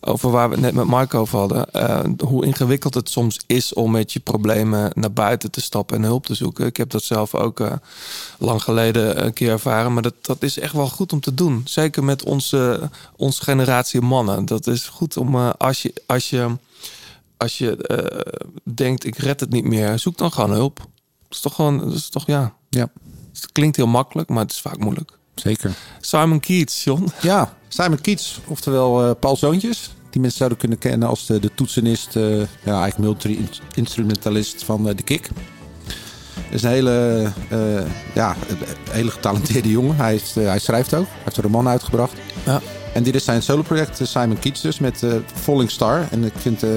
over 0.00 0.30
waar 0.30 0.50
we 0.50 0.56
net 0.56 0.74
met 0.74 0.84
Marco 0.84 1.20
over 1.20 1.38
hadden. 1.38 1.66
Hoe 2.24 2.46
ingewikkeld 2.46 2.94
het 2.94 3.10
soms 3.10 3.40
is 3.46 3.74
om 3.74 3.90
met 3.90 4.12
je 4.12 4.20
problemen 4.20 4.90
naar 4.94 5.12
buiten 5.12 5.50
te 5.50 5.60
stappen 5.60 5.96
en 5.96 6.02
hulp 6.02 6.26
te 6.26 6.34
zoeken. 6.34 6.66
Ik 6.66 6.76
heb 6.76 6.90
dat 6.90 7.02
zelf 7.02 7.34
ook 7.34 7.62
lang 8.38 8.62
geleden 8.62 9.24
een 9.24 9.32
keer 9.32 9.50
ervaren, 9.50 9.92
maar 9.92 10.02
dat, 10.02 10.14
dat 10.20 10.42
is 10.42 10.58
echt 10.58 10.72
wel 10.72 10.88
goed 10.88 11.12
om 11.12 11.20
te 11.20 11.34
doen. 11.34 11.62
Zeker 11.64 12.04
met 12.04 12.24
onze, 12.24 12.90
onze 13.16 13.42
generatie 13.42 14.00
mannen. 14.00 14.46
Dat 14.46 14.66
is 14.66 14.88
goed 14.88 15.16
om 15.16 15.36
als 15.36 15.82
je. 15.82 15.92
Als 16.06 16.30
je 16.30 16.46
als 17.40 17.58
je 17.58 17.76
eh, 17.76 18.42
denkt, 18.74 19.04
ik 19.04 19.16
red 19.16 19.40
het 19.40 19.50
niet 19.50 19.64
meer, 19.64 19.98
zoek 19.98 20.18
dan 20.18 20.32
gewoon 20.32 20.50
hulp. 20.50 20.76
Dat 20.76 20.88
is 21.30 21.40
toch 21.40 21.54
gewoon, 21.54 21.78
dat 21.78 21.92
is 21.92 22.08
toch 22.08 22.26
ja. 22.26 22.54
Ja. 22.68 22.92
Het 23.32 23.52
klinkt 23.52 23.76
heel 23.76 23.86
makkelijk, 23.86 24.28
maar 24.28 24.42
het 24.42 24.52
is 24.52 24.60
vaak 24.60 24.78
moeilijk. 24.78 25.18
Zeker. 25.34 25.74
Simon 26.00 26.40
Keats, 26.40 26.84
John. 26.84 27.08
Ja, 27.22 27.54
Simon 27.68 28.00
Keats, 28.00 28.40
oftewel 28.46 29.04
eh, 29.04 29.10
Paul 29.20 29.36
Zoontjes. 29.36 29.94
Die 30.10 30.20
mensen 30.20 30.38
zouden 30.38 30.58
kunnen 30.58 30.78
kennen 30.78 31.08
als 31.08 31.26
de, 31.26 31.38
de 31.38 31.54
toetsenist, 31.54 32.16
eh, 32.16 32.38
ja, 32.40 32.82
eigenlijk 32.82 32.98
multi-instrumentalist 32.98 34.64
van 34.64 34.84
de 34.84 35.02
Kik. 35.02 35.30
is 36.50 36.62
een 36.62 36.70
hele, 36.70 37.32
ja, 38.14 38.36
een 38.48 38.58
hele 38.90 39.10
getalenteerde 39.10 39.70
jongen. 39.70 39.96
Hij, 39.96 40.14
is, 40.14 40.34
hij 40.34 40.58
schrijft 40.58 40.94
ook. 40.94 41.06
Hij 41.06 41.20
heeft 41.24 41.36
een 41.36 41.42
roman 41.42 41.68
uitgebracht. 41.68 42.12
Ja. 42.44 42.60
En 42.92 43.02
dit 43.02 43.14
is 43.14 43.24
zijn 43.24 43.42
soloproject, 43.42 44.00
eh, 44.00 44.06
Simon 44.06 44.38
Keats 44.38 44.60
dus, 44.60 44.78
met 44.78 45.02
eh, 45.02 45.12
Falling 45.34 45.70
Star. 45.70 46.06
En 46.10 46.24
ik 46.24 46.32
vind, 46.36 46.62
eh, 46.62 46.70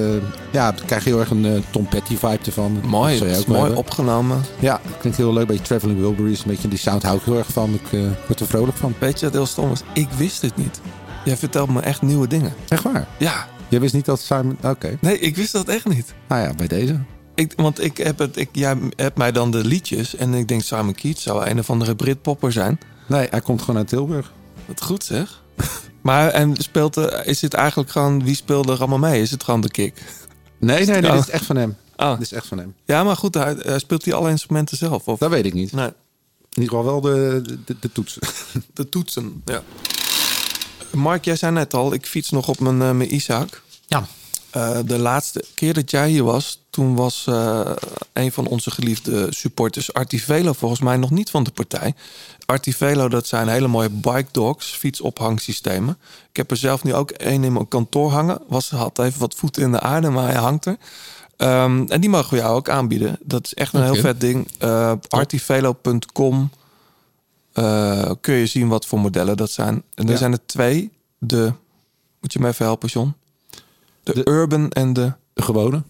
ja, 0.51 0.69
ik 0.75 0.83
krijg 0.85 1.03
heel 1.03 1.19
erg 1.19 1.29
een 1.29 1.63
Tom 1.69 1.87
Petty 1.87 2.17
vibe 2.17 2.39
ervan. 2.45 2.79
Mooi, 2.85 3.19
Dat 3.19 3.27
is 3.27 3.45
mooi 3.45 3.59
hebben. 3.59 3.77
opgenomen. 3.77 4.41
Ja, 4.59 4.79
het 4.83 4.97
klinkt 4.99 5.17
heel 5.17 5.33
leuk. 5.33 5.47
Beetje 5.47 5.63
Traveling 5.63 5.99
Wilburys, 5.99 6.39
een 6.39 6.47
beetje 6.47 6.67
die 6.67 6.77
sound 6.77 7.03
hou 7.03 7.17
ik 7.17 7.23
heel 7.23 7.37
erg 7.37 7.51
van. 7.51 7.73
Ik 7.73 7.99
word 8.27 8.39
er 8.39 8.47
vrolijk 8.47 8.77
van. 8.77 8.93
Weet 8.99 9.19
je 9.19 9.25
wat 9.25 9.33
heel 9.35 9.45
stom 9.45 9.71
is? 9.71 9.81
Ik 9.93 10.09
wist 10.09 10.41
het 10.41 10.55
niet. 10.55 10.81
Jij 11.25 11.37
vertelt 11.37 11.69
me 11.69 11.81
echt 11.81 12.01
nieuwe 12.01 12.27
dingen. 12.27 12.53
Echt 12.67 12.83
waar? 12.83 13.07
Ja. 13.17 13.47
Jij 13.67 13.79
wist 13.79 13.93
niet 13.93 14.05
dat 14.05 14.19
Simon... 14.19 14.57
Oké. 14.63 14.97
Nee, 15.01 15.19
ik 15.19 15.35
wist 15.35 15.51
dat 15.51 15.67
echt 15.67 15.85
niet. 15.87 16.13
Nou 16.27 16.41
ja, 16.41 16.53
bij 16.53 16.67
deze. 16.67 16.99
Ik, 17.35 17.53
want 17.55 17.83
ik 17.83 17.97
heb 17.97 18.19
het, 18.19 18.37
ik, 18.37 18.49
jij 18.51 18.77
hebt 18.95 19.17
mij 19.17 19.31
dan 19.31 19.51
de 19.51 19.65
liedjes 19.65 20.15
en 20.15 20.33
ik 20.33 20.47
denk 20.47 20.61
Simon 20.61 20.93
Keats 20.93 21.23
zou 21.23 21.45
een 21.49 21.59
of 21.59 21.69
andere 21.69 21.95
Britpopper 21.95 22.51
zijn. 22.51 22.79
Nee, 23.07 23.27
hij 23.29 23.41
komt 23.41 23.59
gewoon 23.61 23.77
uit 23.77 23.87
Tilburg. 23.87 24.31
Wat 24.65 24.81
goed 24.81 25.03
zeg. 25.03 25.41
maar 26.03 26.29
en 26.29 26.55
speelt 26.55 26.93
de, 26.93 27.21
is 27.25 27.41
het 27.41 27.53
eigenlijk 27.53 27.89
gewoon, 27.89 28.23
wie 28.23 28.35
speelde 28.35 28.71
er 28.73 28.79
allemaal 28.79 28.97
mee? 28.97 29.21
Is 29.21 29.31
het 29.31 29.43
gewoon 29.43 29.61
de 29.61 29.69
kick? 29.71 30.03
Nee, 30.59 30.85
nee, 30.85 31.01
nee, 31.01 31.09
Oh. 31.11 31.15
dit 31.17 31.27
is 31.27 31.33
echt 31.33 31.45
van 31.45 31.55
hem. 31.55 31.77
Ah. 31.95 32.11
Dit 32.13 32.21
is 32.21 32.31
echt 32.31 32.47
van 32.47 32.57
hem. 32.57 32.75
Ja, 32.85 33.03
maar 33.03 33.15
goed, 33.17 33.33
hij, 33.33 33.55
hij 33.59 33.79
speelt 33.79 34.05
hij 34.05 34.13
alle 34.13 34.29
instrumenten 34.29 34.77
zelf? 34.77 35.07
Of? 35.07 35.19
Dat 35.19 35.29
weet 35.29 35.45
ik 35.45 35.53
niet. 35.53 35.71
Nee. 35.71 35.87
In 36.53 36.61
ieder 36.61 36.77
geval 36.77 36.83
wel 36.83 37.01
de, 37.01 37.41
de, 37.65 37.75
de 37.79 37.91
toetsen. 37.91 38.21
De 38.73 38.89
toetsen, 38.89 39.41
ja. 39.45 39.63
Mark, 40.91 41.25
jij 41.25 41.35
zei 41.35 41.51
net 41.51 41.73
al, 41.73 41.93
ik 41.93 42.05
fiets 42.05 42.29
nog 42.29 42.47
op 42.47 42.59
mijn, 42.59 42.81
eh, 42.81 42.91
mijn 42.91 43.13
Isaac. 43.15 43.61
Ja. 43.87 44.05
Eh, 44.53 44.79
de 44.85 44.99
laatste 44.99 45.43
keer 45.55 45.73
dat 45.73 45.91
jij 45.91 46.09
hier 46.09 46.23
was, 46.23 46.61
toen 46.69 46.95
was 46.95 47.25
eh, 47.27 47.71
een 48.13 48.31
van 48.31 48.47
onze 48.47 48.71
geliefde 48.71 49.27
supporters, 49.29 49.93
Artivelo, 49.93 50.53
volgens 50.53 50.81
mij 50.81 50.97
nog 50.97 51.09
niet 51.11 51.29
van 51.29 51.43
de 51.43 51.51
partij. 51.51 51.93
Artivelo, 52.45 53.07
dat 53.09 53.27
zijn 53.27 53.47
hele 53.47 53.67
mooie 53.67 53.89
bike 53.89 54.25
dogs, 54.31 54.65
fietsophangsystemen. 54.75 55.97
Ik 56.29 56.37
heb 56.37 56.51
er 56.51 56.57
zelf 56.57 56.83
nu 56.83 56.93
ook 56.93 57.11
één 57.11 57.43
in 57.43 57.53
mijn 57.53 57.67
kantoor 57.67 58.11
hangen. 58.11 58.39
Was, 58.47 58.69
had 58.69 58.99
even 58.99 59.19
wat 59.19 59.35
voeten 59.35 59.61
in 59.63 59.71
de 59.71 59.79
aarde, 59.79 60.09
maar 60.09 60.27
hij 60.27 60.41
hangt 60.41 60.65
er. 60.65 60.77
Ehm, 61.37 61.85
en 61.87 62.01
die 62.01 62.09
mogen 62.09 62.29
we 62.33 62.37
jou 62.39 62.55
ook 62.55 62.69
aanbieden. 62.69 63.17
Dat 63.23 63.45
is 63.45 63.53
echt 63.53 63.73
een 63.73 63.83
heel 63.83 63.95
vet 63.95 64.19
ding. 64.21 64.47
Eh 64.57 64.91
artivelo.com 65.09 66.49
kun 68.21 68.33
je 68.35 68.45
zien 68.45 68.67
wat 68.67 68.85
voor 68.85 68.99
modellen 68.99 69.37
dat 69.37 69.51
zijn. 69.51 69.83
En 69.95 70.05
er 70.05 70.11
Ja. 70.11 70.17
zijn 70.17 70.31
er 70.31 70.45
twee. 70.45 70.91
De, 71.17 71.53
moet 72.21 72.33
je 72.33 72.39
me 72.39 72.47
even 72.47 72.65
helpen, 72.65 72.89
John? 72.89 73.13
De, 74.03 74.21
Urban 74.29 74.69
en 74.69 74.93
de... 74.93 75.13
De 75.33 75.41
gewone. 75.41 75.83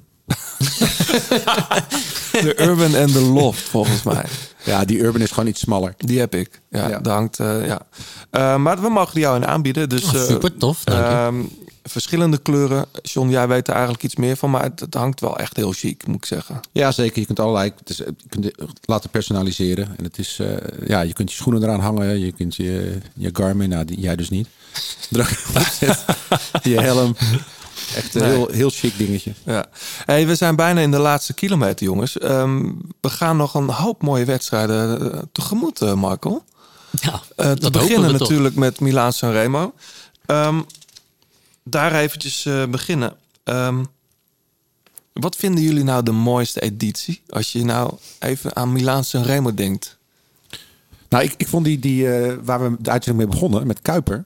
De 2.32 2.54
Urban 2.62 2.96
en 2.96 3.12
de 3.12 3.22
Loft, 3.22 3.62
volgens 3.62 4.04
mij. 4.04 4.26
Ja, 4.64 4.86
die 4.86 5.00
Urban 5.00 5.22
is 5.22 5.32
gewoon 5.32 5.50
iets 5.50 5.60
smaller. 5.60 5.94
Die 5.98 6.20
heb 6.20 6.36
ik. 6.36 6.62
Ja, 6.70 6.88
Ja. 6.90 7.00
daar 7.00 7.14
hangt... 7.16 7.40
eh, 7.40 7.66
ja. 7.66 7.82
Eh, 8.30 8.56
maar 8.58 8.82
we 8.82 8.90
mogen 8.90 9.14
die 9.14 9.24
jou 9.24 9.36
in 9.36 9.46
aanbieden. 9.48 9.90
Dus, 9.90 10.04
Oh, 10.04 10.14
eh, 10.16 10.22
super 10.22 10.58
tof, 10.58 10.82
ehm, 10.86 11.36
verschillende 11.84 12.38
kleuren. 12.38 12.86
John, 13.02 13.30
jij 13.30 13.48
weet 13.48 13.68
er 13.68 13.74
eigenlijk 13.74 14.04
iets 14.04 14.16
meer 14.16 14.36
van, 14.38 14.50
maar 14.52 14.64
het, 14.64 14.80
het 14.80 14.94
hangt 14.94 15.20
wel 15.20 15.38
echt 15.38 15.56
heel 15.56 15.72
chic, 15.72 16.08
moet 16.08 16.16
ik 16.16 16.26
zeggen. 16.26 16.60
Ja, 16.72 16.92
zeker. 16.92 17.20
Je 17.20 17.26
kunt 17.26 17.40
allerlei 17.40 17.72
het 17.78 17.90
is, 17.90 17.98
je 17.98 18.14
kunt 18.30 18.46
het 18.46 18.56
laten 18.86 19.10
personaliseren. 19.10 19.88
En 19.98 20.04
het 20.04 20.18
is, 20.18 20.38
eh, 20.40 20.88
ja, 20.88 21.02
je 21.02 21.14
kunt 21.14 21.32
je 21.32 21.38
schoenen 21.38 21.64
eraan 21.64 21.80
hangen. 21.80 22.20
Je 22.20 22.32
kunt 22.32 22.56
je, 22.56 22.98
je 23.16 23.30
Garmin, 23.34 23.70
nou, 23.70 23.86
die, 23.86 24.00
jij 24.00 24.16
dus 24.16 24.30
niet. 24.30 24.48
Druk 25.10 25.30
je 26.64 26.82
helm. 26.82 27.16
Echt 27.96 28.16
een 28.16 28.22
Nee. 28.22 28.32
heel, 28.32 28.48
heel 28.52 28.70
chic 28.70 28.98
dingetje. 28.98 29.34
Ja. 29.46 29.66
Hey, 30.06 30.28
we 30.28 30.36
zijn 30.36 30.56
bijna 30.56 30.82
in 30.82 30.92
de 30.92 30.98
laatste 30.98 31.34
kilometer, 31.34 31.86
jongens. 31.86 32.18
Ehm, 32.18 32.64
we 33.02 33.10
gaan 33.10 33.38
nog 33.38 33.54
een 33.54 33.70
hoop 33.70 34.02
mooie 34.02 34.26
wedstrijden 34.26 35.12
eh, 35.14 35.20
tegemoet, 35.32 35.82
eh, 35.82 35.94
Marco. 35.94 36.44
Ja, 37.02 37.22
Eh, 37.36 37.52
te 37.52 37.60
dat 37.60 37.72
beginnen 37.72 38.10
toch. 38.12 38.20
natuurlijk 38.20 38.56
met 38.56 38.80
Milaan 38.80 39.14
Sanremo. 39.14 39.74
Ehm 40.26 40.62
daar 41.66 41.96
eventjes 41.96 42.46
eh, 42.46 42.66
beginnen. 42.66 43.16
Ehm, 43.44 43.84
wat 45.14 45.36
vinden 45.36 45.64
jullie 45.64 45.84
nou 45.84 46.04
de 46.04 46.12
mooiste 46.12 46.60
editie? 46.62 47.22
Als 47.30 47.52
je 47.52 47.66
nou 47.66 47.94
even 48.20 48.56
aan 48.56 48.72
Milaan 48.72 49.04
Sanremo 49.04 49.54
denkt. 49.54 49.98
Nou, 51.10 51.24
ik, 51.24 51.34
ik 51.38 51.48
vond 51.48 51.66
die, 51.66 51.80
die 51.80 52.16
eh, 52.18 52.34
waar 52.44 52.64
we 52.72 52.76
de 52.80 52.90
uitzending 52.90 53.26
mee 53.26 53.34
begonnen, 53.40 53.68
met 53.68 53.82
Kuiper. 53.82 54.24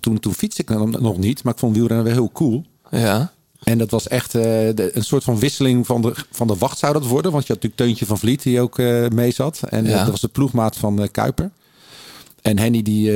Toen, 0.00 0.18
toen 0.18 0.34
fietste 0.34 0.62
ik 0.62 0.68
nog 1.00 1.18
niet, 1.18 1.42
maar 1.42 1.52
ik 1.52 1.58
vond 1.58 1.76
wielrennen 1.76 2.04
wel 2.04 2.14
heel 2.14 2.32
cool. 2.32 2.64
Ja. 2.90 3.32
En 3.62 3.78
dat 3.78 3.90
was 3.90 4.08
echt 4.08 4.34
eh, 4.34 4.42
de, 4.42 4.90
een 4.92 5.04
soort 5.04 5.24
van 5.24 5.38
wisseling 5.38 5.86
van 5.86 6.02
de, 6.02 6.14
van 6.30 6.46
de 6.46 6.56
wacht 6.56 6.78
zou 6.78 6.92
dat 6.92 7.06
worden. 7.06 7.32
Want 7.32 7.46
je 7.46 7.52
had 7.52 7.62
natuurlijk 7.62 7.82
Teuntje 7.82 8.06
van 8.06 8.18
Vliet 8.18 8.42
die 8.42 8.60
ook 8.60 8.78
eh, 8.78 9.06
mee 9.08 9.30
zat. 9.30 9.60
En 9.68 9.86
eh, 9.86 9.98
dat 9.98 10.10
was 10.10 10.20
de 10.20 10.28
ploegmaat 10.28 10.76
van 10.76 11.08
Kuiper. 11.10 11.50
En 12.42 12.58
Henny 12.58 12.82
die, 12.82 13.12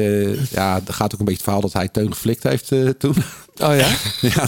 ja, 0.51 0.81
er 0.87 0.95
gaat 0.95 1.15
ook 1.15 1.19
een 1.19 1.25
beetje 1.25 1.33
het 1.33 1.43
verhaal 1.43 1.61
dat 1.61 1.73
hij 1.73 1.89
Teun 1.89 2.13
geflikt 2.13 2.43
heeft 2.43 2.73
toen. 2.99 3.15
Oh 3.61 3.77
ja? 3.77 3.89
ja 4.35 4.47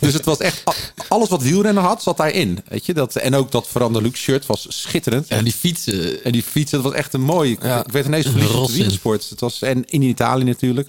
dus 0.00 0.12
het 0.12 0.24
was 0.24 0.38
echt, 0.38 0.62
alles 1.08 1.28
wat 1.28 1.42
wielrennen 1.42 1.82
had, 1.82 2.02
zat 2.02 2.16
daarin. 2.16 2.58
Weet 2.68 2.86
je? 2.86 2.94
Dat, 2.94 3.16
en 3.16 3.34
ook 3.34 3.50
dat 3.50 3.66
Veranda 3.68 4.00
Luxe 4.00 4.22
shirt 4.22 4.46
was 4.46 4.66
schitterend. 4.68 5.28
En 5.28 5.44
die 5.44 5.52
fietsen. 5.52 6.24
En 6.24 6.32
die 6.32 6.42
fietsen, 6.42 6.82
dat 6.82 6.90
was 6.90 7.00
echt 7.00 7.14
een 7.14 7.20
mooi. 7.20 7.50
Ik, 7.50 7.62
Ja. 7.62 7.84
ik 7.84 7.92
werd 7.92 8.06
ineens 8.06 8.26
verliefd 8.26 8.54
op 8.54 8.66
de. 9.02 9.26
Het 9.28 9.40
was, 9.40 9.62
en 9.62 9.84
in 9.84 10.02
Italië 10.02 10.44
natuurlijk. 10.44 10.88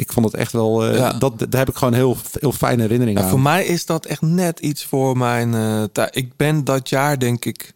Ik 0.00 0.12
vond 0.12 0.26
het 0.26 0.34
echt 0.34 0.52
wel, 0.52 0.84
eh, 0.84 0.96
Ja. 0.96 1.12
dat, 1.12 1.38
daar 1.38 1.60
heb 1.60 1.68
ik 1.68 1.76
gewoon 1.76 1.94
heel, 1.94 2.16
heel 2.32 2.52
fijne 2.52 2.82
herinneringen 2.82 3.18
Ja, 3.20 3.24
aan. 3.26 3.30
voor 3.32 3.40
mij 3.40 3.64
is 3.64 3.86
dat 3.86 4.06
echt 4.06 4.20
net 4.20 4.58
iets 4.58 4.84
voor 4.84 5.16
mijn 5.16 5.54
eh 5.54 5.82
tijd. 5.92 6.16
Ik 6.16 6.36
ben 6.36 6.64
dat 6.64 6.88
jaar, 6.88 7.18
denk 7.18 7.44
ik, 7.44 7.72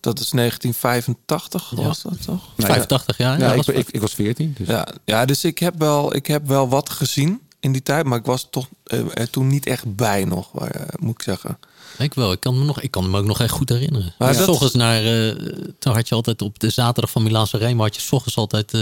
dat 0.00 0.20
is 0.20 0.30
1985 0.30 1.70
was 1.70 2.02
dat 2.02 2.12
toch? 2.24 2.42
Nou, 2.56 2.72
85 2.72 3.16
jaar. 3.18 3.38
Ja, 3.38 3.44
Ja, 3.46 3.50
ik, 3.50 3.56
was- 3.56 3.68
ik, 3.74 3.88
ik 3.90 4.00
was 4.00 4.14
14. 4.14 4.54
Dus. 4.58 4.68
Ja, 4.68 4.86
ja 5.04 5.24
dus 5.24 5.44
ik 5.44 5.58
heb, 5.58 5.74
wel, 5.78 6.14
ik 6.14 6.26
heb 6.26 6.46
wel 6.48 6.68
wat 6.68 6.90
gezien 6.90 7.40
in 7.60 7.72
die 7.72 7.82
tijd, 7.82 8.04
maar 8.06 8.18
ik 8.18 8.24
was 8.24 8.46
toch 8.50 8.68
eh, 8.84 9.00
er 9.14 9.30
toen 9.30 9.46
niet 9.46 9.66
echt 9.66 9.94
bij 9.96 10.24
nog, 10.24 10.60
eh, 10.68 10.80
moet 10.98 11.14
ik 11.14 11.22
zeggen. 11.22 11.58
Ik 11.98 12.14
wel. 12.14 12.32
Ik 12.32 12.40
kan 12.40 12.58
me, 12.58 12.64
nog, 12.64 12.80
ik 12.80 12.90
kan 12.90 13.10
me 13.10 13.18
ook 13.18 13.24
nog 13.24 13.40
echt 13.40 13.50
goed 13.52 13.68
herinneren. 13.68 14.14
Maar 14.18 14.48
ochtends 14.48 14.74
naar, 14.74 15.04
eh, 15.04 15.34
toen 15.78 15.94
had 15.94 16.08
je 16.08 16.14
altijd 16.14 16.42
op 16.42 16.58
de 16.58 16.70
zaterdag 16.70 17.10
van 17.10 17.22
Milaan 17.22 17.46
Remo 17.50 17.82
had 17.82 17.94
je 17.94 18.00
's 18.00 18.12
ochtends 18.12 18.36
altijd 18.36 18.66
eh, 18.74 18.80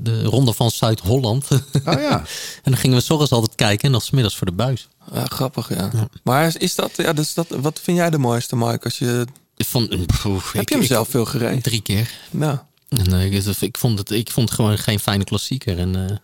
de 0.00 0.22
ronde 0.24 0.52
van 0.52 0.70
Zuid-Holland. 0.70 1.48
Oh 1.50 1.60
ja. 1.84 2.18
en 2.64 2.70
dan 2.72 2.76
gingen 2.76 2.96
we 2.96 3.02
's 3.02 3.10
ochtends 3.10 3.32
altijd 3.32 3.54
kijken 3.54 3.84
en 3.84 3.92
dan 3.92 4.00
's 4.00 4.10
middags 4.10 4.36
voor 4.36 4.46
de 4.46 4.52
buis. 4.52 4.88
Ja, 5.14 5.24
grappig, 5.24 5.68
ja. 5.74 5.90
Maar 6.22 6.52
is- 6.58 6.74
dat, 6.74 6.90
ja, 6.96 7.12
dus 7.12 7.34
dat, 7.34 7.46
wat 7.48 7.80
vind 7.82 7.96
jij 7.96 8.10
de 8.10 8.18
mooiste, 8.18 8.56
Mike? 8.56 8.84
Als 8.84 8.98
je, 8.98 9.26
Van, 9.56 9.88
poeh, 10.22 10.44
heb 10.52 10.62
ik- 10.62 10.68
je 10.68 10.74
hem 10.76 10.84
zelf 10.84 11.08
veel 11.08 11.24
gereden? 11.24 11.62
Drie 11.62 11.80
keer. 11.82 12.10
Nou, 12.30 12.58
En, 12.88 13.12
ik, 13.32 13.44
ik, 13.60 13.78
vond 13.78 13.98
het, 13.98 14.10
ik 14.10 14.30
vond 14.30 14.48
het 14.48 14.58
gewoon 14.58 14.78
geen 14.78 14.98
fijne 15.00 15.24
klassieker. 15.24 15.78
En 15.78 16.20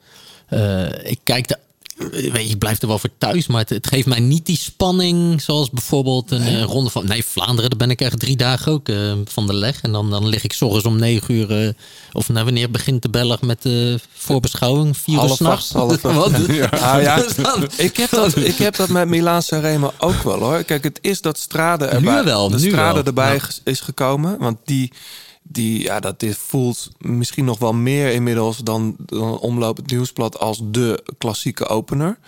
ik 1.02 1.18
kijk 1.22 1.48
de, 1.48 1.58
weet 2.10 2.32
je, 2.32 2.48
ik 2.48 2.58
blijf 2.58 2.82
er 2.82 2.88
wel 2.88 2.98
voor 2.98 3.10
thuis, 3.18 3.46
maar 3.46 3.60
het, 3.60 3.68
het 3.68 3.86
geeft 3.86 4.06
mij 4.06 4.20
niet 4.20 4.46
die 4.46 4.56
spanning 4.56 5.42
zoals 5.42 5.70
bijvoorbeeld 5.70 6.30
een 6.30 6.42
eh, 6.42 6.62
ronde 6.62 6.90
van. 6.90 7.06
Nee, 7.06 7.24
Vlaanderen, 7.24 7.70
daar 7.70 7.78
ben 7.78 7.90
ik 7.90 8.00
echt 8.00 8.18
drie 8.20 8.36
dagen 8.36 8.72
ook 8.72 8.88
eh, 8.88 9.12
van 9.24 9.46
de 9.46 9.54
leg. 9.54 9.80
En 9.82 9.92
dan, 9.92 10.10
dan 10.10 10.26
lig 10.28 10.44
ik 10.44 10.52
's 10.52 10.62
ochtends 10.62 10.86
om 10.86 10.98
negen 10.98 11.34
uur. 11.34 11.64
eh, 11.64 11.72
of 12.12 12.28
nou, 12.28 12.44
wanneer 12.44 12.70
begint 12.70 13.02
de 13.02 13.10
Belg 13.10 13.40
met 13.40 13.62
de 13.62 14.00
voorbeschouwing? 14.14 14.96
Vier 14.96 15.22
uur 15.22 15.28
s'nachts? 15.28 15.74
Ah, 15.74 17.02
ja. 17.02 17.24
Dan- 17.42 17.68
ik, 17.76 17.96
heb 17.96 18.10
dat, 18.10 18.36
ik 18.36 18.56
heb 18.58 18.76
dat 18.76 18.88
met 18.88 19.08
Milaan 19.08 19.42
Sanremo 19.42 19.92
ook 19.98 20.22
wel 20.22 20.38
hoor. 20.38 20.62
Kijk, 20.62 20.82
het 20.84 20.98
is 21.02 21.20
dat 21.20 21.38
Strade 21.38 21.84
erbij, 21.84 22.24
wel, 22.24 22.48
de 22.50 22.58
nu 22.58 22.68
Strade 22.68 22.94
wel. 22.94 23.04
erbij 23.04 23.34
Ja. 23.34 23.42
is 23.64 23.80
gekomen. 23.80 24.38
Want 24.38 24.58
die, 24.64 24.92
die 25.48 25.82
ja, 25.82 26.00
dat 26.00 26.20
dit 26.20 26.36
voelt 26.36 26.88
misschien 26.98 27.44
nog 27.44 27.58
wel 27.58 27.72
meer 27.72 28.12
inmiddels 28.12 28.58
dan, 28.58 28.96
dan 28.98 29.38
Omloop 29.38 29.76
het 29.76 29.90
Nieuwsblad 29.90 30.38
als 30.38 30.60
de 30.64 31.04
klassieke 31.18 31.66
opener. 31.66 32.18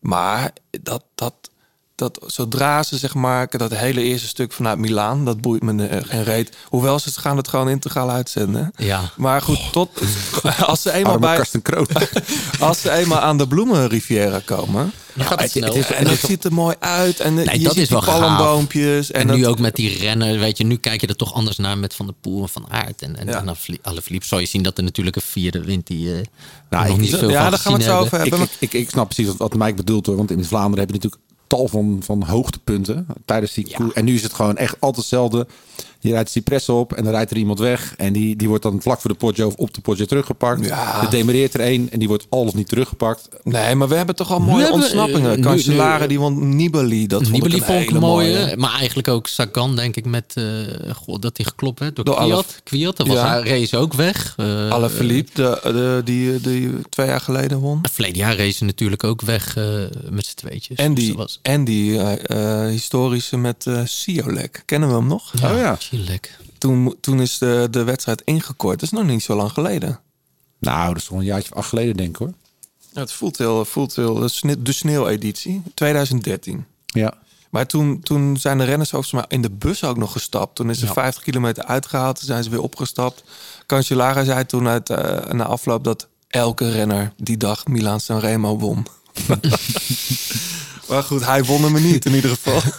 Maar 0.00 0.52
dat, 0.82 1.04
dat, 1.14 1.34
dat 1.94 2.18
zodra 2.26 2.82
ze 2.82 2.98
zeg 2.98 3.14
maar 3.14 3.48
dat 3.50 3.74
hele 3.74 4.02
eerste 4.02 4.28
stuk 4.28 4.52
vanuit 4.52 4.78
Milaan, 4.78 5.24
dat 5.24 5.40
boeit 5.40 5.62
me 5.62 5.86
eh, 5.86 6.04
geen 6.04 6.24
reet. 6.24 6.56
Hoewel 6.64 6.98
ze 6.98 7.20
gaan 7.20 7.36
het 7.36 7.48
gewoon 7.48 7.68
integraal 7.68 8.10
uitzenden. 8.10 8.72
Ja. 8.76 9.00
Maar 9.16 9.42
goed, 9.42 9.72
tot 9.72 10.00
als 10.60 10.82
ze 10.82 10.92
eenmaal 10.92 11.12
Arme 11.12 11.26
bij 11.26 11.36
als 12.68 12.80
ze 12.80 12.90
eenmaal 12.90 13.20
aan 13.20 13.38
de 13.38 13.46
Bloemenriviera 13.46 14.40
komen. 14.44 14.92
Dan 15.14 15.26
gaat 15.26 15.30
het 15.30 15.40
het- 15.40 15.50
snel. 15.50 15.74
het 15.74 15.90
is- 15.90 15.96
en 15.96 16.06
het 16.06 16.20
ziet 16.20 16.44
er 16.44 16.52
mooi 16.52 16.76
uit. 16.78 17.20
En 17.20 17.34
Nee, 17.34 17.44
je 17.58 17.64
dat 17.64 17.72
ziet 17.74 17.82
is 17.82 17.88
wel 17.88 18.00
palmboompjes. 18.04 19.10
En, 19.10 19.28
En, 19.30 19.36
nu 19.36 19.46
ook 19.46 19.58
met 19.58 19.76
die 19.76 19.98
rennen, 19.98 20.38
weet 20.38 20.58
je, 20.58 20.64
nu 20.64 20.76
kijk 20.76 21.00
je 21.00 21.06
er 21.06 21.16
toch 21.16 21.34
anders 21.34 21.56
naar 21.56 21.78
met 21.78 21.94
Van 21.94 22.06
der 22.06 22.14
Poel 22.20 22.42
en 22.42 22.48
Van 22.48 22.64
Aert. 22.68 23.02
En, 23.02 23.16
en, 23.16 23.26
Ja. 23.26 23.44
alle 23.82 24.00
zal 24.20 24.38
je 24.38 24.46
zien 24.46 24.62
dat 24.62 24.78
er 24.78 24.84
natuurlijk 24.84 25.16
een 25.16 25.22
vierde 25.22 25.60
wint 25.64 25.86
die 25.86 26.14
eh 26.14 26.20
Nou, 26.70 26.86
nog 26.86 26.94
ik- 26.96 27.00
niet 27.00 27.16
veel 27.16 27.30
ja, 27.30 27.40
van 27.42 27.50
daar 27.50 27.58
gaan 27.60 27.72
we 27.72 27.78
het 27.78 27.86
zo 27.88 27.98
over 27.98 28.18
hebben. 28.20 28.40
Ik, 28.40 28.48
ik, 28.48 28.72
ik, 28.72 28.80
ik 28.80 28.90
snap 28.90 29.04
precies 29.08 29.26
wat, 29.26 29.36
wat 29.36 29.54
Mike 29.54 29.74
bedoelt 29.74 30.06
hoor. 30.06 30.16
Want 30.16 30.30
in 30.30 30.44
Vlaanderen 30.44 30.78
hebben 30.78 30.96
we 31.00 31.02
natuurlijk 31.06 31.22
tal 31.46 31.68
van, 31.68 32.00
van 32.04 32.22
hoogtepunten 32.22 33.06
tijdens 33.24 33.52
die. 33.54 33.76
En 33.94 34.04
nu 34.04 34.14
is 34.14 34.22
het 34.22 34.32
gewoon 34.34 34.56
echt 34.56 34.74
altijd 34.78 34.96
hetzelfde. 34.96 35.46
Je 36.02 36.10
rijdt 36.12 36.30
Cypress 36.30 36.68
op 36.68 36.92
en 36.92 37.04
dan 37.04 37.12
rijdt 37.12 37.30
er 37.30 37.36
iemand 37.36 37.58
weg. 37.58 37.94
En 37.96 38.12
die, 38.12 38.36
die 38.36 38.48
wordt 38.48 38.62
dan 38.62 38.82
vlak 38.82 39.00
voor 39.00 39.10
de 39.10 39.16
Poggio 39.16 39.46
of 39.46 39.54
op 39.54 39.74
de 39.74 39.80
Poggio 39.80 40.04
teruggepakt. 40.04 40.66
Ja. 40.66 41.02
Er 41.02 41.10
demereert 41.10 41.54
er 41.54 41.60
één 41.60 41.90
en 41.90 41.98
die 41.98 42.08
wordt 42.08 42.26
al 42.28 42.40
of 42.44 42.54
niet 42.54 42.68
teruggepakt. 42.68 43.28
Nee, 43.42 43.74
maar 43.74 43.88
we 43.88 43.94
hebben 43.94 44.14
toch 44.14 44.30
al 44.32 44.38
mooie 44.40 44.62
hebben 44.62 44.80
ontsnappingen. 44.80 45.30
eh, 45.30 45.36
nu- 45.36 45.42
Cancellara, 45.42 45.98
nu- 46.02 46.06
die 46.06 46.18
won 46.20 46.56
Nibali. 46.56 47.06
Dat 47.06 47.20
vond 47.22 47.32
Nibali 47.32 47.54
ik 47.54 47.60
een 47.60 47.66
vond 47.66 47.78
ik 47.80 47.84
hele 47.84 47.94
een 48.00 48.06
mooie, 48.06 48.38
mooie. 48.40 48.56
maar 48.56 48.74
eigenlijk 48.74 49.08
ook 49.08 49.26
Sagan 49.26 49.76
denk 49.76 49.96
ik 49.96 50.04
met 50.04 50.32
eh, 50.34 50.44
goh, 50.94 51.20
dat 51.20 51.36
hij 51.36 51.46
geklopt 51.46 51.78
werd 51.78 51.96
door, 51.96 52.04
Door 52.04 52.14
Kwiat. 52.16 52.60
Kwiat, 52.64 52.96
dan 52.96 53.06
was 53.06 53.16
Ja. 53.16 53.28
hij 53.28 53.42
race 53.42 53.76
ook 53.76 53.92
weg. 53.94 54.34
Uh, 54.40 54.70
Alaphilippe, 54.70 55.30
de, 55.34 55.60
de, 55.62 56.00
die, 56.04 56.40
die 56.40 56.70
twee 56.88 57.06
jaar 57.06 57.20
geleden 57.20 57.58
won. 57.58 57.78
Verleden 57.92 58.16
jaar 58.18 58.36
race 58.36 58.64
natuurlijk 58.64 59.04
ook 59.04 59.20
weg 59.20 59.56
eh, 59.56 59.64
met 60.10 60.26
z'n 60.26 60.34
tweetjes. 60.36 60.76
En 60.76 60.94
Dus 60.94 61.04
die, 61.04 61.12
dat 61.12 61.22
was, 61.22 61.38
en 61.42 61.64
die 61.64 61.98
eh, 61.98 62.62
eh, 62.64 62.70
historische 62.70 63.36
met 63.36 63.66
eh 63.66 63.80
Siolek. 63.84 64.62
Kennen 64.64 64.88
we 64.88 64.94
hem 64.94 65.06
nog? 65.06 65.32
Oh 65.44 65.56
ja. 65.56 65.78
Toen, 66.58 66.94
toen 67.00 67.20
is 67.20 67.38
de, 67.38 67.68
de 67.70 67.82
wedstrijd 67.84 68.22
ingekort. 68.24 68.80
Dat 68.80 68.92
is 68.92 68.98
nog 68.98 69.06
niet 69.06 69.22
zo 69.22 69.34
lang 69.36 69.50
geleden. 69.52 70.00
Nou, 70.58 70.88
dat 70.88 70.96
is 70.96 71.06
gewoon 71.06 71.22
een 71.22 71.28
jaartje 71.28 71.50
of 71.52 71.56
acht 71.58 71.68
geleden 71.68 71.96
denk 71.96 72.08
ik 72.08 72.16
hoor. 72.16 72.32
Ja, 72.92 73.00
het 73.00 73.12
voelt 73.12 73.38
heel, 73.38 73.64
voelt 73.64 73.96
heel 73.96 74.14
de 74.14 74.28
sne- 74.28 74.62
de 74.62 74.72
sneeuweditie, 74.72 75.62
2013. 75.74 76.64
Ja. 76.86 77.14
Maar 77.50 77.66
toen, 77.66 78.00
toen 78.00 78.36
zijn 78.36 78.58
de 78.58 78.64
renners 78.64 78.90
volgens 78.90 79.12
mij 79.12 79.24
in 79.28 79.42
de 79.42 79.50
bus 79.50 79.84
ook 79.84 79.96
nog 79.96 80.12
gestapt. 80.12 80.54
Toen 80.54 80.70
is 80.70 80.80
Ja. 80.80 80.92
50 80.92 81.22
kilometer 81.22 81.64
uitgehaald. 81.64 82.16
Toen 82.18 82.26
zijn 82.26 82.44
ze 82.44 82.50
weer 82.50 82.60
opgestapt. 82.60 83.24
Cancellara 83.66 84.24
zei 84.24 84.46
toen 84.46 84.68
uit, 84.68 84.90
eh, 84.90 85.32
na 85.32 85.44
afloop 85.44 85.84
dat 85.84 86.08
elke 86.28 86.70
renner 86.70 87.12
die 87.16 87.36
dag 87.36 87.66
Milaan 87.66 88.00
Sanremo 88.00 88.58
won. 88.58 88.86
maar 90.88 91.02
goed, 91.02 91.24
hij 91.24 91.44
won 91.44 91.62
hem 91.62 91.82
niet 91.82 92.04
in 92.04 92.14
ieder 92.14 92.30
geval. 92.30 92.60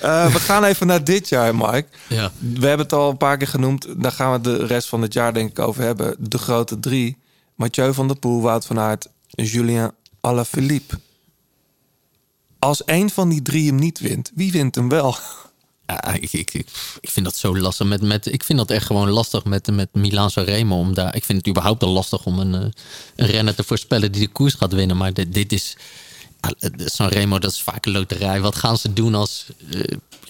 Eh, 0.00 0.32
we 0.32 0.40
gaan 0.40 0.64
even 0.64 0.86
naar 0.86 1.04
dit 1.04 1.28
jaar, 1.28 1.54
Mike. 1.54 1.86
Ja. 2.06 2.32
We 2.38 2.66
hebben 2.66 2.86
het 2.86 2.92
al 2.92 3.10
een 3.10 3.16
paar 3.16 3.36
keer 3.36 3.48
genoemd. 3.48 3.86
Daar 3.96 4.12
gaan 4.12 4.32
we 4.32 4.40
de 4.40 4.66
rest 4.66 4.88
van 4.88 5.02
het 5.02 5.12
jaar 5.12 5.34
denk 5.34 5.50
ik 5.50 5.58
over 5.58 5.82
hebben. 5.82 6.16
De 6.18 6.38
grote 6.38 6.80
drie. 6.80 7.18
Mathieu 7.54 7.94
van 7.94 8.06
der 8.06 8.18
Poel, 8.18 8.40
Wout 8.40 8.66
van 8.66 8.78
Aert 8.78 9.08
en 9.34 9.44
Julien 9.44 9.92
Alaphilippe. 10.20 10.98
Als 12.58 12.84
één 12.84 13.10
van 13.10 13.28
die 13.28 13.42
drie 13.42 13.66
hem 13.66 13.78
niet 13.78 13.98
wint, 13.98 14.30
wie 14.34 14.52
wint 14.52 14.74
hem 14.74 14.88
wel? 14.88 15.16
Ja, 15.86 16.12
ik, 16.12 16.32
ik, 16.32 16.54
ik, 16.54 16.68
ik 17.00 17.10
vind 17.10 17.26
dat 17.26 17.36
zo 17.36 17.56
lastig. 17.56 17.86
Met, 17.86 18.02
met, 18.02 18.26
ik 18.26 18.44
vind 18.44 18.58
dat 18.58 18.70
echt 18.70 18.86
gewoon 18.86 19.08
lastig 19.08 19.44
met, 19.44 19.66
met 19.72 19.88
Milan 19.92 20.30
Remo. 20.34 20.78
Om 20.78 20.94
daar, 20.94 21.16
ik 21.16 21.24
vind 21.24 21.38
het 21.38 21.48
überhaupt 21.48 21.82
al 21.82 21.90
lastig 21.90 22.24
om 22.24 22.38
een, 22.38 22.54
eh, 22.54 22.68
een 23.16 23.26
renner 23.26 23.54
te 23.54 23.64
voorspellen 23.64 24.12
die 24.12 24.20
de 24.20 24.32
koers 24.32 24.54
gaat 24.54 24.72
winnen. 24.72 24.96
Maar 24.96 25.12
dit, 25.12 25.34
dit 25.34 25.52
is. 25.52 25.76
Ah, 26.40 26.50
eh, 26.58 26.70
Sanremo, 26.76 27.38
dat 27.38 27.50
is 27.50 27.62
vaak 27.62 27.86
een 27.86 27.92
loterij. 27.92 28.40
Wat 28.40 28.56
gaan 28.56 28.78
ze 28.78 28.92
doen 28.92 29.14
als. 29.14 29.46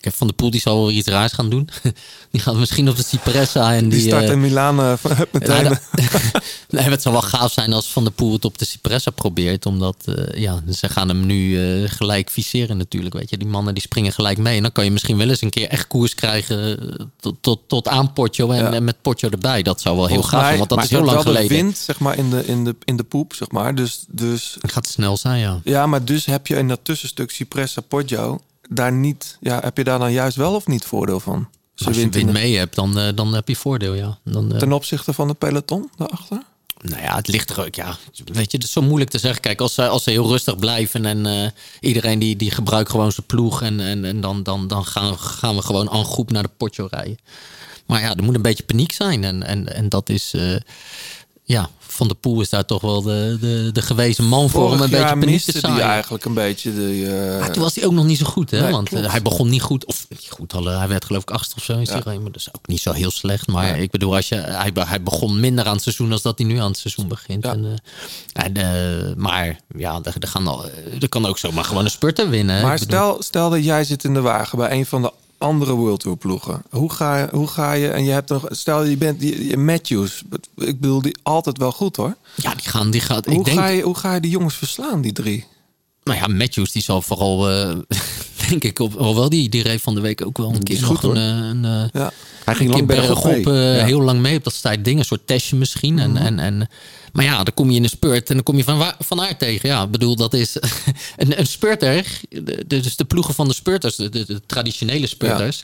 Kijk, 0.01 0.15
Van 0.15 0.27
der 0.27 0.37
Poel 0.37 0.51
die 0.51 0.61
zal 0.61 0.79
wel 0.79 0.91
iets 0.91 1.09
raars 1.09 1.33
gaan 1.33 1.51
doen. 1.51 1.69
Die 2.31 2.41
gaat 2.41 2.55
misschien 2.55 2.89
op 2.89 2.97
de 2.97 3.03
Cipressa 3.03 3.75
en 3.75 3.89
die... 3.89 3.99
Die 3.99 4.09
start 4.09 4.25
eh, 4.25 4.31
in 4.31 4.41
Milaan 4.41 4.81
eh, 4.81 4.93
meteen. 5.33 5.79
nee, 6.71 6.85
het 6.85 7.03
zou 7.03 7.15
wel 7.15 7.23
gaaf 7.23 7.53
zijn 7.53 7.73
als 7.73 7.89
Van 7.93 8.05
der 8.05 8.13
Poel 8.13 8.33
het 8.33 8.45
op 8.45 8.59
de 8.59 8.65
Cipressa 8.65 9.11
probeert. 9.11 9.67
Omdat 9.67 9.97
eh, 10.05 10.41
ja, 10.41 10.63
ze 10.71 10.89
gaan 10.89 11.09
hem 11.09 11.27
nu 11.27 11.59
gelijk 11.89 12.31
viseren 12.31 12.77
natuurlijk. 12.77 13.15
Weet 13.15 13.31
je. 13.31 13.37
Die 13.37 13.49
mannen 13.49 13.75
die 13.75 13.83
springen 13.83 14.13
gelijk 14.13 14.39
mee. 14.39 14.57
En 14.57 14.63
dan 14.63 14.73
kan 14.73 14.85
je 14.85 14.91
misschien 14.91 15.17
wel 15.17 15.29
eens 15.29 15.43
een 15.43 15.51
keer 15.51 15.69
echt 15.69 15.87
koers 15.87 16.15
krijgen 16.15 16.79
tot, 17.21 17.37
tot, 17.41 17.61
tot 17.67 17.89
aan 17.89 18.13
Potjo 18.13 18.51
en, 18.51 18.63
Ja. 18.63 18.73
en 18.73 18.85
met 18.85 19.03
Potjo 19.03 19.29
erbij. 19.29 19.63
Dat 19.63 19.81
zou 19.81 19.97
wel 19.97 20.07
heel 20.07 20.15
Volgens 20.15 20.35
gaaf 20.35 20.47
zijn, 20.47 20.59
want 20.59 20.71
dat 20.71 20.85
is 20.85 20.91
heel 20.91 21.05
lang 21.05 21.23
geleden. 21.23 21.49
de 21.49 21.55
wind, 21.55 21.79
zeg 21.79 21.99
maar, 21.99 22.19
in 22.19 22.31
de, 22.31 22.47
in 22.47 22.65
de, 22.65 22.77
in 22.85 22.97
de 22.97 23.05
poep, 23.05 23.35
zeg 23.35 23.51
maar. 23.51 23.75
Dus, 23.75 24.05
dus... 24.09 24.57
Het 24.61 24.73
gaat 24.73 24.87
snel 24.87 25.17
zijn, 25.17 25.41
ja. 25.41 25.61
Ja, 25.65 25.87
maar 25.87 26.05
dus 26.05 26.25
heb 26.25 26.47
je 26.47 26.57
in 26.57 26.69
dat 26.69 26.81
tussenstuk 26.83 27.31
Cipressa 27.31 27.81
Poggio 27.81 28.41
daar 28.69 28.93
niet... 28.93 29.37
Ja, 29.41 29.61
heb 29.61 29.77
je 29.77 29.85
daar 29.85 29.99
dan 29.99 30.13
juist 30.13 30.37
wel 30.37 30.55
of 30.55 30.67
niet 30.67 30.85
voordeel 30.85 31.21
van? 31.21 31.49
Als 31.85 31.97
je 31.97 32.01
wint 32.01 32.17
in 32.17 32.25
wind 32.25 32.39
mee 32.39 32.57
hebt, 32.57 32.75
dan, 32.75 32.99
eh, 32.99 33.09
dan 33.15 33.35
heb 33.35 33.49
je 33.49 33.57
voordeel, 33.57 33.95
ja. 33.95 34.19
Dan, 34.25 34.53
eh, 34.53 34.59
Ten 34.59 34.73
opzichte 34.73 35.13
van 35.13 35.29
de 35.29 35.35
peloton 35.35 35.91
daarachter? 35.97 36.43
Nou 36.81 37.03
ja, 37.03 37.17
het 37.17 37.29
ligt 37.29 37.51
er 37.51 37.65
ook. 37.67 37.75
Ja, 37.75 37.97
weet 38.25 38.51
je, 38.51 38.57
het 38.57 38.67
is 38.67 38.73
zo 38.73 38.83
moeilijk 38.83 39.11
te 39.11 39.19
zeggen. 39.19 39.41
Kijk, 39.41 39.61
als 39.61 39.75
ze, 39.75 39.89
als 39.89 40.03
ze 40.03 40.11
heel 40.11 40.29
rustig 40.29 40.59
blijven 40.59 41.05
en 41.05 41.27
eh, 41.27 41.51
iedereen 41.81 42.19
die, 42.19 42.37
die 42.37 42.51
gebruikt 42.51 42.91
gewoon 42.91 43.13
zijn 43.13 43.27
ploeg. 43.27 43.63
En, 43.63 43.81
en, 43.81 44.05
en 44.05 44.21
dan, 44.21 44.43
dan, 44.43 44.69
dan 44.69 44.85
gaan, 44.85 45.19
gaan 45.19 45.57
we 45.57 45.63
gewoon 45.63 45.91
aan 45.91 46.05
groep 46.05 46.31
naar 46.31 46.43
de 46.43 46.51
potjo 46.57 46.89
rijden. 46.91 47.19
Maar 47.87 48.01
ja, 48.01 48.15
er 48.17 48.23
moet 48.23 48.35
een 48.35 48.43
beetje 48.43 48.65
paniek 48.65 48.93
zijn. 48.93 49.25
En, 49.25 49.43
en, 49.43 49.75
en 49.75 49.89
dat 49.89 50.09
is. 50.09 50.35
Ja, 51.49 51.69
Van 51.79 52.09
de 52.09 52.15
Poel 52.15 52.41
is 52.41 52.49
daar 52.49 52.65
toch 52.65 52.81
wel 52.81 53.03
de, 53.03 53.37
de, 53.41 53.71
de 53.73 53.83
gewezen 53.83 54.25
man 54.25 54.51
voor 54.51 54.65
om 54.67 54.73
een 54.81 54.91
beetje 54.91 55.05
paniek 55.19 55.41
te 55.41 55.59
zaaien. 55.59 55.81
eigenlijk 55.81 56.25
een 56.25 56.35
beetje 56.35 56.75
de... 56.75 57.07
eh, 57.33 57.39
Maar 57.41 57.53
toen 57.53 57.63
was 57.63 57.75
hij 57.75 57.85
ook 57.87 57.93
nog 57.93 58.05
niet 58.05 58.19
zo 58.19 58.27
goed, 58.27 58.51
hè? 58.51 58.61
Nee, 58.61 58.71
Want 58.73 58.89
klopt. 58.89 59.05
eh, 59.05 59.11
hij 59.11 59.23
begon 59.23 59.49
niet 59.49 59.63
goed. 59.63 59.85
Of 59.85 60.07
niet 60.09 60.27
goed, 60.31 60.55
alle- 60.55 60.77
hij 60.77 60.89
werd 60.89 61.05
geloof 61.05 61.23
ik 61.23 61.31
achtste 61.31 61.55
of 61.57 61.65
zo 61.65 61.73
in 61.73 61.81
Ja. 61.83 62.01
Maar 62.05 62.15
dat 62.25 62.37
is 62.37 62.49
ook 62.53 62.67
niet 62.69 62.81
zo 62.81 62.93
heel 62.93 63.11
slecht. 63.11 63.47
Maar 63.47 63.79
ik 63.79 63.91
bedoel, 63.91 64.15
als 64.17 64.29
je, 64.29 64.35
hij, 64.35 64.71
hij 64.75 65.03
begon 65.03 65.41
minder 65.41 65.65
aan 65.67 65.73
het 65.73 65.83
seizoen 65.83 66.13
als 66.13 66.23
dat 66.23 66.39
hij 66.39 66.47
nu 66.47 66.59
aan 66.59 66.69
het 66.71 66.79
seizoen 66.79 67.09
begint. 67.09 67.45
En, 67.45 67.81
eh, 68.33 68.45
en, 68.45 68.57
eh, 68.57 69.15
maar 69.17 69.61
ja, 69.77 70.01
er, 70.03 70.15
er, 70.19 70.29
gaan 70.29 70.47
al, 70.47 70.65
eh, 70.65 71.03
er 71.03 71.09
kan 71.09 71.27
ook 71.27 71.39
zomaar 71.39 71.65
gewoon 71.65 71.85
een 71.85 71.91
spurter 71.91 72.29
winnen. 72.31 72.63
Maar 72.63 72.79
stel, 72.79 73.17
stel 73.23 73.51
dat 73.51 73.65
jij 73.65 73.85
zit 73.85 74.05
in 74.05 74.15
de 74.15 74.21
wagen 74.21 74.59
bij 74.59 74.71
een 74.71 74.87
van 74.87 75.03
de 75.03 75.13
andere 75.39 75.73
World 75.73 76.01
Tour 76.01 76.17
ploegen. 76.17 76.63
Hoe 76.71 76.93
ga 76.93 77.19
je, 77.19 77.29
hoe 77.31 77.47
ga 77.47 77.73
je 77.73 77.89
en 77.89 78.05
je 78.05 78.11
hebt 78.11 78.29
nog, 78.29 78.47
stel 78.51 78.85
je 78.85 78.97
bent 78.97 79.21
die, 79.21 79.39
die 79.39 79.57
Matthews. 79.57 80.23
Ik 80.57 80.81
bedoel, 80.81 81.03
die 81.03 81.17
altijd 81.23 81.59
wel 81.59 81.73
goed 81.73 81.97
hoor. 81.97 82.17
Ja, 82.35 82.55
die 82.55 82.69
gaan, 82.69 82.91
die 82.91 83.01
gaat. 83.01 83.27
Hoe, 83.27 83.35
ik 83.35 83.45
denk, 83.45 83.59
ga 83.59 83.67
je, 83.67 83.83
hoe 83.83 83.97
ga 83.97 84.15
je 84.15 84.21
die 84.21 84.31
jongens 84.31 84.55
verslaan, 84.55 85.01
die 85.01 85.13
drie? 85.13 85.47
Nou 86.05 86.19
ja, 86.21 86.27
Matthews 86.27 86.73
die 86.73 86.83
zal 86.83 87.03
vooral, 87.03 87.51
eh, 87.51 87.77
denk 88.49 88.65
ik, 88.65 88.79
op, 88.79 88.95
hoewel 88.95 89.29
die, 89.29 89.49
die 89.49 89.63
reed 89.63 89.81
van 89.81 89.95
de 89.95 90.01
week 90.01 90.27
ook 90.27 90.39
wel 90.39 90.55
een 90.55 90.63
keer 90.63 90.81
nog 90.81 90.89
goed, 90.89 91.03
een, 91.03 91.17
eh, 91.17 91.49
een, 91.49 91.65
eh, 91.65 92.01
Ja. 92.01 92.13
Hij 92.45 92.55
ging 92.55 92.71
een 92.71 92.77
lang 92.77 92.87
bergop 92.87 93.45
Ja. 93.45 93.85
heel 93.85 94.01
lang 94.01 94.21
mee 94.21 94.37
op 94.37 94.45
dat 94.45 94.63
tijd 94.63 94.85
ding, 94.85 94.99
een 94.99 95.05
soort 95.05 95.27
testje 95.27 95.57
misschien. 95.57 95.95
Mhm. 95.95 96.03
En, 96.03 96.17
en, 96.17 96.39
en, 96.39 96.69
maar 97.19 97.27
ja, 97.27 97.43
dan 97.45 97.55
kom 97.55 97.71
je 97.71 97.77
in 97.77 97.83
een 97.83 97.89
spurt 97.89 98.29
en 98.29 98.35
dan 98.35 98.43
kom 98.45 98.57
je 98.57 98.65
van, 98.65 98.79
waar, 98.79 98.97
van 98.99 99.21
aard 99.21 99.39
tegen. 99.39 99.69
Ja, 99.69 99.83
ik 99.83 99.91
bedoel, 99.91 100.17
dat 100.17 100.35
is 100.35 100.57
een, 101.17 101.39
een 101.39 101.47
spurter, 101.47 102.21
de- 102.29 102.65
dus 102.67 102.97
de 102.97 103.05
ploegen 103.05 103.35
van 103.35 103.49
de 103.49 103.55
spurters, 103.55 103.97
de, 103.97 104.09
de, 104.09 104.25
de 104.27 104.41
traditionele 104.47 105.07
spurters. 105.07 105.63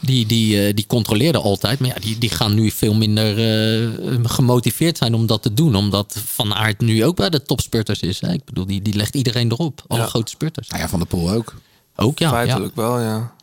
Die, 0.00 0.26
die, 0.26 0.66
eh, 0.66 0.74
die 0.74 0.86
controleerden 0.86 1.42
altijd. 1.42 1.78
Maar 1.78 1.88
ja, 1.88 1.94
die, 2.00 2.18
die 2.18 2.30
gaan 2.30 2.54
nu 2.54 2.70
veel 2.70 2.94
minder 2.94 3.38
eh, 3.38 4.18
gemotiveerd 4.22 4.96
zijn 4.98 5.14
om 5.14 5.26
dat 5.26 5.42
te 5.42 5.54
doen. 5.54 5.74
Omdat 5.76 6.16
Van 6.26 6.54
Aert 6.54 6.80
nu 6.80 7.04
ook 7.04 7.16
bij 7.16 7.30
de 7.30 7.42
topspurters 7.42 8.00
is. 8.00 8.20
Hè? 8.20 8.32
Ik 8.32 8.44
bedoel, 8.44 8.66
die, 8.66 8.82
die 8.82 8.94
legt 8.94 9.14
iedereen 9.14 9.50
erop. 9.50 9.84
Alle 9.86 10.00
Ja. 10.00 10.06
grote 10.06 10.30
spurters. 10.30 10.68
Nou 10.68 10.82
ja, 10.82 10.88
Van 10.88 10.98
der 10.98 11.08
Poel 11.08 11.30
ook. 11.30 11.54
Ook 11.96 12.18
ja. 12.18 12.26
ja. 12.28 12.32
Feitelijk 12.34 12.76
wel, 12.76 13.00
ja. 13.00 13.34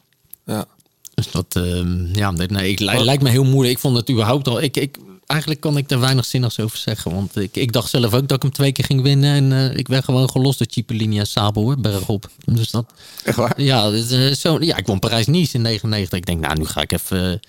ja. 0.45 0.65
Dus 1.13 1.31
dat, 1.31 1.55
ehm, 1.55 2.15
ja, 2.15 2.31
nee, 2.31 2.47
nee, 2.47 2.71
ik, 2.71 2.79
li- 2.79 3.03
lijkt 3.03 3.23
me 3.23 3.29
heel 3.29 3.43
moeilijk. 3.45 3.75
Ik 3.75 3.79
vond 3.81 3.97
het 3.97 4.09
überhaupt 4.09 4.47
al. 4.47 4.61
Ik, 4.61 4.77
ik, 4.77 4.97
eigenlijk 5.29 5.61
kan 5.61 5.77
ik 5.77 5.91
er 5.91 5.99
weinig 5.99 6.25
zinnigs 6.25 6.59
over 6.59 6.77
zeggen. 6.77 7.13
Want 7.13 7.35
ik, 7.35 7.55
ik 7.55 7.71
dacht 7.71 7.89
zelf 7.89 8.13
ook 8.13 8.27
dat 8.27 8.37
ik 8.37 8.41
hem 8.41 8.51
twee 8.51 8.71
keer 8.71 8.85
ging 8.85 9.01
winnen. 9.01 9.35
En 9.35 9.71
eh, 9.71 9.77
ik 9.77 9.87
werd 9.87 10.03
gewoon 10.03 10.29
gelost 10.29 10.57
door 10.57 10.67
Cipollini 10.69 11.19
en 11.19 11.27
Sabel 11.27 11.63
hoor, 11.63 11.79
bergop. 11.79 12.29
Dus 12.45 12.71
dat. 12.71 12.93
Echt 13.23 13.37
waar? 13.37 13.61
Ja, 13.61 13.89
dus, 13.89 14.11
eh, 14.11 14.33
zo, 14.33 14.57
ja 14.61 14.77
ik 14.77 14.85
won 14.85 14.99
Parijs-Nice 14.99 15.55
in 15.55 15.61
99. 15.61 16.17
Ik 16.17 16.25
denk, 16.25 16.39
nou, 16.39 16.57
nu 16.57 16.65
ga 16.65 16.81
ik 16.81 16.91
even, 16.91 17.39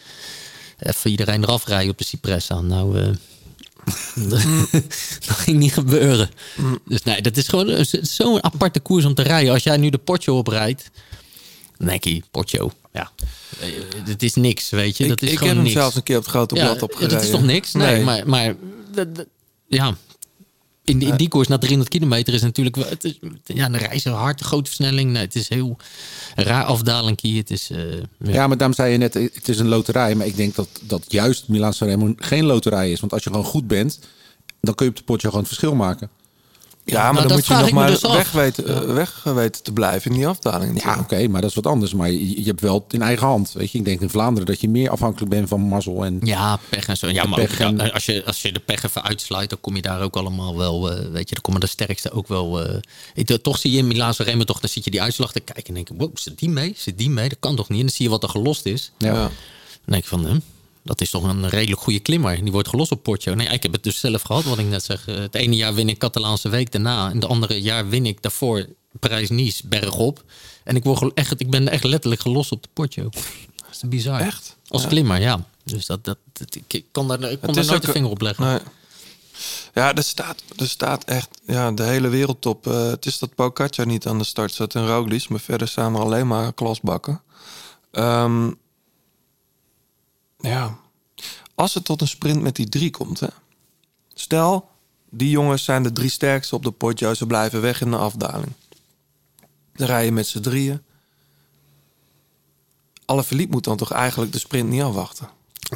even 0.79 1.11
iedereen 1.11 1.43
eraf 1.43 1.67
rijden 1.67 1.91
op 1.91 1.99
de 1.99 2.05
Cipressa. 2.05 2.61
Nou, 2.61 3.01
eh, 3.01 3.09
dat 5.27 5.37
ging 5.37 5.59
niet 5.59 5.73
gebeuren. 5.73 6.31
Dus 6.85 7.03
nee, 7.03 7.23
dat 7.23 7.37
is 7.37 7.49
gewoon 7.49 7.85
zo'n 8.03 8.45
aparte 8.45 8.81
koers 8.81 9.05
om 9.05 9.15
te 9.15 9.23
rijden. 9.23 9.53
Als 9.53 9.63
jij 9.63 9.77
nu 9.77 9.91
de 9.91 9.99
Porto 9.99 10.39
oprijdt, 10.39 10.91
je, 12.01 12.23
Porto, 12.31 12.73
ja, 12.93 13.11
eh, 13.61 13.69
het 14.05 14.23
is 14.23 14.35
niks, 14.35 14.71
weet 14.71 14.97
je. 14.97 15.03
Ik, 15.03 15.09
Dat 15.11 15.23
is 15.23 15.31
ik 15.31 15.39
gewoon 15.39 15.55
heb 15.55 15.65
hem 15.65 15.73
zelfs 15.73 15.97
een 15.97 16.03
keer 16.03 16.17
op 16.17 16.23
het 16.23 16.31
grote 16.31 16.55
blad 16.55 16.75
ja, 16.77 16.81
opgereden. 16.83 17.15
dat 17.15 17.25
is 17.25 17.31
toch 17.31 17.43
niks? 17.45 17.73
Nee, 17.73 18.05
maar, 18.05 18.29
maar 18.29 18.55
ja, 19.69 19.97
in, 20.85 20.99
die- 20.99 21.09
in 21.09 21.17
die 21.17 21.29
koers 21.29 21.49
na 21.49 21.59
300 21.59 21.91
kilometer 21.91 22.35
is 22.35 22.43
natuurlijk 22.43 22.77
het 22.77 23.05
is, 23.05 23.19
ja, 23.45 23.65
een 23.67 23.77
reizen 23.77 24.13
hard, 24.13 24.41
grote 24.41 24.67
versnelling. 24.67 25.11
Nee, 25.13 25.23
het 25.23 25.35
is 25.35 25.49
heel 25.49 25.77
raar 26.35 26.65
afdaling 26.65 27.21
hier. 27.21 27.37
Het 27.41 27.51
is, 27.51 27.71
eh, 27.71 27.93
ja. 28.19 28.33
Ja, 28.33 28.47
maar 28.47 28.57
daarom 28.57 28.77
zei 28.77 28.93
je 28.93 28.99
net, 28.99 29.15
het 29.15 29.49
is 29.49 29.59
een 29.59 29.69
loterij. 29.69 30.15
Maar 30.15 30.27
ik 30.27 30.37
denk 30.37 30.55
dat, 30.55 30.69
dat 30.83 31.05
juist 31.09 31.49
Milan 31.49 31.73
Sanremo 31.73 32.13
geen 32.17 32.45
loterij 32.45 32.93
is. 32.93 33.01
Want 33.01 33.13
als 33.13 33.23
je 33.25 33.31
gewoon 33.31 33.45
goed 33.45 33.67
bent, 33.67 33.99
dan 34.61 34.75
kun 34.75 34.85
je 34.87 34.91
op 34.91 34.97
de 34.99 35.03
potje 35.05 35.27
gewoon 35.27 35.43
het 35.45 35.53
verschil 35.55 35.75
maken. 35.75 36.11
Ja, 36.85 37.03
maar 37.03 37.13
Nou, 37.13 37.27
dan 37.27 37.37
moet 37.37 37.47
je 37.47 37.55
nog 37.55 37.71
maar 37.71 37.87
dus 37.91 38.01
weg, 38.01 38.33
weten, 38.33 38.67
eh, 38.89 38.95
weg 38.95 39.23
weten 39.23 39.63
te 39.63 39.73
blijven 39.73 40.11
in 40.11 40.17
die 40.17 40.27
afdaling. 40.27 40.83
Ja, 40.83 40.99
oké, 41.01 41.29
maar 41.29 41.41
dat 41.41 41.51
is 41.51 41.57
wat 41.57 41.67
anders. 41.67 41.95
Maar 41.95 42.11
je, 42.11 42.39
je 42.41 42.47
hebt 42.47 42.61
wel 42.61 42.75
het 42.85 42.93
in 42.93 43.03
eigen 43.03 43.27
hand. 43.27 43.53
Weet 43.53 43.71
je, 43.71 43.79
ik 43.79 43.85
denk 43.85 44.01
in 44.01 44.11
Vlaanderen 44.11 44.47
dat 44.47 44.61
je 44.61 44.69
meer 44.69 44.91
afhankelijk 44.91 45.31
bent 45.31 45.49
van 45.49 45.61
mazzel. 45.61 46.05
En, 46.05 46.19
Ja, 46.23 46.59
pech 46.69 46.87
en 46.89 46.97
zo. 46.97 47.09
Ja, 47.09 47.25
maar 47.25 47.39
ook, 47.39 47.47
pech 47.47 47.61
en- 47.61 47.77
ja, 47.77 47.87
als, 47.89 48.05
je, 48.05 48.25
als 48.27 48.43
je 48.43 48.53
de 48.53 48.61
pech 48.61 48.83
even 48.85 49.03
uitsluit, 49.03 49.51
dan 49.51 49.61
kom 49.61 49.77
je 49.77 49.83
daar 49.83 50.01
ook 50.03 50.17
allemaal 50.17 50.57
wel, 50.57 50.91
eh, 50.91 50.99
weet 51.11 51.29
je, 51.29 51.35
dan 51.35 51.43
komen 51.43 51.61
de 51.61 51.67
sterkste 51.67 52.11
ook 52.13 52.29
wel. 52.29 52.65
eh, 52.67 52.77
ik- 53.15 53.39
toch 53.43 53.59
zie 53.59 53.71
je 53.71 53.79
in 53.79 53.87
Milaan 53.87 54.15
Sanremo 54.15 54.45
toch, 54.45 54.61
dan 54.61 54.71
zit 54.71 54.85
je 54.85 54.91
die 54.91 55.03
uitslag 55.03 55.33
te 55.33 55.41
kijken 55.41 55.65
en 55.67 55.75
denk 55.75 55.89
je, 55.89 55.95
wow, 55.97 56.11
zit 56.17 56.39
die 56.39 56.49
mee? 56.49 56.75
Zit 56.77 56.99
die 56.99 57.11
mee? 57.11 57.29
Dat 57.29 57.39
kan 57.41 57.57
toch 57.57 57.69
niet? 57.69 57.79
En 57.81 57.87
dan 57.87 57.95
zie 57.95 58.05
je 58.05 58.11
wat 58.11 58.23
er 58.23 58.29
gelost 58.29 58.67
is. 58.67 58.93
Ja. 58.99 59.07
Ja. 59.13 59.15
Dan 59.15 59.31
denk 59.85 60.03
ik 60.03 60.09
van, 60.09 60.27
hm, 60.27 60.39
dat 60.83 61.01
is 61.01 61.11
toch 61.11 61.23
een 61.23 61.49
redelijk 61.49 61.81
goede 61.83 62.01
klimmer. 62.01 62.43
Die 62.43 62.53
wordt 62.53 62.69
gelost 62.69 62.91
op 62.91 63.03
Porto. 63.03 63.35
Nee, 63.35 63.49
ik 63.49 63.63
heb 63.63 63.73
het 63.73 63.83
dus 63.83 64.01
zelf 64.01 64.23
gehad, 64.23 64.45
wat 64.45 64.59
ik 64.59 64.67
net 64.67 64.85
zeg. 64.85 65.07
Eh, 65.09 65.15
Het 65.15 65.35
ene 65.35 65.57
jaar 65.57 65.75
win 65.75 65.89
ik 65.89 65.99
Catalaanse 65.99 66.49
Week 66.49 66.73
daarna. 66.73 67.09
En 67.11 67.15
het 67.15 67.25
andere 67.25 67.63
jaar 67.63 67.89
win 67.89 68.07
ik 68.07 68.23
daarvoor 68.23 68.67
Parijs-Nice 69.01 69.67
bergop. 69.67 70.25
En 70.65 70.77
ik, 70.77 70.85
word 70.85 71.15
echt, 71.15 71.41
ik 71.41 71.51
ben 71.51 71.69
echt 71.69 71.85
letterlijk 71.85 72.21
gelost 72.23 72.53
op 72.53 72.63
de 72.63 72.69
Porto. 72.73 73.03
Dat 73.03 73.71
is 73.83 73.89
bizar. 73.89 74.21
Echt? 74.21 74.57
Als 74.69 74.83
Ja. 74.83 74.89
klimmer, 74.89 75.21
ja. 75.21 75.45
Dus 75.65 75.87
dat, 75.87 76.05
dat, 76.05 76.19
dat- 76.33 76.57
ik 76.69 76.85
kan 76.93 77.09
daar, 77.09 77.23
ik 77.31 77.41
kon 77.41 77.55
daar 77.55 77.65
nooit 77.67 77.83
de 77.85 77.93
vinger 77.93 78.11
op 78.11 78.21
leggen. 78.21 78.45
Nee. 78.45 78.59
Ja, 79.75 79.95
er 79.95 80.03
staat, 80.03 80.43
er 80.57 80.69
staat 80.69 81.05
echt 81.05 81.29
ja, 81.47 81.73
de 81.73 81.83
hele 81.83 82.09
wereldtop. 82.09 82.67
eh 82.67 82.87
het 82.87 83.07
is 83.07 83.19
dat 83.19 83.35
Pogacar 83.35 83.87
niet 83.87 84.07
aan 84.07 84.19
de 84.19 84.25
start 84.25 84.53
zat 84.53 84.75
en 84.75 84.87
Roglic, 84.87 85.29
maar 85.29 85.41
verder 85.41 85.69
staan 85.69 85.95
er 85.95 86.01
alleen 86.01 86.27
maar 86.27 86.53
klasbakken. 86.53 87.21
Ehm, 87.93 88.51
ja, 90.41 90.79
als 91.55 91.75
het 91.75 91.85
tot 91.85 92.01
een 92.01 92.09
sprint 92.09 92.43
met 92.43 92.57
die 92.57 92.69
drie 92.69 92.91
komt, 92.91 93.21
hè. 93.21 93.29
Stel, 94.15 94.69
die 95.11 95.31
jongens 95.31 95.65
zijn 95.65 95.83
de 95.83 95.93
drie 95.93 96.11
sterkste 96.11 96.55
op 96.55 96.63
de 96.63 96.71
potjo, 96.71 97.15
ze 97.15 97.27
blijven 97.27 97.61
weg 97.61 97.81
in 97.81 97.91
de 97.91 97.97
afdaling. 97.97 98.53
Dan 99.73 99.87
rij 99.87 100.05
je 100.05 100.13
met 100.13 100.27
z'n 100.27 100.41
drieën. 100.41 100.83
Alle 103.05 103.25
verliep 103.25 103.51
moet 103.51 103.65
dan 103.65 103.77
toch 103.77 103.93
eigenlijk 103.93 104.33
de 104.33 104.39
sprint 104.39 104.69
niet 104.69 104.83
afwachten. 104.83 105.29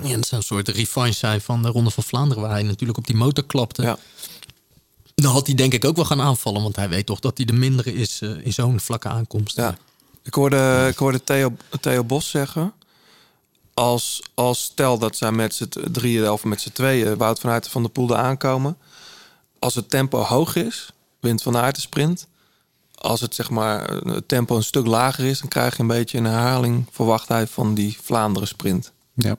Ja, 0.03 0.15
dat 0.15 0.27
zou 0.27 0.41
een 0.41 0.47
soort 0.47 0.69
revanche 0.69 1.13
zijn 1.13 1.41
van 1.41 1.63
de 1.63 1.69
Ronde 1.69 1.91
van 1.91 2.03
Vlaanderen... 2.03 2.43
waar 2.43 2.53
hij 2.53 2.63
natuurlijk 2.63 2.99
op 2.99 3.07
die 3.07 3.17
motor 3.17 3.45
klapte. 3.45 3.83
Ja. 3.83 3.99
Dan 5.15 5.33
had 5.33 5.47
hij 5.47 5.55
denk 5.55 5.73
ik 5.73 5.85
ook 5.85 5.97
wel 5.97 6.05
gaan 6.05 6.21
aanvallen... 6.21 6.63
want 6.63 6.77
hij 6.77 6.89
weet 6.89 7.07
toch 7.07 7.21
dat 7.21 7.37
hij 7.37 7.47
de 7.47 7.53
mindere 7.53 7.95
is 7.95 8.21
eh, 8.21 8.47
in 8.47 8.53
zo'n 8.53 8.81
vlakke 8.81 9.09
aankomst. 9.09 9.57
Ja. 9.57 9.79
Ik 10.23 10.35
hoorde, 10.35 10.87
ik 10.91 10.99
hoorde 10.99 11.25
Theo, 11.25 11.57
Theo 11.81 12.05
Bos 12.05 12.31
zeggen. 12.31 12.73
Als, 13.75 14.23
als 14.35 14.63
stel 14.63 14.99
dat 14.99 15.17
zij 15.17 15.33
met 15.33 15.55
z'n 15.55 15.69
drieën 15.93 16.31
of 16.31 16.45
met 16.45 16.61
z'n 16.61 16.73
tweeën 16.73 17.17
Wout 17.17 17.41
van 17.41 17.51
Aert 17.51 17.69
van 17.69 17.83
de 17.83 17.89
Poel 17.89 18.11
er 18.11 18.17
aankomen. 18.17 18.79
Als 19.59 19.75
het 19.75 19.91
tempo 19.91 20.19
hoog 20.19 20.57
is, 20.57 20.93
wint 21.21 21.43
van 21.43 21.57
Aert 21.57 21.75
de 21.75 21.81
sprint. 21.81 22.27
Als 22.95 23.21
het 23.21 23.35
zeg 23.35 23.51
maar 23.51 23.91
het 23.91 24.29
tempo 24.29 24.57
een 24.57 24.63
stuk 24.63 24.87
lager 24.87 25.25
is, 25.25 25.41
dan 25.41 25.49
krijg 25.49 25.77
je 25.77 25.83
een 25.83 25.89
beetje 25.89 26.19
een 26.19 26.25
herhaling, 26.25 26.87
verwacht 26.91 27.29
hij, 27.29 27.47
van 27.47 27.75
die 27.75 27.99
Vlaanderen 28.03 28.49
sprint. 28.49 28.93
Ja. 29.15 29.37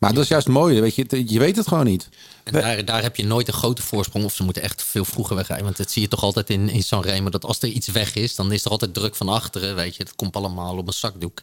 Maar 0.00 0.14
dat 0.14 0.22
is 0.22 0.28
juist 0.28 0.48
mooi. 0.48 0.80
Weet 0.80 0.94
je, 0.94 1.22
je 1.26 1.38
weet 1.38 1.56
het 1.56 1.68
gewoon 1.68 1.84
niet. 1.84 2.08
En 2.44 2.52
daar, 2.52 2.84
daar 2.84 3.02
heb 3.02 3.16
je 3.16 3.24
nooit 3.24 3.48
een 3.48 3.54
grote 3.54 3.82
voorsprong. 3.82 4.24
Of 4.24 4.34
ze 4.34 4.42
moeten 4.42 4.62
echt 4.62 4.84
veel 4.84 5.04
vroeger 5.04 5.36
wegrijden. 5.36 5.64
Want 5.64 5.76
dat 5.76 5.90
zie 5.90 6.02
je 6.02 6.08
toch 6.08 6.22
altijd 6.22 6.50
in, 6.50 6.68
in 6.68 6.82
Sanremo. 6.82 7.28
Dat 7.30 7.44
als 7.44 7.62
er 7.62 7.68
iets 7.68 7.88
weg 7.88 8.14
is, 8.14 8.34
dan 8.34 8.52
is 8.52 8.64
er 8.64 8.70
altijd 8.70 8.94
druk 8.94 9.16
van 9.16 9.28
achteren. 9.28 9.74
Weet 9.74 9.96
je, 9.96 10.02
het 10.02 10.16
komt 10.16 10.36
allemaal 10.36 10.76
op 10.76 10.86
een 10.86 10.92
zakdoek. 10.92 11.42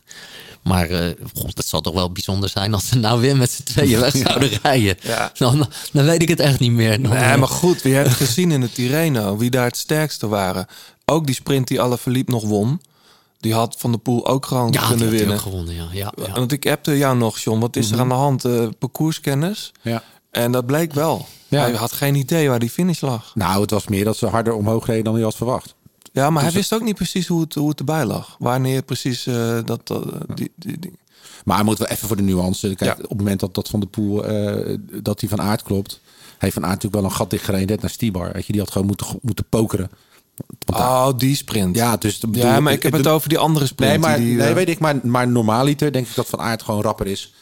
Maar 0.63 0.89
eh 0.89 1.11
god, 1.35 1.57
het 1.57 1.67
zal 1.67 1.81
toch 1.81 1.93
wel 1.93 2.11
bijzonder 2.11 2.49
zijn 2.49 2.73
als 2.73 2.87
ze 2.87 2.97
nou 2.97 3.21
weer 3.21 3.37
met 3.37 3.51
z'n 3.51 3.63
tweeën 3.63 3.99
weg 3.99 4.15
zouden 4.25 4.49
rijden. 4.63 4.97
Ja. 5.01 5.31
Dan, 5.37 5.69
dan 5.91 6.05
weet 6.05 6.21
ik 6.21 6.29
het 6.29 6.39
echt 6.39 6.59
niet 6.59 6.71
meer. 6.71 7.01
Dan, 7.01 7.11
Nee, 7.11 7.23
eh, 7.23 7.37
maar 7.37 7.47
goed, 7.47 7.81
wie 7.81 7.93
hebt 7.93 8.09
gezien 8.09 8.51
in 8.51 8.61
de 8.61 8.71
Tirreno, 8.71 9.37
wie 9.37 9.49
daar 9.49 9.65
het 9.65 9.77
sterkste 9.77 10.27
waren. 10.27 10.67
Ook 11.05 11.25
die 11.25 11.35
sprint 11.35 11.67
die 11.67 11.81
alle 11.81 11.97
verliep 11.97 12.27
nog 12.27 12.43
won. 12.43 12.81
Die 13.39 13.53
had 13.53 13.75
Van 13.77 13.91
der 13.91 13.99
Poel 13.99 14.27
ook 14.27 14.45
gewoon 14.45 14.71
Ja, 14.71 14.87
kunnen 14.87 15.09
winnen. 15.09 15.35
ook 15.35 15.41
gewonnen, 15.41 15.73
ja. 15.75 15.87
ja, 15.91 16.13
ja. 16.25 16.33
Want 16.33 16.51
ik 16.51 16.67
appte 16.69 16.97
jou 16.97 17.17
nog, 17.17 17.39
John. 17.39 17.59
Wat 17.59 17.75
is 17.75 17.87
er 17.87 17.93
Mhm. 17.93 18.01
aan 18.01 18.09
de 18.09 18.13
hand? 18.15 18.45
Eh, 18.45 18.67
parcourskennis. 18.79 19.71
Ja. 19.81 20.03
En 20.31 20.51
dat 20.51 20.65
bleek 20.65 20.93
wel. 20.93 21.25
Ja. 21.47 21.61
Hij 21.61 21.71
had 21.73 21.91
geen 21.91 22.15
idee 22.15 22.49
waar 22.49 22.59
die 22.59 22.69
finish 22.69 23.01
lag. 23.01 23.31
Nou, 23.35 23.61
het 23.61 23.69
was 23.71 23.87
meer 23.87 24.03
dat 24.05 24.17
ze 24.17 24.25
harder 24.25 24.53
omhoog 24.53 24.85
reden 24.85 25.03
dan 25.03 25.13
hij 25.13 25.23
had 25.23 25.35
verwacht. 25.35 25.75
Ja, 26.13 26.29
maar 26.29 26.41
hij 26.43 26.51
Dus- 26.51 26.59
wist 26.59 26.73
ook 26.73 26.81
niet 26.87 26.95
precies 26.95 27.27
hoe 27.27 27.41
het, 27.41 27.53
hoe 27.53 27.69
het 27.69 27.79
erbij 27.79 28.05
lag. 28.05 28.35
Wanneer 28.39 28.81
precies 28.83 29.27
eh, 29.27 29.57
dat... 29.65 29.87
dat, 29.87 30.03
die, 30.35 30.51
die, 30.55 30.79
die- 30.79 30.93
Maar 31.45 31.55
hij 31.55 31.65
moet 31.65 31.77
wel 31.77 31.87
even 31.87 32.07
voor 32.07 32.17
de 32.17 32.23
nuance. 32.23 32.67
Kijk, 32.75 32.79
Ja. 32.97 33.03
op 33.03 33.09
het 33.09 33.17
moment 33.17 33.39
dat, 33.39 33.53
dat 33.55 33.67
Van 33.69 33.79
de 33.79 33.85
Poel 33.85 34.25
eh, 34.25 34.77
dat 35.01 35.19
hij 35.19 35.29
van 35.29 35.41
aard 35.41 35.63
klopt, 35.63 35.99
heeft 36.37 36.53
Van 36.53 36.63
Aert 36.63 36.73
natuurlijk 36.73 37.01
wel 37.01 37.11
een 37.11 37.17
gat 37.17 37.29
dichtgereden 37.29 37.67
net 37.67 37.81
naar 37.81 37.89
Stibar. 37.89 38.31
Weet 38.33 38.45
je, 38.45 38.51
die 38.51 38.61
had 38.61 38.71
gewoon 38.71 38.87
moeten, 38.87 39.07
moeten 39.21 39.45
pokeren. 39.49 39.89
Oh, 40.73 41.09
die 41.17 41.35
sprint. 41.35 41.75
ja, 41.75 41.97
dus 41.97 42.19
de- 42.19 42.27
Ja, 42.31 42.59
maar 42.59 42.73
ik 42.73 42.83
heb 42.83 42.93
het 42.93 43.07
over 43.07 43.29
die 43.29 43.37
andere 43.37 43.65
sprint. 43.65 43.91
Nee, 43.91 43.99
maar, 44.01 44.17
die, 44.17 44.35
nee, 44.35 44.47
eh, 44.47 44.53
weet 44.53 44.69
ik. 44.69 44.79
Maar, 44.79 44.95
maar 45.03 45.27
normaaliter 45.27 45.91
denk 45.91 46.07
ik 46.07 46.15
dat 46.15 46.27
Van 46.27 46.39
Aert 46.39 46.61
gewoon 46.63 46.81
rapper 46.81 47.07
is 47.07 47.33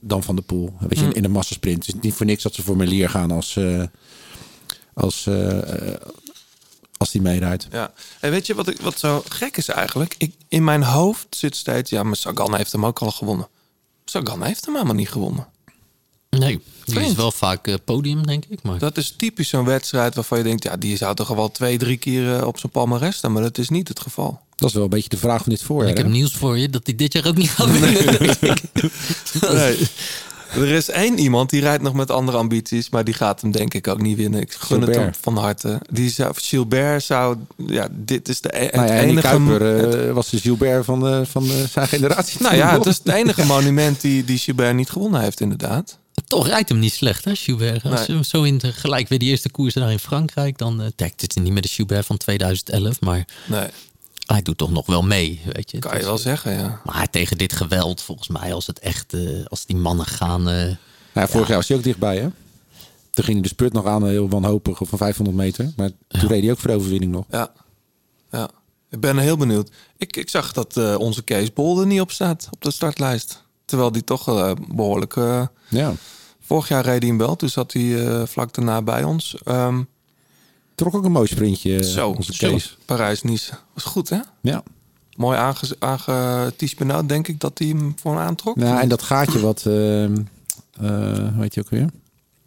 dan 0.00 0.22
Van 0.22 0.36
de 0.36 0.42
Poel. 0.42 0.72
Weet 0.80 0.98
je, 0.98 1.04
Hm. 1.04 1.10
in, 1.10 1.24
een 1.24 1.30
massasprint. 1.30 1.86
Het 1.86 1.94
is 1.94 2.00
niet 2.02 2.14
voor 2.14 2.26
niks 2.26 2.42
dat 2.42 2.54
ze 2.54 2.62
voor 2.62 2.76
Melier 2.76 3.08
gaan 3.10 3.30
als, 3.30 3.56
eh, 3.56 3.82
als, 4.94 5.26
eh, 5.26 5.58
als 6.96 7.10
die 7.10 7.20
meerijdt. 7.22 7.66
Ja. 7.70 7.92
En 8.20 8.30
weet 8.30 8.46
je 8.46 8.54
wat, 8.54 8.68
ik, 8.68 8.80
wat 8.80 8.98
zo 8.98 9.22
gek 9.28 9.56
is 9.56 9.68
eigenlijk? 9.68 10.14
Ik, 10.18 10.34
in 10.48 10.64
mijn 10.64 10.82
hoofd 10.82 11.26
zit 11.30 11.56
steeds... 11.56 11.90
Ja, 11.90 12.02
maar 12.02 12.16
Sagan 12.16 12.56
heeft 12.56 12.72
hem 12.72 12.86
ook 12.86 12.98
al 12.98 13.10
gewonnen. 13.10 13.48
Sagan 14.04 14.42
heeft 14.42 14.64
hem 14.64 14.74
helemaal 14.74 14.94
niet 14.96 15.08
gewonnen. 15.10 15.46
Nee, 16.38 16.60
die 16.84 17.00
is 17.00 17.14
wel 17.14 17.32
vaak 17.32 17.66
eh, 17.66 17.74
podium, 17.84 18.26
denk 18.26 18.44
ik. 18.48 18.62
Maar 18.62 18.78
Dat 18.78 18.96
is 18.96 19.14
typisch 19.16 19.48
zo'n 19.48 19.64
wedstrijd 19.64 20.14
waarvan 20.14 20.38
je 20.38 20.44
denkt... 20.44 20.62
Ja, 20.62 20.76
die 20.76 20.96
zou 20.96 21.14
toch 21.14 21.28
wel 21.28 21.50
twee, 21.50 21.78
drie 21.78 21.96
keer 21.96 22.36
eh, 22.36 22.46
op 22.46 22.58
zijn 22.58 22.72
palmarès 22.72 23.16
staan. 23.16 23.32
Maar 23.32 23.42
dat 23.42 23.58
is 23.58 23.68
niet 23.68 23.88
het 23.88 24.00
geval. 24.00 24.40
Dat 24.56 24.68
is 24.68 24.74
wel 24.74 24.84
een 24.84 24.90
beetje 24.90 25.08
de 25.08 25.16
vraag 25.16 25.42
van 25.42 25.52
dit 25.52 25.62
voorjaar. 25.62 25.90
ik 25.90 25.96
heb 25.96 26.06
nieuws 26.06 26.32
voor 26.32 26.58
je 26.58 26.70
dat 26.70 26.86
hij 26.86 26.94
dit 26.94 27.12
jaar 27.12 27.26
ook 27.26 27.36
niet 27.36 27.50
gaat 27.50 27.70
winnen. 27.70 28.36
Nee. 29.52 29.78
Er 30.54 30.68
is 30.68 30.88
één 30.88 31.18
iemand 31.18 31.50
die 31.50 31.60
rijdt 31.60 31.82
nog 31.82 31.94
met 31.94 32.10
andere 32.10 32.38
ambities, 32.38 32.90
maar 32.90 33.04
die 33.04 33.14
gaat 33.14 33.40
hem 33.40 33.50
denk 33.50 33.74
ik 33.74 33.88
ook 33.88 34.00
niet 34.00 34.16
winnen. 34.16 34.40
Ik 34.40 34.52
gun 34.52 34.80
het 34.80 34.94
hem 34.94 35.10
van 35.20 35.36
harte. 35.36 35.80
Die 35.90 36.10
zou, 36.10 36.32
Gilbert 36.36 37.02
zou, 37.02 37.36
ja, 37.66 37.88
dit 37.90 38.28
is 38.28 38.40
de 38.40 38.62
e- 38.62 38.76
Nou 38.76 38.86
ja, 38.86 38.94
en 38.94 39.00
die 39.00 39.10
enige. 39.10 39.26
Kuiper 39.26 40.06
eh, 40.06 40.12
was 40.12 40.30
de 40.30 40.38
Gilbert 40.40 40.84
van, 40.84 41.08
eh, 41.08 41.20
van 41.24 41.50
zijn 41.70 41.88
generatie. 41.88 42.42
nou 42.42 42.56
ja, 42.56 42.78
het 42.78 42.86
is 42.86 42.96
het 43.04 43.14
enige 43.14 43.46
monument 43.46 44.00
die, 44.00 44.24
die 44.24 44.38
Gilbert 44.38 44.74
niet 44.74 44.90
gewonnen 44.90 45.20
heeft, 45.20 45.40
inderdaad. 45.40 45.98
Toch 46.24 46.46
rijdt 46.46 46.68
hem 46.68 46.78
niet 46.78 46.92
slecht, 46.92 47.24
hè, 47.24 47.34
Schubert? 47.34 47.84
Als 47.84 48.06
Nee. 48.06 48.24
zo 48.24 48.42
in 48.42 48.58
de, 48.58 48.72
gelijk 48.72 49.08
weer 49.08 49.18
die 49.18 49.28
eerste 49.30 49.50
koers 49.50 49.74
daar 49.74 49.90
in 49.92 49.98
Frankrijk, 49.98 50.58
dan 50.58 50.80
uh, 50.80 50.86
het 50.96 51.24
is 51.36 51.42
niet 51.42 51.52
meer 51.52 51.62
de 51.62 51.68
Schubert 51.68 52.06
van 52.06 52.16
2011, 52.16 53.00
maar 53.00 53.24
Nee, 53.46 53.68
hij 54.26 54.42
doet 54.42 54.58
toch 54.58 54.70
nog 54.70 54.86
wel 54.86 55.02
mee, 55.02 55.40
weet 55.52 55.70
je? 55.70 55.78
kan 55.78 55.90
Het 55.90 55.98
je 56.00 56.04
is- 56.04 56.10
wel 56.10 56.18
zeggen, 56.18 56.52
ja. 56.52 56.80
Maar 56.84 57.10
tegen 57.10 57.38
dit 57.38 57.52
geweld, 57.52 58.02
volgens 58.02 58.28
mij, 58.28 58.52
als 58.54 58.66
het 58.66 58.78
echt, 58.78 59.12
eh, 59.14 59.44
als 59.48 59.66
die 59.66 59.76
mannen 59.76 60.06
gaan. 60.06 60.48
eh, 60.48 60.74
Nou, 61.14 61.28
vorig 61.28 61.48
jaar 61.48 61.56
was 61.56 61.68
hij 61.68 61.76
ook 61.76 61.82
dichtbij, 61.82 62.16
hè? 62.16 62.28
Toen 63.10 63.24
ging 63.24 63.36
hij 63.38 63.42
de 63.42 63.48
spurt 63.54 63.72
nog 63.72 63.86
aan, 63.86 64.02
eh, 64.02 64.08
heel 64.08 64.28
wanhopig, 64.28 64.78
van 64.82 64.98
500 64.98 65.36
meter. 65.36 65.72
Maar 65.76 65.90
toen 66.08 66.28
reed 66.28 66.42
hij 66.42 66.50
ook 66.50 66.58
voor 66.58 66.70
de 66.70 66.76
overwinning 66.76 67.12
nog. 67.12 67.24
Ja, 67.30 67.52
ja. 68.32 68.50
Ik 68.90 69.00
ben 69.00 69.18
heel 69.18 69.36
benieuwd. 69.36 69.70
Ik, 69.96 70.16
ik 70.16 70.28
zag 70.30 70.52
dat 70.52 70.76
eh, 70.76 70.94
onze 70.98 71.22
Kees 71.22 71.52
Bol 71.52 71.80
er 71.80 71.86
niet 71.86 72.00
op 72.00 72.10
staat, 72.10 72.48
op 72.50 72.62
de 72.62 72.70
startlijst. 72.70 73.44
Terwijl 73.66 73.92
die 73.92 74.04
toch 74.04 74.28
eh, 74.28 74.50
behoorlijk... 74.68 75.16
eh, 75.16 75.42
Ja. 75.68 75.92
vorig 76.40 76.68
jaar 76.68 76.84
reed 76.84 76.98
hij 77.00 77.08
hem 77.08 77.18
wel, 77.18 77.36
toen 77.36 77.48
zat 77.48 77.72
hij 77.72 78.06
eh, 78.06 78.22
vlak 78.26 78.54
daarna 78.54 78.82
bij 78.82 79.04
ons. 79.04 79.36
Ehm, 79.44 79.82
Trok 80.74 80.94
ook 80.94 81.04
een 81.04 81.12
mooi 81.12 81.26
sprintje, 81.26 81.84
Zo, 81.84 82.08
onze. 82.10 82.70
Parijs-Nice. 82.84 83.52
Was 83.74 83.84
goed, 83.84 84.08
hè? 84.08 84.18
Ja. 84.40 84.62
Mooi 85.16 85.38
aange, 85.38 85.76
aange 85.78 86.52
nou, 86.84 87.06
denk 87.06 87.28
ik, 87.28 87.40
dat 87.40 87.58
hij 87.58 87.68
hem 87.68 87.94
voor 88.00 88.12
hem 88.12 88.20
aantrok. 88.20 88.56
Nou, 88.56 88.80
en 88.80 88.88
dat 88.88 89.02
gaatje 89.02 89.40
wat, 89.40 89.62
eh 89.66 90.04
eh, 90.04 90.10
hoe 90.78 91.32
heet 91.42 91.54
je 91.54 91.60
ook 91.60 91.70
weer? 91.70 91.88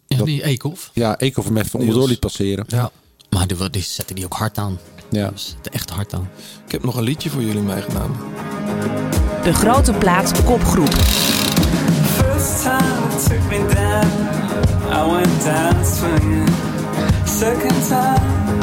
ja, 0.06 0.16
Dat- 0.16 0.26
die 0.26 0.44
Eekhoff. 0.44 0.90
Ja, 0.94 1.18
of 1.34 1.44
hem 1.44 1.56
even 1.56 1.78
onderdoor 1.78 2.08
liet 2.08 2.20
passeren. 2.20 2.64
Ja. 2.68 2.90
Maar 3.30 3.46
die, 3.46 3.70
die 3.70 3.82
zetten 3.82 4.14
die 4.14 4.24
ook 4.24 4.34
hard 4.34 4.58
aan. 4.58 4.78
Ja. 5.10 5.28
Die 5.28 5.38
zetten 5.38 5.72
echt 5.72 5.90
hard 5.90 6.14
aan. 6.14 6.28
Ik 6.66 6.72
heb 6.72 6.84
nog 6.84 6.96
een 6.96 7.02
liedje 7.02 7.30
voor 7.30 7.42
jullie 7.42 7.62
meegenomen. 7.62 8.16
De 9.50 9.56
grote 9.56 9.92
plaats 9.92 10.32
kopgroep. 10.44 10.94
Second 17.24 17.88
time, 17.88 18.60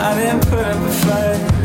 I 0.00 0.14
didn't 0.14 0.48
put 0.48 0.64
up 0.64 0.76
a 0.76 0.90
fight. 0.90 1.57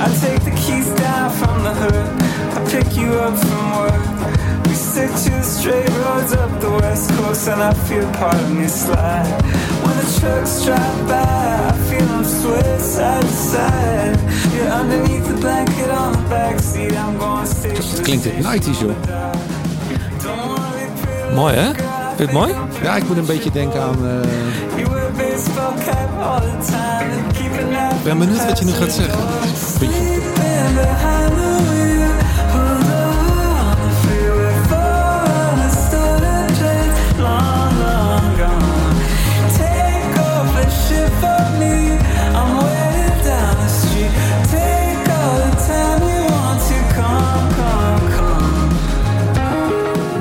I 0.00 0.06
take 0.20 0.42
the 0.44 0.52
keys 0.52 0.88
down 0.94 1.30
from 1.32 1.64
the 1.64 1.74
hood, 1.74 2.08
I 2.56 2.60
pick 2.70 2.96
you 2.96 3.10
up 3.14 3.36
from 3.36 3.64
work. 3.82 4.66
We 4.66 4.74
stick 4.74 5.10
to 5.10 5.30
the 5.30 5.42
straight 5.42 5.88
roads 5.88 6.32
up 6.32 6.60
the 6.60 6.70
west 6.70 7.10
coast, 7.10 7.48
and 7.48 7.60
I 7.60 7.74
feel 7.74 8.08
part 8.12 8.34
of 8.34 8.50
me 8.54 8.68
slide. 8.68 9.42
When 9.82 9.96
the 9.96 10.08
trucks 10.20 10.64
drive 10.64 11.08
by, 11.08 11.24
I 11.68 11.72
feel 11.88 12.06
them 12.06 12.24
sway 12.24 12.78
side 12.78 13.22
to 13.22 13.28
side. 13.28 14.18
You're 14.54 14.68
underneath 14.68 15.26
the 15.26 15.34
blanket 15.34 15.90
on 15.90 16.12
the 16.12 16.22
backseat, 16.30 16.96
I'm 16.96 17.18
going 17.18 17.46
station. 17.46 17.96
to 17.96 18.02
Klinkt 18.02 18.24
het 18.24 18.32
station 18.34 18.74
90s, 18.74 18.78
joh. 18.80 18.94
Don't 20.22 20.36
wanna 20.46 20.70
be 20.72 21.00
pretty 21.02 21.34
Mooi, 21.34 21.54
hè? 21.54 21.97
Vind 22.18 22.30
je 22.30 22.36
het 22.38 22.46
mooi? 22.48 22.52
Ja, 22.82 22.96
ik 22.96 23.08
moet 23.08 23.16
een 23.16 23.26
beetje 23.26 23.50
denken 23.50 23.82
aan... 23.82 24.06
eh, 24.06 24.28
Ik 27.98 28.02
ben 28.04 28.18
benieuwd 28.18 28.44
wat 28.46 28.58
je 28.58 28.64
nu 28.64 28.72
gaat 28.72 28.92
zeggen. 28.92 29.18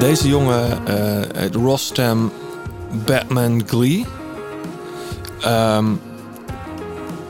Deze 0.08 0.28
jongen 0.28 0.86
eh 0.88 1.38
heet 1.38 1.56
Rostam 1.56 2.32
Batman 3.06 3.64
Glee. 3.66 4.06
Ehm, 5.42 5.86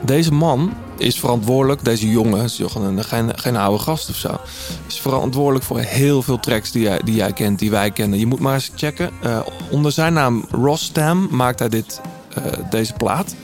deze 0.00 0.32
man 0.32 0.72
is 0.96 1.18
verantwoordelijk, 1.18 1.84
deze 1.84 2.10
jongen, 2.10 2.44
is 2.44 2.60
geen, 2.96 3.38
geen, 3.38 3.56
oude 3.56 3.82
gast 3.82 4.08
of 4.08 4.16
zo, 4.16 4.40
is 4.86 5.00
verantwoordelijk 5.00 5.64
voor 5.64 5.78
heel 5.78 6.22
veel 6.22 6.40
tracks 6.40 6.70
die 6.72 6.82
jij, 6.82 7.00
die 7.04 7.14
jij 7.14 7.32
kent, 7.32 7.58
die 7.58 7.70
wij 7.70 7.90
kennen. 7.90 8.18
Je 8.18 8.26
moet 8.26 8.40
maar 8.40 8.54
eens 8.54 8.70
checken. 8.74 9.10
Eh, 9.22 9.40
onder 9.70 9.92
zijn 9.92 10.12
naam 10.12 10.44
Rostam 10.50 11.28
maakt 11.30 11.58
hij 11.58 11.68
dit, 11.68 12.00
eh, 12.34 12.44
deze 12.70 12.92
plaat. 12.92 13.34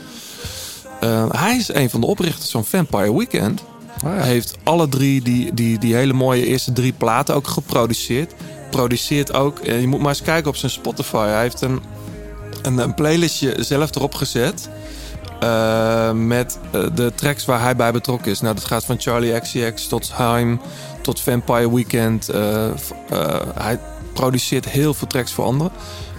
Eh, 1.01 1.31
hij 1.31 1.57
is 1.57 1.75
een 1.75 1.91
van 1.91 2.01
de 2.01 2.07
oprichters 2.07 2.51
van 2.51 2.65
Vampire 2.65 3.17
Weekend. 3.17 3.63
Hij 4.05 4.27
heeft 4.27 4.57
alle 4.63 4.89
drie 4.89 5.23
die, 5.23 5.55
die, 5.55 5.79
die 5.79 5.95
hele 5.95 6.13
mooie 6.13 6.47
eerste 6.47 6.73
drie 6.73 6.93
platen 6.93 7.35
ook 7.35 7.47
geproduceerd. 7.47 8.35
Produceert 8.75 9.33
ook. 9.35 9.59
eh, 9.59 9.81
je 9.81 9.87
moet 9.87 10.01
maar 10.01 10.09
eens 10.09 10.23
kijken 10.23 10.51
op 10.51 10.57
zijn 10.57 10.71
Spotify. 10.71 11.27
Hij 11.27 11.41
heeft 11.41 11.61
een, 11.61 11.83
een, 12.63 12.79
een 12.79 12.95
playlistje 12.95 13.55
zelf 13.65 13.95
erop 13.95 14.15
gezet. 14.15 14.69
eh, 15.41 16.13
met 16.13 16.59
eh, 16.73 16.81
de 16.95 17.13
tracks 17.15 17.45
waar 17.45 17.61
hij 17.61 17.77
bij 17.77 17.93
betrokken 17.93 18.31
is. 18.31 18.41
Nou, 18.41 18.55
dat 18.55 18.65
gaat 18.65 18.85
van 18.85 19.01
Charlie 19.01 19.41
XCX 19.41 19.87
tot 19.89 20.11
Haim 20.11 20.61
tot 21.03 21.21
Vampire 21.21 21.75
Weekend. 21.75 22.31
hij 23.55 23.79
produceert 24.13 24.65
heel 24.69 24.95
veel 24.95 25.07
tracks 25.07 25.33
voor 25.33 25.45
anderen. 25.45 25.73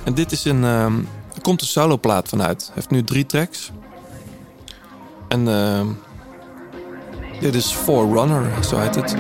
En 0.03 0.14
dit 0.14 0.32
is 0.32 0.45
een. 0.45 0.64
ehm, 0.64 0.98
er 1.36 1.41
komt 1.41 1.61
een 1.61 1.68
soloplaat 1.68 2.30
vanuit. 2.30 2.61
Hij 2.64 2.72
heeft 2.76 2.90
nu 2.90 3.03
drie 3.03 3.26
tracks. 3.26 3.72
En 5.27 5.48
ehm, 5.48 5.88
dit 7.40 7.56
is 7.56 7.72
Forerunner, 7.72 8.52
zo 8.64 8.77
heet 8.77 8.95
het. 8.95 9.15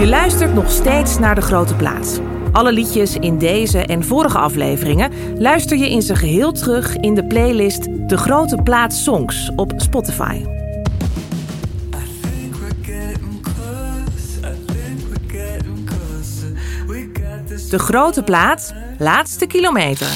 Je 0.00 0.06
luistert 0.06 0.54
nog 0.54 0.70
steeds 0.70 1.18
naar 1.18 1.34
De 1.34 1.40
Grote 1.40 1.74
Plaats. 1.74 2.18
Alle 2.52 2.72
liedjes 2.72 3.16
in 3.16 3.38
deze 3.38 3.78
en 3.78 4.04
vorige 4.04 4.38
afleveringen 4.38 5.38
luister 5.38 5.76
je 5.76 5.90
in 5.90 6.02
zijn 6.02 6.18
geheel 6.18 6.52
terug 6.52 6.96
in 6.96 7.14
de 7.14 7.26
playlist 7.26 7.84
De 8.08 8.16
Grote 8.16 8.62
Plaats 8.62 9.02
Songs 9.02 9.50
op 9.56 9.72
Spotify. 9.76 10.44
De 17.70 17.78
Grote 17.78 18.22
Plaats, 18.22 18.72
laatste 18.98 19.46
kilometer. 19.46 20.10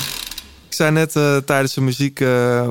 Ik 0.67 0.73
zei 0.73 0.91
net 0.91 1.17
eh, 1.17 1.37
tijdens 1.37 1.75
de 1.75 1.81
muziek 1.81 2.21
eh, 2.21 2.67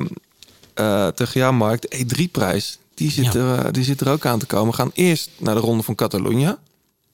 eh, 0.74 1.06
tegen 1.06 1.40
jou, 1.40 1.54
Mark, 1.54 1.80
de 1.80 2.04
E3-prijs. 2.04 2.78
Die, 2.94 3.10
zit 3.10 3.34
er, 3.34 3.72
die 3.72 3.84
zit 3.84 4.00
er 4.00 4.08
ook 4.08 4.26
aan 4.26 4.38
te 4.38 4.46
komen. 4.46 4.70
We 4.70 4.76
gaan 4.76 4.90
eerst 4.94 5.30
naar 5.38 5.54
de 5.54 5.60
Ronde 5.60 5.82
van 5.82 5.94
Catalonië. 5.94 6.56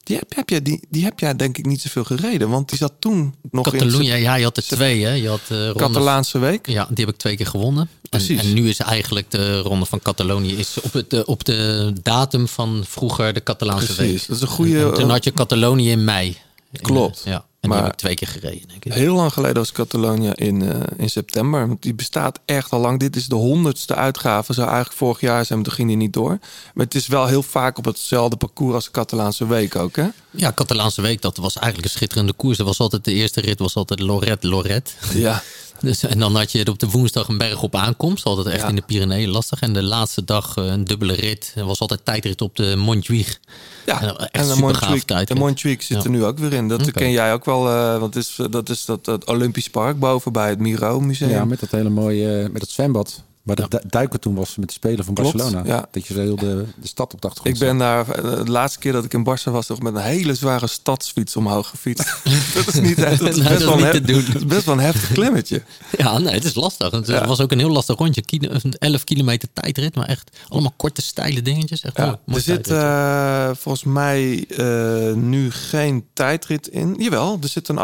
Die 0.03 0.17
heb, 0.17 0.35
heb 0.35 0.49
jij, 0.49 0.61
die, 0.61 0.79
die 0.89 1.03
heb 1.03 1.19
jij 1.19 1.35
denk 1.35 1.57
ik 1.57 1.65
niet 1.65 1.81
zoveel 1.81 2.03
gereden. 2.03 2.49
Want 2.49 2.69
die 2.69 2.77
zat 2.77 2.93
toen 2.99 3.35
nog 3.51 3.69
Catalonië, 3.69 4.09
in... 4.11 4.19
ja, 4.21 4.35
je 4.35 4.43
had 4.43 4.57
er 4.57 4.63
twee. 4.63 5.05
Hè? 5.05 5.11
Je 5.13 5.27
had 5.29 5.41
ronde 5.49 5.73
Catalaanse 5.75 6.39
week. 6.39 6.67
Ja, 6.67 6.87
die 6.89 7.05
heb 7.05 7.13
ik 7.13 7.19
twee 7.19 7.35
keer 7.35 7.47
gewonnen. 7.47 7.89
En, 8.01 8.09
Precies. 8.09 8.39
en 8.41 8.53
nu 8.53 8.69
is 8.69 8.79
eigenlijk 8.79 9.31
de 9.31 9.59
ronde 9.59 9.85
van 9.85 9.99
Catalonië 9.99 10.55
is 10.57 10.77
op, 10.81 10.93
het, 10.93 11.13
eh, 11.13 11.19
op 11.25 11.43
de 11.45 11.93
datum 12.01 12.47
van 12.47 12.83
vroeger 12.87 13.33
de 13.33 13.43
Catalaanse 13.43 13.93
Precies, 13.93 14.11
week. 14.19 14.27
dat 14.27 14.35
is 14.35 14.41
een 14.41 14.47
goede- 14.47 14.85
En 14.85 14.93
toen 14.93 15.09
had 15.09 15.23
je 15.23 15.31
Catalonië 15.31 15.91
in 15.91 16.03
mei. 16.03 16.37
In, 16.71 16.81
Klopt. 16.81 17.21
ja, 17.25 17.45
en 17.59 17.69
Maar- 17.69 17.77
die 17.77 17.85
heb 17.85 17.93
ik 17.93 17.99
twee 17.99 18.15
keer 18.15 18.27
gereden, 18.27 18.67
denk 18.67 18.85
ik. 18.85 18.93
Heel 18.93 19.15
lang 19.15 19.33
geleden 19.33 19.57
was 19.57 19.71
Catalonia 19.71 20.35
in, 20.35 20.61
eh, 20.69 20.79
in 20.97 21.09
september. 21.09 21.67
Want 21.67 21.81
die 21.81 21.93
bestaat 21.93 22.39
echt 22.45 22.71
al 22.71 22.79
lang. 22.79 22.99
Dit 22.99 23.15
is 23.15 23.27
de 23.27 23.35
honderdste 23.35 23.95
uitgave. 23.95 24.53
Zou 24.53 24.67
eigenlijk 24.67 24.97
vorig 24.97 25.19
jaar 25.19 25.45
zijn, 25.45 25.59
maar 25.59 25.67
toen 25.67 25.77
ging 25.77 25.87
die 25.87 25.97
niet 25.97 26.13
door. 26.13 26.37
Maar 26.73 26.85
het 26.85 26.95
is 26.95 27.07
wel 27.07 27.25
heel 27.27 27.43
vaak 27.43 27.77
op 27.77 27.85
hetzelfde 27.85 28.35
parcours 28.35 28.73
als 28.75 28.85
de 28.85 28.91
Catalaanse 28.91 29.47
week 29.47 29.75
ook, 29.75 29.95
hè? 29.95 30.07
Ja, 30.31 30.51
Catalaanse 30.51 31.01
week, 31.01 31.21
dat 31.21 31.37
was 31.37 31.55
eigenlijk 31.55 31.85
een 31.85 31.91
schitterende 31.97 32.33
koers. 32.33 32.57
Dat 32.57 32.67
was 32.67 32.79
altijd 32.79 33.03
de 33.05 33.13
eerste 33.13 33.41
rit, 33.41 33.59
was 33.59 33.75
altijd 33.75 33.99
Lorette, 33.99 34.47
Lorette. 34.47 34.91
Ja. 35.13 35.41
Dus, 35.81 36.03
en 36.03 36.19
dan 36.19 36.35
had 36.35 36.51
je 36.51 36.67
op 36.67 36.79
de 36.79 36.89
woensdag 36.89 37.27
een 37.27 37.37
berg 37.37 37.61
op 37.63 37.75
aankomst. 37.75 38.25
Altijd 38.25 38.47
echt 38.47 38.61
Ja. 38.61 38.67
in 38.69 38.75
de 38.75 38.81
Pyreneeën 38.81 39.29
lastig. 39.29 39.61
En 39.61 39.73
de 39.73 39.83
laatste 39.83 40.23
dag 40.23 40.57
eh, 40.57 40.65
een 40.65 40.83
dubbele 40.83 41.13
rit. 41.13 41.53
Er 41.55 41.65
was 41.65 41.79
altijd 41.79 42.05
tijdrit 42.05 42.41
op 42.41 42.55
de 42.55 42.75
Montjuïc. 42.77 43.39
Ja, 43.85 44.01
En, 44.01 44.07
eh, 44.17 44.25
echt 44.31 44.49
en 44.49 44.55
de 44.55 44.61
Montjuïc, 44.61 45.27
de. 45.27 45.35
Montjuïc 45.35 45.81
zit 45.81 45.97
Ja. 45.97 46.03
er 46.03 46.09
nu 46.09 46.25
ook 46.25 46.37
weer 46.39 46.53
in. 46.53 46.67
Dat 46.67 46.91
ken 46.91 47.11
jij 47.11 47.33
ook 47.33 47.45
wel, 47.45 47.67
eh, 47.69 47.99
want 47.99 48.13
het 48.13 48.23
is, 48.23 48.37
dat 48.51 48.69
is 48.69 48.85
dat, 48.85 49.05
dat 49.05 49.25
Olympisch 49.25 49.69
Park 49.69 49.99
boven 49.99 50.31
bij 50.31 50.49
het 50.49 50.59
Miro 50.59 50.99
Museum. 50.99 51.29
Ja, 51.29 51.45
met 51.45 51.59
dat 51.59 51.71
hele 51.71 51.89
mooie, 51.89 52.49
met 52.51 52.61
het 52.61 52.71
zwembad. 52.71 53.23
Waar 53.43 53.55
de 53.55 53.65
du- 53.69 53.79
duiken 53.89 54.19
toen 54.19 54.35
was 54.35 54.55
met 54.55 54.67
de 54.67 54.73
Spelen 54.73 55.05
van 55.05 55.13
Klopt, 55.13 55.37
Barcelona. 55.37 55.65
ja. 55.67 55.85
Dat 55.91 56.07
je 56.07 56.13
zo 56.13 56.19
heel 56.19 56.35
de, 56.35 56.65
de 56.75 56.87
stad 56.87 57.13
op 57.13 57.21
de 57.21 57.27
achtergrond 57.27 57.61
Ik 57.61 57.67
ben 57.67 57.77
daar 57.77 58.09
eh, 58.09 58.23
de 58.45 58.51
laatste 58.51 58.79
keer 58.79 58.91
dat 58.91 59.03
ik 59.05 59.13
in 59.13 59.25
Barça 59.29 59.51
was, 59.51 59.65
toch 59.65 59.81
met 59.81 59.95
een 59.95 60.01
hele 60.01 60.35
zware 60.35 60.67
stadsfiets 60.67 61.35
omhoog 61.35 61.67
gefietst. 61.69 62.15
dat 62.55 62.67
is 62.67 62.79
niet 62.79 62.99
echt. 63.03 63.19
Dat 63.19 63.29
is 63.29 63.35
Nou, 63.43 63.49
best, 63.49 63.59
dat 63.65 63.67
wel 63.67 63.77
is 63.77 63.83
een 63.83 63.91
niet 63.93 64.05
te 64.05 64.13
hef- 64.13 64.23
doen. 64.25 64.33
dat 64.33 64.41
is 64.41 64.47
best 64.47 64.65
wel 64.65 64.73
een 64.75 64.79
heftig 64.83 65.11
klimmetje. 65.11 65.61
Ja, 65.97 66.17
nee, 66.17 66.33
het 66.33 66.43
is 66.43 66.55
lastig. 66.55 66.91
Het 66.91 67.07
Ja. 67.07 67.27
was 67.27 67.39
ook 67.39 67.51
een 67.51 67.59
heel 67.59 67.69
lastig 67.71 67.97
rondje. 67.97 68.21
Kilo- 68.21 68.57
11 68.79 69.03
kilometer 69.03 69.47
tijdrit, 69.53 69.95
maar 69.95 70.07
echt 70.07 70.37
allemaal 70.47 70.73
korte, 70.77 71.01
steile 71.01 71.41
dingetjes. 71.41 71.81
Echt 71.81 71.97
mooi, 71.97 72.09
Ja, 72.09 72.19
mooi 72.25 72.37
er 72.37 72.43
zit 72.43 72.67
eh, 72.67 73.49
volgens 73.53 73.83
mij 73.83 74.45
eh, 74.47 75.13
nu 75.13 75.51
geen 75.51 76.05
tijdrit 76.13 76.67
in. 76.67 76.95
Jawel, 76.99 77.37
er 77.41 77.47
zit 77.47 77.67
een 77.67 77.79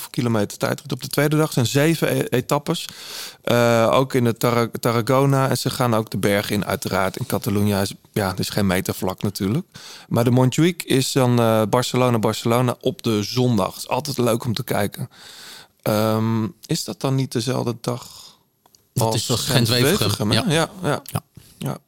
18,5 0.00 0.10
kilometer 0.10 0.58
tijdrit 0.58 0.92
op 0.92 1.02
de 1.02 1.08
tweede 1.08 1.36
dag. 1.36 1.46
Er 1.46 1.52
zijn 1.52 1.66
zeven 1.66 2.16
e- 2.16 2.26
etappes. 2.30 2.88
Eh, 3.42 3.88
ook 3.92 4.14
in 4.14 4.24
de 4.24 4.36
Tar- 4.36 4.70
Tarragona. 4.70 5.48
En 5.48 5.58
ze 5.58 5.70
gaan 5.70 5.94
ook 5.94 6.10
de 6.10 6.18
berg 6.18 6.50
in, 6.50 6.64
uiteraard. 6.64 7.16
In 7.16 7.26
Catalunya 7.26 7.80
is, 7.80 7.94
ja, 8.12 8.28
het 8.28 8.38
is 8.38 8.48
geen 8.48 8.66
metervlak 8.66 9.22
natuurlijk. 9.22 9.66
Maar 10.08 10.24
de 10.24 10.30
Montjuïc 10.30 10.82
is 10.82 11.12
dan 11.12 11.38
eh, 11.40 11.62
Barcelona-Barcelona 11.68 12.76
op 12.80 13.02
de 13.02 13.22
zondag. 13.22 13.76
is 13.76 13.88
altijd 13.88 14.18
leuk 14.18 14.44
om 14.44 14.54
te 14.54 14.64
kijken. 14.64 15.08
Ehm, 15.82 16.46
is 16.66 16.84
dat 16.84 17.00
dan 17.00 17.14
niet 17.14 17.32
dezelfde 17.32 17.76
dag 17.80 18.08
Dat 18.94 19.14
is 19.14 19.30
als 19.30 19.44
Gent-Wevelgem, 19.44 20.30
hè? 20.30 20.36
ja. 20.36 20.44
Ja, 20.48 20.70
ja. 20.82 21.02
ja. 21.58 21.78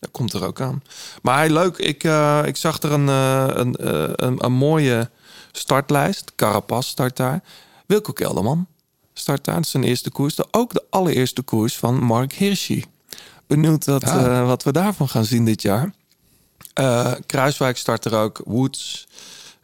Dat 0.00 0.10
komt 0.10 0.32
er 0.32 0.44
ook 0.44 0.60
aan. 0.60 0.82
Maar 1.22 1.36
hij 1.36 1.50
leuk. 1.50 1.76
Ik, 1.76 2.04
eh, 2.04 2.40
ik 2.44 2.56
zag 2.56 2.82
er 2.82 2.92
een, 2.92 3.08
eh, 3.08 3.46
een, 3.48 3.76
eh, 3.76 4.10
een, 4.12 4.44
een 4.44 4.52
mooie 4.52 5.10
startlijst. 5.52 6.32
Carapaz 6.36 6.86
start 6.88 7.16
daar. 7.16 7.42
Wilco 7.86 8.12
Kelderman 8.12 8.66
start 9.22 9.44
daar. 9.44 9.58
Is 9.60 9.70
zijn 9.70 9.84
eerste 9.84 10.10
koers. 10.10 10.34
De- 10.34 10.46
Ook 10.50 10.72
de 10.72 10.84
allereerste 10.90 11.42
koers 11.42 11.76
van 11.76 11.94
Mark 12.04 12.32
Hirschi. 12.32 12.84
Benieuwd 13.46 13.84
wat, 13.86 14.04
Ah. 14.04 14.24
eh, 14.38 14.46
wat 14.46 14.62
we 14.62 14.72
daarvan 14.72 15.08
gaan 15.08 15.24
zien 15.24 15.44
dit 15.44 15.62
jaar. 15.62 15.94
Eh, 16.74 17.12
Kruiswijk 17.26 17.76
start 17.76 18.04
er 18.04 18.14
ook. 18.14 18.40
Woods. 18.44 19.06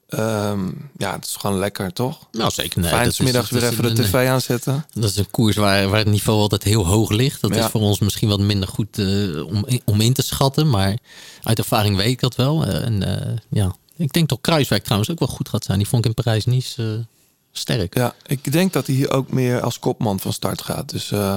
Ehm, 0.09 0.67
ja, 0.99 1.13
het 1.13 1.27
is 1.27 1.37
gewoon 1.37 1.59
lekker, 1.59 1.93
toch? 1.93 2.29
Nou, 2.33 2.51
zeker. 2.51 2.81
Nee, 2.81 2.91
Fijn 2.91 3.13
weer 3.19 3.37
even 3.65 3.95
de 3.95 4.03
tv 4.03 4.15
aanzetten. 4.29 4.87
Dat 4.93 5.11
is 5.11 5.17
een 5.17 5.31
koers 5.31 5.57
waar, 5.57 5.89
waar 5.89 5.99
het 5.99 6.09
niveau 6.09 6.39
altijd 6.41 6.63
heel 6.63 6.87
hoog 6.87 7.11
ligt. 7.11 7.41
Dat 7.41 7.55
Ja. 7.55 7.65
is 7.65 7.71
voor 7.71 7.81
ons 7.81 7.99
misschien 7.99 8.29
wat 8.29 8.41
minder 8.41 8.69
goed 8.69 8.99
eh, 8.99 9.47
om, 9.47 9.65
om 9.85 10.01
in 10.01 10.13
te 10.13 10.23
schatten. 10.23 10.71
Maar 10.71 10.99
uit 11.43 11.59
ervaring 11.59 11.97
weet 11.97 12.11
ik 12.11 12.21
dat 12.21 12.35
wel. 12.37 12.65
En 12.65 13.03
ja, 13.51 13.75
ik 13.97 14.13
denk 14.13 14.29
dat 14.29 14.39
Kruiswijk 14.41 14.83
trouwens 14.83 15.11
ook 15.11 15.19
wel 15.19 15.29
goed 15.29 15.49
gaat 15.49 15.65
zijn. 15.65 15.79
Die 15.79 15.89
vond 15.89 16.05
ik 16.05 16.09
in 16.17 16.23
Parijs-Nice 16.25 16.83
eh, 16.83 17.05
sterk. 17.53 17.95
Ja, 17.95 18.15
ik 18.27 18.53
denk 18.53 18.73
dat 18.73 18.87
hij 18.87 18.95
hier 18.97 19.11
ook 19.13 19.31
meer 19.31 19.61
als 19.61 19.79
kopman 19.79 20.21
van 20.21 20.33
start 20.33 20.63
gaat. 20.63 20.91
Dus 20.91 21.11
eh, 21.13 21.37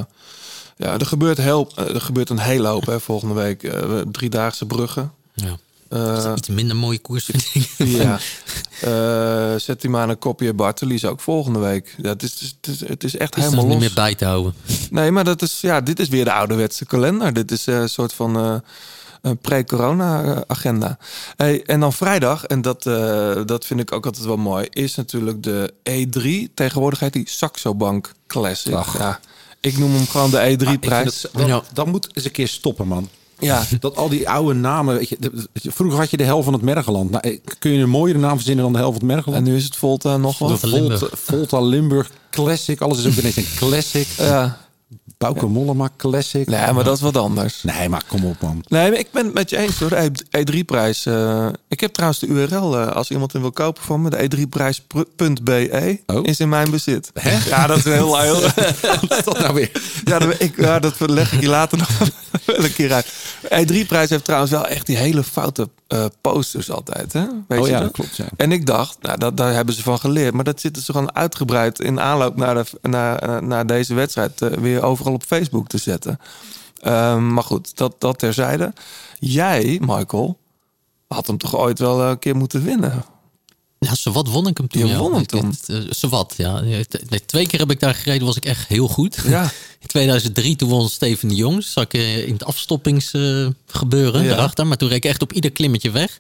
ja, 0.77 0.93
er 0.99 1.05
gebeurt, 1.05 1.37
heel, 1.37 1.71
eh, 1.75 1.93
er 1.95 2.01
gebeurt 2.01 2.29
een 2.29 2.39
hele 2.39 2.67
hoop 2.67 2.85
hè, 2.85 2.99
volgende 2.99 3.33
week. 3.33 3.63
Eh, 3.63 3.71
we- 3.79 4.05
driedaagse 4.11 4.65
bruggen. 4.65 5.11
Ja. 5.33 5.57
Eh, 5.89 6.33
Iets 6.35 6.47
minder 6.49 6.75
mooie 6.75 6.99
koers 6.99 7.29
ja. 7.77 8.19
Eh 8.81 9.53
Settimana 9.57 10.13
Koppie 10.13 10.53
Bartoli 10.53 10.93
is 10.93 11.05
ook 11.05 11.19
volgende 11.19 11.59
week. 11.59 11.95
Ja, 12.01 12.09
het, 12.09 12.23
is, 12.23 12.55
het, 12.61 12.67
is, 12.73 12.87
het 12.87 13.03
is 13.03 13.17
echt 13.17 13.37
Is 13.37 13.43
helemaal 13.43 13.63
niet 13.65 13.73
los. 13.73 13.83
meer 13.83 13.93
bij 13.93 14.15
te 14.15 14.25
houden. 14.25 14.53
Nee, 14.89 15.11
maar 15.11 15.23
dat 15.23 15.41
is, 15.41 15.61
ja, 15.61 15.81
dit 15.81 15.99
is 15.99 16.07
weer 16.07 16.23
de 16.23 16.31
ouderwetse 16.33 16.85
kalender. 16.85 17.33
Dit 17.33 17.51
is 17.51 17.67
eh, 17.67 17.75
een 17.79 17.89
soort 17.89 18.13
van 18.13 18.35
eh, 18.37 18.43
een 18.43 18.61
pre-corona-agenda. 19.41 20.97
Hey, 21.35 21.63
en 21.65 21.79
dan 21.79 21.93
vrijdag, 21.93 22.45
en 22.45 22.61
dat, 22.61 22.85
eh, 22.85 23.41
dat 23.45 23.65
vind 23.65 23.79
ik 23.79 23.91
ook 23.91 24.05
altijd 24.05 24.25
wel 24.25 24.37
mooi, 24.37 24.67
is 24.69 24.95
natuurlijk 24.95 25.43
de 25.43 25.73
E3. 25.83 26.53
Tegenwoordig 26.53 26.99
heet 26.99 27.13
die 27.13 27.29
Saxo 27.29 27.75
Bank 27.75 28.11
Classic. 28.27 28.73
Ach. 28.73 28.97
Ja, 28.97 29.19
ik 29.59 29.77
noem 29.77 29.93
hem 29.93 30.07
gewoon 30.07 30.29
de 30.29 30.39
Ah, 30.39 30.49
ik 30.49 30.59
vind 30.61 30.75
E3-prijs. 30.75 31.21
dat, 31.31 31.47
dat, 31.47 31.65
dat 31.73 31.85
moet 31.85 32.09
eens 32.13 32.25
een 32.25 32.31
keer 32.31 32.47
stoppen, 32.47 32.87
man. 32.87 33.09
Ja. 33.39 33.63
Dat 33.79 33.95
al 33.95 34.09
die 34.09 34.29
oude 34.29 34.53
namen, 34.53 34.95
weet 34.95 35.09
je, 35.09 35.17
vroeger 35.71 35.99
had 35.99 36.11
je 36.11 36.17
de 36.17 36.23
helft 36.23 36.43
van 36.43 36.53
het 36.53 36.61
Mergeland. 36.61 37.09
Nou, 37.09 37.27
eh, 37.29 37.39
kun 37.59 37.71
je 37.71 37.81
een 37.83 37.89
mooiere 37.89 38.19
naam 38.19 38.35
verzinnen 38.35 38.63
dan 38.63 38.73
de 38.73 38.79
helft 38.79 38.97
van 38.99 39.07
het 39.07 39.15
Mergeland? 39.15 39.45
En 39.45 39.51
nu 39.51 39.57
is 39.57 39.63
het 39.63 39.75
Volta 39.75 40.17
nog 40.17 40.37
de 40.37 40.45
wat. 40.45 40.59
Volta 40.59 40.67
Volta, 40.67 40.77
Limburg. 40.79 41.09
Volta 41.19 41.61
Limburg 41.61 42.11
Classic. 42.29 42.81
Alles 42.81 42.97
is 42.97 43.05
ook 43.05 43.13
ineens 43.13 43.35
een 43.35 43.47
classic. 43.55 44.07
Ja. 44.17 44.60
Bouke 45.21 45.45
Mollema 45.45 45.89
Classic. 45.97 46.47
Nee, 46.47 46.71
maar 46.71 46.83
dat 46.83 46.95
is 46.95 47.01
wat 47.01 47.17
anders. 47.17 47.63
Nee, 47.63 47.89
maar 47.89 48.03
kom 48.07 48.25
op, 48.25 48.41
man. 48.41 48.63
Nee, 48.67 48.89
maar 48.89 48.99
ik 48.99 49.11
ben 49.11 49.25
het 49.25 49.33
met 49.33 49.49
je 49.49 49.57
eens 49.57 49.79
hoor. 49.79 49.89
De 49.89 50.11
E3-prijs. 50.45 51.05
eh, 51.05 51.47
ik 51.67 51.79
heb 51.79 51.91
trouwens 51.93 52.19
de 52.19 52.27
URL 52.27 52.77
eh, 52.79 52.87
als 52.87 53.09
iemand 53.11 53.33
hem 53.33 53.41
wil 53.41 53.51
kopen 53.51 53.83
voor 53.83 53.99
me. 53.99 54.09
De 54.09 54.17
E3prijs.be 54.29 55.99
Oh. 56.05 56.19
is 56.25 56.39
in 56.39 56.49
mijn 56.49 56.71
bezit. 56.71 57.11
Ja, 57.49 57.67
dat 57.67 57.77
is 57.77 57.83
heel 57.83 58.19
heel. 58.21 58.41
Wat 58.41 59.17
is 59.17 59.23
dat 59.23 59.39
nou 59.39 59.53
weer? 59.53 59.71
ja, 60.03 60.19
dat, 60.19 60.35
ik, 60.41 60.53
ja, 60.57 60.79
dat 60.79 60.93
leg 60.99 61.33
ik 61.33 61.41
je 61.41 61.47
later 61.47 61.77
nog 61.77 61.89
wel 62.45 62.63
een 62.63 62.73
keer 62.73 62.93
uit. 62.93 63.05
E3-prijs 63.43 64.09
heeft 64.09 64.23
trouwens 64.23 64.51
wel 64.51 64.65
echt 64.67 64.85
die 64.85 64.97
hele 64.97 65.23
foute 65.23 65.69
eh, 65.91 66.05
posters 66.21 66.71
altijd. 66.71 67.13
Hè? 67.13 67.25
Weet 67.47 67.59
Oh 67.59 67.65
je 67.65 67.71
ja, 67.71 67.79
dat? 67.79 67.91
klopt, 67.91 68.15
ja. 68.15 68.25
En 68.37 68.51
ik 68.51 68.65
dacht, 68.65 68.97
nou, 69.01 69.17
dat, 69.17 69.37
daar 69.37 69.53
hebben 69.53 69.75
ze 69.75 69.83
van 69.83 69.99
geleerd. 69.99 70.33
Maar 70.33 70.43
dat 70.43 70.59
zitten 70.59 70.83
ze 70.83 70.91
gewoon 70.91 71.15
uitgebreid 71.15 71.79
in 71.79 71.99
aanloop 71.99 72.35
naar, 72.35 72.55
de, 72.55 72.65
naar, 72.81 73.19
eh, 73.19 73.37
naar 73.37 73.65
deze 73.65 73.93
wedstrijd 73.93 74.41
eh, 74.41 74.49
weer 74.49 74.83
overal 74.83 75.13
op 75.13 75.23
Facebook 75.23 75.67
te 75.67 75.77
zetten. 75.77 76.19
Ehm, 76.79 77.33
maar 77.33 77.43
goed, 77.43 77.77
dat, 77.77 77.95
dat 77.97 78.19
terzijde. 78.19 78.73
Jij, 79.19 79.77
Michael, 79.81 80.37
had 81.07 81.27
hem 81.27 81.37
toch 81.37 81.57
ooit 81.57 81.79
wel 81.79 82.01
een 82.01 82.19
keer 82.19 82.35
moeten 82.35 82.63
winnen? 82.63 83.03
Ja, 83.85 83.95
zowat 83.95 84.27
won 84.27 84.47
ik 84.47 84.57
hem 84.57 84.67
toen. 84.67 84.81
Je 84.85 84.87
ja. 84.93 84.97
won 84.99 85.13
hem 85.13 85.25
toen. 85.25 85.45
het, 85.45 85.69
eh, 85.69 85.77
Zowat, 85.89 86.33
ja. 86.37 86.59
Nee, 86.59 86.85
Twee 87.25 87.47
keer 87.47 87.59
heb 87.59 87.71
ik 87.71 87.79
daar 87.79 87.95
gereden, 87.95 88.25
was 88.27 88.35
ik 88.35 88.45
echt 88.45 88.67
heel 88.67 88.87
goed. 88.87 89.17
Ja. 89.27 89.43
In 89.81 89.87
2003 89.87 90.55
toen 90.55 90.69
won 90.69 90.89
Steven 90.89 91.27
de 91.27 91.35
Jong. 91.35 91.63
Zat 91.63 91.83
ik 91.83 91.93
eh, 91.93 92.27
in 92.27 92.33
het 92.33 92.43
afstoppingsgebeuren 92.43 94.23
Ja. 94.23 94.27
daarachter. 94.29 94.67
Maar 94.67 94.77
toen 94.77 94.87
reed 94.89 94.97
ik 94.97 95.09
echt 95.09 95.21
op 95.21 95.33
ieder 95.33 95.51
klimmetje 95.51 95.91
weg. 95.91 96.17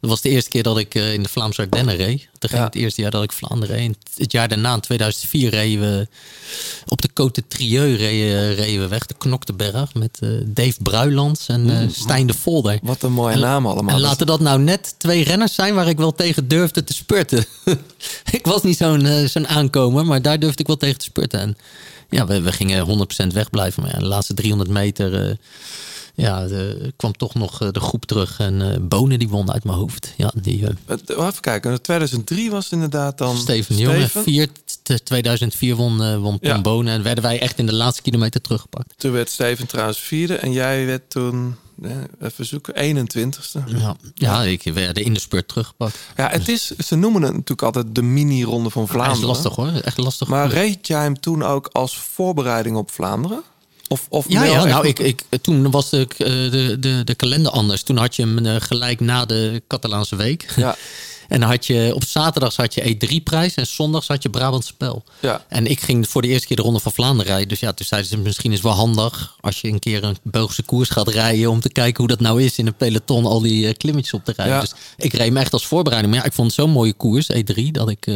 Dat 0.00 0.10
was 0.10 0.20
de 0.20 0.28
eerste 0.28 0.50
keer 0.50 0.62
dat 0.62 0.78
ik 0.78 0.94
eh, 0.94 1.12
in 1.12 1.22
de 1.22 1.28
Vlaamse 1.28 1.60
Ardennen 1.60 1.96
reed. 1.96 2.18
Toen 2.38 2.48
ging 2.50 2.62
Ja. 2.62 2.66
het 2.66 2.74
eerste 2.74 3.00
jaar 3.00 3.10
dat 3.10 3.22
ik 3.22 3.32
Vlaanderen 3.32 3.76
reed. 3.76 3.96
Het 4.16 4.32
jaar 4.32 4.48
daarna, 4.48 4.74
in 4.74 4.80
2004, 4.80 5.50
reden 5.50 5.80
we 5.80 6.06
op 6.86 7.02
de 7.02 7.08
Côte 7.08 7.42
de 7.48 7.94
reden, 7.96 8.54
reden 8.54 8.80
we 8.80 8.88
weg. 8.88 9.06
De 9.06 9.14
Knokteberg 9.18 9.94
met 9.94 10.18
eh, 10.20 10.28
Dave 10.44 10.82
Bruilands 10.82 11.46
en 11.48 11.70
eh, 11.80 11.88
Stijn 11.92 12.26
de 12.26 12.34
Volder. 12.34 12.78
Wat 12.82 13.02
een 13.02 13.12
mooie 13.12 13.34
En- 13.34 13.40
naam 13.40 13.66
allemaal. 13.66 13.94
En 13.94 14.00
laten 14.00 14.26
dat 14.26 14.40
nou 14.40 14.60
net 14.60 14.94
twee 14.98 15.24
renners 15.24 15.54
zijn 15.54 15.74
waar 15.74 15.88
ik 15.88 15.96
wel 15.98 16.14
tegen 16.14 16.48
durfde 16.48 16.84
te 16.84 16.92
spurten. 16.94 17.44
ik 18.38 18.46
was 18.46 18.62
niet 18.62 18.76
zo'n 18.76 19.06
eh, 19.06 19.24
zo'n 19.28 19.48
aankomer, 19.48 20.06
maar 20.06 20.22
daar 20.22 20.38
durfde 20.38 20.60
ik 20.60 20.66
wel 20.66 20.76
tegen 20.76 20.98
te 20.98 21.04
spurten. 21.04 21.40
En 21.40 21.56
ja, 22.10 22.26
we, 22.26 22.40
we 22.40 22.52
gingen 22.52 23.06
100% 23.22 23.26
wegblijven. 23.32 23.82
Maar 23.82 23.92
ja, 23.92 23.98
de 23.98 24.04
laatste 24.06 24.34
300 24.34 24.70
meter 24.70 25.28
eh, 25.28 25.34
ja, 26.20 26.46
de- 26.46 26.92
kwam 26.96 27.12
toch 27.12 27.34
nog 27.34 27.60
eh, 27.62 27.68
de 27.70 27.80
groep 27.80 28.04
terug. 28.04 28.38
En 28.38 28.72
eh 28.72 28.76
Bonen 28.80 29.18
die 29.18 29.28
won 29.28 29.52
uit 29.52 29.64
mijn 29.64 29.76
hoofd. 29.78 30.14
Ja, 30.16 30.32
die 30.42 30.66
eh, 30.66 30.96
Even 31.26 31.40
kijken, 31.40 31.82
2003 31.82 32.50
was 32.50 32.70
inderdaad 32.70 33.18
dan 33.18 33.36
Steven 33.36 33.74
Steven. 33.74 34.48
t- 34.82 35.04
2004 35.04 35.74
won, 35.76 36.02
eh, 36.02 36.16
won 36.16 36.38
Tom 36.38 36.50
Ja. 36.50 36.60
Bonen. 36.60 36.92
En 36.94 37.02
werden 37.02 37.24
wij 37.24 37.40
echt 37.40 37.58
in 37.58 37.66
de 37.66 37.74
laatste 37.74 38.02
kilometer 38.02 38.40
teruggepakt. 38.40 38.94
Toen 38.96 39.12
werd 39.12 39.30
Steven 39.30 39.66
trouwens 39.66 39.98
vierde 39.98 40.34
en 40.36 40.52
jij 40.52 40.86
werd 40.86 41.10
toen, 41.10 41.54
even 42.22 42.46
zoeken, 42.46 42.74
21ste. 42.74 43.58
Ja, 43.66 43.96
ja 44.14 44.42
ik 44.42 44.62
werd 44.62 44.98
in 44.98 45.14
de 45.14 45.20
spurt 45.20 45.48
teruggepakt. 45.48 45.98
Ja, 46.16 46.28
het 46.28 46.48
is, 46.48 46.66
ze 46.76 46.96
noemen 46.96 47.22
het 47.22 47.32
natuurlijk 47.32 47.62
altijd 47.62 47.94
de 47.94 48.02
mini-ronde 48.02 48.70
van 48.70 48.82
Hij 48.82 48.90
is 48.94 48.96
Vlaanderen. 48.96 49.28
lastig 49.28 49.54
hoor, 49.54 49.68
echt 49.84 49.96
lastig. 49.98 50.28
Maar 50.28 50.48
reed 50.50 50.86
jij 50.86 51.02
hem 51.02 51.20
toen 51.20 51.42
ook 51.42 51.66
als 51.72 51.98
voorbereiding 51.98 52.76
op 52.76 52.90
Vlaanderen? 52.90 53.42
Of, 53.88 54.06
of 54.08 54.24
Ja, 54.28 54.44
ja 54.44 54.64
nou, 54.64 54.86
ik, 54.86 54.98
ik, 54.98 55.22
toen 55.42 55.70
was 55.70 55.90
de, 55.90 56.06
eh, 56.18 56.26
de, 56.26 56.76
de, 56.80 57.04
de 57.04 57.14
kalender 57.14 57.52
anders. 57.52 57.82
Toen 57.82 57.96
had 57.96 58.16
je 58.16 58.22
hem 58.22 58.46
eh, 58.46 58.56
gelijk 58.58 59.00
na 59.00 59.24
de 59.24 59.62
Catalaanse 59.66 60.16
week. 60.16 60.52
Ja. 60.56 60.76
En 61.28 61.40
dan 61.40 61.48
had 61.48 61.66
je, 61.66 61.90
op 61.94 62.04
zaterdags 62.04 62.56
had 62.56 62.74
je 62.74 62.96
E3-prijs 62.96 63.54
en 63.54 63.66
zondags 63.66 64.06
had 64.06 64.22
je 64.22 64.30
Brabant 64.30 64.64
Spel. 64.64 65.04
Ja. 65.20 65.44
En 65.48 65.66
ik 65.66 65.80
ging 65.80 66.08
voor 66.08 66.22
de 66.22 66.28
eerste 66.28 66.46
keer 66.46 66.56
de 66.56 66.62
Ronde 66.62 66.80
van 66.80 66.92
Vlaanderen 66.92 67.26
rijden. 67.26 67.48
Dus 67.48 67.60
ja, 67.60 67.72
toen 67.72 67.86
zeiden 67.86 68.10
ze 68.10 68.18
misschien 68.18 68.50
is 68.50 68.56
het 68.56 68.66
wel 68.66 68.76
handig 68.76 69.34
als 69.40 69.60
je 69.60 69.68
een 69.68 69.78
keer 69.78 70.04
een 70.04 70.16
Belgische 70.22 70.62
koers 70.62 70.88
gaat 70.88 71.08
rijden. 71.08 71.50
Om 71.50 71.60
te 71.60 71.72
kijken 71.72 71.96
hoe 71.96 72.08
dat 72.08 72.20
nou 72.20 72.42
is 72.42 72.58
in 72.58 72.66
een 72.66 72.74
peloton 72.74 73.24
al 73.24 73.40
die 73.40 73.66
eh, 73.66 73.74
klimmetjes 73.74 74.14
op 74.14 74.24
te 74.24 74.32
rijden. 74.36 74.54
Ja. 74.54 74.60
Dus 74.60 74.72
ik 74.96 75.12
reed 75.12 75.32
me 75.32 75.40
echt 75.40 75.52
als 75.52 75.66
voorbereiding. 75.66 76.14
Maar 76.14 76.22
ja, 76.22 76.28
ik 76.28 76.34
vond 76.34 76.46
het 76.46 76.60
zo'n 76.60 76.70
mooie 76.70 76.92
koers, 76.92 77.30
E3, 77.32 77.70
dat 77.70 77.90
ik... 77.90 78.06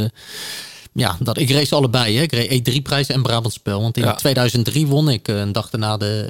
ja, 0.95 1.17
dat, 1.21 1.39
ik 1.39 1.51
race 1.51 1.75
allebei. 1.75 2.17
Hè. 2.17 2.23
Ik 2.23 2.33
reed 2.33 2.71
E3-prijs 2.71 3.07
en 3.07 3.23
Brabant 3.23 3.53
Spel. 3.55 3.81
Want 3.83 3.97
in 3.97 4.03
Ja. 4.03 4.15
2003 4.15 4.87
won 4.87 5.09
ik 5.09 5.29
eh, 5.29 5.39
een 5.39 5.53
dag 5.53 5.71
daarna 5.71 5.97
de 5.97 6.29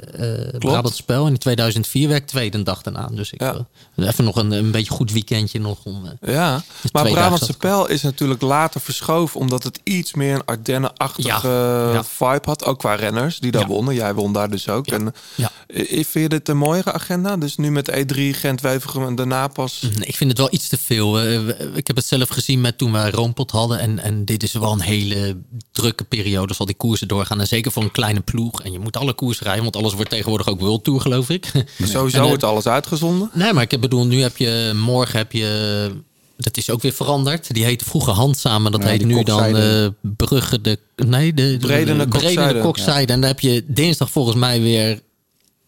eh 0.51 0.59
Brabant 0.59 0.95
Spel. 0.95 1.25
En 1.25 1.31
in 1.31 1.37
2004 1.37 2.07
werd 2.07 2.21
ik 2.21 2.27
tweede 2.27 2.57
een 2.57 2.63
dag 2.63 2.81
daarna. 2.81 3.07
Dus 3.11 3.31
ik 3.31 3.41
Ja. 3.41 3.55
eh, 3.95 4.07
even 4.07 4.23
nog 4.23 4.35
een, 4.35 4.51
een 4.51 4.71
beetje 4.71 4.91
goed 4.91 5.11
weekendje 5.11 5.59
nog 5.59 5.77
om... 5.83 6.09
Ja, 6.21 6.63
Dus 6.81 6.91
maar 6.91 7.03
Pijl 7.57 7.87
is 7.87 8.01
natuurlijk 8.01 8.41
later 8.41 8.81
verschoven... 8.81 9.39
omdat 9.39 9.63
het 9.63 9.79
iets 9.83 10.13
meer 10.13 10.33
een 10.35 10.45
Ardennen-achtige 10.45 11.47
Ja. 11.47 12.03
vibe 12.03 12.41
had. 12.45 12.65
Ook 12.65 12.79
qua 12.79 12.95
renners 12.95 13.39
die 13.39 13.51
daar 13.51 13.67
wonnen. 13.67 13.93
Jij 13.95 14.13
won 14.13 14.33
daar 14.33 14.49
dus 14.49 14.69
ook. 14.69 14.87
En, 14.87 15.13
eh, 15.37 15.45
Vind 16.03 16.11
je 16.13 16.29
dit 16.29 16.49
een 16.49 16.57
mooiere 16.57 16.91
agenda? 16.91 17.37
Dus 17.37 17.55
nu 17.57 17.71
met 17.71 17.89
E3, 17.91 18.33
Gent, 18.33 18.61
Wevergem 18.61 19.05
en 19.05 19.15
daarna 19.15 19.47
pas... 19.47 19.81
Nee, 19.81 20.07
ik 20.07 20.15
vind 20.15 20.29
het 20.29 20.39
wel 20.39 20.47
iets 20.51 20.67
te 20.67 20.77
veel. 20.77 21.21
Ik 21.75 21.87
heb 21.87 21.95
het 21.95 22.05
zelf 22.05 22.29
gezien 22.29 22.61
met 22.61 22.77
toen 22.77 22.91
wij 22.91 23.09
Roompot 23.11 23.51
hadden. 23.51 23.79
En, 23.79 23.99
en 23.99 24.25
dit 24.25 24.43
is 24.43 24.52
wel 24.59 24.71
een 24.71 24.81
hele 24.81 25.37
drukke 25.71 26.03
periode. 26.03 26.47
als 26.47 26.59
al 26.59 26.65
die 26.65 26.75
koersen 26.75 27.07
doorgaan. 27.07 27.39
En 27.39 27.47
zeker 27.47 27.71
voor 27.71 27.83
een 27.83 27.91
kleine 27.91 28.19
ploeg. 28.19 28.61
En 28.63 28.71
je 28.71 28.79
moet 28.79 28.97
alle 28.97 29.13
koers 29.13 29.41
rijden. 29.41 29.63
Want 29.63 29.75
alles 29.75 29.93
wordt 29.93 30.09
tegenwoordig 30.09 30.47
ook 30.47 30.59
World 30.59 30.83
Tour, 30.83 31.01
geloof 31.01 31.29
ik. 31.29 31.51
Sowieso 31.83 32.17
En, 32.17 32.23
eh, 32.23 32.27
wordt 32.27 32.43
alles 32.43 32.67
uitgezonden. 32.67 33.29
Nee, 33.33 33.53
maar 33.53 33.65
ik 33.69 33.79
bedoel, 33.79 34.05
nu 34.05 34.21
heb 34.21 34.37
je... 34.37 34.71
Morgen 34.75 35.17
heb 35.17 35.31
je... 35.31 35.91
Dat 36.37 36.57
is 36.57 36.69
ook 36.69 36.81
weer 36.81 36.93
veranderd. 36.93 37.53
Die 37.53 37.63
heette 37.65 37.85
vroeger 37.85 38.13
Handsamen. 38.13 38.71
Dat 38.71 38.81
Ja, 38.83 38.87
heet 38.87 39.05
nu 39.05 39.23
dan 39.23 39.57
eh 39.57 39.87
Brugge 40.01 40.61
de... 40.61 40.79
Nee, 40.95 41.33
de, 41.33 41.57
de 41.57 41.67
Bredene 41.67 42.03
de 42.03 42.07
kokzijde. 42.09 42.59
kokzijde. 42.59 43.13
En 43.13 43.19
dan 43.19 43.29
heb 43.29 43.39
je 43.39 43.63
dinsdag 43.67 44.11
volgens 44.11 44.35
mij 44.35 44.61
weer... 44.61 45.01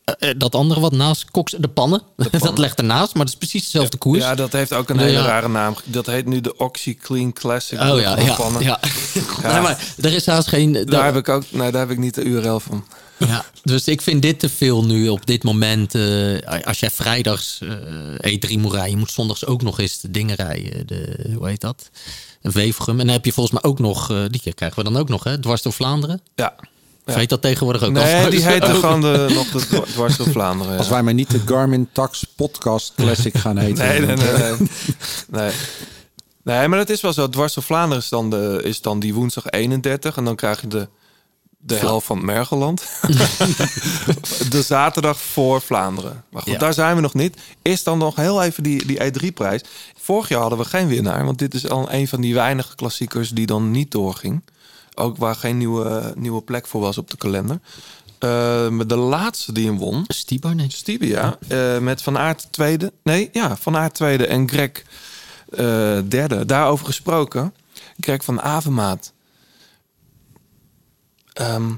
eh, 0.06 0.30
eh, 0.30 0.36
dat 0.38 0.56
andere 0.56 0.80
wat 0.80 0.91
naast 0.91 1.32
koks, 1.32 1.56
de 1.57 1.68
pannen. 1.68 2.02
dat 2.40 2.57
legt 2.57 2.77
ernaast, 2.77 3.14
maar 3.14 3.26
dat 3.26 3.34
is 3.34 3.40
precies 3.40 3.64
dezelfde 3.64 3.98
koers. 3.98 4.19
Ja, 4.19 4.36
dat 4.36 4.52
heeft 4.52 4.73
ook 4.73 4.90
een 4.90 4.99
hele 4.99 5.18
ja. 5.18 5.26
rare 5.26 5.48
naam. 5.48 5.76
Dat 5.84 6.06
heet 6.06 6.26
nu 6.26 6.41
de 6.41 6.57
Oxy 6.57 6.95
Clean 6.95 7.34
Classic. 7.34 7.80
Oh 7.82 7.99
ja, 7.99 8.19
ja, 8.19 8.36
Pannen. 8.36 8.64
ja. 8.69 8.80
Nee, 9.44 9.61
maar 9.61 9.94
er 10.02 10.14
is 10.14 10.26
haast 10.26 10.48
geen. 10.48 10.86
Daar 10.86 11.06
heb 11.06 11.15
ik 11.15 11.30
ook, 11.30 11.44
nee, 11.52 11.72
daar 11.72 11.82
heb 11.82 11.91
ik 11.91 11.98
niet 11.98 12.15
de 12.15 12.23
URL 12.23 12.60
van. 12.60 12.86
Ja, 13.18 13.45
dus 13.64 13.88
ik 13.88 14.02
vind 14.02 14.22
dit 14.22 14.40
te 14.40 14.49
veel 14.49 14.86
nu 14.86 15.10
op 15.10 15.26
dit 15.26 15.44
moment. 15.44 15.95
eh, 15.95 16.65
als 16.65 16.80
jij 16.80 16.91
vrijdags 16.91 17.60
eh 18.22 18.38
E3 18.38 18.60
moet 18.60 18.72
rijden, 18.72 18.91
je 18.91 18.98
moet 18.98 19.11
zondags 19.11 19.45
ook 19.45 19.61
nog 19.61 19.80
eens 19.80 19.99
de 19.99 20.11
dingen 20.11 20.36
rijden. 20.36 20.88
De, 20.88 21.30
hoe 21.38 21.48
heet 21.48 21.61
dat? 21.61 21.90
Een 22.41 22.52
Wevergem. 22.52 22.99
En 22.99 23.06
dan 23.06 23.15
heb 23.15 23.26
je 23.26 23.34
volgens 23.34 23.61
mij 23.61 23.72
ook 23.72 23.80
nog, 23.80 24.07
die 24.30 24.53
krijgen 24.53 24.77
we 24.77 24.91
dan 24.91 24.98
ook 25.02 25.10
nog, 25.10 25.23
hè? 25.23 25.40
Dwars 25.40 25.61
door 25.61 25.73
Vlaanderen. 25.73 26.22
Ja. 26.36 26.56
Of 27.06 27.15
heet 27.15 27.30
dat 27.30 27.41
tegenwoordig 27.41 27.84
ook? 27.84 27.91
Nee, 27.91 28.15
Als- 28.22 28.30
die 28.30 28.45
heette 28.48 28.73
gewoon 28.80 29.02
de, 29.02 29.32
nog 29.34 29.48
de 29.49 29.82
Dwars 29.91 30.18
door 30.18 30.30
Vlaanderen. 30.30 30.72
ja. 30.73 30.77
Als 30.80 30.90
wij 30.90 31.03
maar 31.03 31.14
niet 31.14 31.32
de 31.32 31.41
Garmin 31.45 31.90
Tax 31.91 32.23
Podcast 32.36 32.94
Classic 32.95 33.38
gaan 33.38 33.57
heten. 33.57 33.86
Nee, 33.88 33.99
nee, 33.99 34.15
nee. 34.15 34.32
nee. 34.38 34.53
nee. 35.41 35.52
Nee, 36.44 36.68
maar 36.68 36.80
het 36.80 36.90
is 36.90 37.02
wel 37.02 37.14
zo. 37.14 37.30
Dwars 37.30 37.53
door 37.53 37.64
Vlaanderen 37.64 38.03
is 38.03 38.10
dan, 38.10 38.30
de, 38.30 38.60
is 38.64 38.82
dan 38.82 38.99
die 38.99 39.14
woensdag 39.14 39.45
31. 39.49 40.18
En 40.18 40.26
dan 40.26 40.36
krijg 40.36 40.61
je 40.61 40.68
de, 40.68 40.88
de 41.57 41.76
helft 41.76 42.06
van 42.06 42.15
het 42.18 42.26
Mergeland. 42.26 42.84
de 44.49 44.61
zaterdag 44.65 45.19
voor 45.22 45.61
Vlaanderen. 45.61 46.23
Maar 46.32 46.41
goed, 46.41 46.52
Ja. 46.52 46.57
daar 46.60 46.73
zijn 46.73 46.95
we 46.95 47.02
nog 47.02 47.14
niet. 47.14 47.38
Is 47.61 47.84
dan 47.84 47.98
nog 47.98 48.15
heel 48.15 48.44
even 48.44 48.64
die, 48.64 48.86
die 48.86 48.99
E3-prijs. 48.99 49.61
Vorig 50.02 50.30
jaar 50.30 50.41
hadden 50.41 50.60
we 50.60 50.65
geen 50.65 50.88
winnaar. 50.88 51.26
Want 51.26 51.40
dit 51.40 51.53
is 51.53 51.69
al 51.69 51.91
een 51.91 52.07
van 52.07 52.22
die 52.22 52.34
weinige 52.34 52.76
klassiekers 52.76 53.30
die 53.30 53.45
dan 53.45 53.72
niet 53.72 53.91
doorging. 53.91 54.41
Ook 54.96 55.18
waar 55.18 55.36
geen 55.36 55.58
nieuwe, 55.58 56.14
nieuwe 56.18 56.42
plek 56.42 56.68
voor 56.68 56.82
was 56.82 56.98
op 56.98 57.10
de 57.10 57.18
kalender. 57.18 57.60
Maar 58.72 58.88
de 58.88 58.96
laatste 58.96 59.52
die 59.52 59.66
hem 59.66 59.78
won. 59.78 60.04
Stibar, 60.08 60.56
nee. 60.56 60.70
Stibar, 60.72 61.08
ja. 61.08 61.38
Eh, 61.48 61.80
met 61.80 62.02
Van 62.02 62.18
Aert 62.18 62.48
tweede. 62.52 62.94
Nee, 63.04 63.30
ja, 63.32 63.56
Van 63.56 63.78
Aert 63.78 63.94
tweede 63.94 64.28
en 64.28 64.50
Greg 64.50 64.84
eh, 65.50 66.00
derde. 66.08 66.46
Daarover 66.46 66.86
gesproken. 66.86 67.54
Greg 68.00 68.24
van 68.24 68.42
Avermaat. 68.42 69.14
Ehm, 71.34 71.72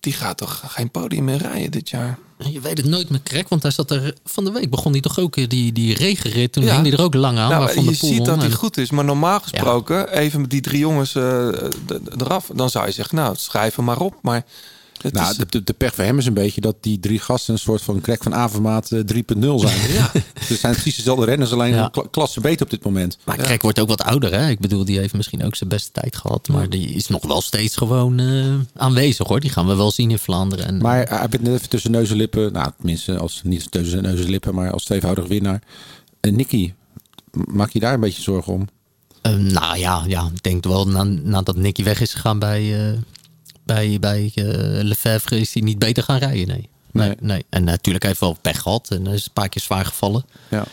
die 0.00 0.12
gaat 0.12 0.36
toch 0.36 0.62
geen 0.66 0.90
podium 0.90 1.24
meer 1.24 1.36
rijden 1.36 1.70
dit 1.70 1.88
jaar? 1.88 2.18
Je 2.38 2.60
weet 2.60 2.76
het 2.76 2.86
nooit 2.86 3.08
met 3.10 3.22
Krek, 3.22 3.48
want 3.48 3.62
hij 3.62 3.70
zat 3.70 3.90
er 3.90 4.14
van 4.24 4.44
de 4.44 4.50
week. 4.52 4.70
Begon 4.70 4.92
hij 4.92 5.00
toch 5.00 5.18
ook 5.18 5.50
die, 5.50 5.72
die 5.72 5.94
regenrit. 5.94 6.52
Toen 6.52 6.64
Ja. 6.64 6.72
hing 6.74 6.82
hij 6.86 6.92
er 6.92 7.02
ook 7.02 7.14
lang 7.14 7.38
aan. 7.38 7.50
Nou, 7.50 7.72
Van 7.72 7.84
je 7.84 7.94
ziet 7.94 8.24
dat 8.24 8.36
hij 8.36 8.44
En- 8.46 8.52
goed 8.52 8.76
is. 8.76 8.90
Maar 8.90 9.04
normaal 9.04 9.40
gesproken, 9.40 10.12
even 10.12 10.40
met 10.40 10.50
die 10.50 10.60
drie 10.60 10.78
jongens 10.78 11.14
eh, 11.14 11.48
eraf. 12.18 12.50
Dan 12.54 12.70
zou 12.70 12.86
je 12.86 12.92
zeggen, 12.92 13.16
nou, 13.16 13.34
schrijf 13.38 13.74
hem 13.76 13.84
maar 13.84 14.00
op. 14.00 14.14
Maar 14.22 14.44
het 15.02 15.12
Nou, 15.12 15.34
is, 15.50 15.62
de, 15.64 15.72
pech 15.72 15.94
voor 15.94 16.04
hem 16.04 16.18
is 16.18 16.26
een 16.26 16.34
beetje 16.34 16.60
dat 16.60 16.76
die 16.80 17.00
drie 17.00 17.18
gasten 17.18 17.54
een 17.54 17.60
soort 17.60 17.82
van 17.82 18.00
crack 18.00 18.22
van 18.22 18.34
Avermaat 18.34 18.90
eh, 18.92 19.00
3.0 19.00 19.04
zijn. 19.54 19.92
Ja. 19.92 20.10
Ze 20.44 20.54
zijn 20.60 20.72
precies 20.72 20.96
dezelfde 20.96 21.24
renners, 21.24 21.52
alleen 21.52 21.74
Ja. 21.74 21.90
klasse 22.10 22.40
beter 22.40 22.64
op 22.64 22.70
dit 22.70 22.84
moment. 22.84 23.18
Maar 23.24 23.36
Krek 23.36 23.62
wordt 23.62 23.80
ook 23.80 23.88
wat 23.88 24.02
ouder, 24.02 24.32
hè? 24.32 24.48
Ik 24.48 24.58
bedoel, 24.58 24.84
die 24.84 24.98
heeft 24.98 25.14
misschien 25.14 25.44
ook 25.44 25.54
zijn 25.54 25.70
beste 25.70 25.90
tijd 25.92 26.16
gehad. 26.16 26.48
Maar 26.48 26.68
die 26.68 26.88
is 26.88 27.06
nog 27.06 27.26
wel 27.26 27.40
steeds 27.40 27.76
gewoon 27.76 28.18
eh, 28.18 28.54
aanwezig, 28.82 29.26
hoor. 29.28 29.40
Die 29.40 29.50
gaan 29.50 29.66
we 29.66 29.74
wel 29.74 29.90
zien 29.90 30.10
in 30.10 30.18
Vlaanderen. 30.18 30.66
En, 30.66 30.78
Maar 30.78 31.08
hij 31.08 31.28
bent 31.28 31.42
net 31.42 31.54
even 31.54 31.68
tussen 31.68 31.90
neus 31.90 32.10
en 32.10 32.16
lippen. 32.16 32.52
Nou, 32.52 32.70
tenminste, 32.76 33.18
als, 33.18 33.40
niet 33.44 33.70
tussen 33.70 34.02
neus 34.02 34.20
en 34.20 34.30
lippen, 34.30 34.54
maar 34.54 34.70
als 34.72 34.84
tweevoudig 34.84 35.26
winnaar. 35.26 35.62
En 36.20 36.36
Nicky, 36.36 36.72
maak 37.32 37.70
je 37.70 37.80
daar 37.80 37.94
een 37.94 38.00
beetje 38.00 38.22
zorgen 38.22 38.52
om? 38.52 38.68
Eh, 39.22 39.32
nou 39.34 39.78
ja, 39.78 40.04
ja, 40.06 40.30
ik 40.34 40.42
denk 40.42 40.64
wel 40.64 40.88
na, 40.88 41.02
nadat 41.02 41.56
Nicky 41.56 41.82
weg 41.82 42.00
is 42.00 42.12
gegaan 42.14 42.38
bij, 42.38 42.88
eh, 42.90 42.98
bij, 43.68 43.96
bij 44.00 44.32
eh, 44.34 44.44
Lefebvre 44.82 45.40
is 45.40 45.52
hij 45.54 45.62
niet 45.62 45.78
beter 45.78 46.02
gaan 46.02 46.18
rijden. 46.18 46.46
Nee. 46.48 46.68
Nee, 46.92 47.14
nee. 47.20 47.44
En 47.50 47.64
natuurlijk 47.64 48.04
heeft 48.04 48.20
hij 48.20 48.28
wel 48.28 48.38
pech 48.42 48.60
gehad 48.60 48.88
en 48.90 49.06
is 49.06 49.24
een 49.26 49.32
paar 49.32 49.48
keer 49.48 49.62
zwaar 49.62 49.84
gevallen. 49.84 50.24
Ja. 50.50 50.64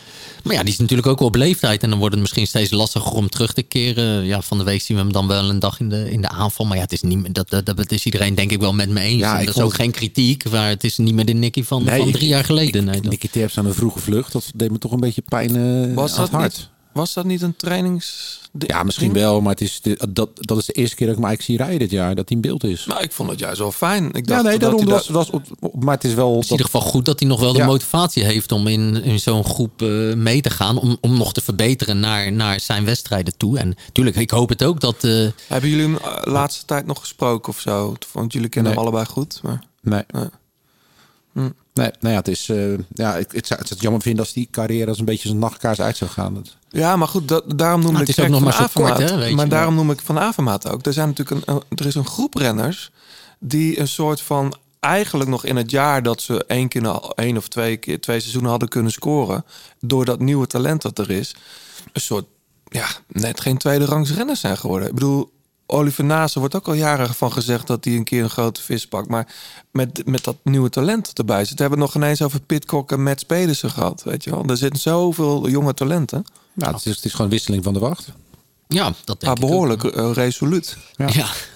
Maar 0.44 0.54
ja, 0.54 0.62
die 0.62 0.72
is 0.72 0.78
natuurlijk 0.78 1.08
ook 1.08 1.18
wel 1.18 1.28
op 1.28 1.34
leeftijd. 1.34 1.82
En 1.82 1.88
dan 1.90 1.98
wordt 1.98 2.12
het 2.14 2.22
misschien 2.22 2.46
steeds 2.46 2.70
lastiger 2.70 3.12
om 3.12 3.28
terug 3.28 3.52
te 3.52 3.62
keren. 3.62 4.24
Ja, 4.24 4.42
van 4.42 4.58
de 4.58 4.64
week 4.64 4.80
zien 4.80 4.96
we 4.96 5.02
hem 5.02 5.12
dan 5.12 5.26
wel 5.26 5.48
een 5.48 5.58
dag 5.58 5.80
in 5.80 5.88
de, 5.88 6.10
in 6.10 6.20
de 6.20 6.28
aanval. 6.28 6.66
Maar 6.66 6.76
ja, 6.76 6.82
het 6.82 6.92
is, 6.92 7.02
niet, 7.02 7.18
meer- 7.18 7.32
dat, 7.32 7.50
dat, 7.50 7.66
dat 7.66 7.90
is 7.92 8.04
iedereen 8.04 8.34
denk 8.34 8.50
ik 8.50 8.60
wel 8.60 8.72
met 8.74 8.88
me 8.88 9.00
eens. 9.00 9.20
Ja, 9.20 9.38
En 9.38 9.44
dat 9.46 9.56
is 9.56 9.62
ook 9.62 9.74
geen 9.74 9.90
kritiek. 9.90 10.50
Maar 10.50 10.68
het 10.68 10.84
is 10.84 10.96
niet 10.98 11.14
meer 11.14 11.24
de 11.24 11.32
Nicky 11.32 11.62
van, 11.62 11.84
Nee, 11.84 11.98
van 11.98 12.08
ik- 12.08 12.14
drie 12.14 12.28
jaar 12.28 12.44
geleden. 12.44 12.84
Nee, 12.84 13.00
dat- 13.00 13.10
Nicky 13.10 13.28
Terps 13.28 13.58
aan 13.58 13.66
een 13.66 13.74
vroege 13.74 13.98
vlucht, 13.98 14.32
dat 14.32 14.50
deed 14.54 14.70
me 14.70 14.78
toch 14.78 14.92
een 14.92 15.00
beetje 15.00 15.22
pijn 15.28 15.56
eh 15.88 15.94
was, 15.94 16.14
aan 16.16 16.22
het 16.22 16.32
hart. 16.32 16.56
niet, 16.56 16.68
was 16.96 17.12
dat 17.14 17.24
niet 17.24 17.42
een 17.42 17.56
trainings... 17.56 18.34
Ja, 18.58 18.82
misschien 18.82 19.12
wel, 19.12 19.40
maar 19.40 19.50
het 19.52 19.60
is 19.60 19.80
de- 19.80 20.08
dat, 20.10 20.28
dat 20.34 20.58
is 20.58 20.66
de 20.66 20.72
eerste 20.72 20.96
keer 20.96 21.06
dat 21.16 21.30
ik 21.30 21.42
zie 21.42 21.56
rijden 21.56 21.78
dit 21.78 21.90
jaar, 21.90 22.14
dat 22.14 22.28
hij 22.28 22.36
in 22.36 22.42
beeld 22.42 22.64
is. 22.64 22.84
Nou, 22.86 23.02
ik 23.02 23.12
vond 23.12 23.30
het 23.30 23.38
juist 23.38 23.58
wel 23.58 23.72
fijn. 23.72 24.04
Ik 24.12 24.14
ja, 24.14 24.20
dacht 24.22 24.42
nee, 24.42 24.52
dat 24.52 24.60
daarom 24.60 24.80
hij 24.80 24.90
was, 24.90 25.06
dat- 25.06 25.16
was 25.16 25.30
op, 25.30 25.42
op- 25.60 25.82
maar 25.84 25.94
het 25.94 26.04
is 26.04 26.14
wel... 26.14 26.28
Het 26.34 26.38
is 26.44 26.44
in 26.44 26.50
ieder 26.56 26.66
geval 26.70 26.80
goed 26.90 27.04
dat 27.04 27.20
hij 27.20 27.28
nog 27.28 27.40
wel 27.40 27.52
de 27.52 27.58
Ja. 27.58 27.66
motivatie 27.66 28.24
heeft 28.24 28.52
om 28.52 28.66
in, 28.66 29.02
in 29.02 29.20
zo'n 29.20 29.44
groep 29.44 29.82
eh, 29.82 29.88
mee 30.14 30.40
te 30.40 30.50
gaan. 30.50 30.78
Om, 30.78 30.96
om 31.00 31.16
nog 31.18 31.32
te 31.32 31.40
verbeteren 31.40 32.00
naar, 32.00 32.32
naar 32.32 32.60
zijn 32.60 32.84
wedstrijden 32.84 33.36
toe. 33.36 33.58
En 33.58 33.74
natuurlijk, 33.86 34.16
ik 34.16 34.30
hoop 34.30 34.48
het 34.48 34.64
ook 34.64 34.80
dat. 34.80 35.04
eh, 35.04 35.26
Hebben 35.46 35.70
jullie 35.70 35.84
hem 35.84 35.96
eh, 35.96 36.32
laatste 36.32 36.64
tijd 36.64 36.86
nog 36.86 36.98
gesproken 37.00 37.52
of 37.52 37.60
zo? 37.60 37.94
Want 38.12 38.32
jullie 38.32 38.48
kennen 38.48 38.72
Nee. 38.72 38.80
hem 38.82 38.90
allebei 38.92 39.12
goed. 39.12 39.40
Maar... 39.42 39.62
Nee. 39.82 40.02
Nee. 41.32 41.50
Nee, 41.76 41.90
nou 42.00 42.12
ja, 42.12 42.18
het 42.18 42.28
is, 42.28 42.48
eh, 42.48 42.78
ja, 42.92 43.16
ik, 43.16 43.32
het 43.32 43.46
zou 43.46 43.60
het 43.60 43.68
zou 43.68 43.80
jammer 43.80 44.02
vinden 44.02 44.24
als 44.24 44.32
die 44.32 44.48
carrière 44.50 44.88
als 44.88 44.98
een 44.98 45.04
beetje 45.04 45.28
zijn 45.28 45.40
nachtkaars 45.40 45.80
uit 45.80 45.96
zou 45.96 46.10
gaan. 46.10 46.34
Dat, 46.34 46.56
Ja, 46.68 46.96
maar 46.96 47.08
goed, 47.08 47.28
dat, 47.28 47.58
daarom 47.58 47.80
noem 47.80 47.92
Maar 47.92 48.00
ik 48.00 48.08
het 48.08 48.18
is 48.18 48.24
ook 48.24 48.30
nog 48.30 48.40
van 48.40 48.48
maar 48.48 48.70
zo 48.70 48.82
kort, 48.82 49.10
hè, 49.10 49.24
je 49.24 49.34
maar 49.34 49.48
daarom 49.48 49.74
noem 49.74 49.90
ik 49.90 50.00
Van 50.00 50.18
Avermaat 50.18 50.68
ook. 50.68 50.86
Er, 50.86 50.92
zijn 50.92 51.08
natuurlijk 51.08 51.48
een, 51.48 51.62
er 51.68 51.86
is 51.86 51.94
een 51.94 52.06
groep 52.06 52.34
renners 52.34 52.90
die 53.38 53.80
een 53.80 53.88
soort 53.88 54.20
van... 54.20 54.54
eigenlijk 54.80 55.30
nog 55.30 55.44
in 55.44 55.56
het 55.56 55.70
jaar 55.70 56.02
dat 56.02 56.20
ze 56.22 56.44
één 56.46 56.68
keer, 56.68 57.00
één 57.14 57.36
of 57.36 57.48
twee 57.48 57.76
keer, 57.76 58.00
twee 58.00 58.20
seizoenen 58.20 58.50
hadden 58.50 58.68
kunnen 58.68 58.92
scoren... 58.92 59.44
door 59.80 60.04
dat 60.04 60.20
nieuwe 60.20 60.46
talent 60.46 60.82
dat 60.82 60.98
er 60.98 61.10
is... 61.10 61.34
een 61.92 62.00
soort, 62.00 62.24
ja, 62.64 62.86
net 63.08 63.40
geen 63.40 63.58
tweede 63.58 63.84
rangs 63.84 64.12
renners 64.12 64.40
zijn 64.40 64.58
geworden. 64.58 64.88
Ik 64.88 64.94
bedoel, 64.94 65.30
Oliver 65.66 66.04
Nase 66.04 66.38
wordt 66.38 66.54
ook 66.54 66.66
al 66.68 66.72
jaren 66.74 67.14
van 67.14 67.32
gezegd... 67.32 67.66
dat 67.66 67.84
hij 67.84 67.94
een 67.94 68.04
keer 68.04 68.22
een 68.22 68.30
grote 68.30 68.62
vis 68.62 68.86
pakt. 68.86 69.08
Maar 69.08 69.34
met, 69.70 70.02
met 70.06 70.24
dat 70.24 70.36
nieuwe 70.42 70.68
talent 70.70 71.06
dat 71.06 71.18
erbij 71.18 71.44
zit... 71.44 71.58
hebben 71.58 71.78
we 71.78 71.84
het 71.84 71.94
nog 71.94 72.02
ineens 72.02 72.22
over 72.22 72.40
Pitcock 72.40 72.92
en 72.92 73.02
Matt 73.02 73.26
Pedersen 73.26 73.70
gehad. 73.70 74.02
Weet 74.02 74.24
je 74.24 74.30
wel? 74.30 74.44
Er 74.46 74.56
zitten 74.56 74.80
zoveel 74.80 75.48
jonge 75.48 75.74
talenten... 75.74 76.24
nou, 76.52 76.74
het, 76.74 76.86
is, 76.86 76.96
het 76.96 77.04
is 77.04 77.12
gewoon 77.14 77.30
wisseling 77.30 77.64
van 77.64 77.72
de 77.72 77.78
wacht. 77.78 78.08
ja, 78.68 78.84
dat 79.04 79.20
denk 79.20 79.22
Maar 79.22 79.36
ik 79.36 79.42
ook. 79.42 79.48
behoorlijk 79.50 79.84
eh, 79.84 80.10
resoluut. 80.12 80.76
Ja, 80.96 81.08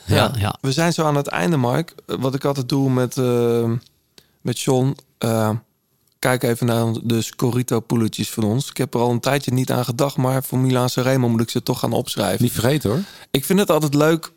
ja, 0.07 0.32
ja. 0.39 0.57
We 0.61 0.73
zijn 0.73 0.93
zo 0.93 1.05
aan 1.05 1.16
het 1.16 1.27
einde, 1.28 1.57
Mark. 1.57 1.95
Wat 2.07 2.35
ik 2.35 2.45
altijd 2.45 2.69
doe 2.69 2.91
met, 2.91 3.16
eh, 3.19 3.70
met 4.41 4.61
John. 4.61 4.97
eh, 5.19 5.51
kijk 6.20 6.42
even 6.42 6.66
naar 6.66 6.92
de 7.02 7.22
Scorito-poeletjes 7.22 8.30
van 8.30 8.44
ons. 8.44 8.70
Ik 8.70 8.76
heb 8.76 8.94
er 8.94 9.01
al 9.01 9.10
een 9.10 9.20
tijdje 9.20 9.52
niet 9.52 9.70
aan 9.70 9.84
gedacht, 9.84 10.16
maar 10.16 10.44
voor 10.44 10.59
Milaan 10.59 10.90
Sanremo 10.90 11.28
moet 11.28 11.40
ik 11.40 11.51
ze 11.51 11.62
toch 11.62 11.78
gaan 11.78 11.92
opschrijven. 11.92 12.42
Niet 12.42 12.52
vergeten 12.52 12.90
hoor. 12.90 13.01
Ik 13.30 13.44
vind 13.44 13.59
het 13.59 13.70
altijd 13.70 13.94
leuk, 13.94 14.32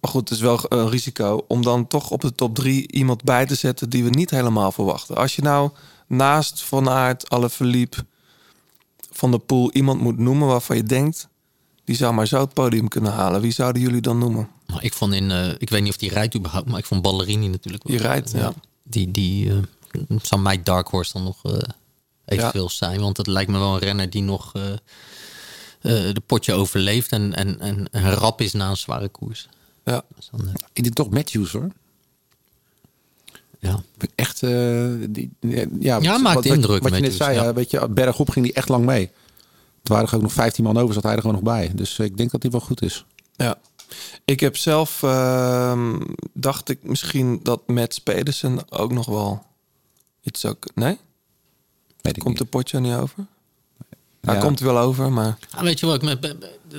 maar 0.00 0.10
goed, 0.10 0.28
het 0.28 0.38
is 0.38 0.44
wel 0.44 0.60
een 0.68 0.90
risico... 0.90 1.44
om 1.48 1.62
dan 1.62 1.86
toch 1.86 2.10
op 2.10 2.20
de 2.20 2.34
top 2.34 2.54
drie 2.54 2.92
iemand 2.92 3.24
bij 3.24 3.46
te 3.46 3.54
zetten 3.54 3.90
die 3.90 4.04
we 4.04 4.10
niet 4.10 4.30
helemaal 4.30 4.72
verwachten. 4.72 5.16
Als 5.16 5.36
je 5.36 5.42
nou 5.42 5.70
naast 6.06 6.62
Van 6.62 6.88
Aert, 6.88 7.30
Alaphilippe, 7.30 8.06
Van 9.10 9.30
de 9.30 9.38
Poel 9.38 9.72
iemand 9.72 10.00
moet 10.00 10.18
noemen 10.18 10.48
waarvan 10.48 10.76
je 10.76 10.82
denkt... 10.82 11.28
die 11.84 11.96
zou 11.96 12.14
maar 12.14 12.26
zo 12.26 12.40
het 12.40 12.54
podium 12.54 12.88
kunnen 12.88 13.12
halen. 13.12 13.40
Wie 13.40 13.52
zouden 13.52 13.82
jullie 13.82 14.00
dan 14.00 14.18
noemen? 14.18 14.48
Maar 14.66 14.84
ik 14.84 14.92
vond 14.92 15.14
in, 15.14 15.30
eh, 15.30 15.48
ik 15.58 15.70
weet 15.70 15.82
niet 15.82 15.90
of 15.90 15.96
die 15.96 16.10
rijdt 16.10 16.36
überhaupt, 16.36 16.68
maar 16.68 16.78
ik 16.78 16.84
vond 16.84 17.02
Ballerini 17.02 17.48
natuurlijk 17.48 17.82
wel. 17.82 17.96
Die 17.96 18.06
rijdt, 18.06 18.30
ja. 18.30 18.52
Die, 18.82 19.10
die 19.10 19.50
eh, 19.50 19.56
zou 20.22 20.40
mij 20.40 20.62
Dark 20.62 20.88
Horse 20.88 21.12
dan 21.12 21.22
nog 21.22 21.44
eh, 21.44 21.58
eventueel 22.24 22.70
zijn. 22.70 23.00
Want 23.00 23.16
het 23.16 23.26
lijkt 23.26 23.50
me 23.50 23.58
wel 23.58 23.74
een 23.74 23.78
renner 23.78 24.10
die 24.10 24.22
nog 24.22 24.52
eh, 24.54 24.72
eh, 24.72 26.14
de 26.14 26.22
potje 26.26 26.52
overleeft 26.52 27.12
en, 27.12 27.34
en, 27.34 27.60
en, 27.60 27.88
en 27.90 28.14
rap 28.14 28.40
is 28.40 28.52
na 28.52 28.70
een 28.70 28.76
zware 28.76 29.08
koers. 29.08 29.48
Ja. 29.84 30.04
Dus 30.16 30.28
dan, 30.30 30.40
Ik 30.72 30.82
denk 30.82 30.94
toch 30.94 31.10
Matthews 31.10 31.52
hoor. 31.52 31.70
Ja. 33.58 33.82
Echt, 34.14 34.42
eh, 34.42 34.86
die, 35.08 35.30
ja, 35.40 35.98
Ja, 36.00 36.18
maakt 36.18 36.34
wat, 36.34 36.44
indruk, 36.44 36.82
Wat, 36.82 36.94
je 36.94 37.00
net 37.00 37.14
zei, 37.14 37.34
ja. 37.34 37.52
weet 37.52 37.70
je, 37.70 37.88
bergop 37.88 38.30
ging 38.30 38.44
die 38.44 38.54
echt 38.54 38.68
lang 38.68 38.84
mee. 38.84 39.10
Er 39.82 39.92
waren 39.92 40.08
er 40.08 40.14
ook 40.14 40.22
nog 40.22 40.32
15 40.32 40.64
man 40.64 40.78
over, 40.78 40.94
zat 40.94 41.02
hij 41.02 41.12
er 41.12 41.20
gewoon 41.20 41.34
nog 41.34 41.44
bij. 41.44 41.70
Dus 41.74 41.98
ik 41.98 42.16
denk 42.16 42.30
dat 42.30 42.42
hij 42.42 42.50
wel 42.50 42.60
goed 42.60 42.82
is. 42.82 43.04
Ja. 43.36 43.58
Ik 44.24 44.40
heb 44.40 44.56
zelf, 44.56 45.02
ehm, 45.02 46.00
dacht 46.32 46.68
ik 46.68 46.78
misschien 46.82 47.40
dat 47.42 47.66
Matt 47.66 48.02
Pedersen 48.02 48.72
ook 48.72 48.92
nog 48.92 49.06
wel 49.06 49.42
iets 50.22 50.44
ook... 50.44 50.64
Nee? 50.74 50.98
Weet 52.00 52.16
ik 52.16 52.22
Komt 52.22 52.38
de 52.38 52.44
potje 52.44 52.80
niet 52.80 52.94
over? 52.94 53.26
Hij 54.20 54.34
Ja. 54.34 54.40
komt 54.40 54.60
wel 54.60 54.78
over, 54.78 55.12
maar... 55.12 55.38
Ah, 55.50 55.62
weet 55.62 55.80
je 55.80 55.86
wat, 55.86 56.02
ik, 56.02 56.20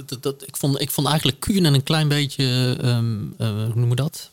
dat, 0.07 0.17
dat, 0.23 0.47
ik, 0.47 0.57
vond, 0.57 0.81
ik 0.81 0.91
vond 0.91 1.07
eigenlijk 1.07 1.39
Kuhnen 1.39 1.73
een 1.73 1.83
klein 1.83 2.07
beetje, 2.07 2.77
ehm, 2.81 3.17
eh, 3.37 3.47
hoe 3.49 3.65
noemen 3.67 3.89
we 3.89 3.95
dat? 3.95 4.29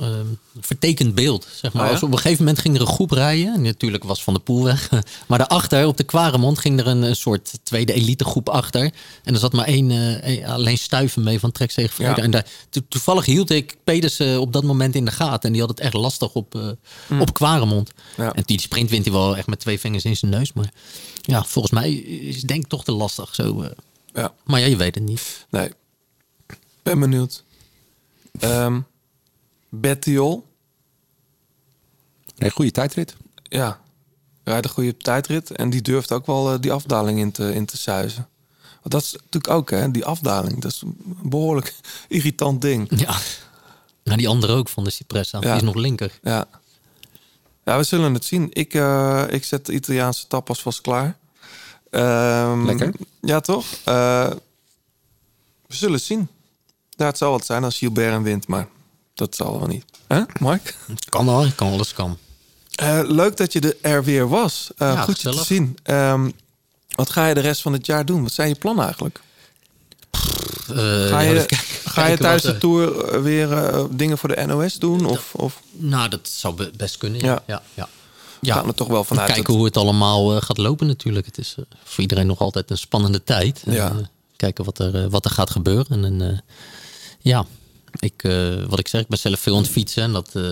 Ehm, 0.00 0.26
vertekend 0.60 1.14
beeld. 1.14 1.48
Zeg 1.54 1.72
maar. 1.72 1.84
Oh 1.90 1.90
ja? 1.90 2.06
Op 2.06 2.12
een 2.12 2.18
gegeven 2.18 2.44
moment 2.44 2.60
ging 2.62 2.74
er 2.74 2.80
een 2.80 2.86
groep 2.86 3.10
rijden. 3.10 3.54
En 3.54 3.62
natuurlijk 3.62 4.04
was 4.04 4.22
Van 4.22 4.34
de 4.34 4.40
Poel 4.40 4.64
weg. 4.64 4.90
Maar 5.28 5.38
daarachter, 5.38 5.86
op 5.86 5.96
de 5.96 6.04
Kwaremond, 6.04 6.58
ging 6.58 6.80
er 6.80 6.86
een, 6.86 7.02
een 7.02 7.16
soort 7.16 7.52
tweede 7.62 7.92
elitegroep 7.92 8.48
achter. 8.48 8.82
En 9.24 9.34
er 9.34 9.40
zat 9.40 9.52
maar 9.52 9.64
één, 9.66 9.90
eh, 10.22 10.48
alleen 10.50 10.78
Stuiven 10.78 11.22
mee 11.22 11.38
van 11.40 11.52
Trek. 11.52 11.70
Ja. 11.98 12.16
En 12.16 12.30
daar, 12.30 12.46
to- 12.68 12.80
toevallig 12.88 13.24
hield 13.24 13.50
ik 13.50 13.76
Pedersen 13.84 14.40
op 14.40 14.52
dat 14.52 14.62
moment 14.64 14.94
in 14.94 15.04
de 15.04 15.10
gaten. 15.10 15.42
En 15.42 15.52
die 15.52 15.60
had 15.60 15.70
het 15.70 15.80
echt 15.80 15.94
lastig 15.94 16.32
op, 16.32 16.54
eh, 16.54 17.20
op 17.20 17.32
Kwaremond. 17.34 17.90
Ja. 18.16 18.32
En 18.32 18.42
die 18.46 18.60
sprint 18.60 18.90
wint 18.90 19.04
hij 19.04 19.14
wel 19.14 19.36
echt 19.36 19.46
met 19.46 19.58
twee 19.60 19.80
vingers 19.80 20.04
in 20.04 20.16
zijn 20.16 20.30
neus. 20.30 20.52
Maar 20.52 20.70
ja, 21.20 21.44
volgens 21.44 21.72
mij 21.74 21.92
is 21.94 22.36
het 22.36 22.48
denk 22.48 22.62
ik 22.62 22.68
toch 22.68 22.84
te 22.84 22.92
lastig. 22.92 23.34
Zo, 23.34 23.62
eh. 23.62 23.70
Ja. 24.14 24.32
Maar 24.44 24.60
ja, 24.60 24.66
je 24.66 24.76
weet 24.76 24.94
het 24.94 25.04
niet. 25.04 25.46
Nee. 25.50 25.70
Ben 26.82 27.00
benieuwd. 27.00 27.42
Ehm 28.38 28.78
Bettiol. 29.74 30.46
Nee, 32.36 32.50
goede 32.50 32.70
tijdrit. 32.70 33.16
Ja. 33.42 33.80
Rijdt 34.44 34.64
een 34.64 34.72
goede 34.72 34.96
tijdrit. 34.96 35.50
En 35.50 35.70
die 35.70 35.82
durft 35.82 36.12
ook 36.12 36.26
wel 36.26 36.52
eh, 36.52 36.60
die 36.60 36.72
afdaling 36.72 37.18
in 37.18 37.32
te, 37.32 37.54
in 37.54 37.66
te 37.66 37.76
suizen. 37.76 38.28
Want 38.60 38.90
dat 38.90 39.02
is 39.02 39.12
natuurlijk 39.12 39.48
ook, 39.48 39.70
hè, 39.70 39.90
die 39.90 40.04
afdaling. 40.04 40.60
Dat 40.60 40.72
is 40.72 40.82
een 40.82 41.18
behoorlijk 41.22 41.74
irritant 42.08 42.60
ding. 42.60 43.00
Ja. 43.00 43.16
Nou, 44.04 44.18
die 44.18 44.28
andere 44.28 44.52
ook 44.52 44.68
van 44.68 44.84
de 44.84 44.90
Cipressa. 44.90 45.38
Ja. 45.40 45.44
Die 45.44 45.54
is 45.56 45.62
nog 45.62 45.74
linker. 45.74 46.18
Ja. 46.22 46.48
Ja, 47.64 47.76
we 47.76 47.82
zullen 47.82 48.14
het 48.14 48.24
zien. 48.24 48.48
Ik, 48.52 48.74
eh, 48.74 49.24
ik 49.28 49.44
zet 49.44 49.66
de 49.66 49.72
Italiaanse 49.72 50.26
tapas 50.26 50.62
vast 50.62 50.80
klaar. 50.80 51.16
Ehm, 51.90 52.64
Lekker. 52.64 52.92
Ja, 53.20 53.40
toch? 53.40 53.66
Eh, 53.84 54.30
we 55.66 55.74
zullen 55.74 55.94
het 55.94 56.04
zien. 56.04 56.28
Ja, 56.90 57.06
het 57.06 57.18
zal 57.18 57.30
wat 57.30 57.46
zijn 57.46 57.64
als 57.64 57.78
Gilbert 57.78 58.22
wint, 58.22 58.46
maar 58.46 58.68
dat 59.14 59.34
zal 59.36 59.58
wel 59.58 59.68
niet. 59.68 59.84
Hè, 60.06 60.22
Mark? 60.40 60.76
Kan 61.08 61.28
hoor, 61.28 61.52
kan 61.54 61.72
alles 61.72 61.92
kan. 61.92 62.18
Eh, 62.74 63.00
leuk 63.04 63.36
dat 63.36 63.52
je 63.52 63.76
er 63.80 64.04
weer 64.04 64.28
was. 64.28 64.70
Eh, 64.76 64.92
Ja, 64.92 65.00
goed 65.02 65.20
je 65.20 65.30
te 65.30 65.44
zien. 65.44 65.78
Ehm, 65.82 66.30
wat 66.94 67.10
ga 67.10 67.26
je 67.26 67.34
de 67.34 67.40
rest 67.40 67.62
van 67.62 67.72
het 67.72 67.86
jaar 67.86 68.04
doen? 68.04 68.22
Wat 68.22 68.32
zijn 68.32 68.48
je 68.48 68.54
plannen 68.54 68.84
eigenlijk? 68.84 69.20
Eh, 70.68 70.76
Ga 71.08 71.20
ja, 71.20 71.20
je, 71.20 71.46
kijk- 71.46 71.80
ga 71.84 72.06
je 72.06 72.16
tijdens 72.16 72.42
de 72.42 72.58
tour 72.58 73.22
weer 73.22 73.72
dingen 73.90 74.18
voor 74.18 74.28
de 74.28 74.44
NOS 74.46 74.78
doen? 74.78 75.04
Of, 75.06 75.34
of 75.34 75.60
Nou, 75.72 76.08
dat 76.08 76.28
zou 76.28 76.54
be- 76.54 76.70
best 76.76 76.98
kunnen. 76.98 77.20
Ja. 77.20 77.26
Ja. 77.26 77.42
Ja. 77.46 77.62
Ja. 77.74 77.88
ja. 78.40 78.54
gaan 78.54 78.66
er 78.66 78.74
toch 78.74 78.88
wel 78.88 79.04
vanuit? 79.04 79.26
kijken 79.26 79.44
dat- 79.46 79.54
hoe 79.56 79.64
het 79.64 79.76
allemaal 79.76 80.40
gaat 80.40 80.58
lopen 80.58 80.86
natuurlijk. 80.86 81.26
Het 81.26 81.38
is 81.38 81.54
voor 81.84 82.00
iedereen 82.00 82.26
nog 82.26 82.38
altijd 82.38 82.70
een 82.70 82.78
spannende 82.78 83.24
tijd. 83.24 83.62
En, 83.66 83.72
Ja. 83.72 83.92
kijken 84.36 84.64
wat 84.64 84.78
er, 84.78 85.10
wat 85.10 85.24
er 85.24 85.30
gaat 85.30 85.50
gebeuren. 85.50 86.04
En 86.04 86.44
ja, 87.18 87.44
ik, 87.98 88.12
eh, 88.16 88.32
wat 88.68 88.78
ik 88.78 88.88
zeg, 88.88 89.00
ik 89.00 89.08
ben 89.08 89.18
zelf 89.18 89.40
veel 89.40 89.56
aan 89.56 89.62
het 89.62 89.70
fietsen. 89.70 90.02
En 90.02 90.12
dat 90.12 90.28
eh 90.32 90.42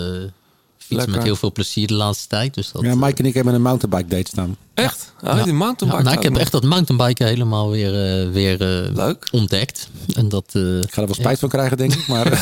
fietsen 0.77 0.97
Lekker. 0.97 1.15
met 1.15 1.23
heel 1.23 1.35
veel 1.35 1.51
plezier 1.51 1.87
de 1.87 1.93
laatste 1.93 2.27
tijd. 2.27 2.53
Dus 2.53 2.71
dat, 2.71 2.81
Ja, 2.81 2.95
Mike 2.95 3.17
en 3.17 3.25
ik 3.25 3.33
hebben 3.33 3.53
een 3.53 3.61
mountainbike 3.61 4.15
date 4.15 4.29
staan. 4.29 4.57
Echt? 4.73 5.13
Ah, 5.21 5.37
Ja. 5.37 5.43
die 5.43 5.53
mountainbike. 5.53 6.03
Ja, 6.03 6.09
nou, 6.09 6.17
ik 6.25 6.31
heb 6.31 6.41
echt 6.41 6.51
dat 6.51 6.63
mountainbiken 6.63 7.27
helemaal 7.27 7.69
weer, 7.69 8.21
eh, 8.23 8.31
weer 8.31 8.61
eh, 8.85 8.95
Leuk. 8.95 9.27
ontdekt. 9.31 9.89
En 10.15 10.29
dat, 10.29 10.45
eh, 10.51 10.77
Ik 10.77 10.93
ga 10.93 11.01
er 11.01 11.07
wel 11.07 11.15
spijt 11.15 11.39
van 11.39 11.49
krijgen, 11.49 11.77
denk 11.77 11.93
ik. 11.93 12.07
Maar. 12.07 12.27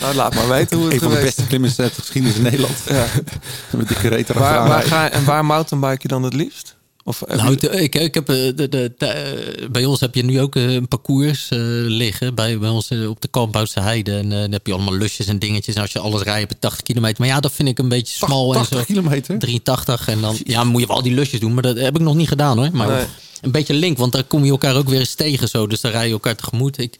Nou, 0.00 0.14
laat 0.14 0.34
maar 0.34 0.48
weten 0.48 0.76
hoe 0.76 0.84
het 0.86 0.94
een 0.94 1.00
van 1.00 1.10
de 1.10 1.20
beste 1.20 1.46
klimmers 1.46 1.78
uit 1.78 1.94
de 1.94 2.00
geschiedenis 2.00 2.36
in 2.36 2.42
Nederland. 2.42 2.76
Ja. 2.88 3.06
Met 3.76 3.88
dikke 3.88 4.08
reet 4.08 4.32
Waar, 4.32 4.68
waar 4.68 4.82
ga 4.82 5.04
je, 5.04 5.10
en 5.10 5.24
waar 5.24 5.44
mountainbike 5.44 5.98
je 6.02 6.08
dan 6.08 6.22
het 6.22 6.34
liefst? 6.34 6.76
Of 7.04 7.20
heb 7.26 7.36
Nou, 7.36 7.54
ik, 7.56 7.94
ik 7.94 8.14
heb 8.14 8.28
eh, 8.28 8.36
de, 8.36 8.54
de, 8.54 8.92
de- 8.98 9.06
eh, 9.06 9.68
bij 9.70 9.84
ons 9.84 10.00
heb 10.00 10.14
je 10.14 10.24
nu 10.24 10.40
ook 10.40 10.56
eh, 10.56 10.72
een 10.72 10.88
parcours 10.88 11.48
eh, 11.50 11.58
liggen. 11.86 12.34
Bij, 12.34 12.58
bij 12.58 12.68
ons 12.68 12.88
eh, 12.90 13.08
op 13.08 13.20
de 13.20 13.28
Kalmboutse 13.28 13.80
Heide. 13.80 14.16
En 14.16 14.32
eh, 14.32 14.40
dan 14.40 14.52
heb 14.52 14.66
je 14.66 14.72
allemaal 14.72 14.94
lusjes 14.96 15.26
en 15.26 15.38
dingetjes. 15.38 15.74
En 15.74 15.82
als 15.82 15.92
je 15.92 15.98
alles 15.98 16.22
rijdt, 16.22 16.40
heb 16.40 16.50
je 16.50 16.58
80 16.58 16.82
kilometer. 16.82 17.16
Maar 17.18 17.28
ja, 17.28 17.40
dat 17.40 17.52
vind 17.52 17.68
ik 17.68 17.78
een 17.78 17.88
beetje 17.88 18.14
smal. 18.16 18.52
en 18.54 18.58
80 18.58 18.78
zo. 18.78 18.84
kilometer? 18.84 19.38
83. 19.38 20.08
En 20.08 20.20
dan 20.20 20.36
ja, 20.44 20.64
moet 20.64 20.80
je 20.80 20.86
wel 20.86 20.96
al 20.96 21.02
die 21.02 21.14
lusjes 21.14 21.40
doen. 21.40 21.54
Maar 21.54 21.62
dat 21.62 21.76
heb 21.76 21.94
ik 21.94 22.02
nog 22.02 22.14
niet 22.14 22.28
gedaan 22.28 22.58
hoor. 22.58 22.68
Maar 22.72 22.88
Nee. 22.88 23.04
een 23.40 23.50
beetje 23.50 23.74
link. 23.74 23.98
Want 23.98 24.12
daar 24.12 24.24
kom 24.24 24.44
je 24.44 24.50
elkaar 24.50 24.76
ook 24.76 24.88
weer 24.88 24.98
eens 25.00 25.14
tegen. 25.14 25.48
Zo. 25.48 25.66
Dus 25.66 25.80
daar 25.80 25.92
rij 25.92 26.06
je 26.06 26.12
elkaar 26.12 26.36
tegemoet. 26.36 26.78
Ik, 26.78 26.94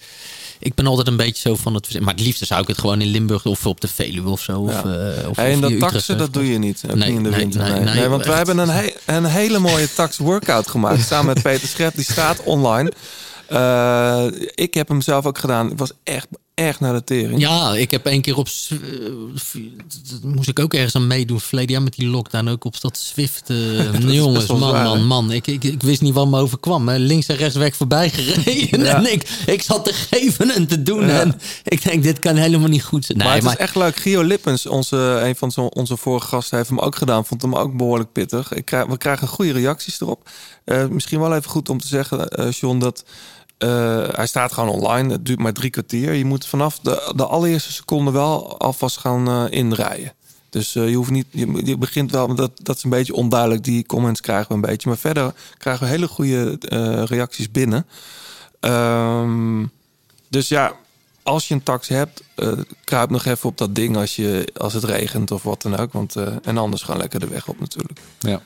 ik 0.61 0.75
ben 0.75 0.87
altijd 0.87 1.07
een 1.07 1.17
beetje 1.17 1.49
zo 1.49 1.57
van 1.57 1.75
het... 1.75 2.01
Maar 2.01 2.15
het 2.15 2.23
liefste 2.23 2.45
zou 2.47 2.61
ik 2.63 2.69
het 2.69 2.79
gewoon 2.79 3.01
in 3.01 3.07
Limburg 3.09 3.45
of 3.47 3.67
op 3.67 3.81
de 3.81 3.89
Veluwe 3.89 4.29
of 4.31 4.41
zo. 4.41 4.61
Of, 4.61 4.73
Ja. 4.73 4.83
eh, 4.83 5.29
of, 5.29 5.37
Hey, 5.37 5.53
en 5.53 5.61
dat 5.61 5.79
taxen, 5.79 6.19
dat 6.19 6.33
doe 6.33 6.53
je 6.53 6.59
niet. 6.59 6.83
Nee, 6.83 6.95
niet 6.97 7.05
in 7.07 7.23
de 7.23 7.31
nee, 7.31 7.39
winter. 7.39 7.61
nee, 7.61 7.71
Nee, 7.73 7.81
nee, 7.85 7.95
Nee, 7.95 8.09
want 8.09 8.25
wij 8.27 8.37
echt. 8.39 8.47
hebben 8.47 8.69
een, 8.69 8.75
he- 8.75 8.95
een 9.17 9.25
hele 9.25 9.59
mooie 9.59 9.93
tax 9.95 10.19
workout 10.19 10.69
gemaakt. 10.69 11.07
samen 11.07 11.27
met 11.35 11.43
Peter 11.53 11.69
Schep. 11.69 11.95
Die 11.95 12.05
staat 12.05 12.43
online. 12.43 12.93
Eh, 13.47 14.25
ik 14.55 14.75
heb 14.75 14.89
hem 14.89 15.01
zelf 15.01 15.27
ook 15.27 15.39
gedaan. 15.39 15.69
Het 15.69 15.79
was 15.79 15.93
echt, 16.03 16.27
echt 16.67 16.81
naar 16.81 16.93
de 16.93 17.05
tering. 17.05 17.41
Ja, 17.41 17.75
ik 17.75 17.91
heb 17.91 18.07
één 18.07 18.21
keer 18.21 18.37
op. 18.37 18.47
Eh, 18.71 18.79
moest 20.23 20.49
ik 20.49 20.59
ook 20.59 20.75
ergens 20.75 20.95
aan 20.95 21.07
meedoen. 21.07 21.41
Verleden 21.41 21.71
jaar 21.73 21.83
met 21.83 21.95
die 21.95 22.07
lockdown 22.09 22.49
ook 22.49 22.65
op 22.65 22.81
dat 22.81 22.97
Swift. 22.99 23.51
eh, 23.51 23.95
is 23.95 24.15
jongens, 24.15 24.47
man, 24.47 24.83
man, 24.83 25.07
man. 25.07 25.33
Ik, 25.33 25.47
ik, 25.47 25.65
ik 25.65 25.83
wist 25.83 26.01
niet 26.01 26.15
wat 26.15 26.29
me 26.29 26.39
overkwam. 26.39 26.89
Hè. 26.89 26.97
Links 26.97 27.27
en 27.27 27.37
rechts 27.37 27.57
werd 27.57 27.69
ik 27.69 27.75
voorbij 27.75 28.11
gereden. 28.11 28.79
Ja. 28.91 28.95
En 28.97 29.13
ik, 29.13 29.29
ik 29.47 29.63
zat 29.63 29.85
te 29.85 29.93
geven 29.93 30.51
en 30.55 30.67
te 30.67 30.83
doen. 30.83 31.07
Ja. 31.07 31.21
En 31.21 31.41
ik 31.65 31.83
denk, 31.83 32.03
dit 32.03 32.19
kan 32.19 32.37
helemaal 32.37 32.69
niet 32.69 32.83
goed 32.85 33.05
zijn. 33.05 33.19
Nee, 33.19 33.27
maar 33.27 33.37
het 33.37 33.45
maar 33.45 33.53
is 33.55 33.59
echt 33.61 33.75
leuk. 33.75 33.97
Gio 33.97 34.23
Lippens, 34.23 34.67
onze, 34.67 34.97
een 34.97 35.37
van 35.37 35.51
zo- 35.53 35.67
onze 35.67 35.97
vorige 35.97 36.27
gasten, 36.27 36.57
heeft 36.57 36.69
hem 36.69 36.79
ook 36.79 36.97
gedaan. 36.97 37.25
Vond 37.27 37.43
hem 37.43 37.55
ook 37.57 37.77
behoorlijk 37.77 38.13
pittig. 38.13 38.53
Ik 38.53 38.65
krijg, 38.65 38.87
we 38.87 38.97
krijgen 38.99 39.29
goede 39.29 39.53
reacties 39.53 40.01
erop. 40.01 40.29
Eh, 40.65 40.87
misschien 40.87 41.21
wel 41.21 41.35
even 41.35 41.51
goed 41.51 41.69
om 41.69 41.81
te 41.81 41.87
zeggen, 41.87 42.29
eh, 42.29 42.51
John, 42.51 42.79
dat 42.79 43.05
eh, 43.61 44.09
hij 44.11 44.27
staat 44.27 44.53
gewoon 44.53 44.69
online. 44.69 45.13
Het 45.13 45.27
duurt 45.27 45.39
maar 45.39 45.53
drie 45.53 45.71
kwartier. 45.71 46.13
Je 46.13 46.25
moet 46.25 46.47
vanaf 46.47 46.79
de, 46.79 47.13
de 47.17 47.27
allereerste 47.27 47.73
seconde 47.73 48.11
wel 48.11 48.59
alvast 48.59 48.97
gaan 48.97 49.29
eh, 49.29 49.59
inrijden. 49.59 50.13
Dus 50.51 50.75
eh, 50.75 50.89
je 50.89 50.97
hoeft 50.97 51.11
niet. 51.11 51.27
Je, 51.31 51.77
begint 51.79 52.11
wel. 52.11 52.35
Dat, 52.35 52.51
dat 52.55 52.77
is 52.77 52.83
een 52.83 52.91
beetje 52.91 53.15
onduidelijk. 53.15 53.65
Die 53.65 53.87
comments 53.87 54.21
krijgen 54.21 54.49
we 54.49 54.55
een 54.55 54.61
beetje. 54.61 54.89
Maar 54.89 54.99
verder 54.99 55.35
krijgen 55.59 55.85
we 55.85 55.91
hele 55.91 56.09
goede 56.09 56.59
reacties 57.09 57.51
binnen. 57.51 57.87
Ehm, 58.61 59.67
dus 60.29 60.49
ja, 60.49 60.73
als 61.23 61.49
je 61.49 61.55
een 61.55 61.63
tax 61.63 61.89
hebt, 61.89 62.23
kruip 62.85 63.11
nog 63.11 63.25
even 63.25 63.49
op 63.49 63.59
dat 63.59 63.75
ding 63.75 63.97
als, 63.97 64.17
je, 64.17 64.49
als 64.57 64.73
het 64.73 64.85
regent 64.85 65.31
of 65.31 65.43
wat 65.43 65.63
dan 65.63 65.77
ook. 65.77 65.93
Want, 65.93 66.17
en 66.43 66.59
anders 66.59 66.83
gewoon 66.83 67.01
lekker 67.01 67.21
de 67.21 67.29
weg 67.29 67.49
op 67.49 67.61
natuurlijk. 67.61 68.01
Ja. 68.19 68.41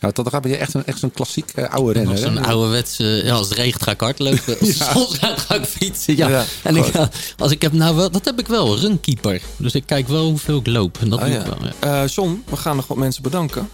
Ja, 0.00 0.10
dat 0.12 0.28
gaat 0.28 0.42
ben 0.42 0.50
je 0.50 0.56
echt, 0.56 0.74
een, 0.74 0.86
echt 0.86 0.98
zo'n 0.98 1.10
klassiek 1.10 1.52
eh, 1.54 1.70
oude 1.70 1.92
renner. 1.92 2.18
zo'n 2.18 2.44
ouderwetse... 2.44 3.04
Ja, 3.24 3.34
als 3.34 3.48
het 3.48 3.58
regent 3.58 3.82
ga 3.82 3.90
ik 3.90 4.00
hardlopen. 4.00 4.58
Als 4.60 4.68
het 4.78 4.88
zon 4.92 5.06
schijnt 5.08 5.40
ga 5.40 5.54
ik 5.54 5.64
fietsen. 5.64 6.16
Ja. 6.16 6.28
Ja, 6.28 6.44
en 6.62 6.76
ik, 6.76 6.84
goed. 6.84 7.34
als 7.38 7.52
ik 7.52 7.62
heb 7.62 7.72
nou 7.72 7.96
wel... 7.96 8.10
Dat 8.10 8.24
heb 8.24 8.38
ik 8.38 8.46
wel, 8.46 8.78
runkeeper. 8.78 9.42
Dus 9.56 9.74
ik 9.74 9.86
kijk 9.86 10.08
wel 10.08 10.24
hoeveel 10.24 10.58
ik 10.58 10.66
loop. 10.66 10.98
En 11.00 11.08
dat 11.08 11.20
doe 11.20 11.28
ja. 11.28 11.40
ik 11.40 11.46
wel, 11.46 11.58
ja. 11.80 12.02
Eh, 12.02 12.08
John, 12.08 12.44
we 12.50 12.56
gaan 12.56 12.76
nog 12.76 12.86
wat 12.86 12.96
mensen 12.96 13.22
bedanken. 13.22 13.68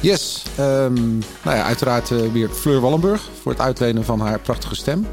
Yes. 0.00 0.42
Ehm, 0.56 1.18
nou 1.42 1.56
ja, 1.56 1.62
uiteraard 1.62 2.10
eh, 2.10 2.18
weer 2.32 2.48
Fleur 2.48 2.80
Wallenburg 2.80 3.28
voor 3.40 3.52
het 3.52 3.60
uitlenen 3.60 4.04
van 4.04 4.20
haar 4.20 4.40
prachtige 4.40 4.74
stem. 4.74 5.06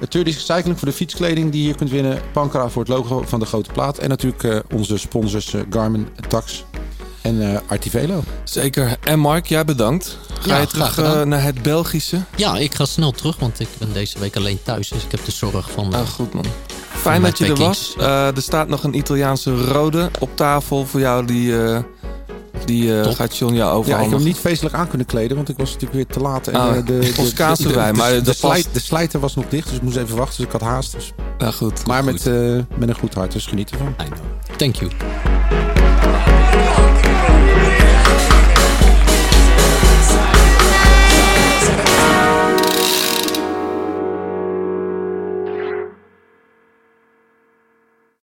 Het 0.00 0.10
Turdisch 0.10 0.44
Cycling 0.44 0.78
voor 0.78 0.88
de 0.88 0.94
fietskleding 0.94 1.50
die 1.50 1.60
je 1.60 1.66
hier 1.66 1.76
kunt 1.76 1.90
winnen. 1.90 2.20
Pankra 2.32 2.68
voor 2.68 2.82
het 2.82 2.90
logo 2.90 3.22
van 3.26 3.40
de 3.40 3.46
grote 3.46 3.70
plaat. 3.72 3.98
En 3.98 4.08
natuurlijk 4.08 4.44
eh, 4.44 4.58
onze 4.74 4.98
sponsors 4.98 5.54
eh, 5.54 5.60
Garmin, 5.70 6.08
Tax 6.28 6.64
en 7.22 7.52
eh 7.54 7.58
Artivelo. 7.68 8.22
Zeker. 8.44 8.96
En 9.04 9.18
Mark, 9.18 9.46
jij 9.46 9.64
bedankt. 9.64 10.18
Ga 10.40 10.54
Ja, 10.54 10.60
je 10.60 10.66
terug 10.66 10.98
eh, 10.98 11.22
naar 11.22 11.42
het 11.42 11.62
Belgische? 11.62 12.20
Ja, 12.36 12.56
ik 12.58 12.74
ga 12.74 12.84
snel 12.84 13.10
terug, 13.10 13.36
want 13.38 13.60
ik 13.60 13.68
ben 13.78 13.92
deze 13.92 14.18
week 14.18 14.36
alleen 14.36 14.58
thuis. 14.62 14.88
Dus 14.88 15.04
ik 15.04 15.10
heb 15.10 15.24
de 15.24 15.30
zorg 15.32 15.70
van... 15.70 15.94
Ah, 15.94 16.08
goed 16.08 16.32
man. 16.34 16.44
Fijn 17.00 17.22
dat 17.22 17.38
je 17.38 17.46
er 17.46 17.56
was. 17.56 17.94
Eh, 17.98 18.36
er 18.36 18.42
staat 18.42 18.68
nog 18.68 18.84
een 18.84 18.96
Italiaanse 18.96 19.64
rode 19.64 20.10
op 20.18 20.30
tafel 20.36 20.86
voor 20.86 21.00
jou 21.00 21.24
die, 21.24 21.62
eh, 21.64 21.78
Die 22.64 23.00
eh, 23.00 23.14
gaat 23.14 23.36
John 23.36 23.54
jou 23.54 23.86
Ja, 23.86 23.94
ik 23.96 24.02
heb 24.02 24.10
hem 24.10 24.22
niet 24.22 24.36
feestelijk 24.38 24.74
aan 24.74 24.88
kunnen 24.88 25.06
kleden, 25.06 25.36
want 25.36 25.48
ik 25.48 25.56
was 25.56 25.66
natuurlijk 25.72 25.94
weer 25.94 26.06
te 26.06 26.20
laat. 26.20 26.46
En, 26.48 26.54
Ah, 26.60 26.86
de, 26.86 27.14
ons 27.18 27.32
kaaswijn, 27.32 27.96
maar 27.96 28.10
de, 28.22 28.32
slijt- 28.34 28.40
past- 28.62 28.74
de 28.74 28.80
slijter 28.80 29.20
was 29.20 29.34
nog 29.34 29.44
dicht, 29.48 29.66
dus 29.68 29.76
ik 29.76 29.82
moest 29.82 29.96
even 29.96 30.16
wachten. 30.16 30.36
Dus 30.36 30.46
ik 30.46 30.52
had 30.52 30.60
haast. 30.60 30.92
Dus. 30.92 31.12
Ja, 31.38 31.50
goed. 31.50 31.86
maar 31.86 32.04
met, 32.04 32.26
eh, 32.26 32.34
met 32.78 32.88
een 32.88 32.94
goed 32.98 33.14
hart, 33.14 33.32
dus 33.32 33.46
geniet 33.46 33.70
ervan. 33.70 33.94
Thank 34.56 34.74
you. 34.76 34.90